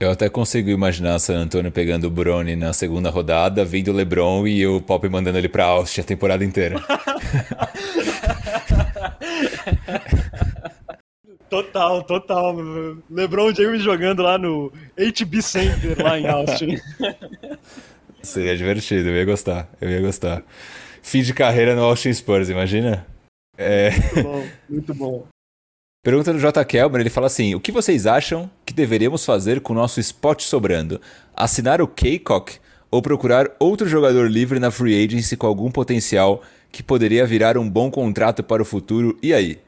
Eu 0.00 0.10
até 0.10 0.30
consigo 0.30 0.70
imaginar 0.70 1.18
San 1.18 1.40
Antonio 1.40 1.70
pegando 1.70 2.04
o 2.04 2.10
Brony 2.10 2.56
na 2.56 2.72
segunda 2.72 3.10
rodada, 3.10 3.66
vindo 3.66 3.90
o 3.90 3.94
LeBron 3.94 4.46
e 4.46 4.66
o 4.66 4.80
Pop 4.80 5.06
mandando 5.08 5.36
ele 5.36 5.48
pra 5.48 5.66
Austin 5.66 6.00
a 6.00 6.04
temporada 6.04 6.42
inteira. 6.42 6.82
Total, 11.50 12.02
total. 12.04 12.54
LeBron 13.10 13.54
James 13.54 13.82
jogando 13.82 14.22
lá 14.22 14.36
no 14.36 14.70
HB 14.98 15.40
Center, 15.40 15.96
lá 16.02 16.18
em 16.18 16.26
Austin. 16.28 16.76
Seria 18.22 18.56
divertido, 18.56 19.08
eu 19.08 19.16
ia 19.16 19.24
gostar, 19.24 19.68
eu 19.80 19.88
ia 19.88 20.00
gostar. 20.00 20.42
Fim 21.02 21.22
de 21.22 21.32
carreira 21.32 21.74
no 21.74 21.82
Austin 21.82 22.12
Spurs, 22.12 22.48
imagina? 22.48 23.06
É... 23.56 23.90
Muito 23.90 24.22
bom, 24.22 24.46
muito 24.68 24.94
bom. 24.94 25.26
Pergunta 26.04 26.32
do 26.32 26.38
J. 26.38 26.64
Kelman, 26.64 27.00
ele 27.00 27.10
fala 27.10 27.26
assim: 27.26 27.54
O 27.54 27.60
que 27.60 27.72
vocês 27.72 28.06
acham 28.06 28.50
que 28.64 28.72
deveríamos 28.72 29.24
fazer 29.24 29.60
com 29.60 29.72
o 29.72 29.76
nosso 29.76 30.00
spot 30.00 30.42
sobrando? 30.42 31.00
Assinar 31.34 31.82
o 31.82 31.88
Kaycock 31.88 32.58
ou 32.90 33.02
procurar 33.02 33.50
outro 33.58 33.88
jogador 33.88 34.30
livre 34.30 34.58
na 34.58 34.70
free 34.70 35.04
agency 35.04 35.36
com 35.36 35.46
algum 35.46 35.70
potencial 35.70 36.42
que 36.70 36.82
poderia 36.82 37.26
virar 37.26 37.58
um 37.58 37.68
bom 37.68 37.90
contrato 37.90 38.42
para 38.42 38.62
o 38.62 38.64
futuro? 38.64 39.18
E 39.22 39.34
aí? 39.34 39.58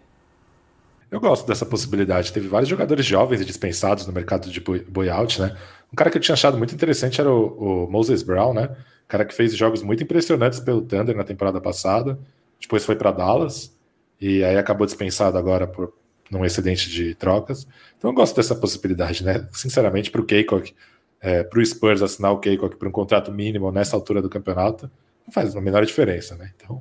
Eu 1.20 1.28
gosto 1.28 1.46
dessa 1.46 1.66
possibilidade. 1.66 2.32
Teve 2.32 2.48
vários 2.48 2.70
jogadores 2.70 3.04
jovens 3.04 3.44
dispensados 3.44 4.06
no 4.06 4.12
mercado 4.12 4.50
de 4.50 4.58
buyout, 4.58 5.38
né? 5.38 5.54
Um 5.92 5.94
cara 5.94 6.10
que 6.10 6.16
eu 6.16 6.20
tinha 6.22 6.32
achado 6.32 6.56
muito 6.56 6.74
interessante 6.74 7.20
era 7.20 7.30
o, 7.30 7.84
o 7.84 7.90
Moses 7.90 8.22
Brown, 8.22 8.54
né? 8.54 8.74
Cara 9.06 9.26
que 9.26 9.34
fez 9.34 9.54
jogos 9.54 9.82
muito 9.82 10.02
impressionantes 10.02 10.60
pelo 10.60 10.80
Thunder 10.80 11.14
na 11.14 11.22
temporada 11.22 11.60
passada. 11.60 12.18
Depois 12.58 12.86
foi 12.86 12.96
para 12.96 13.10
Dallas 13.10 13.76
e 14.18 14.42
aí 14.42 14.56
acabou 14.56 14.86
dispensado 14.86 15.36
agora 15.36 15.66
por 15.66 15.92
num 16.30 16.42
excedente 16.42 16.88
de 16.88 17.14
trocas. 17.14 17.68
Então 17.98 18.08
eu 18.08 18.14
gosto 18.14 18.34
dessa 18.34 18.54
possibilidade, 18.54 19.22
né? 19.22 19.46
Sinceramente, 19.52 20.10
para 20.10 20.22
o 20.22 20.24
Keikok, 20.24 20.74
é, 21.20 21.42
para 21.42 21.60
o 21.60 21.66
Spurs 21.66 22.00
assinar 22.00 22.32
o 22.32 22.38
Keikok 22.38 22.76
por 22.76 22.88
um 22.88 22.92
contrato 22.92 23.30
mínimo 23.30 23.70
nessa 23.70 23.94
altura 23.94 24.22
do 24.22 24.30
campeonato, 24.30 24.90
não 25.26 25.34
faz 25.34 25.54
a 25.54 25.60
menor 25.60 25.84
diferença, 25.84 26.34
né? 26.34 26.50
Então 26.56 26.80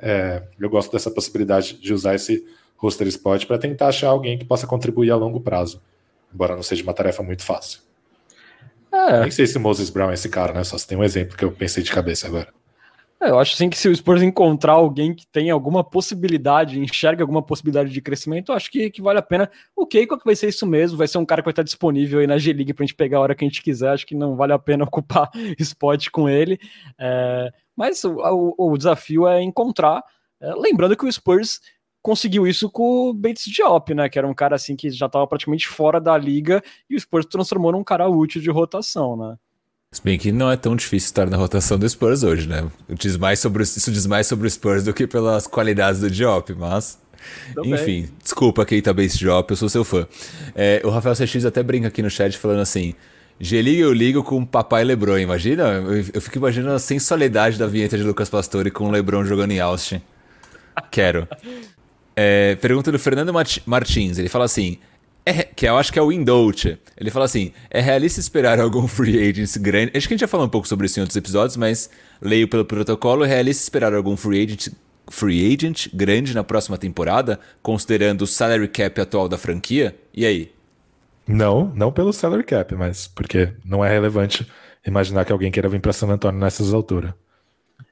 é, 0.00 0.42
eu 0.58 0.68
gosto 0.68 0.90
dessa 0.90 1.12
possibilidade 1.12 1.80
de 1.80 1.94
usar 1.94 2.16
esse 2.16 2.44
roster 2.78 3.06
spot 3.08 3.44
para 3.44 3.58
tentar 3.58 3.88
achar 3.88 4.08
alguém 4.08 4.38
que 4.38 4.44
possa 4.44 4.66
contribuir 4.66 5.10
a 5.10 5.16
longo 5.16 5.40
prazo, 5.40 5.82
embora 6.32 6.56
não 6.56 6.62
seja 6.62 6.82
uma 6.82 6.94
tarefa 6.94 7.22
muito 7.22 7.42
fácil. 7.42 7.80
É. 8.90 9.20
Nem 9.20 9.30
sei 9.30 9.46
se 9.46 9.58
o 9.58 9.60
Moses 9.60 9.90
Brown 9.90 10.10
é 10.10 10.14
esse 10.14 10.28
cara, 10.30 10.54
né? 10.54 10.64
Só 10.64 10.78
se 10.78 10.86
tem 10.86 10.96
um 10.96 11.04
exemplo 11.04 11.36
que 11.36 11.44
eu 11.44 11.52
pensei 11.52 11.82
de 11.82 11.92
cabeça 11.92 12.26
agora. 12.26 12.48
É, 13.20 13.30
eu 13.30 13.38
acho 13.38 13.56
sim 13.56 13.68
que 13.68 13.76
se 13.76 13.88
o 13.88 13.96
Spurs 13.96 14.22
encontrar 14.22 14.74
alguém 14.74 15.12
que 15.12 15.26
tem 15.26 15.50
alguma 15.50 15.82
possibilidade, 15.82 16.78
enxerga 16.78 17.24
alguma 17.24 17.42
possibilidade 17.42 17.90
de 17.90 18.00
crescimento, 18.00 18.52
eu 18.52 18.56
acho 18.56 18.70
que, 18.70 18.88
que 18.90 19.02
vale 19.02 19.18
a 19.18 19.22
pena. 19.22 19.50
O 19.74 19.84
Keiko 19.84 20.16
que 20.16 20.24
vai 20.24 20.36
ser 20.36 20.48
isso 20.48 20.64
mesmo, 20.64 20.96
vai 20.96 21.08
ser 21.08 21.18
um 21.18 21.26
cara 21.26 21.42
que 21.42 21.46
vai 21.46 21.52
estar 21.52 21.64
disponível 21.64 22.20
aí 22.20 22.28
na 22.28 22.38
G-League 22.38 22.72
pra 22.72 22.86
gente 22.86 22.94
pegar 22.94 23.18
a 23.18 23.20
hora 23.20 23.34
que 23.34 23.44
a 23.44 23.48
gente 23.48 23.60
quiser. 23.60 23.90
Acho 23.90 24.06
que 24.06 24.14
não 24.14 24.36
vale 24.36 24.52
a 24.52 24.58
pena 24.58 24.84
ocupar 24.86 25.30
spot 25.58 26.10
com 26.10 26.28
ele. 26.28 26.60
É, 26.96 27.50
mas 27.74 28.04
o, 28.04 28.18
o, 28.56 28.72
o, 28.72 28.78
desafio 28.78 29.26
é 29.26 29.42
encontrar. 29.42 30.00
É, 30.40 30.54
lembrando 30.54 30.96
que 30.96 31.04
o 31.04 31.12
Spurs 31.12 31.60
conseguiu 32.08 32.46
isso 32.46 32.70
com 32.70 33.10
o 33.10 33.12
Bates 33.12 33.44
Diop, 33.52 33.92
né? 33.92 34.08
Que 34.08 34.18
era 34.18 34.26
um 34.26 34.32
cara 34.32 34.56
assim 34.56 34.74
que 34.74 34.90
já 34.90 35.04
estava 35.04 35.26
praticamente 35.26 35.68
fora 35.68 36.00
da 36.00 36.16
liga 36.16 36.62
e 36.88 36.96
o 36.96 37.00
Spurs 37.00 37.26
transformou 37.26 37.70
num 37.70 37.84
cara 37.84 38.08
útil 38.08 38.40
de 38.40 38.50
rotação, 38.50 39.14
né? 39.14 39.36
Se 39.92 40.02
bem 40.02 40.18
que 40.18 40.32
não 40.32 40.50
é 40.50 40.56
tão 40.56 40.74
difícil 40.74 41.08
estar 41.08 41.28
na 41.28 41.36
rotação 41.36 41.78
do 41.78 41.86
Spurs 41.86 42.22
hoje, 42.22 42.48
né? 42.48 42.66
Diz 42.88 43.18
mais 43.18 43.40
sobre, 43.40 43.62
isso 43.62 43.92
diz 43.92 44.06
mais 44.06 44.26
sobre 44.26 44.46
o 44.46 44.50
Spurs 44.50 44.84
do 44.84 44.94
que 44.94 45.06
pelas 45.06 45.46
qualidades 45.46 46.00
do 46.00 46.10
Diop, 46.10 46.54
mas. 46.54 46.98
Também. 47.54 47.74
Enfim, 47.74 48.08
desculpa, 48.22 48.64
Keita 48.64 48.94
Base 48.94 49.18
Diop, 49.18 49.50
eu 49.50 49.56
sou 49.56 49.68
seu 49.68 49.84
fã. 49.84 50.06
É, 50.54 50.80
o 50.84 50.88
Rafael 50.88 51.14
CX 51.14 51.44
até 51.44 51.62
brinca 51.62 51.88
aqui 51.88 52.00
no 52.00 52.08
chat 52.08 52.38
falando 52.38 52.60
assim: 52.60 52.94
G-Liga 53.38 53.82
eu 53.82 53.92
ligo 53.92 54.24
com 54.24 54.38
o 54.38 54.46
papai 54.46 54.82
Lebron, 54.82 55.18
imagina? 55.18 55.64
Eu, 55.74 56.04
eu 56.14 56.20
fico 56.22 56.38
imaginando 56.38 56.74
a 56.74 56.78
sensualidade 56.78 57.58
da 57.58 57.66
vinheta 57.66 57.98
de 57.98 58.02
Lucas 58.02 58.30
Pastore 58.30 58.70
com 58.70 58.86
o 58.86 58.90
Lebron 58.90 59.24
jogando 59.24 59.50
em 59.50 59.60
Austin. 59.60 60.00
Quero. 60.90 61.28
É, 62.20 62.56
pergunta 62.56 62.90
do 62.90 62.98
Fernando 62.98 63.32
Martins, 63.64 64.18
ele 64.18 64.28
fala 64.28 64.44
assim: 64.44 64.76
é, 65.24 65.44
que 65.44 65.68
eu 65.68 65.76
acho 65.76 65.92
que 65.92 66.00
é 66.00 66.02
o 66.02 66.10
Indulge. 66.10 66.76
Ele 66.96 67.12
fala 67.12 67.26
assim: 67.26 67.52
é 67.70 67.80
realista 67.80 68.18
esperar 68.18 68.58
algum 68.58 68.88
free 68.88 69.16
agent 69.30 69.56
grande. 69.58 69.92
Acho 69.96 70.08
que 70.08 70.14
a 70.14 70.16
gente 70.16 70.22
já 70.22 70.26
falou 70.26 70.44
um 70.44 70.48
pouco 70.48 70.66
sobre 70.66 70.86
isso 70.86 70.98
em 70.98 71.02
outros 71.02 71.16
episódios, 71.16 71.56
mas 71.56 71.88
leio 72.20 72.48
pelo 72.48 72.64
protocolo: 72.64 73.24
é 73.24 73.28
realista 73.28 73.62
esperar 73.62 73.94
algum 73.94 74.16
free 74.16 74.42
agent, 74.42 74.70
free 75.08 75.54
agent 75.54 75.94
grande 75.94 76.34
na 76.34 76.42
próxima 76.42 76.76
temporada, 76.76 77.38
considerando 77.62 78.22
o 78.22 78.26
salary 78.26 78.66
cap 78.66 79.00
atual 79.00 79.28
da 79.28 79.38
franquia? 79.38 79.94
E 80.12 80.26
aí? 80.26 80.50
Não, 81.24 81.72
não 81.72 81.92
pelo 81.92 82.12
salary 82.12 82.42
cap, 82.42 82.74
mas 82.74 83.06
porque 83.06 83.52
não 83.64 83.84
é 83.84 83.88
relevante 83.92 84.44
imaginar 84.84 85.24
que 85.24 85.30
alguém 85.30 85.52
queira 85.52 85.68
vir 85.68 85.80
para 85.80 85.92
San 85.92 86.08
Antonio 86.08 86.40
nessas 86.40 86.74
alturas. 86.74 87.12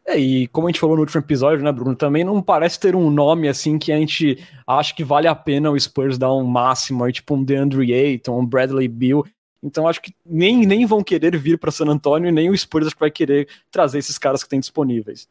É, 0.06 0.16
e 0.16 0.46
como 0.48 0.68
a 0.68 0.70
gente 0.70 0.78
falou 0.78 0.94
no 0.94 1.02
último 1.02 1.20
episódio, 1.20 1.64
né, 1.64 1.72
Bruno, 1.72 1.96
também 1.96 2.22
não 2.22 2.40
parece 2.40 2.78
ter 2.78 2.94
um 2.94 3.10
nome 3.10 3.48
assim 3.48 3.76
que 3.76 3.90
a 3.90 3.96
gente 3.96 4.38
acha 4.64 4.94
que 4.94 5.02
vale 5.02 5.26
a 5.26 5.34
pena 5.34 5.70
o 5.70 5.78
Spurs 5.78 6.16
dar 6.16 6.32
um 6.32 6.44
máximo, 6.44 7.02
aí, 7.02 7.12
tipo 7.12 7.34
um 7.34 7.42
DeAndre 7.42 7.92
Ayton, 7.92 8.38
um 8.38 8.46
Bradley 8.46 8.86
Bill. 8.86 9.24
Então 9.60 9.88
acho 9.88 10.00
que 10.00 10.14
nem, 10.24 10.64
nem 10.64 10.86
vão 10.86 11.02
querer 11.02 11.36
vir 11.36 11.58
para 11.58 11.72
San 11.72 11.86
Antonio, 11.86 12.30
nem 12.30 12.48
o 12.48 12.56
Spurs 12.56 12.86
acho 12.86 12.94
que 12.94 13.00
vai 13.00 13.10
querer 13.10 13.48
trazer 13.68 13.98
esses 13.98 14.16
caras 14.16 14.44
que 14.44 14.48
tem 14.48 14.60
disponíveis. 14.60 15.26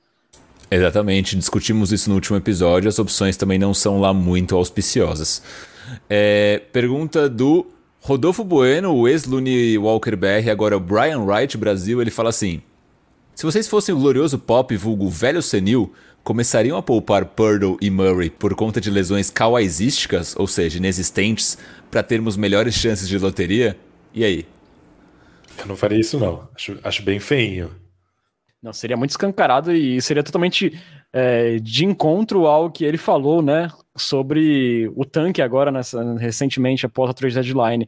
Exatamente, 0.69 1.37
discutimos 1.37 1.93
isso 1.93 2.09
no 2.09 2.15
último 2.15 2.35
episódio, 2.35 2.89
as 2.89 2.99
opções 2.99 3.37
também 3.37 3.57
não 3.57 3.73
são 3.73 4.01
lá 4.01 4.13
muito 4.13 4.55
auspiciosas. 4.55 5.41
É, 6.09 6.61
pergunta 6.73 7.29
do 7.29 7.67
Rodolfo 8.01 8.43
Bueno, 8.43 8.93
o 8.93 9.07
ex-Lune 9.07 9.77
Walker 9.77 10.15
BR, 10.17 10.49
agora 10.51 10.75
o 10.75 10.79
Brian 10.79 11.19
Wright 11.19 11.55
Brasil, 11.57 12.01
ele 12.01 12.11
fala 12.11 12.29
assim: 12.29 12.61
se 13.35 13.45
vocês 13.45 13.67
fossem 13.67 13.93
o 13.93 13.99
glorioso 13.99 14.39
pop 14.39 14.75
vulgo 14.77 15.09
velho 15.09 15.41
senil, 15.41 15.93
começariam 16.23 16.77
a 16.77 16.81
poupar 16.81 17.25
Purdle 17.25 17.77
e 17.81 17.89
Murray 17.89 18.29
por 18.29 18.55
conta 18.55 18.79
de 18.79 18.89
lesões 18.89 19.29
kawaisísticas, 19.29 20.35
ou 20.37 20.47
seja, 20.47 20.77
inexistentes, 20.77 21.57
para 21.91 22.01
termos 22.01 22.37
melhores 22.37 22.73
chances 22.73 23.09
de 23.09 23.17
loteria? 23.17 23.77
E 24.13 24.23
aí? 24.23 24.45
Eu 25.59 25.67
não 25.67 25.75
faria 25.75 25.99
isso 25.99 26.17
não. 26.17 26.47
Acho, 26.55 26.79
acho 26.81 27.03
bem 27.03 27.19
feinho. 27.19 27.69
Não, 28.63 28.73
seria 28.73 28.97
muito 28.97 29.11
escancarado 29.11 29.71
e 29.71 30.01
seria 30.01 30.23
totalmente 30.23 30.79
é, 31.13 31.59
de 31.59 31.85
encontro 31.85 32.47
ao 32.47 32.71
que 32.71 32.83
ele 32.83 32.97
falou, 32.97 33.41
né, 33.41 33.69
sobre 33.95 34.89
o 34.95 35.05
tanque 35.05 35.41
agora, 35.41 35.71
nessa, 35.71 36.15
recentemente, 36.15 36.85
após 36.85 37.09
a 37.09 37.13
trade 37.13 37.35
deadline. 37.35 37.85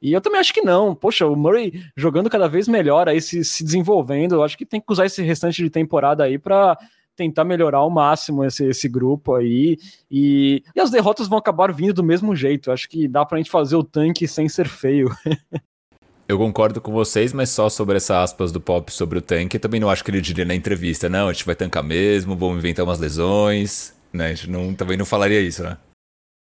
E 0.00 0.12
eu 0.12 0.20
também 0.20 0.40
acho 0.40 0.54
que 0.54 0.62
não. 0.62 0.94
Poxa, 0.94 1.26
o 1.26 1.36
Murray 1.36 1.82
jogando 1.96 2.30
cada 2.30 2.48
vez 2.48 2.68
melhor 2.68 3.08
aí, 3.08 3.20
se, 3.20 3.44
se 3.44 3.64
desenvolvendo, 3.64 4.36
eu 4.36 4.42
acho 4.42 4.56
que 4.56 4.66
tem 4.66 4.80
que 4.80 4.92
usar 4.92 5.06
esse 5.06 5.22
restante 5.22 5.62
de 5.62 5.70
temporada 5.70 6.24
aí 6.24 6.38
para 6.38 6.78
tentar 7.16 7.44
melhorar 7.44 7.78
ao 7.78 7.90
máximo 7.90 8.44
esse, 8.44 8.64
esse 8.64 8.88
grupo 8.88 9.34
aí. 9.34 9.76
E, 10.10 10.62
e 10.74 10.80
as 10.80 10.90
derrotas 10.90 11.26
vão 11.26 11.38
acabar 11.38 11.72
vindo 11.72 11.94
do 11.94 12.04
mesmo 12.04 12.34
jeito. 12.36 12.70
Acho 12.70 12.88
que 12.88 13.08
dá 13.08 13.26
pra 13.26 13.38
gente 13.38 13.50
fazer 13.50 13.74
o 13.74 13.82
tanque 13.82 14.28
sem 14.28 14.48
ser 14.48 14.68
feio. 14.68 15.10
Eu 16.28 16.36
concordo 16.36 16.78
com 16.78 16.92
vocês, 16.92 17.32
mas 17.32 17.48
só 17.48 17.70
sobre 17.70 17.96
essa 17.96 18.22
aspas 18.22 18.52
do 18.52 18.60
Pop 18.60 18.92
sobre 18.92 19.18
o 19.18 19.22
tanque, 19.22 19.58
também 19.58 19.80
não 19.80 19.88
acho 19.88 20.04
que 20.04 20.10
ele 20.10 20.20
diria 20.20 20.44
na 20.44 20.54
entrevista, 20.54 21.08
não, 21.08 21.26
a 21.26 21.32
gente 21.32 21.46
vai 21.46 21.54
tancar 21.54 21.82
mesmo, 21.82 22.36
vamos 22.36 22.58
inventar 22.58 22.84
umas 22.84 22.98
lesões, 22.98 23.94
né? 24.12 24.26
A 24.26 24.34
gente 24.34 24.50
não, 24.50 24.74
também 24.74 24.98
não 24.98 25.06
falaria 25.06 25.40
isso, 25.40 25.62
né? 25.62 25.78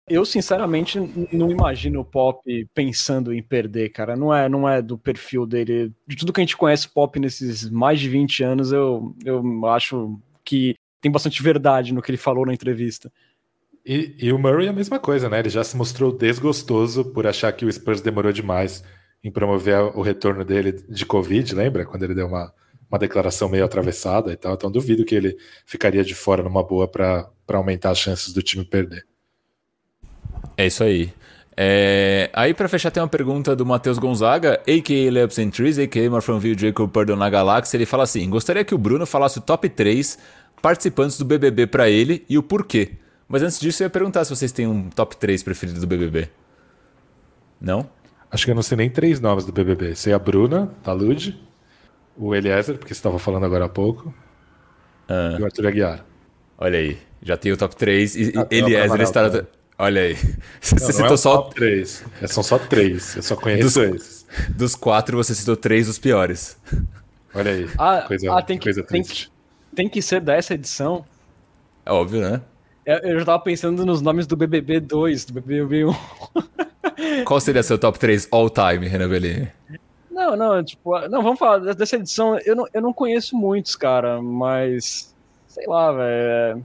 Eu, 0.08 0.24
sinceramente, 0.24 0.98
não 1.32 1.50
imagino 1.50 2.00
o 2.00 2.04
Pop 2.04 2.40
pensando 2.74 3.32
em 3.32 3.42
perder, 3.42 3.90
cara. 3.90 4.16
Não 4.16 4.34
é, 4.34 4.48
não 4.48 4.68
é 4.68 4.80
do 4.80 4.98
perfil 4.98 5.46
dele. 5.46 5.92
De 6.06 6.16
tudo 6.16 6.32
que 6.32 6.40
a 6.40 6.44
gente 6.44 6.56
conhece 6.56 6.88
Pop 6.88 7.18
nesses 7.18 7.68
mais 7.70 8.00
de 8.00 8.08
20 8.08 8.42
anos, 8.42 8.72
eu, 8.72 9.14
eu 9.24 9.66
acho 9.66 10.18
que 10.44 10.74
tem 11.00 11.10
bastante 11.10 11.42
verdade 11.42 11.92
no 11.92 12.02
que 12.02 12.10
ele 12.10 12.18
falou 12.18 12.46
na 12.46 12.54
entrevista. 12.54 13.12
E, 13.84 14.14
e, 14.18 14.32
o 14.32 14.38
Murray 14.38 14.66
é 14.66 14.70
a 14.70 14.72
mesma 14.72 14.98
coisa, 14.98 15.28
né? 15.28 15.38
Ele 15.38 15.48
já 15.48 15.64
se 15.64 15.76
mostrou 15.76 16.12
desgostoso 16.12 17.04
por 17.06 17.26
achar 17.26 17.52
que 17.52 17.64
o 17.64 17.72
Spurs 17.72 18.00
demorou 18.00 18.32
demais 18.32 18.84
em 19.22 19.30
promover 19.30 19.78
o 19.96 20.02
retorno 20.02 20.44
dele 20.44 20.72
de 20.72 21.06
Covid, 21.06 21.54
lembra? 21.54 21.86
Quando 21.86 22.02
ele 22.02 22.14
deu 22.14 22.26
uma, 22.26 22.52
uma 22.90 22.98
declaração 22.98 23.48
meio 23.48 23.64
atravessada 23.64 24.32
e 24.32 24.36
tal. 24.36 24.54
Então 24.54 24.70
duvido 24.70 25.04
que 25.04 25.14
ele 25.14 25.36
ficaria 25.64 26.04
de 26.04 26.14
fora 26.14 26.42
numa 26.42 26.62
boa 26.62 26.88
para 26.88 27.30
aumentar 27.48 27.90
as 27.90 27.98
chances 27.98 28.32
do 28.32 28.42
time 28.42 28.64
perder. 28.64 29.06
É 30.58 30.66
isso 30.66 30.82
aí. 30.82 31.12
É... 31.56 32.28
Aí, 32.32 32.52
para 32.52 32.68
fechar, 32.68 32.90
tem 32.90 33.00
uma 33.00 33.08
pergunta 33.08 33.54
do 33.54 33.64
Matheus 33.64 33.96
Gonzaga, 33.96 34.60
a.k.a. 34.66 35.12
Labs 35.12 35.38
and 35.38 35.50
Trees, 35.50 35.78
a.k.a. 35.78 36.10
Marfronville 36.10 36.58
Jacob 36.58 36.90
Perdão 36.90 37.14
na 37.14 37.30
Galáxia. 37.30 37.76
Ele 37.76 37.86
fala 37.86 38.02
assim: 38.02 38.28
Gostaria 38.28 38.64
que 38.64 38.74
o 38.74 38.78
Bruno 38.78 39.06
falasse 39.06 39.38
o 39.38 39.40
top 39.40 39.68
3 39.68 40.18
participantes 40.60 41.16
do 41.16 41.24
BBB 41.24 41.68
para 41.68 41.88
ele 41.88 42.26
e 42.28 42.36
o 42.36 42.42
porquê. 42.42 42.90
Mas 43.28 43.42
antes 43.42 43.60
disso, 43.60 43.82
eu 43.82 43.86
ia 43.86 43.90
perguntar 43.90 44.24
se 44.24 44.34
vocês 44.34 44.50
têm 44.50 44.66
um 44.66 44.90
top 44.90 45.16
3 45.16 45.44
preferido 45.44 45.80
do 45.80 45.86
BBB. 45.86 46.28
Não? 47.60 47.88
Acho 48.30 48.44
que 48.44 48.50
eu 48.50 48.54
não 48.54 48.62
sei 48.62 48.76
nem 48.76 48.90
três 48.90 49.20
nomes 49.20 49.44
do 49.44 49.52
BBB. 49.52 49.94
Sei 49.94 50.12
a 50.12 50.18
Bruna, 50.18 50.72
Talude, 50.82 51.40
o 52.16 52.34
Eliezer, 52.34 52.76
porque 52.76 52.92
você 52.92 52.98
estava 52.98 53.18
falando 53.18 53.46
agora 53.46 53.66
há 53.66 53.68
pouco, 53.68 54.12
ah. 55.08 55.36
e 55.38 55.42
o 55.42 55.44
Arthur 55.44 55.68
Aguiar. 55.68 56.04
Olha 56.58 56.78
aí, 56.78 56.98
já 57.22 57.36
tem 57.36 57.52
o 57.52 57.56
top 57.56 57.76
3 57.76 58.16
e 58.16 58.32
ah, 58.36 58.46
Eliezer 58.50 59.00
está... 59.00 59.30
Tá. 59.30 59.57
Olha 59.78 60.02
aí. 60.02 60.14
Você 60.60 60.74
não, 60.74 60.92
citou 60.92 61.06
não 61.06 61.14
é 61.14 61.16
só. 61.16 61.42
3. 61.42 62.04
É, 62.20 62.26
são 62.26 62.42
só 62.42 62.58
três. 62.58 63.16
Eu 63.16 63.22
só 63.22 63.36
conheço 63.36 63.62
dos, 63.62 63.76
esses. 63.76 64.26
Dos 64.48 64.74
quatro, 64.74 65.16
você 65.16 65.34
citou 65.34 65.56
três 65.56 65.86
dos 65.86 65.98
piores. 65.98 66.58
Olha 67.34 67.52
aí. 67.52 67.68
Ah, 67.78 68.04
coisa, 68.06 68.32
ah 68.36 68.42
tem, 68.42 68.58
coisa 68.58 68.82
que, 68.82 68.88
tem, 68.88 69.02
que, 69.02 69.28
tem 69.74 69.88
que 69.88 70.02
ser 70.02 70.20
dessa 70.20 70.54
edição. 70.54 71.04
É 71.86 71.92
óbvio, 71.92 72.20
né? 72.20 72.42
É, 72.84 73.12
eu 73.12 73.18
já 73.20 73.24
tava 73.24 73.42
pensando 73.42 73.86
nos 73.86 74.02
nomes 74.02 74.26
do 74.26 74.36
BBB 74.36 74.80
2, 74.80 75.26
do 75.26 75.34
BBB 75.34 75.84
1. 75.84 75.94
Qual 77.24 77.40
seria 77.40 77.62
seu 77.62 77.78
top 77.78 77.98
3 77.98 78.28
all 78.32 78.50
time, 78.50 78.88
Renan 78.88 79.08
Bellini? 79.08 79.48
Não, 80.10 80.36
não, 80.36 80.64
tipo, 80.64 80.98
não, 81.08 81.22
vamos 81.22 81.38
falar 81.38 81.74
dessa 81.74 81.96
edição. 81.96 82.38
Eu 82.44 82.56
não, 82.56 82.66
eu 82.74 82.82
não 82.82 82.92
conheço 82.92 83.36
muitos, 83.36 83.76
cara, 83.76 84.20
mas 84.20 85.14
sei 85.46 85.66
lá, 85.66 85.92
velho 85.92 86.58
eu 86.58 86.64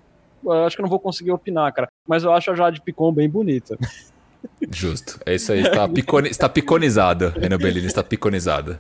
acho 0.66 0.76
que 0.76 0.82
não 0.82 0.90
vou 0.90 1.00
conseguir 1.00 1.32
opinar, 1.32 1.72
cara. 1.74 1.88
Mas 2.08 2.24
eu 2.24 2.32
acho 2.32 2.52
a 2.52 2.56
Jade 2.56 2.82
Picon 2.82 3.12
bem 3.12 3.30
bonita. 3.30 3.78
Justo. 4.72 5.20
É 5.26 5.36
isso 5.36 5.52
aí. 5.52 5.62
Está, 5.62 5.88
piconi, 5.88 6.30
está 6.30 6.50
piconizada. 6.50 7.30
Renan 7.30 7.58
Bellini 7.58 7.88
está 7.88 8.04
piconizada. 8.04 8.80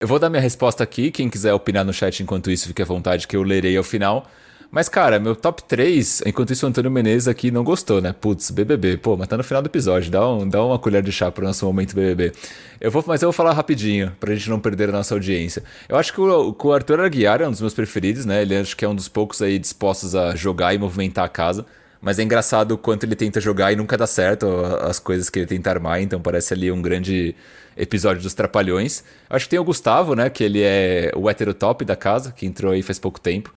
Eu 0.00 0.08
vou 0.08 0.18
dar 0.18 0.28
minha 0.28 0.42
resposta 0.42 0.84
aqui. 0.84 1.10
Quem 1.10 1.28
quiser 1.28 1.54
opinar 1.54 1.84
no 1.84 1.92
chat 1.92 2.22
enquanto 2.22 2.50
isso, 2.50 2.68
fique 2.68 2.82
à 2.82 2.84
vontade 2.84 3.26
que 3.26 3.36
eu 3.36 3.42
lerei 3.42 3.76
ao 3.76 3.84
final. 3.84 4.26
Mas, 4.70 4.88
cara, 4.88 5.20
meu 5.20 5.36
top 5.36 5.62
3, 5.62 6.22
enquanto 6.26 6.52
isso 6.52 6.66
o 6.66 6.68
Antônio 6.68 6.90
Menezes 6.90 7.28
aqui 7.28 7.50
não 7.50 7.62
gostou, 7.62 8.00
né? 8.00 8.12
Putz, 8.12 8.50
BBB. 8.50 8.96
Pô, 8.96 9.16
mas 9.16 9.28
tá 9.28 9.36
no 9.36 9.44
final 9.44 9.62
do 9.62 9.66
episódio. 9.66 10.10
Dá, 10.10 10.28
um, 10.28 10.48
dá 10.48 10.64
uma 10.64 10.78
colher 10.78 11.02
de 11.02 11.12
chá 11.12 11.30
pro 11.30 11.44
nosso 11.44 11.64
momento 11.64 11.94
BBB. 11.94 12.32
Eu 12.80 12.90
vou, 12.90 13.04
mas 13.06 13.22
eu 13.22 13.28
vou 13.28 13.32
falar 13.32 13.52
rapidinho, 13.52 14.12
pra 14.18 14.34
gente 14.34 14.50
não 14.50 14.58
perder 14.58 14.88
a 14.88 14.92
nossa 14.92 15.14
audiência. 15.14 15.62
Eu 15.88 15.96
acho 15.96 16.12
que 16.12 16.20
o, 16.20 16.56
o 16.60 16.72
Arthur 16.72 17.00
Aguiar 17.00 17.40
é 17.40 17.46
um 17.46 17.50
dos 17.50 17.60
meus 17.60 17.74
preferidos, 17.74 18.24
né? 18.24 18.42
Ele 18.42 18.56
acho 18.56 18.76
que 18.76 18.84
é 18.84 18.88
um 18.88 18.94
dos 18.94 19.08
poucos 19.08 19.40
aí 19.40 19.58
dispostos 19.58 20.14
a 20.14 20.34
jogar 20.34 20.74
e 20.74 20.78
movimentar 20.78 21.24
a 21.24 21.28
casa. 21.28 21.64
Mas 22.04 22.18
é 22.18 22.22
engraçado 22.22 22.72
o 22.72 22.78
quanto 22.78 23.04
ele 23.04 23.16
tenta 23.16 23.40
jogar 23.40 23.72
e 23.72 23.76
nunca 23.76 23.96
dá 23.96 24.06
certo 24.06 24.46
as 24.82 24.98
coisas 24.98 25.30
que 25.30 25.38
ele 25.38 25.46
tenta 25.46 25.70
armar, 25.70 26.02
então 26.02 26.20
parece 26.20 26.52
ali 26.52 26.70
um 26.70 26.82
grande 26.82 27.34
episódio 27.76 28.22
dos 28.22 28.34
Trapalhões. 28.34 29.02
Acho 29.28 29.46
que 29.46 29.50
tem 29.50 29.58
o 29.58 29.64
Gustavo, 29.64 30.14
né? 30.14 30.28
Que 30.28 30.44
ele 30.44 30.60
é 30.62 31.10
o 31.16 31.30
hétero 31.30 31.54
top 31.54 31.82
da 31.82 31.96
casa, 31.96 32.30
que 32.30 32.44
entrou 32.44 32.72
aí 32.72 32.82
faz 32.82 32.98
pouco 32.98 33.18
tempo. 33.18 33.52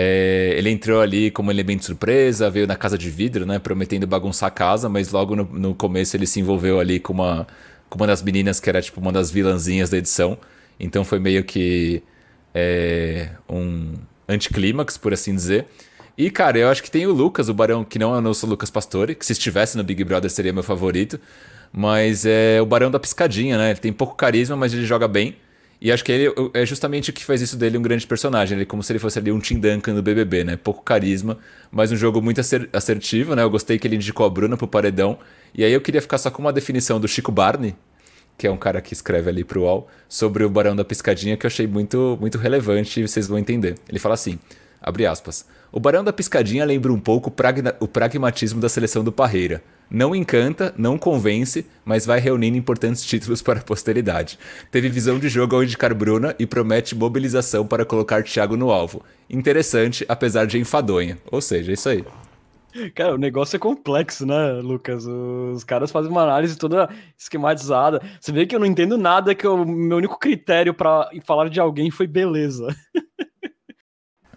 É, 0.00 0.54
ele 0.56 0.70
entrou 0.70 1.00
ali 1.00 1.28
como 1.28 1.50
elemento 1.50 1.84
surpresa, 1.84 2.48
veio 2.48 2.68
na 2.68 2.76
casa 2.76 2.96
de 2.96 3.10
vidro, 3.10 3.44
né? 3.44 3.58
Prometendo 3.58 4.06
bagunçar 4.06 4.46
a 4.46 4.50
casa, 4.50 4.88
mas 4.88 5.10
logo 5.10 5.34
no, 5.34 5.42
no 5.44 5.74
começo 5.74 6.16
ele 6.16 6.24
se 6.24 6.38
envolveu 6.38 6.78
ali 6.78 7.00
com 7.00 7.12
uma, 7.12 7.48
com 7.88 7.98
uma 7.98 8.06
das 8.06 8.22
meninas 8.22 8.60
que 8.60 8.70
era 8.70 8.80
tipo 8.80 9.00
uma 9.00 9.10
das 9.10 9.28
vilãzinhas 9.28 9.90
da 9.90 9.98
edição. 9.98 10.38
Então 10.78 11.04
foi 11.04 11.18
meio 11.18 11.42
que 11.42 12.00
é, 12.54 13.30
um 13.48 13.94
anticlímax, 14.28 14.96
por 14.96 15.12
assim 15.12 15.34
dizer. 15.34 15.66
E, 16.16 16.30
cara, 16.30 16.56
eu 16.58 16.68
acho 16.68 16.80
que 16.80 16.90
tem 16.92 17.04
o 17.04 17.12
Lucas, 17.12 17.48
o 17.48 17.54
Barão, 17.54 17.84
que 17.84 17.98
não 17.98 18.14
é 18.14 18.18
o 18.18 18.20
nosso 18.20 18.46
Lucas 18.46 18.70
Pastore, 18.70 19.16
que 19.16 19.26
se 19.26 19.32
estivesse 19.32 19.76
no 19.76 19.82
Big 19.82 20.04
Brother 20.04 20.30
seria 20.30 20.52
meu 20.52 20.62
favorito. 20.62 21.18
Mas 21.72 22.24
é 22.24 22.62
o 22.62 22.66
Barão 22.66 22.88
da 22.88 23.00
Piscadinha, 23.00 23.58
né? 23.58 23.70
Ele 23.70 23.80
tem 23.80 23.92
pouco 23.92 24.14
carisma, 24.14 24.56
mas 24.56 24.72
ele 24.72 24.86
joga 24.86 25.08
bem. 25.08 25.36
E 25.80 25.92
acho 25.92 26.04
que 26.04 26.10
ele 26.10 26.32
é 26.54 26.66
justamente 26.66 27.10
o 27.10 27.12
que 27.12 27.24
faz 27.24 27.40
isso 27.40 27.56
dele 27.56 27.78
um 27.78 27.82
grande 27.82 28.06
personagem. 28.06 28.56
Ele 28.56 28.62
é 28.62 28.66
como 28.66 28.82
se 28.82 28.92
ele 28.92 28.98
fosse 28.98 29.18
ali 29.18 29.30
um 29.30 29.38
Tim 29.38 29.60
Duncan 29.60 29.94
do 29.94 30.02
BBB, 30.02 30.42
né? 30.42 30.56
Pouco 30.56 30.82
carisma, 30.82 31.38
mas 31.70 31.92
um 31.92 31.96
jogo 31.96 32.20
muito 32.20 32.40
assertivo, 32.72 33.36
né? 33.36 33.42
Eu 33.42 33.50
gostei 33.50 33.78
que 33.78 33.86
ele 33.86 33.94
indicou 33.94 34.26
a 34.26 34.30
Bruna 34.30 34.56
pro 34.56 34.66
paredão. 34.66 35.18
E 35.54 35.64
aí 35.64 35.72
eu 35.72 35.80
queria 35.80 36.02
ficar 36.02 36.18
só 36.18 36.30
com 36.30 36.42
uma 36.42 36.52
definição 36.52 37.00
do 37.00 37.06
Chico 37.06 37.30
Barney, 37.30 37.76
que 38.36 38.46
é 38.46 38.50
um 38.50 38.56
cara 38.56 38.80
que 38.80 38.92
escreve 38.92 39.30
ali 39.30 39.44
pro 39.44 39.62
UOL, 39.62 39.88
sobre 40.08 40.44
o 40.44 40.50
Barão 40.50 40.74
da 40.74 40.84
Piscadinha, 40.84 41.36
que 41.36 41.46
eu 41.46 41.48
achei 41.48 41.66
muito, 41.66 42.18
muito 42.20 42.38
relevante 42.38 43.00
e 43.00 43.06
vocês 43.06 43.28
vão 43.28 43.38
entender. 43.38 43.76
Ele 43.88 44.00
fala 44.00 44.14
assim, 44.14 44.38
abre 44.80 45.06
aspas... 45.06 45.46
O 45.70 45.78
Barão 45.78 46.02
da 46.02 46.14
Piscadinha 46.14 46.64
lembra 46.64 46.90
um 46.90 46.98
pouco 46.98 47.30
o 47.80 47.88
pragmatismo 47.88 48.58
da 48.58 48.70
seleção 48.70 49.04
do 49.04 49.12
Parreira. 49.12 49.62
Não 49.90 50.14
encanta, 50.14 50.74
não 50.78 50.96
convence, 50.96 51.66
mas 51.84 52.06
vai 52.06 52.20
reunindo 52.20 52.56
importantes 52.56 53.04
títulos 53.04 53.42
para 53.42 53.60
a 53.60 53.62
posteridade. 53.62 54.38
Teve 54.70 54.88
visão 54.88 55.18
de 55.18 55.28
jogo 55.28 55.56
ao 55.56 55.62
indicar 55.62 55.94
Bruna 55.94 56.34
e 56.38 56.46
promete 56.46 56.94
mobilização 56.94 57.66
para 57.66 57.84
colocar 57.84 58.22
Thiago 58.22 58.56
no 58.56 58.70
alvo. 58.70 59.02
Interessante, 59.28 60.06
apesar 60.08 60.46
de 60.46 60.58
enfadonha. 60.58 61.18
Ou 61.30 61.40
seja, 61.40 61.70
é 61.72 61.74
isso 61.74 61.88
aí. 61.88 62.04
Cara, 62.94 63.14
o 63.14 63.18
negócio 63.18 63.56
é 63.56 63.58
complexo, 63.58 64.24
né, 64.26 64.52
Lucas? 64.62 65.06
Os 65.06 65.64
caras 65.64 65.90
fazem 65.90 66.10
uma 66.10 66.22
análise 66.22 66.56
toda 66.56 66.88
esquematizada. 67.16 68.00
Você 68.20 68.32
vê 68.32 68.46
que 68.46 68.54
eu 68.54 68.60
não 68.60 68.66
entendo 68.66 68.96
nada, 68.96 69.34
que 69.34 69.46
o 69.46 69.64
meu 69.64 69.98
único 69.98 70.18
critério 70.18 70.72
para 70.72 71.10
falar 71.24 71.48
de 71.48 71.60
alguém 71.60 71.90
foi 71.90 72.06
beleza. 72.06 72.68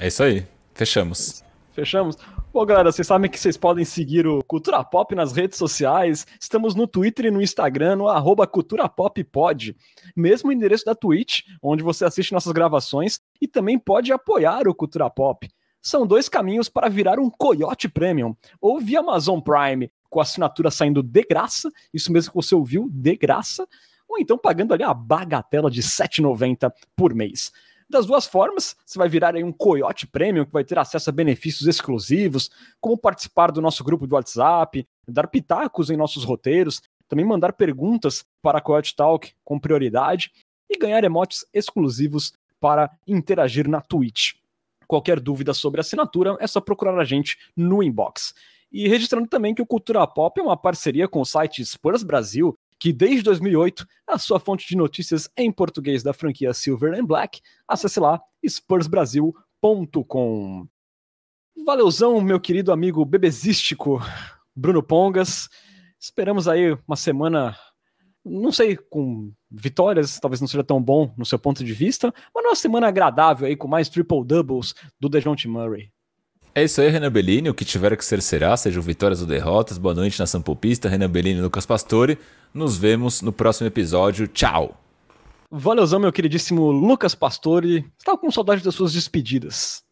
É 0.01 0.07
isso 0.07 0.23
aí. 0.23 0.43
Fechamos. 0.73 1.43
Fechamos? 1.73 2.17
Bom, 2.51 2.65
galera, 2.65 2.91
vocês 2.91 3.05
sabem 3.05 3.29
que 3.29 3.39
vocês 3.39 3.55
podem 3.55 3.85
seguir 3.85 4.25
o 4.25 4.43
Cultura 4.45 4.83
Pop 4.83 5.13
nas 5.13 5.31
redes 5.31 5.59
sociais. 5.59 6.25
Estamos 6.41 6.73
no 6.73 6.87
Twitter 6.87 7.27
e 7.27 7.31
no 7.31 7.39
Instagram, 7.39 7.97
no 7.97 8.07
arroba 8.07 8.47
Cultura 8.47 8.89
Pop 8.89 9.23
Pod. 9.25 9.75
Mesmo 10.15 10.51
endereço 10.51 10.85
da 10.85 10.95
Twitch, 10.95 11.41
onde 11.61 11.83
você 11.83 12.03
assiste 12.03 12.31
nossas 12.31 12.51
gravações 12.51 13.19
e 13.39 13.47
também 13.47 13.77
pode 13.77 14.11
apoiar 14.11 14.67
o 14.67 14.73
Cultura 14.73 15.07
Pop. 15.07 15.47
São 15.79 16.07
dois 16.07 16.27
caminhos 16.27 16.67
para 16.67 16.89
virar 16.89 17.19
um 17.19 17.29
Coyote 17.29 17.87
Premium, 17.87 18.35
ou 18.59 18.79
via 18.79 19.01
Amazon 19.01 19.39
Prime, 19.39 19.91
com 20.09 20.19
a 20.19 20.23
assinatura 20.23 20.71
saindo 20.71 21.03
de 21.03 21.21
graça, 21.21 21.69
isso 21.93 22.11
mesmo 22.11 22.31
que 22.31 22.35
você 22.35 22.55
ouviu, 22.55 22.89
de 22.91 23.15
graça, 23.15 23.67
ou 24.09 24.17
então 24.17 24.35
pagando 24.35 24.73
ali 24.73 24.81
a 24.81 24.95
bagatela 24.95 25.69
de 25.69 25.81
R$ 25.81 25.87
7,90 25.87 26.71
por 26.95 27.13
mês. 27.13 27.51
Das 27.91 28.05
duas 28.05 28.25
formas, 28.25 28.73
você 28.85 28.97
vai 28.97 29.09
virar 29.09 29.35
aí 29.35 29.43
um 29.43 29.51
Coyote 29.51 30.07
Premium, 30.07 30.45
que 30.45 30.51
vai 30.53 30.63
ter 30.63 30.79
acesso 30.79 31.09
a 31.09 31.13
benefícios 31.13 31.67
exclusivos, 31.67 32.49
como 32.79 32.97
participar 32.97 33.51
do 33.51 33.61
nosso 33.61 33.83
grupo 33.83 34.07
do 34.07 34.15
WhatsApp, 34.15 34.87
dar 35.05 35.27
pitacos 35.27 35.89
em 35.89 35.97
nossos 35.97 36.23
roteiros, 36.23 36.81
também 37.09 37.25
mandar 37.25 37.51
perguntas 37.51 38.23
para 38.41 38.59
a 38.59 38.61
Coyote 38.61 38.95
Talk 38.95 39.33
com 39.43 39.59
prioridade 39.59 40.31
e 40.69 40.77
ganhar 40.77 41.03
emotes 41.03 41.45
exclusivos 41.53 42.31
para 42.61 42.89
interagir 43.05 43.67
na 43.67 43.81
Twitch. 43.81 44.35
Qualquer 44.87 45.19
dúvida 45.19 45.53
sobre 45.53 45.81
assinatura 45.81 46.37
é 46.39 46.47
só 46.47 46.61
procurar 46.61 46.97
a 46.97 47.03
gente 47.03 47.37
no 47.57 47.83
inbox. 47.83 48.33
E 48.71 48.87
registrando 48.87 49.27
também 49.27 49.53
que 49.53 49.61
o 49.61 49.65
Cultura 49.65 50.07
Pop 50.07 50.39
é 50.39 50.43
uma 50.43 50.55
parceria 50.55 51.09
com 51.09 51.19
o 51.19 51.25
site 51.25 51.65
Spurs 51.65 52.03
Brasil, 52.03 52.57
que 52.81 52.91
desde 52.91 53.21
2008 53.21 53.87
é 54.09 54.15
a 54.15 54.17
sua 54.17 54.39
fonte 54.39 54.67
de 54.67 54.75
notícias 54.75 55.29
em 55.37 55.51
português 55.51 56.01
da 56.01 56.13
franquia 56.13 56.51
Silver 56.51 56.99
and 56.99 57.05
Black. 57.05 57.39
Acesse 57.67 57.99
lá 57.99 58.19
spursbrasil.com. 58.43 60.67
Valeuzão, 61.63 62.19
meu 62.21 62.39
querido 62.39 62.71
amigo 62.71 63.05
bebezístico 63.05 64.01
Bruno 64.55 64.81
Pongas. 64.81 65.47
Esperamos 65.99 66.47
aí 66.47 66.75
uma 66.87 66.95
semana, 66.95 67.55
não 68.25 68.51
sei, 68.51 68.75
com 68.75 69.31
vitórias, 69.51 70.19
talvez 70.19 70.41
não 70.41 70.47
seja 70.47 70.63
tão 70.63 70.81
bom 70.81 71.13
no 71.15 71.25
seu 71.25 71.37
ponto 71.37 71.63
de 71.63 71.73
vista, 71.73 72.11
mas 72.33 72.43
uma 72.43 72.55
semana 72.55 72.87
agradável 72.87 73.47
aí 73.47 73.55
com 73.55 73.67
mais 73.67 73.89
triple 73.89 74.25
doubles 74.25 74.73
do 74.99 75.07
DeJounte 75.07 75.47
Murray. 75.47 75.91
É 76.55 76.63
isso 76.63 76.81
aí, 76.81 76.89
Renan 76.89 77.11
Bellini. 77.11 77.47
O 77.49 77.53
que 77.53 77.63
tiver 77.63 77.95
que 77.95 78.03
ser 78.03 78.23
será, 78.23 78.57
sejam 78.57 78.81
vitórias 78.81 79.21
ou 79.21 79.27
derrotas. 79.27 79.77
Boa 79.77 79.93
noite, 79.93 80.19
nação 80.19 80.41
popista. 80.41 80.89
Renan 80.89 81.09
Bellini 81.09 81.39
e 81.39 81.41
Lucas 81.41 81.65
Pastore. 81.65 82.17
Nos 82.53 82.77
vemos 82.77 83.21
no 83.21 83.31
próximo 83.31 83.67
episódio. 83.67 84.27
Tchau! 84.27 84.77
Valeuzão, 85.49 85.99
meu 85.99 86.11
queridíssimo 86.11 86.69
Lucas 86.69 87.15
Pastore. 87.15 87.89
Estava 87.97 88.17
com 88.17 88.29
saudade 88.29 88.61
das 88.61 88.75
suas 88.75 88.91
despedidas. 88.91 89.83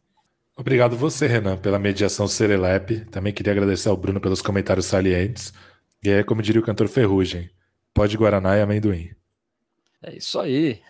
Obrigado 0.57 0.98
você, 0.98 1.26
Renan, 1.26 1.56
pela 1.56 1.80
mediação 1.80 2.27
Serelepe. 2.27 3.06
Também 3.06 3.31
queria 3.31 3.53
agradecer 3.53 3.88
ao 3.88 3.95
Bruno 3.95 4.19
pelos 4.19 4.41
comentários 4.41 4.88
salientes. 4.88 5.53
E 6.03 6.10
é 6.10 6.22
como 6.22 6.41
diria 6.41 6.60
o 6.60 6.64
cantor 6.64 6.90
Ferrugem: 6.90 7.49
pode 7.94 8.18
Guaraná 8.18 8.57
e 8.57 8.61
amendoim. 8.61 9.10
É 10.03 10.18
isso 10.18 10.38
aí. 10.38 10.81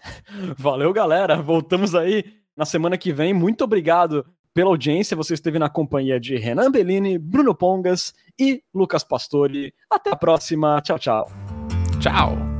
Valeu, 0.57 0.91
galera. 0.91 1.39
Voltamos 1.39 1.93
aí 1.93 2.23
na 2.57 2.65
semana 2.65 2.97
que 2.97 3.13
vem. 3.13 3.31
Muito 3.31 3.63
obrigado 3.63 4.25
pela 4.59 4.71
audiência. 4.71 5.15
Você 5.15 5.35
esteve 5.35 5.57
na 5.57 5.69
companhia 5.69 6.19
de 6.19 6.35
Renan 6.35 6.69
Bellini, 6.69 7.17
Bruno 7.17 7.55
Pongas 7.55 8.13
e 8.37 8.61
Lucas 8.75 9.05
Pastore. 9.05 9.73
Até 9.89 10.11
a 10.11 10.17
próxima. 10.17 10.81
Tchau, 10.81 10.99
tchau. 10.99 11.31
Tchau. 12.01 12.58